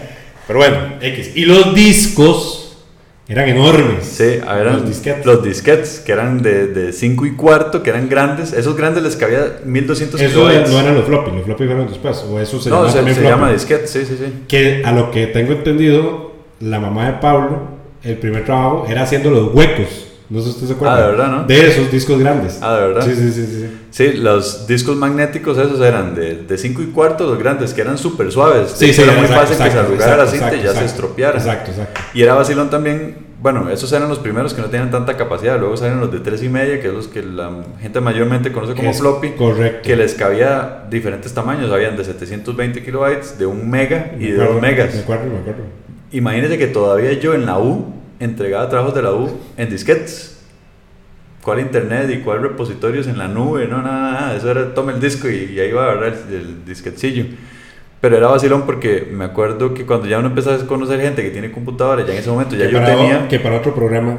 Pero 0.46 0.58
bueno, 0.58 0.76
X. 1.00 1.32
Y 1.34 1.44
los 1.46 1.74
discos 1.74 2.78
eran 3.26 3.48
enormes. 3.48 4.04
Sí, 4.04 4.24
eran 4.42 4.74
los 4.74 4.88
disquetes. 4.88 5.26
Los 5.26 5.42
disquetes, 5.42 6.00
que 6.00 6.12
eran 6.12 6.42
de 6.42 6.92
5 6.92 7.26
y 7.26 7.32
cuarto, 7.32 7.82
que 7.82 7.90
eran 7.90 8.08
grandes. 8.08 8.52
Esos 8.52 8.76
grandes 8.76 9.02
les 9.02 9.16
cabía 9.16 9.60
1200 9.64 10.20
Eso 10.20 10.40
no 10.44 10.50
eran 10.80 10.94
los 10.94 11.06
floppy, 11.06 11.32
los 11.32 11.44
floppy 11.44 11.64
fueron 11.66 11.88
después. 11.88 12.24
O 12.28 12.38
eso 12.38 12.60
se 12.60 12.70
no, 12.70 12.88
se, 12.88 13.14
se 13.14 13.22
llama 13.22 13.52
disquete, 13.52 13.86
sí, 13.86 14.04
sí, 14.04 14.16
sí. 14.18 14.32
Que 14.46 14.82
a 14.84 14.92
lo 14.92 15.10
que 15.10 15.26
tengo 15.28 15.52
entendido, 15.52 16.32
la 16.60 16.78
mamá 16.78 17.06
de 17.06 17.12
Pablo, 17.14 17.62
el 18.02 18.16
primer 18.18 18.44
trabajo 18.44 18.86
era 18.88 19.02
haciendo 19.02 19.30
los 19.30 19.54
huecos 19.54 20.03
no 20.30 20.40
sé 20.40 20.46
si 20.46 20.51
usted 20.52 20.66
se 20.68 20.72
acuerda. 20.72 20.94
Ah, 20.94 21.01
de 21.01 21.06
verdad, 21.09 21.30
¿no? 21.30 21.44
De 21.44 21.68
esos 21.68 21.90
discos 21.90 22.18
grandes. 22.18 22.59
Ah, 22.62 22.76
de 22.76 22.88
verdad. 22.88 23.05
Sí, 23.05 23.14
sí, 23.14 23.30
sí. 23.30 23.46
Sí, 23.46 23.68
sí 23.90 24.12
los 24.14 24.66
discos 24.66 24.96
magnéticos 24.96 25.59
esos 25.59 25.80
eran 25.80 26.14
de 26.14 26.59
5 26.59 26.82
y 26.82 26.86
cuarto, 26.86 27.26
los 27.26 27.38
grandes, 27.38 27.74
que 27.74 27.82
eran 27.82 27.98
súper 27.98 28.32
suaves. 28.32 28.72
Sí, 28.74 28.92
sí, 28.92 29.02
era 29.02 29.12
muy 29.12 29.26
fácil 29.26 29.56
que 29.56 29.70
se 29.70 29.78
arrugara 29.78 30.16
la 30.16 30.26
cinta 30.26 30.55
y 30.55 30.62
ya 30.62 30.72
se 30.72 30.84
estropeara. 30.84 31.38
Exacto, 31.38 31.70
exacto. 31.70 32.01
Y 32.14 32.22
era 32.22 32.34
vacilón 32.34 32.70
también, 32.70 33.16
bueno, 33.40 33.68
esos 33.68 33.92
eran 33.92 34.09
los 34.09 34.18
primeros 34.18 34.55
que 34.55 34.62
no 34.62 34.68
tenían 34.68 34.90
tanta 34.90 35.16
capacidad. 35.16 35.59
Luego 35.59 35.76
salieron 35.76 36.01
los 36.01 36.10
de 36.10 36.20
3 36.20 36.42
y 36.42 36.48
media, 36.48 36.80
que 36.80 36.88
es 36.88 36.94
los 36.94 37.09
que 37.09 37.22
la 37.22 37.51
gente 37.80 38.01
mayormente 38.01 38.51
conoce 38.51 38.74
como 38.74 38.94
floppy. 38.94 39.32
Correcto. 39.32 39.80
Que 39.82 39.96
les 39.96 40.14
cabía 40.14 40.84
diferentes 40.88 41.34
tamaños. 41.34 41.70
Habían 41.70 41.96
de 41.96 42.05
720 42.05 42.82
kilobytes, 42.82 43.38
de 43.38 43.44
1 43.44 43.64
mega 43.64 44.12
y 44.18 44.28
de 44.28 44.38
2 44.38 44.62
megas. 44.62 44.94
Me 44.94 45.01
acuerdo, 45.01 45.26
me 45.26 45.38
acuerdo. 45.40 45.62
Imagínense 46.12 46.56
que 46.56 46.68
todavía 46.68 47.12
yo 47.12 47.34
en 47.34 47.44
la 47.44 47.59
U 47.59 47.92
entregaba 48.20 48.68
trabajos 48.68 48.94
de 48.94 49.02
la 49.02 49.12
U 49.12 49.30
en 49.56 49.68
disquetes 49.70 50.30
cuál 51.42 51.60
internet 51.60 52.10
y 52.10 52.18
cuál 52.20 52.40
repositorios 52.42 53.06
en 53.06 53.18
la 53.18 53.28
nube, 53.28 53.66
no, 53.68 53.82
nada, 53.82 54.12
nada, 54.12 54.36
eso 54.36 54.50
era 54.50 54.72
toma 54.72 54.92
el 54.92 55.00
disco 55.00 55.28
y, 55.28 55.60
ahí 55.60 55.70
va 55.72 55.84
a 55.84 55.92
agarrar 55.92 56.14
el, 56.30 56.34
el 56.34 56.64
disquetcillo. 56.64 57.26
Pero 58.00 58.16
era 58.16 58.28
vacilón 58.28 58.64
porque 58.66 59.06
me 59.10 59.24
acuerdo 59.26 59.72
que 59.74 59.84
cuando 59.86 60.06
ya 60.06 60.18
uno 60.18 60.28
empezó 60.28 60.52
a 60.52 60.58
conocer 60.66 61.00
gente 61.00 61.22
que 61.22 61.30
tiene 61.30 61.50
computadora, 61.52 62.04
ya 62.06 62.12
en 62.12 62.18
ese 62.18 62.30
momento 62.30 62.56
ya 62.56 62.66
Que 62.66 62.72
yo 62.72 62.78
para- 62.78 62.94
tenía... 62.96 63.28
Que 63.28 63.40
para 63.40 63.56
otro 63.58 63.74
programa, 63.74 64.16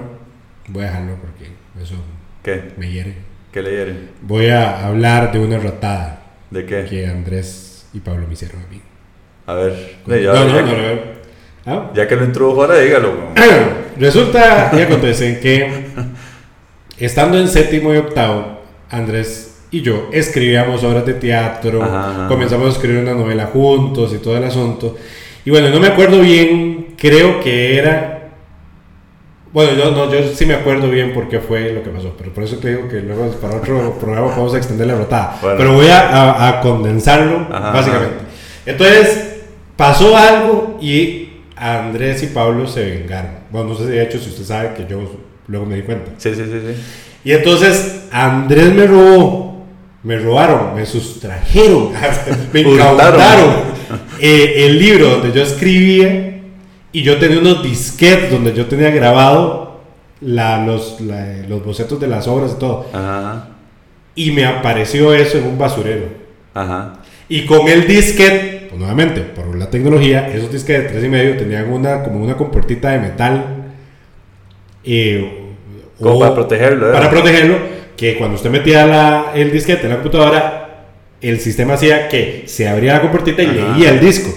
voy 0.68 0.84
a 0.84 0.88
dejarlo 0.88 1.16
porque 1.16 1.52
eso 1.82 1.96
¿Qué? 2.44 2.74
me 2.78 2.92
hiere. 2.92 3.16
¿Qué 3.52 3.62
le 3.62 3.72
dieron? 3.72 3.98
Voy 4.22 4.48
a 4.48 4.86
hablar 4.88 5.32
de 5.32 5.40
una 5.40 5.58
ratada 5.58 6.22
¿De 6.52 6.66
qué? 6.66 6.86
que 6.86 7.08
Andrés 7.08 7.88
y 7.94 8.00
Pablo 8.02 8.28
me 8.28 8.34
hicieron 8.34 8.62
a 8.62 8.68
mí. 8.68 8.82
A 9.48 9.54
ver. 9.56 9.96
ya, 10.08 10.34
no, 10.34 10.46
no, 10.46 10.56
ya 10.56 10.62
no, 10.62 10.68
que, 10.68 10.96
no, 11.66 11.72
Ah, 11.74 11.92
ya 11.96 12.08
que 12.08 12.16
lo 12.16 12.26
introdujo 12.26 12.62
ahora, 12.62 12.78
dígalo. 12.80 13.14
Resulta 14.00 14.72
y 14.78 14.82
acontece 14.82 15.40
que 15.40 15.86
estando 17.00 17.38
en 17.40 17.48
séptimo 17.48 17.94
y 17.94 17.98
octavo, 17.98 18.62
Andrés 18.90 19.52
y 19.72 19.82
yo 19.82 20.10
escribíamos 20.14 20.84
obras 20.84 21.06
de 21.06 21.16
teatro, 21.16 21.84
ajá. 21.84 22.28
comenzamos 22.28 22.68
a 22.68 22.72
escribir 22.72 23.02
una 23.02 23.14
novela 23.14 23.48
juntos 23.48 24.14
y 24.14 24.20
todo 24.20 24.38
el 24.38 24.44
asunto. 24.44 24.96
Y 25.44 25.50
bueno, 25.50 25.70
no 25.70 25.80
me 25.80 25.88
acuerdo 25.88 26.20
bien, 26.22 26.96
creo 26.98 27.40
que 27.40 27.78
era... 27.78 28.12
Bueno, 29.54 29.72
yo, 29.78 29.92
no, 29.92 30.12
yo 30.12 30.28
sí 30.34 30.46
me 30.46 30.54
acuerdo 30.54 30.90
bien 30.90 31.14
por 31.14 31.30
qué 31.30 31.40
fue 31.40 31.72
lo 31.72 31.82
que 31.84 31.90
pasó, 31.90 32.14
pero 32.18 32.34
por 32.34 32.44
eso 32.44 32.58
te 32.58 32.76
digo 32.76 32.90
que 32.90 33.00
luego 33.00 33.30
para 33.42 33.56
otro 33.58 33.94
programa 34.00 34.28
vamos 34.28 34.54
a 34.54 34.58
extender 34.58 34.88
la 34.88 34.96
rotada. 34.96 35.38
Bueno. 35.42 35.58
Pero 35.58 35.74
voy 35.74 35.88
a, 35.88 36.10
a- 36.10 36.50
a 36.50 36.62
condensarlo, 36.62 37.48
Ajá, 37.50 37.72
básicamente. 37.72 38.16
Entonces, 38.66 39.36
pasó 39.78 40.18
algo 40.18 40.78
y 40.82 41.25
Andrés 41.56 42.24
y 42.24 42.28
Pablo 42.28 42.68
se 42.68 42.84
vengaron. 42.84 43.32
Bueno, 43.52 43.70
no 43.70 43.76
sé 43.78 43.86
si 43.86 43.92
de 43.92 44.04
hecho 44.04 44.20
si 44.20 44.30
usted 44.30 44.44
sabe 44.46 44.74
que 44.76 44.86
yo 44.90 45.00
luego 45.48 45.66
me 45.66 45.76
di 45.78 45.82
cuenta. 45.84 46.12
Sí, 46.18 46.34
sí, 46.36 46.44
sí, 46.44 46.52
sí. 46.68 46.82
Y 47.24 47.32
entonces 47.32 48.06
Andrés 48.12 48.74
me 48.74 48.86
robó, 48.88 49.66
me 50.04 50.18
robaron, 50.20 50.76
me 50.76 50.86
sustrajeron, 50.86 51.90
me 52.54 52.60
incautaron 52.62 53.52
eh, 54.20 54.66
el 54.68 54.80
libro 54.80 55.08
donde 55.10 55.32
yo 55.32 55.44
escribía 55.44 56.42
y 56.92 57.02
yo 57.04 57.18
tenía 57.18 57.40
unos 57.40 57.64
disquetes 57.64 58.32
donde 58.32 58.54
yo 58.54 58.66
tenía 58.68 58.90
grabado 58.92 59.82
la- 60.22 60.66
los, 60.66 61.02
la- 61.02 61.44
los 61.48 61.64
bocetos 61.66 62.00
de 62.00 62.08
las 62.08 62.28
obras 62.28 62.54
y 62.56 62.60
todo. 62.60 62.86
Ajá. 62.94 63.50
Y 64.16 64.32
me 64.32 64.46
apareció 64.46 65.14
eso 65.14 65.38
en 65.38 65.46
un 65.48 65.58
basurero. 65.58 66.06
Ajá. 66.54 67.00
Y 67.28 67.46
con 67.46 67.68
el 67.68 67.86
disquete, 67.88 68.65
pues 68.70 68.80
nuevamente, 68.80 69.22
por 69.22 69.56
la 69.56 69.70
tecnología, 69.70 70.30
esos 70.34 70.52
disquetes 70.52 70.84
de 70.84 70.90
tres 70.90 71.04
y 71.06 71.10
medio 71.10 71.38
tenían 71.38 71.72
una, 71.72 72.04
como 72.04 72.24
una 72.24 72.36
compuertita 72.36 72.92
de 72.92 73.00
metal. 73.00 73.46
eh, 74.84 75.42
Como 76.00 76.16
o- 76.16 76.20
para 76.20 76.34
protegerlo, 76.36 76.90
¿eh? 76.90 76.94
Para 76.94 77.10
protegerlo, 77.10 77.58
que 77.98 78.18
cuando 78.18 78.36
usted 78.36 78.50
metía 78.50 78.86
la- 78.86 79.32
el 79.34 79.52
disquete 79.52 79.84
en 79.84 79.90
la 79.90 79.96
computadora, 79.96 80.86
el 81.22 81.40
sistema 81.40 81.74
hacía 81.74 82.08
que 82.08 82.44
se 82.46 82.68
abría 82.68 82.94
la 82.94 83.02
compuertita 83.02 83.42
y 83.42 83.48
Ajá. 83.48 83.78
leía 83.78 83.90
el 83.92 84.00
disco. 84.00 84.30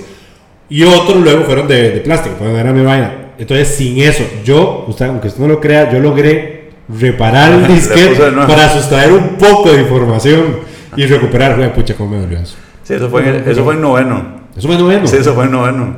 Y 0.71 0.85
otros 0.85 1.23
luego 1.23 1.45
fueron 1.45 1.67
de, 1.69 1.91
de 1.91 2.01
plástico, 2.01 2.37
fueron 2.37 2.57
era 2.57 2.73
mi 2.73 2.85
vaina. 2.85 3.33
Entonces, 3.39 3.69
sin 3.69 3.99
eso, 4.01 4.25
yo, 4.45 4.85
usted, 4.89 5.07
aunque 5.07 5.29
usted 5.29 5.41
no 5.41 5.49
lo 5.49 5.61
crea, 5.61 5.91
yo 5.93 5.99
logré 6.01 6.71
reparar 6.89 7.53
el 7.53 7.67
disquete 7.75 8.15
para 8.47 8.69
sustraer 8.71 9.13
un 9.13 9.37
poco 9.37 9.73
de 9.73 9.83
información 9.83 10.61
y 10.97 11.05
recuperar. 11.07 11.73
Pucha, 11.75 11.95
cómo 11.95 12.11
me 12.17 12.21
dolió 12.21 12.39
eso. 12.39 12.57
Sí, 12.89 12.95
eso 12.95 13.11
fue, 13.11 13.29
en, 13.29 13.47
eso 13.49 13.65
fue 13.65 13.75
en 13.75 13.83
noveno. 13.83 14.25
Eso 14.57 14.67
me 14.67 14.79
noveno. 14.79 15.07
Sí, 15.07 15.17
eso 15.17 15.35
fue 15.35 15.45
en 15.45 15.53
noveno. 15.53 15.95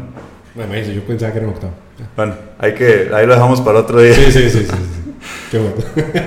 Bueno, 0.57 0.73
me 0.73 0.81
dice, 0.81 0.93
yo 0.93 1.03
pensaba 1.05 1.31
que 1.31 1.39
era 1.39 1.47
en 1.47 1.55
octavo. 1.55 1.73
Bueno, 2.17 2.35
hay 2.59 2.75
que, 2.75 3.11
ahí 3.15 3.27
lo 3.27 3.35
dejamos 3.35 3.61
para 3.61 3.79
otro 3.79 4.01
día. 4.01 4.13
Sí, 4.13 4.25
sí, 4.33 4.51
sí, 4.51 4.59
sí. 4.59 4.65
sí. 4.67 5.31
Qué 5.53 5.59
bueno. 5.59 5.77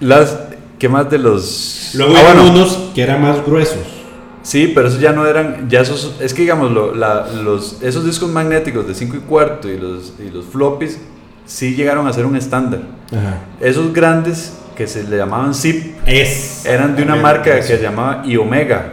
Las, 0.00 0.38
¿Qué 0.78 0.88
más 0.88 1.10
de 1.10 1.18
los...? 1.18 1.90
Luego 1.94 2.14
Ah, 2.16 2.32
bueno, 2.32 2.50
unos 2.52 2.90
que 2.94 3.02
eran 3.02 3.22
más 3.22 3.44
gruesos. 3.44 3.78
Sí, 4.42 4.70
pero 4.74 4.86
esos 4.88 5.00
ya 5.00 5.12
no 5.12 5.26
eran, 5.26 5.68
ya 5.68 5.80
esos, 5.80 6.16
es 6.20 6.32
que 6.34 6.42
digamos, 6.42 6.70
lo- 6.72 6.94
la- 6.94 7.26
los, 7.42 7.82
esos 7.82 8.04
discos 8.04 8.28
magnéticos 8.30 8.86
de 8.88 8.94
5 8.94 9.16
y 9.16 9.20
cuarto 9.20 9.68
y 9.68 9.78
los, 9.78 10.14
y 10.24 10.30
los 10.30 10.44
floppies 10.46 10.98
sí 11.46 11.74
llegaron 11.74 12.06
a 12.08 12.12
ser 12.12 12.24
un 12.26 12.36
estándar. 12.36 12.80
Ajá. 13.10 13.38
Esos 13.60 13.92
grandes 13.92 14.54
que 14.76 14.86
se 14.86 15.04
le 15.04 15.16
llamaban 15.16 15.54
zip 15.54 15.96
Es. 16.06 16.64
eran 16.66 16.96
de 16.96 17.02
una 17.02 17.14
marca 17.16 17.56
que 17.56 17.62
se 17.62 17.78
llamaba 17.80 18.22
Iomega. 18.24 18.92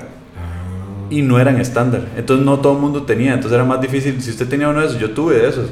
Y 1.10 1.22
no 1.22 1.40
eran 1.40 1.60
estándar. 1.60 2.02
Entonces 2.18 2.46
no 2.46 2.60
todo 2.60 2.74
el 2.74 2.80
mundo 2.80 3.04
tenía, 3.04 3.34
entonces 3.34 3.54
era 3.54 3.66
más 3.66 3.82
difícil. 3.82 4.22
Si 4.22 4.30
usted 4.32 4.48
tenía 4.48 4.70
uno 4.70 4.80
de 4.82 4.88
esos, 4.88 5.00
yo 5.00 5.12
tuve 5.12 5.36
de 5.40 5.50
esos. 5.50 5.70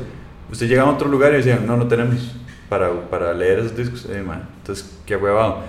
Usted 0.52 0.68
llegaba 0.68 0.90
a 0.92 0.94
otro 0.94 1.08
lugar 1.10 1.34
y 1.34 1.38
decían, 1.38 1.66
no, 1.68 1.76
no 1.78 1.88
tenemos 1.88 2.36
para, 2.70 2.90
para 3.10 3.34
leer 3.34 3.60
esos 3.60 3.76
discos. 3.76 4.08
Eh, 4.10 4.24
man, 4.26 4.44
entonces, 4.62 4.98
qué 5.06 5.16
huevado. 5.16 5.60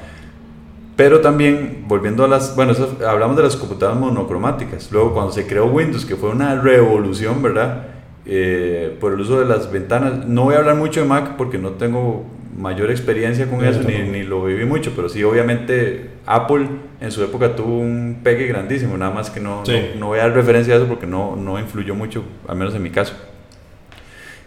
Pero 0.96 1.20
también, 1.20 1.84
volviendo 1.86 2.24
a 2.24 2.28
las, 2.28 2.56
bueno, 2.56 2.72
eso- 2.72 2.98
hablamos 3.08 3.36
de 3.36 3.44
las 3.44 3.56
computadoras 3.56 4.00
monocromáticas. 4.00 4.90
Luego, 4.90 5.14
cuando 5.14 5.32
se 5.32 5.46
creó 5.46 5.66
Windows, 5.66 6.04
que 6.04 6.16
fue 6.16 6.30
una 6.30 6.56
revolución, 6.60 7.40
¿verdad? 7.42 7.86
Eh, 8.26 8.96
por 9.00 9.12
el 9.12 9.20
uso 9.20 9.38
de 9.38 9.46
las 9.46 9.70
ventanas. 9.70 10.26
No 10.26 10.44
voy 10.44 10.54
a 10.56 10.58
hablar 10.58 10.74
mucho 10.76 11.00
de 11.00 11.06
Mac 11.06 11.36
porque 11.36 11.56
no 11.58 11.70
tengo 11.70 12.24
mayor 12.56 12.90
experiencia 12.90 13.48
con 13.48 13.60
Yo 13.60 13.66
eso, 13.66 13.80
ni, 13.82 13.98
ni 14.08 14.24
lo 14.24 14.44
viví 14.44 14.64
mucho, 14.64 14.92
pero 14.96 15.08
sí, 15.08 15.22
obviamente, 15.22 16.10
Apple 16.34 16.68
en 17.00 17.10
su 17.10 17.22
época 17.24 17.56
tuvo 17.56 17.78
un 17.78 18.20
pegue 18.22 18.46
grandísimo, 18.46 18.96
nada 18.98 19.10
más 19.12 19.30
que 19.30 19.40
no, 19.40 19.64
Sí. 19.64 19.72
no, 19.94 20.00
no 20.00 20.06
voy 20.08 20.18
a 20.18 20.22
dar 20.22 20.32
referencia 20.34 20.74
a 20.74 20.76
eso 20.76 20.86
porque 20.86 21.06
no, 21.06 21.36
no 21.36 21.58
influyó 21.58 21.94
mucho, 21.94 22.22
al 22.46 22.56
menos 22.56 22.74
en 22.74 22.82
mi 22.82 22.90
caso. 22.90 23.14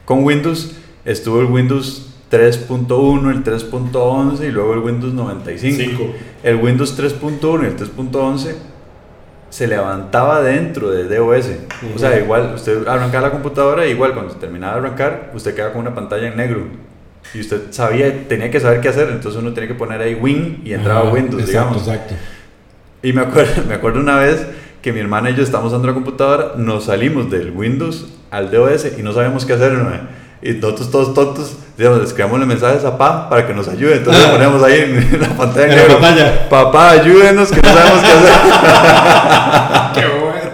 Con 0.05 0.23
Windows 0.23 0.75
estuvo 1.05 1.39
el 1.41 1.47
Windows 1.47 2.07
3.1, 2.31 3.31
el 3.31 3.43
3.11 3.43 4.47
y 4.47 4.51
luego 4.51 4.73
el 4.73 4.79
Windows 4.79 5.13
95. 5.13 5.77
Cinco. 5.83 6.13
El 6.43 6.55
Windows 6.57 6.97
3.1 6.99 7.63
y 7.63 7.65
el 7.67 7.77
3.11 7.77 8.55
se 9.49 9.67
levantaba 9.67 10.41
dentro 10.41 10.91
de 10.91 11.03
DOS. 11.13 11.49
O 11.95 11.99
sea, 11.99 12.17
igual 12.19 12.53
usted 12.55 12.87
arrancaba 12.87 13.27
la 13.27 13.31
computadora 13.33 13.85
y 13.85 13.91
igual 13.91 14.13
cuando 14.13 14.33
terminaba 14.35 14.73
de 14.79 14.79
arrancar, 14.87 15.31
usted 15.35 15.53
quedaba 15.55 15.73
con 15.73 15.81
una 15.81 15.93
pantalla 15.93 16.27
en 16.29 16.37
negro. 16.37 16.61
Y 17.33 17.39
usted 17.41 17.61
sabía, 17.71 18.27
tenía 18.27 18.51
que 18.51 18.59
saber 18.59 18.81
qué 18.81 18.89
hacer, 18.89 19.09
entonces 19.09 19.41
uno 19.41 19.53
tenía 19.53 19.69
que 19.69 19.75
poner 19.75 20.01
ahí 20.01 20.15
Win 20.15 20.61
y 20.65 20.73
entraba 20.73 21.01
Ajá, 21.01 21.09
Windows, 21.11 21.41
exacto, 21.43 21.59
digamos. 21.75 21.87
Exacto. 21.87 22.15
Y 23.03 23.13
me 23.13 23.21
acuerdo, 23.21 23.63
me 23.67 23.73
acuerdo 23.75 23.99
una 23.99 24.17
vez 24.17 24.45
que 24.81 24.91
mi 24.91 24.99
hermana 24.99 25.29
y 25.29 25.35
yo 25.35 25.43
estábamos 25.43 25.71
usando 25.71 25.87
la 25.87 25.93
computadora, 25.93 26.53
nos 26.57 26.85
salimos 26.85 27.29
del 27.31 27.51
Windows 27.51 28.07
al 28.31 28.51
DOS 28.51 28.87
y 28.97 29.01
no 29.03 29.13
sabíamos 29.13 29.45
qué 29.45 29.53
hacer, 29.53 29.73
¿no? 29.73 29.91
Y 30.43 30.53
nosotros 30.53 30.89
todos 30.89 31.13
tontos, 31.13 31.55
digamos, 31.77 32.01
escribíamos 32.01 32.47
mensajes 32.47 32.83
a 32.83 32.97
papá 32.97 33.29
para 33.29 33.45
que 33.45 33.53
nos 33.53 33.67
ayude. 33.67 33.97
Entonces 33.97 34.23
Ah. 34.23 34.27
le 34.27 34.33
poníamos 34.33 34.63
ahí 34.63 34.79
en, 34.81 35.21
la 35.21 35.27
pantalla. 35.29 35.65
En 35.65 35.69
la 35.69 35.75
negro, 35.75 35.99
pantalla. 35.99 36.49
Papá, 36.49 36.89
ayúdenos 36.91 37.51
que 37.51 37.61
no 37.61 37.69
sabemos 37.69 37.99
qué 38.01 38.11
hacer. 38.11 38.33
Qué 39.93 40.07
bueno. 40.07 40.51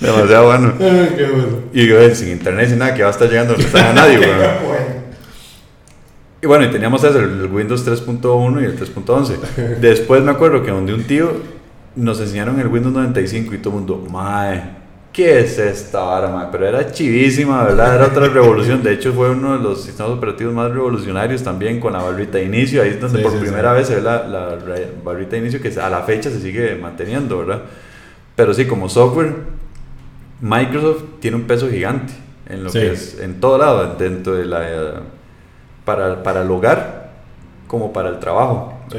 Demasiado 0.00 0.46
bueno. 0.46 0.72
Ay, 0.80 1.14
qué 1.16 1.24
bueno. 1.24 1.58
Y 1.74 1.86
yo, 1.86 2.14
sin 2.14 2.28
internet, 2.30 2.68
sin 2.70 2.78
nada, 2.78 2.94
que 2.94 3.02
va 3.02 3.08
a 3.08 3.10
estar 3.10 3.28
llegando 3.28 3.52
no 3.54 3.58
está 3.58 3.90
a 3.90 3.92
nadie, 3.92 4.16
bueno. 4.18 4.34
Y 6.40 6.46
bueno, 6.46 6.64
y 6.64 6.70
teníamos 6.70 7.02
eso, 7.02 7.18
el 7.18 7.46
Windows 7.46 7.86
3.1 7.86 8.62
y 8.62 8.64
el 8.64 8.78
3.11. 8.78 9.78
Después 9.80 10.22
me 10.22 10.30
acuerdo 10.30 10.62
que 10.62 10.70
donde 10.70 10.94
un 10.94 11.04
tío 11.04 11.32
nos 11.96 12.20
enseñaron 12.20 12.60
el 12.60 12.68
Windows 12.68 12.94
95 12.94 13.54
y 13.54 13.58
todo 13.58 13.74
el 13.74 13.80
mundo, 13.80 14.06
mae, 14.08 14.62
¿qué 15.12 15.40
es 15.40 15.58
esta 15.58 16.00
vara, 16.00 16.28
mae? 16.28 16.46
Pero 16.52 16.68
era 16.68 16.92
chivísima, 16.92 17.64
¿verdad? 17.64 17.96
Era 17.96 18.06
otra 18.06 18.28
revolución. 18.28 18.84
De 18.84 18.92
hecho, 18.92 19.12
fue 19.12 19.30
uno 19.30 19.56
de 19.56 19.64
los 19.64 19.82
sistemas 19.82 20.12
operativos 20.12 20.54
más 20.54 20.70
revolucionarios 20.70 21.42
también 21.42 21.80
con 21.80 21.92
la 21.92 22.02
barrita 22.02 22.38
de 22.38 22.44
inicio. 22.44 22.82
Ahí 22.82 22.90
es 22.90 23.00
donde 23.00 23.18
Sí, 23.18 23.24
por 23.24 23.32
sí, 23.32 23.38
primera 23.38 23.72
sí. 23.72 23.78
vez 23.78 23.86
se 23.88 23.96
ve 23.96 24.02
la, 24.02 24.58
barrita 25.02 25.32
de 25.32 25.38
inicio 25.38 25.60
que 25.60 25.68
a 25.80 25.90
la 25.90 26.02
fecha 26.02 26.30
se 26.30 26.40
sigue 26.40 26.76
manteniendo, 26.76 27.38
¿verdad? 27.38 27.62
Pero 28.36 28.54
sí, 28.54 28.66
como 28.66 28.88
software, 28.88 29.34
Microsoft 30.40 31.02
tiene 31.18 31.36
un 31.36 31.48
peso 31.48 31.68
gigante 31.68 32.12
en 32.48 32.62
lo 32.62 32.70
que 32.70 32.92
es, 32.92 33.18
en 33.18 33.40
todo 33.40 33.58
lado, 33.58 33.96
dentro 33.98 34.36
de 34.36 34.44
la... 34.44 35.17
para, 35.88 36.22
para 36.22 36.42
el 36.42 36.50
hogar 36.50 37.08
como 37.66 37.94
para 37.94 38.10
el 38.10 38.18
trabajo. 38.18 38.74
Sí. 38.92 38.98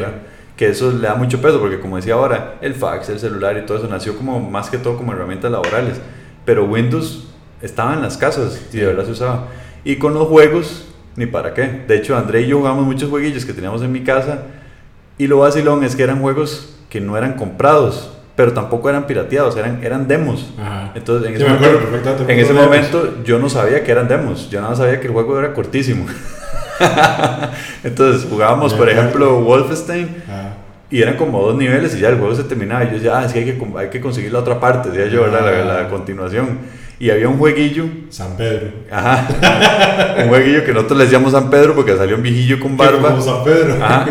Que 0.57 0.69
eso 0.69 0.91
le 0.91 1.07
da 1.07 1.13
mucho 1.13 1.39
peso, 1.39 1.59
porque 1.59 1.79
como 1.79 1.97
decía 1.97 2.15
ahora, 2.15 2.55
el 2.61 2.73
fax, 2.73 3.09
el 3.09 3.19
celular 3.19 3.55
y 3.57 3.65
todo 3.67 3.77
eso 3.77 3.87
nació 3.87 4.17
como 4.17 4.39
más 4.39 4.71
que 4.71 4.79
todo 4.79 4.97
como 4.97 5.13
herramientas 5.13 5.51
laborales. 5.51 6.01
Pero 6.45 6.65
Windows 6.65 7.27
estaba 7.61 7.93
en 7.93 8.01
las 8.01 8.17
casas 8.17 8.59
y 8.73 8.77
de 8.77 8.87
verdad 8.87 9.05
se 9.05 9.11
usaba. 9.11 9.49
Y 9.83 9.97
con 9.97 10.15
los 10.15 10.27
juegos, 10.27 10.87
ni 11.15 11.27
para 11.27 11.53
qué. 11.53 11.83
De 11.87 11.95
hecho, 11.95 12.17
André 12.17 12.41
y 12.41 12.47
yo 12.47 12.57
jugamos 12.57 12.87
muchos 12.87 13.07
jueguillos 13.07 13.45
que 13.45 13.53
teníamos 13.53 13.83
en 13.83 13.91
mi 13.91 14.03
casa. 14.03 14.45
Y 15.19 15.27
lo 15.27 15.37
vacilón 15.37 15.83
es 15.83 15.95
que 15.95 16.01
eran 16.01 16.21
juegos 16.21 16.75
que 16.89 16.99
no 16.99 17.17
eran 17.17 17.33
comprados, 17.33 18.17
pero 18.35 18.51
tampoco 18.53 18.89
eran 18.89 19.05
pirateados, 19.05 19.55
eran, 19.57 19.83
eran 19.83 20.07
demos. 20.07 20.51
Ajá. 20.59 20.91
Entonces, 20.95 21.29
en 21.29 21.35
ese 21.35 21.45
momento, 21.45 22.25
en 22.27 22.39
ese 22.39 22.53
momento 22.53 23.23
yo 23.23 23.37
no 23.37 23.47
sabía 23.47 23.83
que 23.83 23.91
eran 23.91 24.07
demos, 24.07 24.49
yo 24.49 24.59
nada 24.59 24.71
más 24.71 24.79
sabía 24.79 24.99
que 24.99 25.05
el 25.05 25.13
juego 25.13 25.37
era 25.37 25.53
cortísimo. 25.53 26.07
Entonces 27.83 28.27
jugábamos, 28.29 28.73
por 28.73 28.89
ejemplo, 28.89 29.41
Wolfenstein 29.41 30.07
Ah, 30.29 30.53
y 30.91 31.01
eran 31.01 31.17
como 31.17 31.41
dos 31.41 31.55
niveles 31.55 31.95
y 31.95 31.99
ya 31.99 32.09
el 32.09 32.17
juego 32.17 32.33
se 32.35 32.43
terminaba. 32.43 32.83
Y 32.83 32.87
yo 32.87 32.93
decía, 32.93 33.19
ah, 33.19 33.29
sí, 33.29 33.39
hay 33.39 33.45
que, 33.45 33.57
hay 33.77 33.89
que 33.89 34.01
conseguir 34.01 34.31
la 34.33 34.39
otra 34.39 34.59
parte, 34.59 34.89
decía 34.89 35.07
yo, 35.07 35.21
¿verdad? 35.23 35.41
La, 35.45 35.65
la 35.65 35.79
Ah. 35.81 35.89
continuación. 35.89 36.59
Y 36.99 37.09
había 37.11 37.29
un 37.29 37.37
jueguillo, 37.37 37.85
San 38.09 38.35
Pedro. 38.35 38.71
ajá, 38.91 40.15
un 40.23 40.27
jueguillo 40.29 40.65
que 40.65 40.73
nosotros 40.73 40.97
le 40.97 41.03
decíamos 41.05 41.31
San 41.31 41.49
Pedro 41.49 41.73
porque 41.73 41.95
salió 41.95 42.15
un 42.17 42.23
viejillo 42.23 42.59
con 42.59 42.75
barba. 42.75 43.11
Como 43.11 43.21
San 43.21 43.43
Pedro. 43.45 43.75
Ajá, 43.81 44.05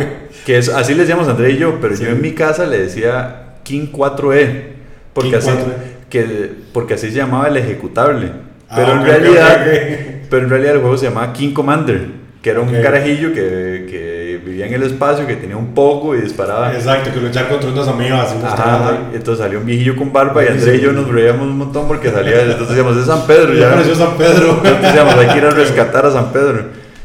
que 0.47 0.57
es, 0.57 0.69
así 0.71 0.95
le 0.95 1.01
decíamos 1.01 1.29
André 1.29 1.51
y 1.51 1.59
yo, 1.59 1.79
pero 1.83 1.95
Sí. 1.97 2.05
yo 2.05 2.11
en 2.11 2.23
mi 2.23 2.33
casa 2.33 2.65
le 2.65 2.79
decía 2.79 3.57
King 3.63 3.89
4E. 3.93 4.69
Porque 5.13 5.31
King 5.31 5.37
así, 5.37 5.51
4E. 5.51 6.09
que, 6.09 6.53
porque 6.73 6.95
así 6.95 7.11
se 7.11 7.17
llamaba 7.17 7.49
el 7.49 7.59
ejecutable. 7.59 8.31
Ah, 8.71 8.75
Pero, 8.77 8.93
en 8.93 8.99
ok, 9.01 9.05
realidad, 9.07 9.53
ok, 9.63 9.67
ok. 9.67 10.27
pero 10.31 10.43
en 10.45 10.51
realidad 10.51 10.75
el 10.77 10.81
juego 10.81 10.97
se 10.97 11.09
llamaba 11.09 11.33
King 11.35 11.53
Commander, 11.53 12.07
que 12.49 12.53
era 12.53 12.61
un 12.61 12.69
Ok. 12.75 12.83
carajillo 12.83 13.33
que, 13.35 13.87
que 13.91 14.41
vivía 14.43 14.67
en 14.67 14.73
el 14.73 14.83
espacio, 14.85 15.27
que 15.27 15.37
tenía 15.37 15.57
un 15.59 15.75
poco 15.75 16.17
y 16.17 16.23
disparaba. 16.23 16.73
Exacto, 16.73 17.11
que 17.13 17.21
luchar 17.21 17.47
contra 17.49 17.69
unas 17.71 17.87
Ajá, 17.89 18.89
así. 18.89 18.97
entonces 19.15 19.45
salió 19.45 19.59
un 19.61 19.67
viejillo 19.67 19.95
con 19.97 20.11
barba 20.13 20.43
y. 20.45 20.49
André 20.49 20.77
y 20.77 20.81
yo 20.81 20.93
nos 20.93 21.07
reíamos 21.09 21.47
un 21.47 21.59
montón 21.59 21.87
porque 21.87 22.11
salía, 22.11 22.41
entonces 22.43 22.69
decíamos, 22.71 22.97
es 22.97 23.05
San 23.07 23.27
Pedro, 23.27 23.53
Ya 23.53 23.69
apareció 23.69 23.95
San 23.95 24.17
Pedro. 24.17 24.51
entonces 24.65 24.81
decíamos, 24.83 25.15
hay 25.15 25.27
que 25.29 25.39
ir 25.39 25.45
a 25.45 25.51
rescatar 25.63 26.07
a 26.07 26.11
San 26.11 26.33
Pedro. 26.33 26.65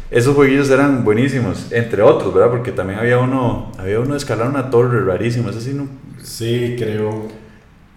Esos 0.09 0.33
jueguillos 0.35 0.69
eran 0.69 1.03
buenísimos, 1.03 1.71
entre 1.71 2.01
otros, 2.03 2.33
¿verdad? 2.33 2.51
Porque 2.51 2.71
también 2.71 2.99
había 2.99 3.17
uno, 3.17 3.71
había 3.77 3.99
uno 3.99 4.11
de 4.11 4.17
escalar 4.17 4.47
una 4.47 4.69
torre 4.69 5.03
rarísimo, 5.03 5.49
ese 5.49 5.59
sí 5.59 5.73
no... 5.73 5.87
Sí, 6.21 6.75
creo. 6.77 7.27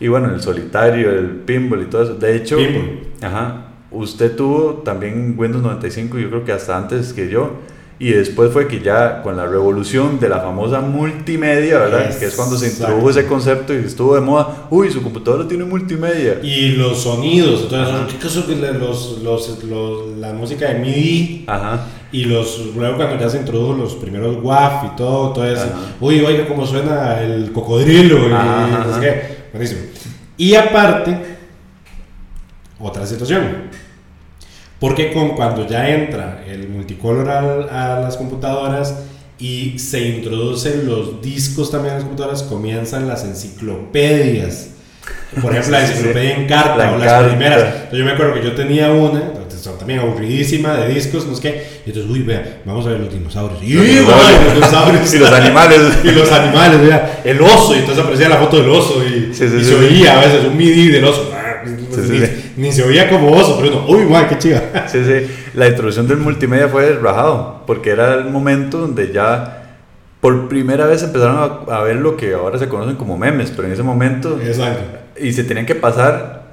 Y 0.00 0.08
bueno, 0.08 0.32
el 0.34 0.40
solitario, 0.40 1.10
el 1.10 1.26
pinball 1.26 1.82
y 1.82 1.84
todo 1.86 2.02
eso. 2.02 2.14
De 2.14 2.34
hecho, 2.34 2.56
Pinball. 2.56 3.00
ajá, 3.22 3.65
usted 3.96 4.36
tuvo 4.36 4.82
también 4.84 5.34
Windows 5.36 5.62
95, 5.62 6.18
yo 6.18 6.28
creo 6.28 6.44
que 6.44 6.52
hasta 6.52 6.76
antes 6.76 7.12
que 7.12 7.28
yo. 7.28 7.50
Y 7.98 8.10
después 8.10 8.52
fue 8.52 8.68
que 8.68 8.80
ya 8.82 9.22
con 9.22 9.38
la 9.38 9.46
revolución 9.46 10.20
de 10.20 10.28
la 10.28 10.40
famosa 10.40 10.82
multimedia, 10.82 11.78
¿verdad? 11.78 12.14
Que 12.18 12.26
es 12.26 12.34
cuando 12.34 12.58
se 12.58 12.68
introdujo 12.68 13.08
ese 13.08 13.24
concepto 13.26 13.72
y 13.72 13.78
estuvo 13.78 14.14
de 14.14 14.20
moda. 14.20 14.66
Uy, 14.68 14.90
su 14.90 15.02
computadora 15.02 15.48
tiene 15.48 15.64
multimedia. 15.64 16.38
Y 16.42 16.72
los 16.72 16.98
sonidos, 17.04 17.62
entonces, 17.62 17.96
¿qué 18.12 18.18
caso 18.18 18.46
que 18.46 18.54
la- 18.56 18.72
los, 18.72 19.22
los, 19.22 19.64
los- 19.64 20.08
la 20.18 20.34
música 20.34 20.68
de 20.74 20.78
MIDI 20.80 21.44
Ajá. 21.46 21.86
y 22.12 22.26
los 22.26 22.66
luego 22.76 22.98
cuando 22.98 23.18
ya 23.18 23.30
se 23.30 23.38
introdujo 23.38 23.72
los 23.72 23.94
primeros 23.94 24.44
WAF 24.44 24.92
y 24.92 24.96
todo, 24.96 25.32
todo 25.32 25.46
eso, 25.50 25.62
Ajá. 25.64 25.78
uy, 25.98 26.20
oiga 26.20 26.46
cómo 26.46 26.66
suena 26.66 27.22
el 27.22 27.50
cocodrilo 27.50 28.28
y 28.28 28.32
Ajá, 28.32 28.68
no 28.68 28.84
sé 28.84 28.90
ajá. 28.90 29.00
qué, 29.00 29.36
buenísimo. 29.54 29.80
Y 30.36 30.54
aparte, 30.54 31.16
otra 32.78 33.06
situación, 33.06 33.70
porque 34.80 35.12
con 35.12 35.30
cuando 35.30 35.66
ya 35.68 35.88
entra 35.88 36.44
el 36.48 36.68
multicolor 36.68 37.28
al- 37.30 37.68
a, 37.70 38.00
las 38.00 38.16
computadoras 38.16 38.94
y 39.38 39.78
se 39.78 40.00
introducen 40.00 40.86
los 40.86 41.20
discos 41.22 41.70
también 41.70 41.92
a 41.92 41.96
las 41.96 42.04
computadoras, 42.04 42.42
comienzan 42.42 43.06
las 43.08 43.24
enciclopedias. 43.24 44.68
Por 45.40 45.52
ejemplo, 45.52 45.72
la 45.72 45.86
enciclopedia 45.86 46.36
en 46.36 46.46
carta 46.46 46.76
La 46.76 46.92
o 46.92 46.98
las 46.98 47.08
carta. 47.12 47.28
primeras. 47.28 47.62
Entonces, 47.74 47.98
yo 47.98 48.04
me 48.04 48.10
acuerdo 48.12 48.34
que 48.34 48.42
yo 48.42 48.54
tenía 48.54 48.90
una, 48.90 49.32
también 49.78 49.98
aburridísima 49.98 50.74
de 50.76 50.94
discos, 50.94 51.26
no 51.26 51.34
sé 51.34 51.42
qué. 51.42 51.66
Y 51.86 51.90
entonces, 51.90 52.10
uy, 52.10 52.22
vea, 52.22 52.60
vamos 52.64 52.86
a 52.86 52.90
ver 52.90 53.00
los 53.00 53.12
dinosaurios. 53.12 53.60
Y, 53.62 53.74
Los 53.74 53.84
¡y, 53.84 53.88
dinosaurios. 53.88 54.44
los 54.44 54.54
dinosaurios. 54.54 55.14
Y 55.14 55.18
los 55.18 55.32
animales. 55.32 55.80
y 56.04 56.10
los 56.12 56.32
animales, 56.32 56.80
vea, 56.82 57.20
el 57.24 57.40
oso. 57.42 57.74
Y 57.74 57.78
entonces 57.80 58.02
aparecía 58.02 58.28
la 58.28 58.36
foto 58.36 58.58
del 58.58 58.70
oso 58.70 59.02
y, 59.04 59.34
Sí, 59.34 59.48
sí, 59.48 59.56
y 59.60 59.64
se 59.64 59.64
sí. 59.64 59.74
oía 59.74 60.20
a 60.20 60.24
veces 60.24 60.44
un 60.44 60.56
midi 60.56 60.88
del 60.88 61.04
oso. 61.04 61.30
Sí, 61.66 62.12
ni, 62.12 62.18
sí. 62.26 62.52
ni 62.56 62.72
se 62.72 62.82
oía 62.84 63.08
como 63.08 63.32
oso, 63.32 63.58
pero 63.60 63.84
uno, 63.84 63.86
uy, 63.88 64.04
guay, 64.04 64.26
qué 64.28 64.38
chiva. 64.38 64.62
Sí, 64.88 64.98
sí. 65.04 65.26
La 65.54 65.68
introducción 65.68 66.06
del 66.08 66.18
multimedia 66.18 66.68
fue 66.68 66.92
rajado, 66.94 67.62
porque 67.66 67.90
era 67.90 68.14
el 68.14 68.26
momento 68.30 68.78
donde 68.78 69.12
ya 69.12 69.78
por 70.20 70.48
primera 70.48 70.86
vez 70.86 71.02
empezaron 71.02 71.36
a, 71.68 71.76
a 71.76 71.82
ver 71.82 71.96
lo 71.96 72.16
que 72.16 72.34
ahora 72.34 72.58
se 72.58 72.68
conocen 72.68 72.96
como 72.96 73.16
memes, 73.18 73.50
pero 73.54 73.68
en 73.68 73.74
ese 73.74 73.82
momento 73.82 74.38
Exacto. 74.42 74.82
y 75.20 75.32
se 75.32 75.44
tenían 75.44 75.66
que 75.66 75.74
pasar 75.74 76.46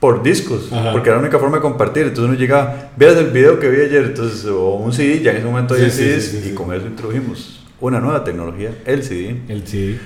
por 0.00 0.22
discos, 0.22 0.72
Ajá. 0.72 0.92
porque 0.92 1.10
era 1.10 1.18
la 1.18 1.22
única 1.22 1.38
forma 1.38 1.58
de 1.58 1.62
compartir. 1.62 2.04
Entonces 2.04 2.24
uno 2.24 2.34
llegaba, 2.34 2.90
vieras 2.96 3.18
el 3.18 3.30
video 3.30 3.60
que 3.60 3.68
vi 3.68 3.82
ayer, 3.82 4.04
entonces, 4.04 4.46
o 4.46 4.70
un 4.76 4.92
CD, 4.92 5.20
ya 5.22 5.32
en 5.32 5.36
ese 5.38 5.46
momento 5.46 5.74
había 5.74 5.90
CDs, 5.90 6.46
y 6.46 6.54
con 6.54 6.72
eso 6.74 6.86
introdujimos 6.86 7.66
una 7.80 8.00
nueva 8.00 8.24
tecnología, 8.24 8.70
el 8.86 9.02
CD. 9.02 9.36
El 9.48 9.66
sí. 9.66 9.98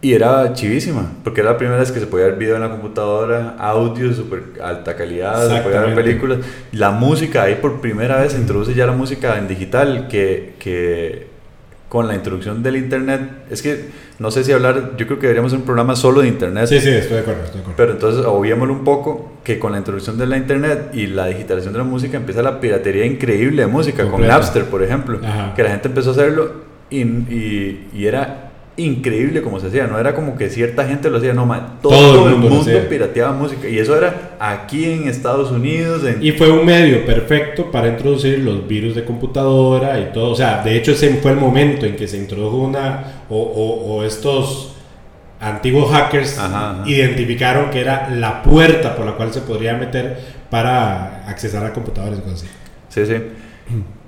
Y 0.00 0.12
era 0.12 0.52
chivísima, 0.52 1.10
porque 1.24 1.40
era 1.40 1.50
la 1.52 1.58
primera 1.58 1.78
vez 1.80 1.90
que 1.90 1.98
se 1.98 2.06
podía 2.06 2.26
ver 2.26 2.36
video 2.36 2.54
en 2.54 2.62
la 2.62 2.70
computadora, 2.70 3.56
audio 3.58 4.12
super 4.14 4.42
alta 4.62 4.94
calidad, 4.94 5.48
se 5.48 5.60
podía 5.62 5.80
ver 5.80 5.94
películas. 5.96 6.38
La 6.70 6.92
música, 6.92 7.42
ahí 7.42 7.56
por 7.56 7.80
primera 7.80 8.18
vez 8.20 8.32
se 8.32 8.38
introduce 8.38 8.74
ya 8.74 8.86
la 8.86 8.92
música 8.92 9.38
en 9.38 9.48
digital, 9.48 10.06
que, 10.08 10.54
que 10.60 11.26
con 11.88 12.06
la 12.06 12.14
introducción 12.14 12.62
del 12.62 12.76
internet, 12.76 13.22
es 13.50 13.60
que 13.60 13.86
no 14.20 14.30
sé 14.30 14.44
si 14.44 14.52
hablar, 14.52 14.92
yo 14.96 15.06
creo 15.06 15.18
que 15.18 15.26
deberíamos 15.26 15.50
hacer 15.50 15.60
un 15.60 15.64
programa 15.64 15.96
solo 15.96 16.20
de 16.20 16.28
internet. 16.28 16.66
Sí, 16.66 16.78
sí, 16.80 16.90
estoy 16.90 17.16
de 17.16 17.20
acuerdo, 17.22 17.42
estoy 17.42 17.58
de 17.58 17.62
acuerdo. 17.62 17.76
Pero 17.76 17.92
entonces 17.92 18.24
obviémoslo 18.24 18.74
un 18.74 18.84
poco 18.84 19.32
que 19.42 19.58
con 19.58 19.72
la 19.72 19.78
introducción 19.78 20.16
de 20.16 20.26
la 20.26 20.36
internet 20.36 20.90
y 20.92 21.08
la 21.08 21.26
digitalización 21.26 21.72
de 21.72 21.78
la 21.78 21.84
música 21.84 22.18
empieza 22.18 22.42
la 22.42 22.60
piratería 22.60 23.04
increíble 23.04 23.62
de 23.62 23.68
música, 23.68 24.08
con. 24.08 24.24
Napster 24.24 24.66
por 24.66 24.82
ejemplo, 24.84 25.18
Ajá. 25.24 25.54
que 25.56 25.62
la 25.64 25.70
gente 25.70 25.88
empezó 25.88 26.10
a 26.10 26.12
hacerlo 26.12 26.52
y, 26.90 27.00
y, 27.02 27.88
y 27.94 28.06
era 28.06 28.47
increíble 28.78 29.42
como 29.42 29.60
se 29.60 29.66
hacía, 29.66 29.86
no 29.86 29.98
era 29.98 30.14
como 30.14 30.36
que 30.36 30.48
cierta 30.48 30.86
gente 30.86 31.10
lo 31.10 31.18
hacía, 31.18 31.34
no, 31.34 31.44
ma, 31.46 31.78
todo, 31.82 32.28
el 32.28 32.36
mundo, 32.36 32.64
pirateaba 32.88 33.32
música 33.32 33.68
y 33.68 33.78
eso 33.78 33.96
era 33.96 34.36
aquí 34.40 34.84
en 34.86 35.08
Estados 35.08 35.50
Unidos, 35.50 36.04
en, 36.04 36.22
Y 36.22 36.32
fue 36.32 36.50
un 36.50 36.64
medio 36.64 37.04
perfecto 37.04 37.70
para 37.70 37.88
introducir 37.88 38.38
los 38.38 38.66
virus 38.66 38.94
de 38.94 39.04
computadora 39.04 39.98
y 40.00 40.12
todo. 40.12 40.30
O 40.30 40.34
sea, 40.36 40.62
de 40.62 40.76
hecho 40.76 40.92
ese 40.92 41.10
fue 41.16 41.32
el 41.32 41.36
momento 41.38 41.84
en 41.86 41.96
que 41.96 42.06
se 42.08 42.16
introdujo 42.16 42.56
una, 42.58 43.24
o, 43.28 43.36
o- 43.36 43.96
o 43.96 44.04
estos 44.04 44.74
antiguos 45.40 45.90
hackers 45.92 46.38
Ajá, 46.38 46.70
ajá. 46.80 46.82
identificaron 46.88 47.70
que 47.70 47.80
era 47.80 48.10
la 48.10 48.42
puerta 48.42 48.96
por 48.96 49.06
la 49.06 49.12
cual 49.12 49.32
se 49.32 49.40
podría 49.40 49.74
meter 49.76 50.18
para 50.50 51.26
accesar 51.28 51.64
a 51.64 51.72
computadores 51.72 52.18
y 52.18 52.22
cosas 52.22 52.42
así. 52.42 52.48
sí, 52.88 53.06
sí. 53.06 53.22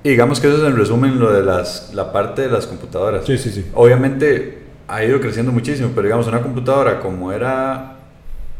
Y 0.03 0.09
digamos 0.09 0.39
que 0.39 0.47
eso 0.47 0.57
es 0.57 0.63
en 0.63 0.75
resumen 0.75 1.19
lo 1.19 1.31
de 1.31 1.43
las, 1.43 1.91
la 1.93 2.11
parte 2.11 2.41
de 2.41 2.49
las 2.49 2.65
computadoras. 2.65 3.23
Sí, 3.25 3.37
sí, 3.37 3.51
sí. 3.51 3.67
Obviamente 3.75 4.60
ha 4.87 5.03
ido 5.03 5.19
creciendo 5.19 5.51
muchísimo, 5.51 5.89
pero 5.93 6.03
digamos 6.03 6.27
una 6.27 6.41
computadora 6.41 6.99
como 6.99 7.31
era 7.31 7.97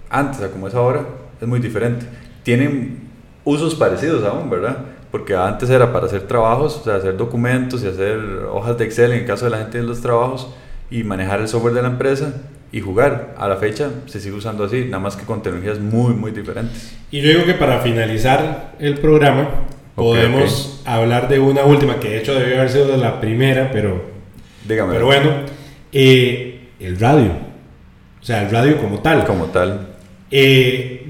antes 0.09 0.41
a 0.41 0.49
como 0.49 0.67
es 0.67 0.73
ahora 0.73 1.05
es 1.39 1.47
muy 1.47 1.59
diferente. 1.59 2.05
Tienen 2.43 3.09
usos 3.43 3.75
parecidos 3.75 4.23
aún, 4.23 4.49
¿verdad? 4.49 4.77
Porque 5.11 5.35
antes 5.35 5.69
era 5.69 5.91
para 5.91 6.05
hacer 6.05 6.21
trabajos, 6.21 6.77
o 6.77 6.83
sea, 6.83 6.95
hacer 6.95 7.17
documentos 7.17 7.83
y 7.83 7.87
hacer 7.87 8.19
hojas 8.51 8.77
de 8.77 8.85
Excel 8.85 9.11
en 9.11 9.19
el 9.19 9.25
caso 9.25 9.45
de 9.45 9.51
la 9.51 9.57
gente 9.57 9.79
de 9.79 9.83
los 9.83 10.01
trabajos 10.01 10.49
y 10.89 11.03
manejar 11.03 11.41
el 11.41 11.47
software 11.47 11.73
de 11.73 11.81
la 11.81 11.89
empresa 11.89 12.33
y 12.71 12.79
jugar. 12.79 13.35
A 13.37 13.47
la 13.47 13.57
fecha 13.57 13.89
se 14.05 14.19
sigue 14.19 14.35
usando 14.35 14.63
así, 14.63 14.85
nada 14.85 14.99
más 14.99 15.17
que 15.17 15.25
con 15.25 15.41
tecnologías 15.41 15.79
muy, 15.79 16.13
muy 16.13 16.31
diferentes. 16.31 16.95
Y 17.09 17.21
yo 17.21 17.29
digo 17.29 17.45
que 17.45 17.55
para 17.55 17.79
finalizar 17.79 18.75
el 18.79 18.99
programa 18.99 19.49
Ok, 19.95 20.05
podemos 20.05 20.81
hablar 20.85 21.27
de 21.27 21.39
una 21.39 21.63
última 21.65 21.99
que 21.99 22.09
de 22.09 22.17
hecho 22.19 22.33
debió 22.33 22.55
haber 22.55 22.69
sido 22.69 22.95
la 22.95 23.19
primera, 23.19 23.69
pero 23.73 24.11
Dígame. 24.67 24.93
Pero 24.93 25.05
bueno, 25.05 25.31
eh, 25.91 26.59
el 26.79 26.99
radio. 26.99 27.31
O 28.21 28.23
sea, 28.23 28.43
el 28.43 28.51
radio 28.51 28.77
como 28.77 28.99
tal. 28.99 29.25
Como 29.25 29.45
tal. 29.45 29.87
Eh, 30.29 31.05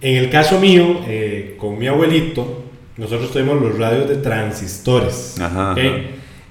en 0.00 0.16
el 0.16 0.30
caso 0.30 0.58
mío, 0.60 1.00
eh, 1.06 1.56
con 1.58 1.78
mi 1.78 1.86
abuelito, 1.86 2.64
nosotros 2.96 3.30
tuvimos 3.32 3.60
los 3.60 3.78
radios 3.78 4.08
de 4.08 4.16
transistores. 4.16 5.34
Ajá, 5.40 5.72
¿ok? 5.72 5.78
ajá. 5.78 5.96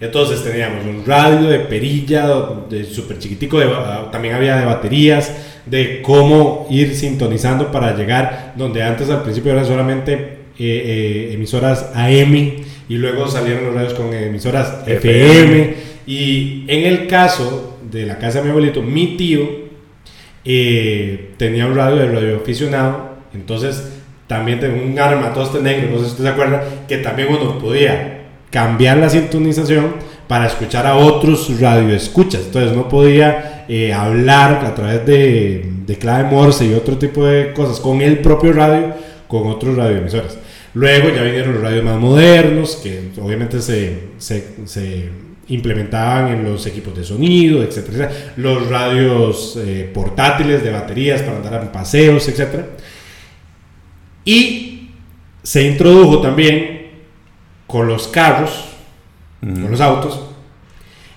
Entonces 0.02 0.43
teníamos 0.43 0.85
un 0.85 1.06
radio 1.06 1.47
de 1.47 1.60
perilla, 1.60 2.27
de 2.69 2.84
súper 2.84 3.18
chiquitico, 3.18 3.57
de 3.60 3.65
ba- 3.65 4.10
también 4.11 4.35
había 4.35 4.57
de 4.57 4.65
baterías, 4.65 5.31
de 5.65 6.02
cómo 6.02 6.68
ir 6.69 6.93
sintonizando 6.95 7.72
para 7.72 7.95
llegar, 7.95 8.53
donde 8.57 8.84
antes 8.84 9.10
al 9.10 9.23
principio 9.23 9.53
eran 9.53 9.65
solamente 9.65 10.14
eh, 10.14 10.38
eh, 10.60 11.30
emisoras 11.34 11.91
AM 11.95 12.35
y 12.35 12.95
luego 12.97 13.27
salieron 13.27 13.65
los 13.68 13.73
radios 13.73 13.93
con 13.93 14.14
emisoras 14.14 14.84
FM. 14.85 15.61
FM. 15.61 15.76
Y 16.07 16.65
en 16.68 16.86
el 16.86 17.07
caso 17.07 17.77
de 17.91 18.06
la 18.06 18.18
casa 18.18 18.40
de 18.40 18.45
mi 18.45 18.49
abuelito, 18.52 18.82
mi 18.82 19.18
tío 19.18 19.65
eh, 20.44 21.32
tenía 21.38 21.65
un 21.65 21.76
radio 21.76 21.95
de 21.95 22.11
radioaficionado, 22.11 23.15
entonces 23.34 23.91
también 24.27 24.60
tenía 24.60 24.84
un 24.84 24.98
armatoste 24.98 25.61
negro, 25.61 25.91
no 25.91 25.98
sé 25.98 26.06
si 26.06 26.11
usted 26.11 26.23
se 26.23 26.30
acuerda, 26.30 26.64
que 26.88 26.98
también 26.98 27.30
uno 27.30 27.57
podía 27.57 28.26
cambiar 28.52 28.98
la 28.98 29.10
sintonización 29.10 29.95
para 30.27 30.48
escuchar 30.48 30.86
a 30.88 30.95
otros 30.95 31.60
radioescuchas, 31.60 32.45
entonces 32.45 32.76
no 32.76 32.88
podía 32.88 33.65
eh, 33.68 33.94
hablar 33.94 34.64
a 34.65 34.76
través 34.76 35.06
de, 35.06 35.72
de 35.86 35.98
clave 35.98 36.30
Morse 36.30 36.65
y 36.65 36.73
otro 36.73 36.98
tipo 36.98 37.26
de 37.26 37.53
cosas 37.53 37.80
con 37.80 38.02
el 38.02 38.19
propio 38.19 38.53
radio, 38.53 38.94
con 39.27 39.48
otros 39.48 39.76
radioemisoras. 39.76 40.38
Luego 40.73 41.10
ya 41.10 41.23
vinieron 41.23 41.53
los 41.53 41.64
radios 41.64 41.84
más 41.84 41.98
modernos, 41.99 42.76
que 42.76 43.10
obviamente 43.22 43.61
se, 43.61 43.98
se, 44.18 44.56
se 44.65 45.10
implementaban 45.48 46.30
en 46.30 46.44
los 46.44 46.66
equipos 46.66 46.96
de 46.98 47.04
sonido, 47.04 47.62
etcétera, 47.64 48.06
etcétera. 48.06 48.34
Los 48.38 48.68
radios 48.70 49.58
eh, 49.58 49.90
portátiles 49.94 50.64
de 50.64 50.72
baterías 50.72 51.22
para 51.22 51.38
andar 51.38 51.62
en 51.62 51.68
paseos, 51.70 52.28
etcétera. 52.28 52.66
Y 54.24 54.90
se 55.44 55.64
introdujo 55.68 56.20
también 56.22 56.88
con 57.68 57.88
los 57.88 58.08
carros, 58.08 58.66
con 59.42 59.70
los 59.70 59.82
autos, 59.82 60.20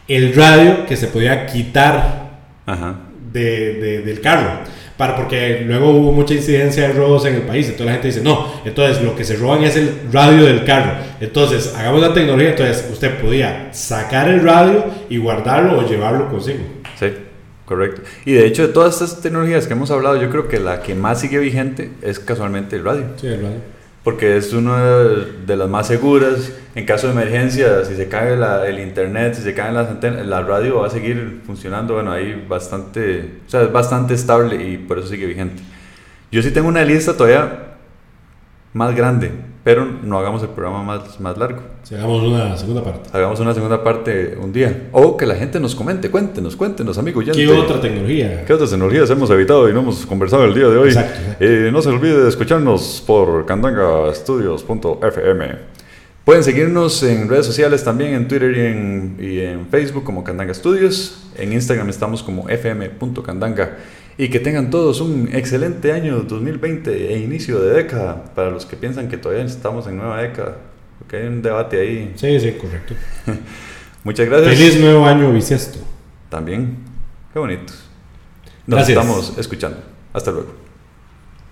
el 0.07 0.35
radio 0.35 0.85
que 0.87 0.97
se 0.97 1.07
podía 1.07 1.47
quitar 1.47 2.39
Ajá. 2.67 2.97
de- 3.33 3.75
de- 3.75 4.03
del 4.03 4.21
carro. 4.21 4.61
Para, 4.99 5.17
porque 5.17 5.63
luego 5.65 5.91
hubo 5.91 6.13
mucha 6.13 6.35
incidencia 6.35 6.89
de 6.89 6.93
robos 6.93 7.25
en 7.25 7.37
el 7.37 7.43
país. 7.43 7.67
Entonces 7.67 7.87
la 7.87 7.93
gente 7.93 8.09
dice, 8.09 8.21
no, 8.21 8.53
entonces 8.65 9.03
lo 9.03 9.17
que 9.17 9.25
se 9.25 9.37
roban 9.37 9.63
es 9.63 9.77
el 9.77 10.01
radio 10.13 10.45
del 10.45 10.65
carro. 10.65 10.93
Entonces 11.21 11.75
hagamos 11.75 12.03
la 12.03 12.13
tecnología. 12.13 12.51
Entonces 12.51 12.87
usted 12.93 13.19
podía 13.19 13.73
sacar 13.73 14.29
el 14.29 14.43
radio 14.43 14.85
y 15.09 15.17
guardarlo 15.17 15.79
o 15.79 15.89
llevarlo 15.89 16.29
consigo. 16.29 16.65
Sí. 16.99 17.07
Correcto. 17.65 18.01
Y 18.25 18.33
de 18.33 18.47
hecho, 18.47 18.67
de 18.67 18.73
todas 18.73 18.95
estas 18.95 19.21
tecnologías 19.21 19.67
que 19.67 19.75
hemos 19.75 19.91
hablado, 19.91 20.21
yo 20.21 20.31
creo 20.31 20.49
que 20.49 20.59
la 20.59 20.81
que 20.81 20.95
más 20.95 21.21
sigue 21.21 21.39
vigente 21.39 21.91
es 22.01 22.19
casualmente 22.19 22.77
el 22.77 22.85
radio. 22.85 23.05
Sí, 23.21 23.27
el 23.27 23.43
radio. 23.43 23.78
Porque 24.09 24.39
es 24.39 24.55
una 24.55 24.95
de 25.47 25.55
las 25.55 25.69
más 25.69 25.87
seguras. 25.87 26.51
En 26.75 26.87
caso 26.87 27.09
de 27.09 27.13
emergencia, 27.13 27.85
si 27.85 27.95
se 27.95 28.09
cae 28.09 28.39
la, 28.39 28.67
el 28.67 28.81
internet, 28.81 29.35
si 29.35 29.43
se 29.43 29.53
caen 29.53 29.75
las 29.75 29.87
antenas, 29.91 30.27
la 30.27 30.41
radio 30.41 30.79
va 30.79 30.87
a 30.87 30.91
seguir 30.91 31.43
funcionando. 31.45 31.93
Bueno, 31.93 32.13
ahí 32.13 32.43
bastante, 32.49 33.41
o 33.47 33.51
sea, 33.51 33.65
es 33.65 33.71
bastante 33.71 34.15
estable 34.15 34.67
y 34.67 34.79
por 34.79 34.99
eso 34.99 35.09
sigue 35.09 35.27
vigente. 35.27 35.63
Yo 36.33 36.41
sí 36.41 36.51
tengo 36.53 36.69
una 36.69 36.87
lista 36.87 37.19
todavía 37.19 37.75
más 38.73 38.97
grande, 38.97 39.31
pero 39.69 39.85
no 39.85 40.19
hagamos 40.19 40.43
el 40.43 40.49
programa 40.49 40.83
más, 40.83 41.21
más 41.21 41.37
largo. 41.37 41.61
Si 41.83 41.95
hagamos 41.95 42.23
una 42.23 42.57
segunda 42.57 42.83
parte. 42.83 43.11
Hagamos 43.13 43.39
una 43.39 43.53
segunda 43.53 43.85
parte 43.85 44.39
un 44.41 44.51
día. 44.51 44.89
O 44.93 45.15
que 45.15 45.27
la 45.27 45.35
gente 45.35 45.61
nos 45.61 45.75
comente, 45.75 46.11
cuéntenos, 46.11 46.57
cuéntenos, 46.57 46.97
amigos. 46.97 47.27
¿Qué 47.31 47.47
otra 47.47 47.79
tecnología? 47.79 48.47
¿Qué 48.47 48.55
otras 48.55 48.71
tecnologías 48.71 49.11
hemos 49.11 49.29
evitado 49.29 49.69
y 49.69 49.75
no 49.75 49.81
hemos 49.81 50.07
conversado 50.07 50.47
el 50.47 50.55
día 50.55 50.69
de 50.69 50.79
hoy? 50.79 50.89
Exacto. 50.89 51.21
Eh, 51.39 51.69
no 51.71 51.83
se 51.83 51.91
olvide 51.91 52.19
de 52.19 52.31
escucharnos 52.31 53.05
por 53.07 53.45
candangastudios.fm. 53.45 55.57
Pueden 56.25 56.45
seguirnos 56.45 57.03
en 57.03 57.29
redes 57.29 57.45
sociales 57.45 57.85
también, 57.85 58.15
en 58.15 58.27
Twitter 58.27 58.57
y 58.57 58.61
en, 58.61 59.19
y 59.21 59.41
en 59.41 59.67
Facebook 59.67 60.03
como 60.03 60.25
Candanga 60.25 60.55
Studios. 60.55 61.29
En 61.37 61.53
Instagram 61.53 61.91
estamos 61.91 62.23
como 62.23 62.49
fm.candanga. 62.49 63.77
Y 64.21 64.31
que 64.31 64.41
tengan 64.41 64.69
todos 64.69 65.01
un 65.01 65.29
excelente 65.33 65.93
año 65.93 66.23
2020 66.23 67.15
e 67.15 67.19
inicio 67.21 67.61
de 67.61 67.73
década. 67.73 68.25
Para 68.35 68.51
los 68.51 68.67
que 68.67 68.77
piensan 68.77 69.09
que 69.09 69.17
todavía 69.17 69.45
estamos 69.45 69.87
en 69.87 69.97
nueva 69.97 70.21
década. 70.21 70.57
Porque 70.99 71.19
hay 71.19 71.29
un 71.29 71.41
debate 71.41 71.81
ahí. 71.81 72.13
Sí, 72.17 72.41
sí, 72.41 72.53
correcto. 72.53 72.95
Muchas 74.05 74.27
gracias. 74.29 74.59
Feliz 74.59 74.81
nuevo 74.81 75.07
año 75.07 75.33
bisiesto. 75.33 75.79
También. 76.29 76.79
Qué 77.33 77.39
bonito. 77.39 77.73
Nos 78.67 78.89
estamos 78.89 79.39
escuchando. 79.39 79.79
Hasta 80.13 80.33
luego. 80.33 80.68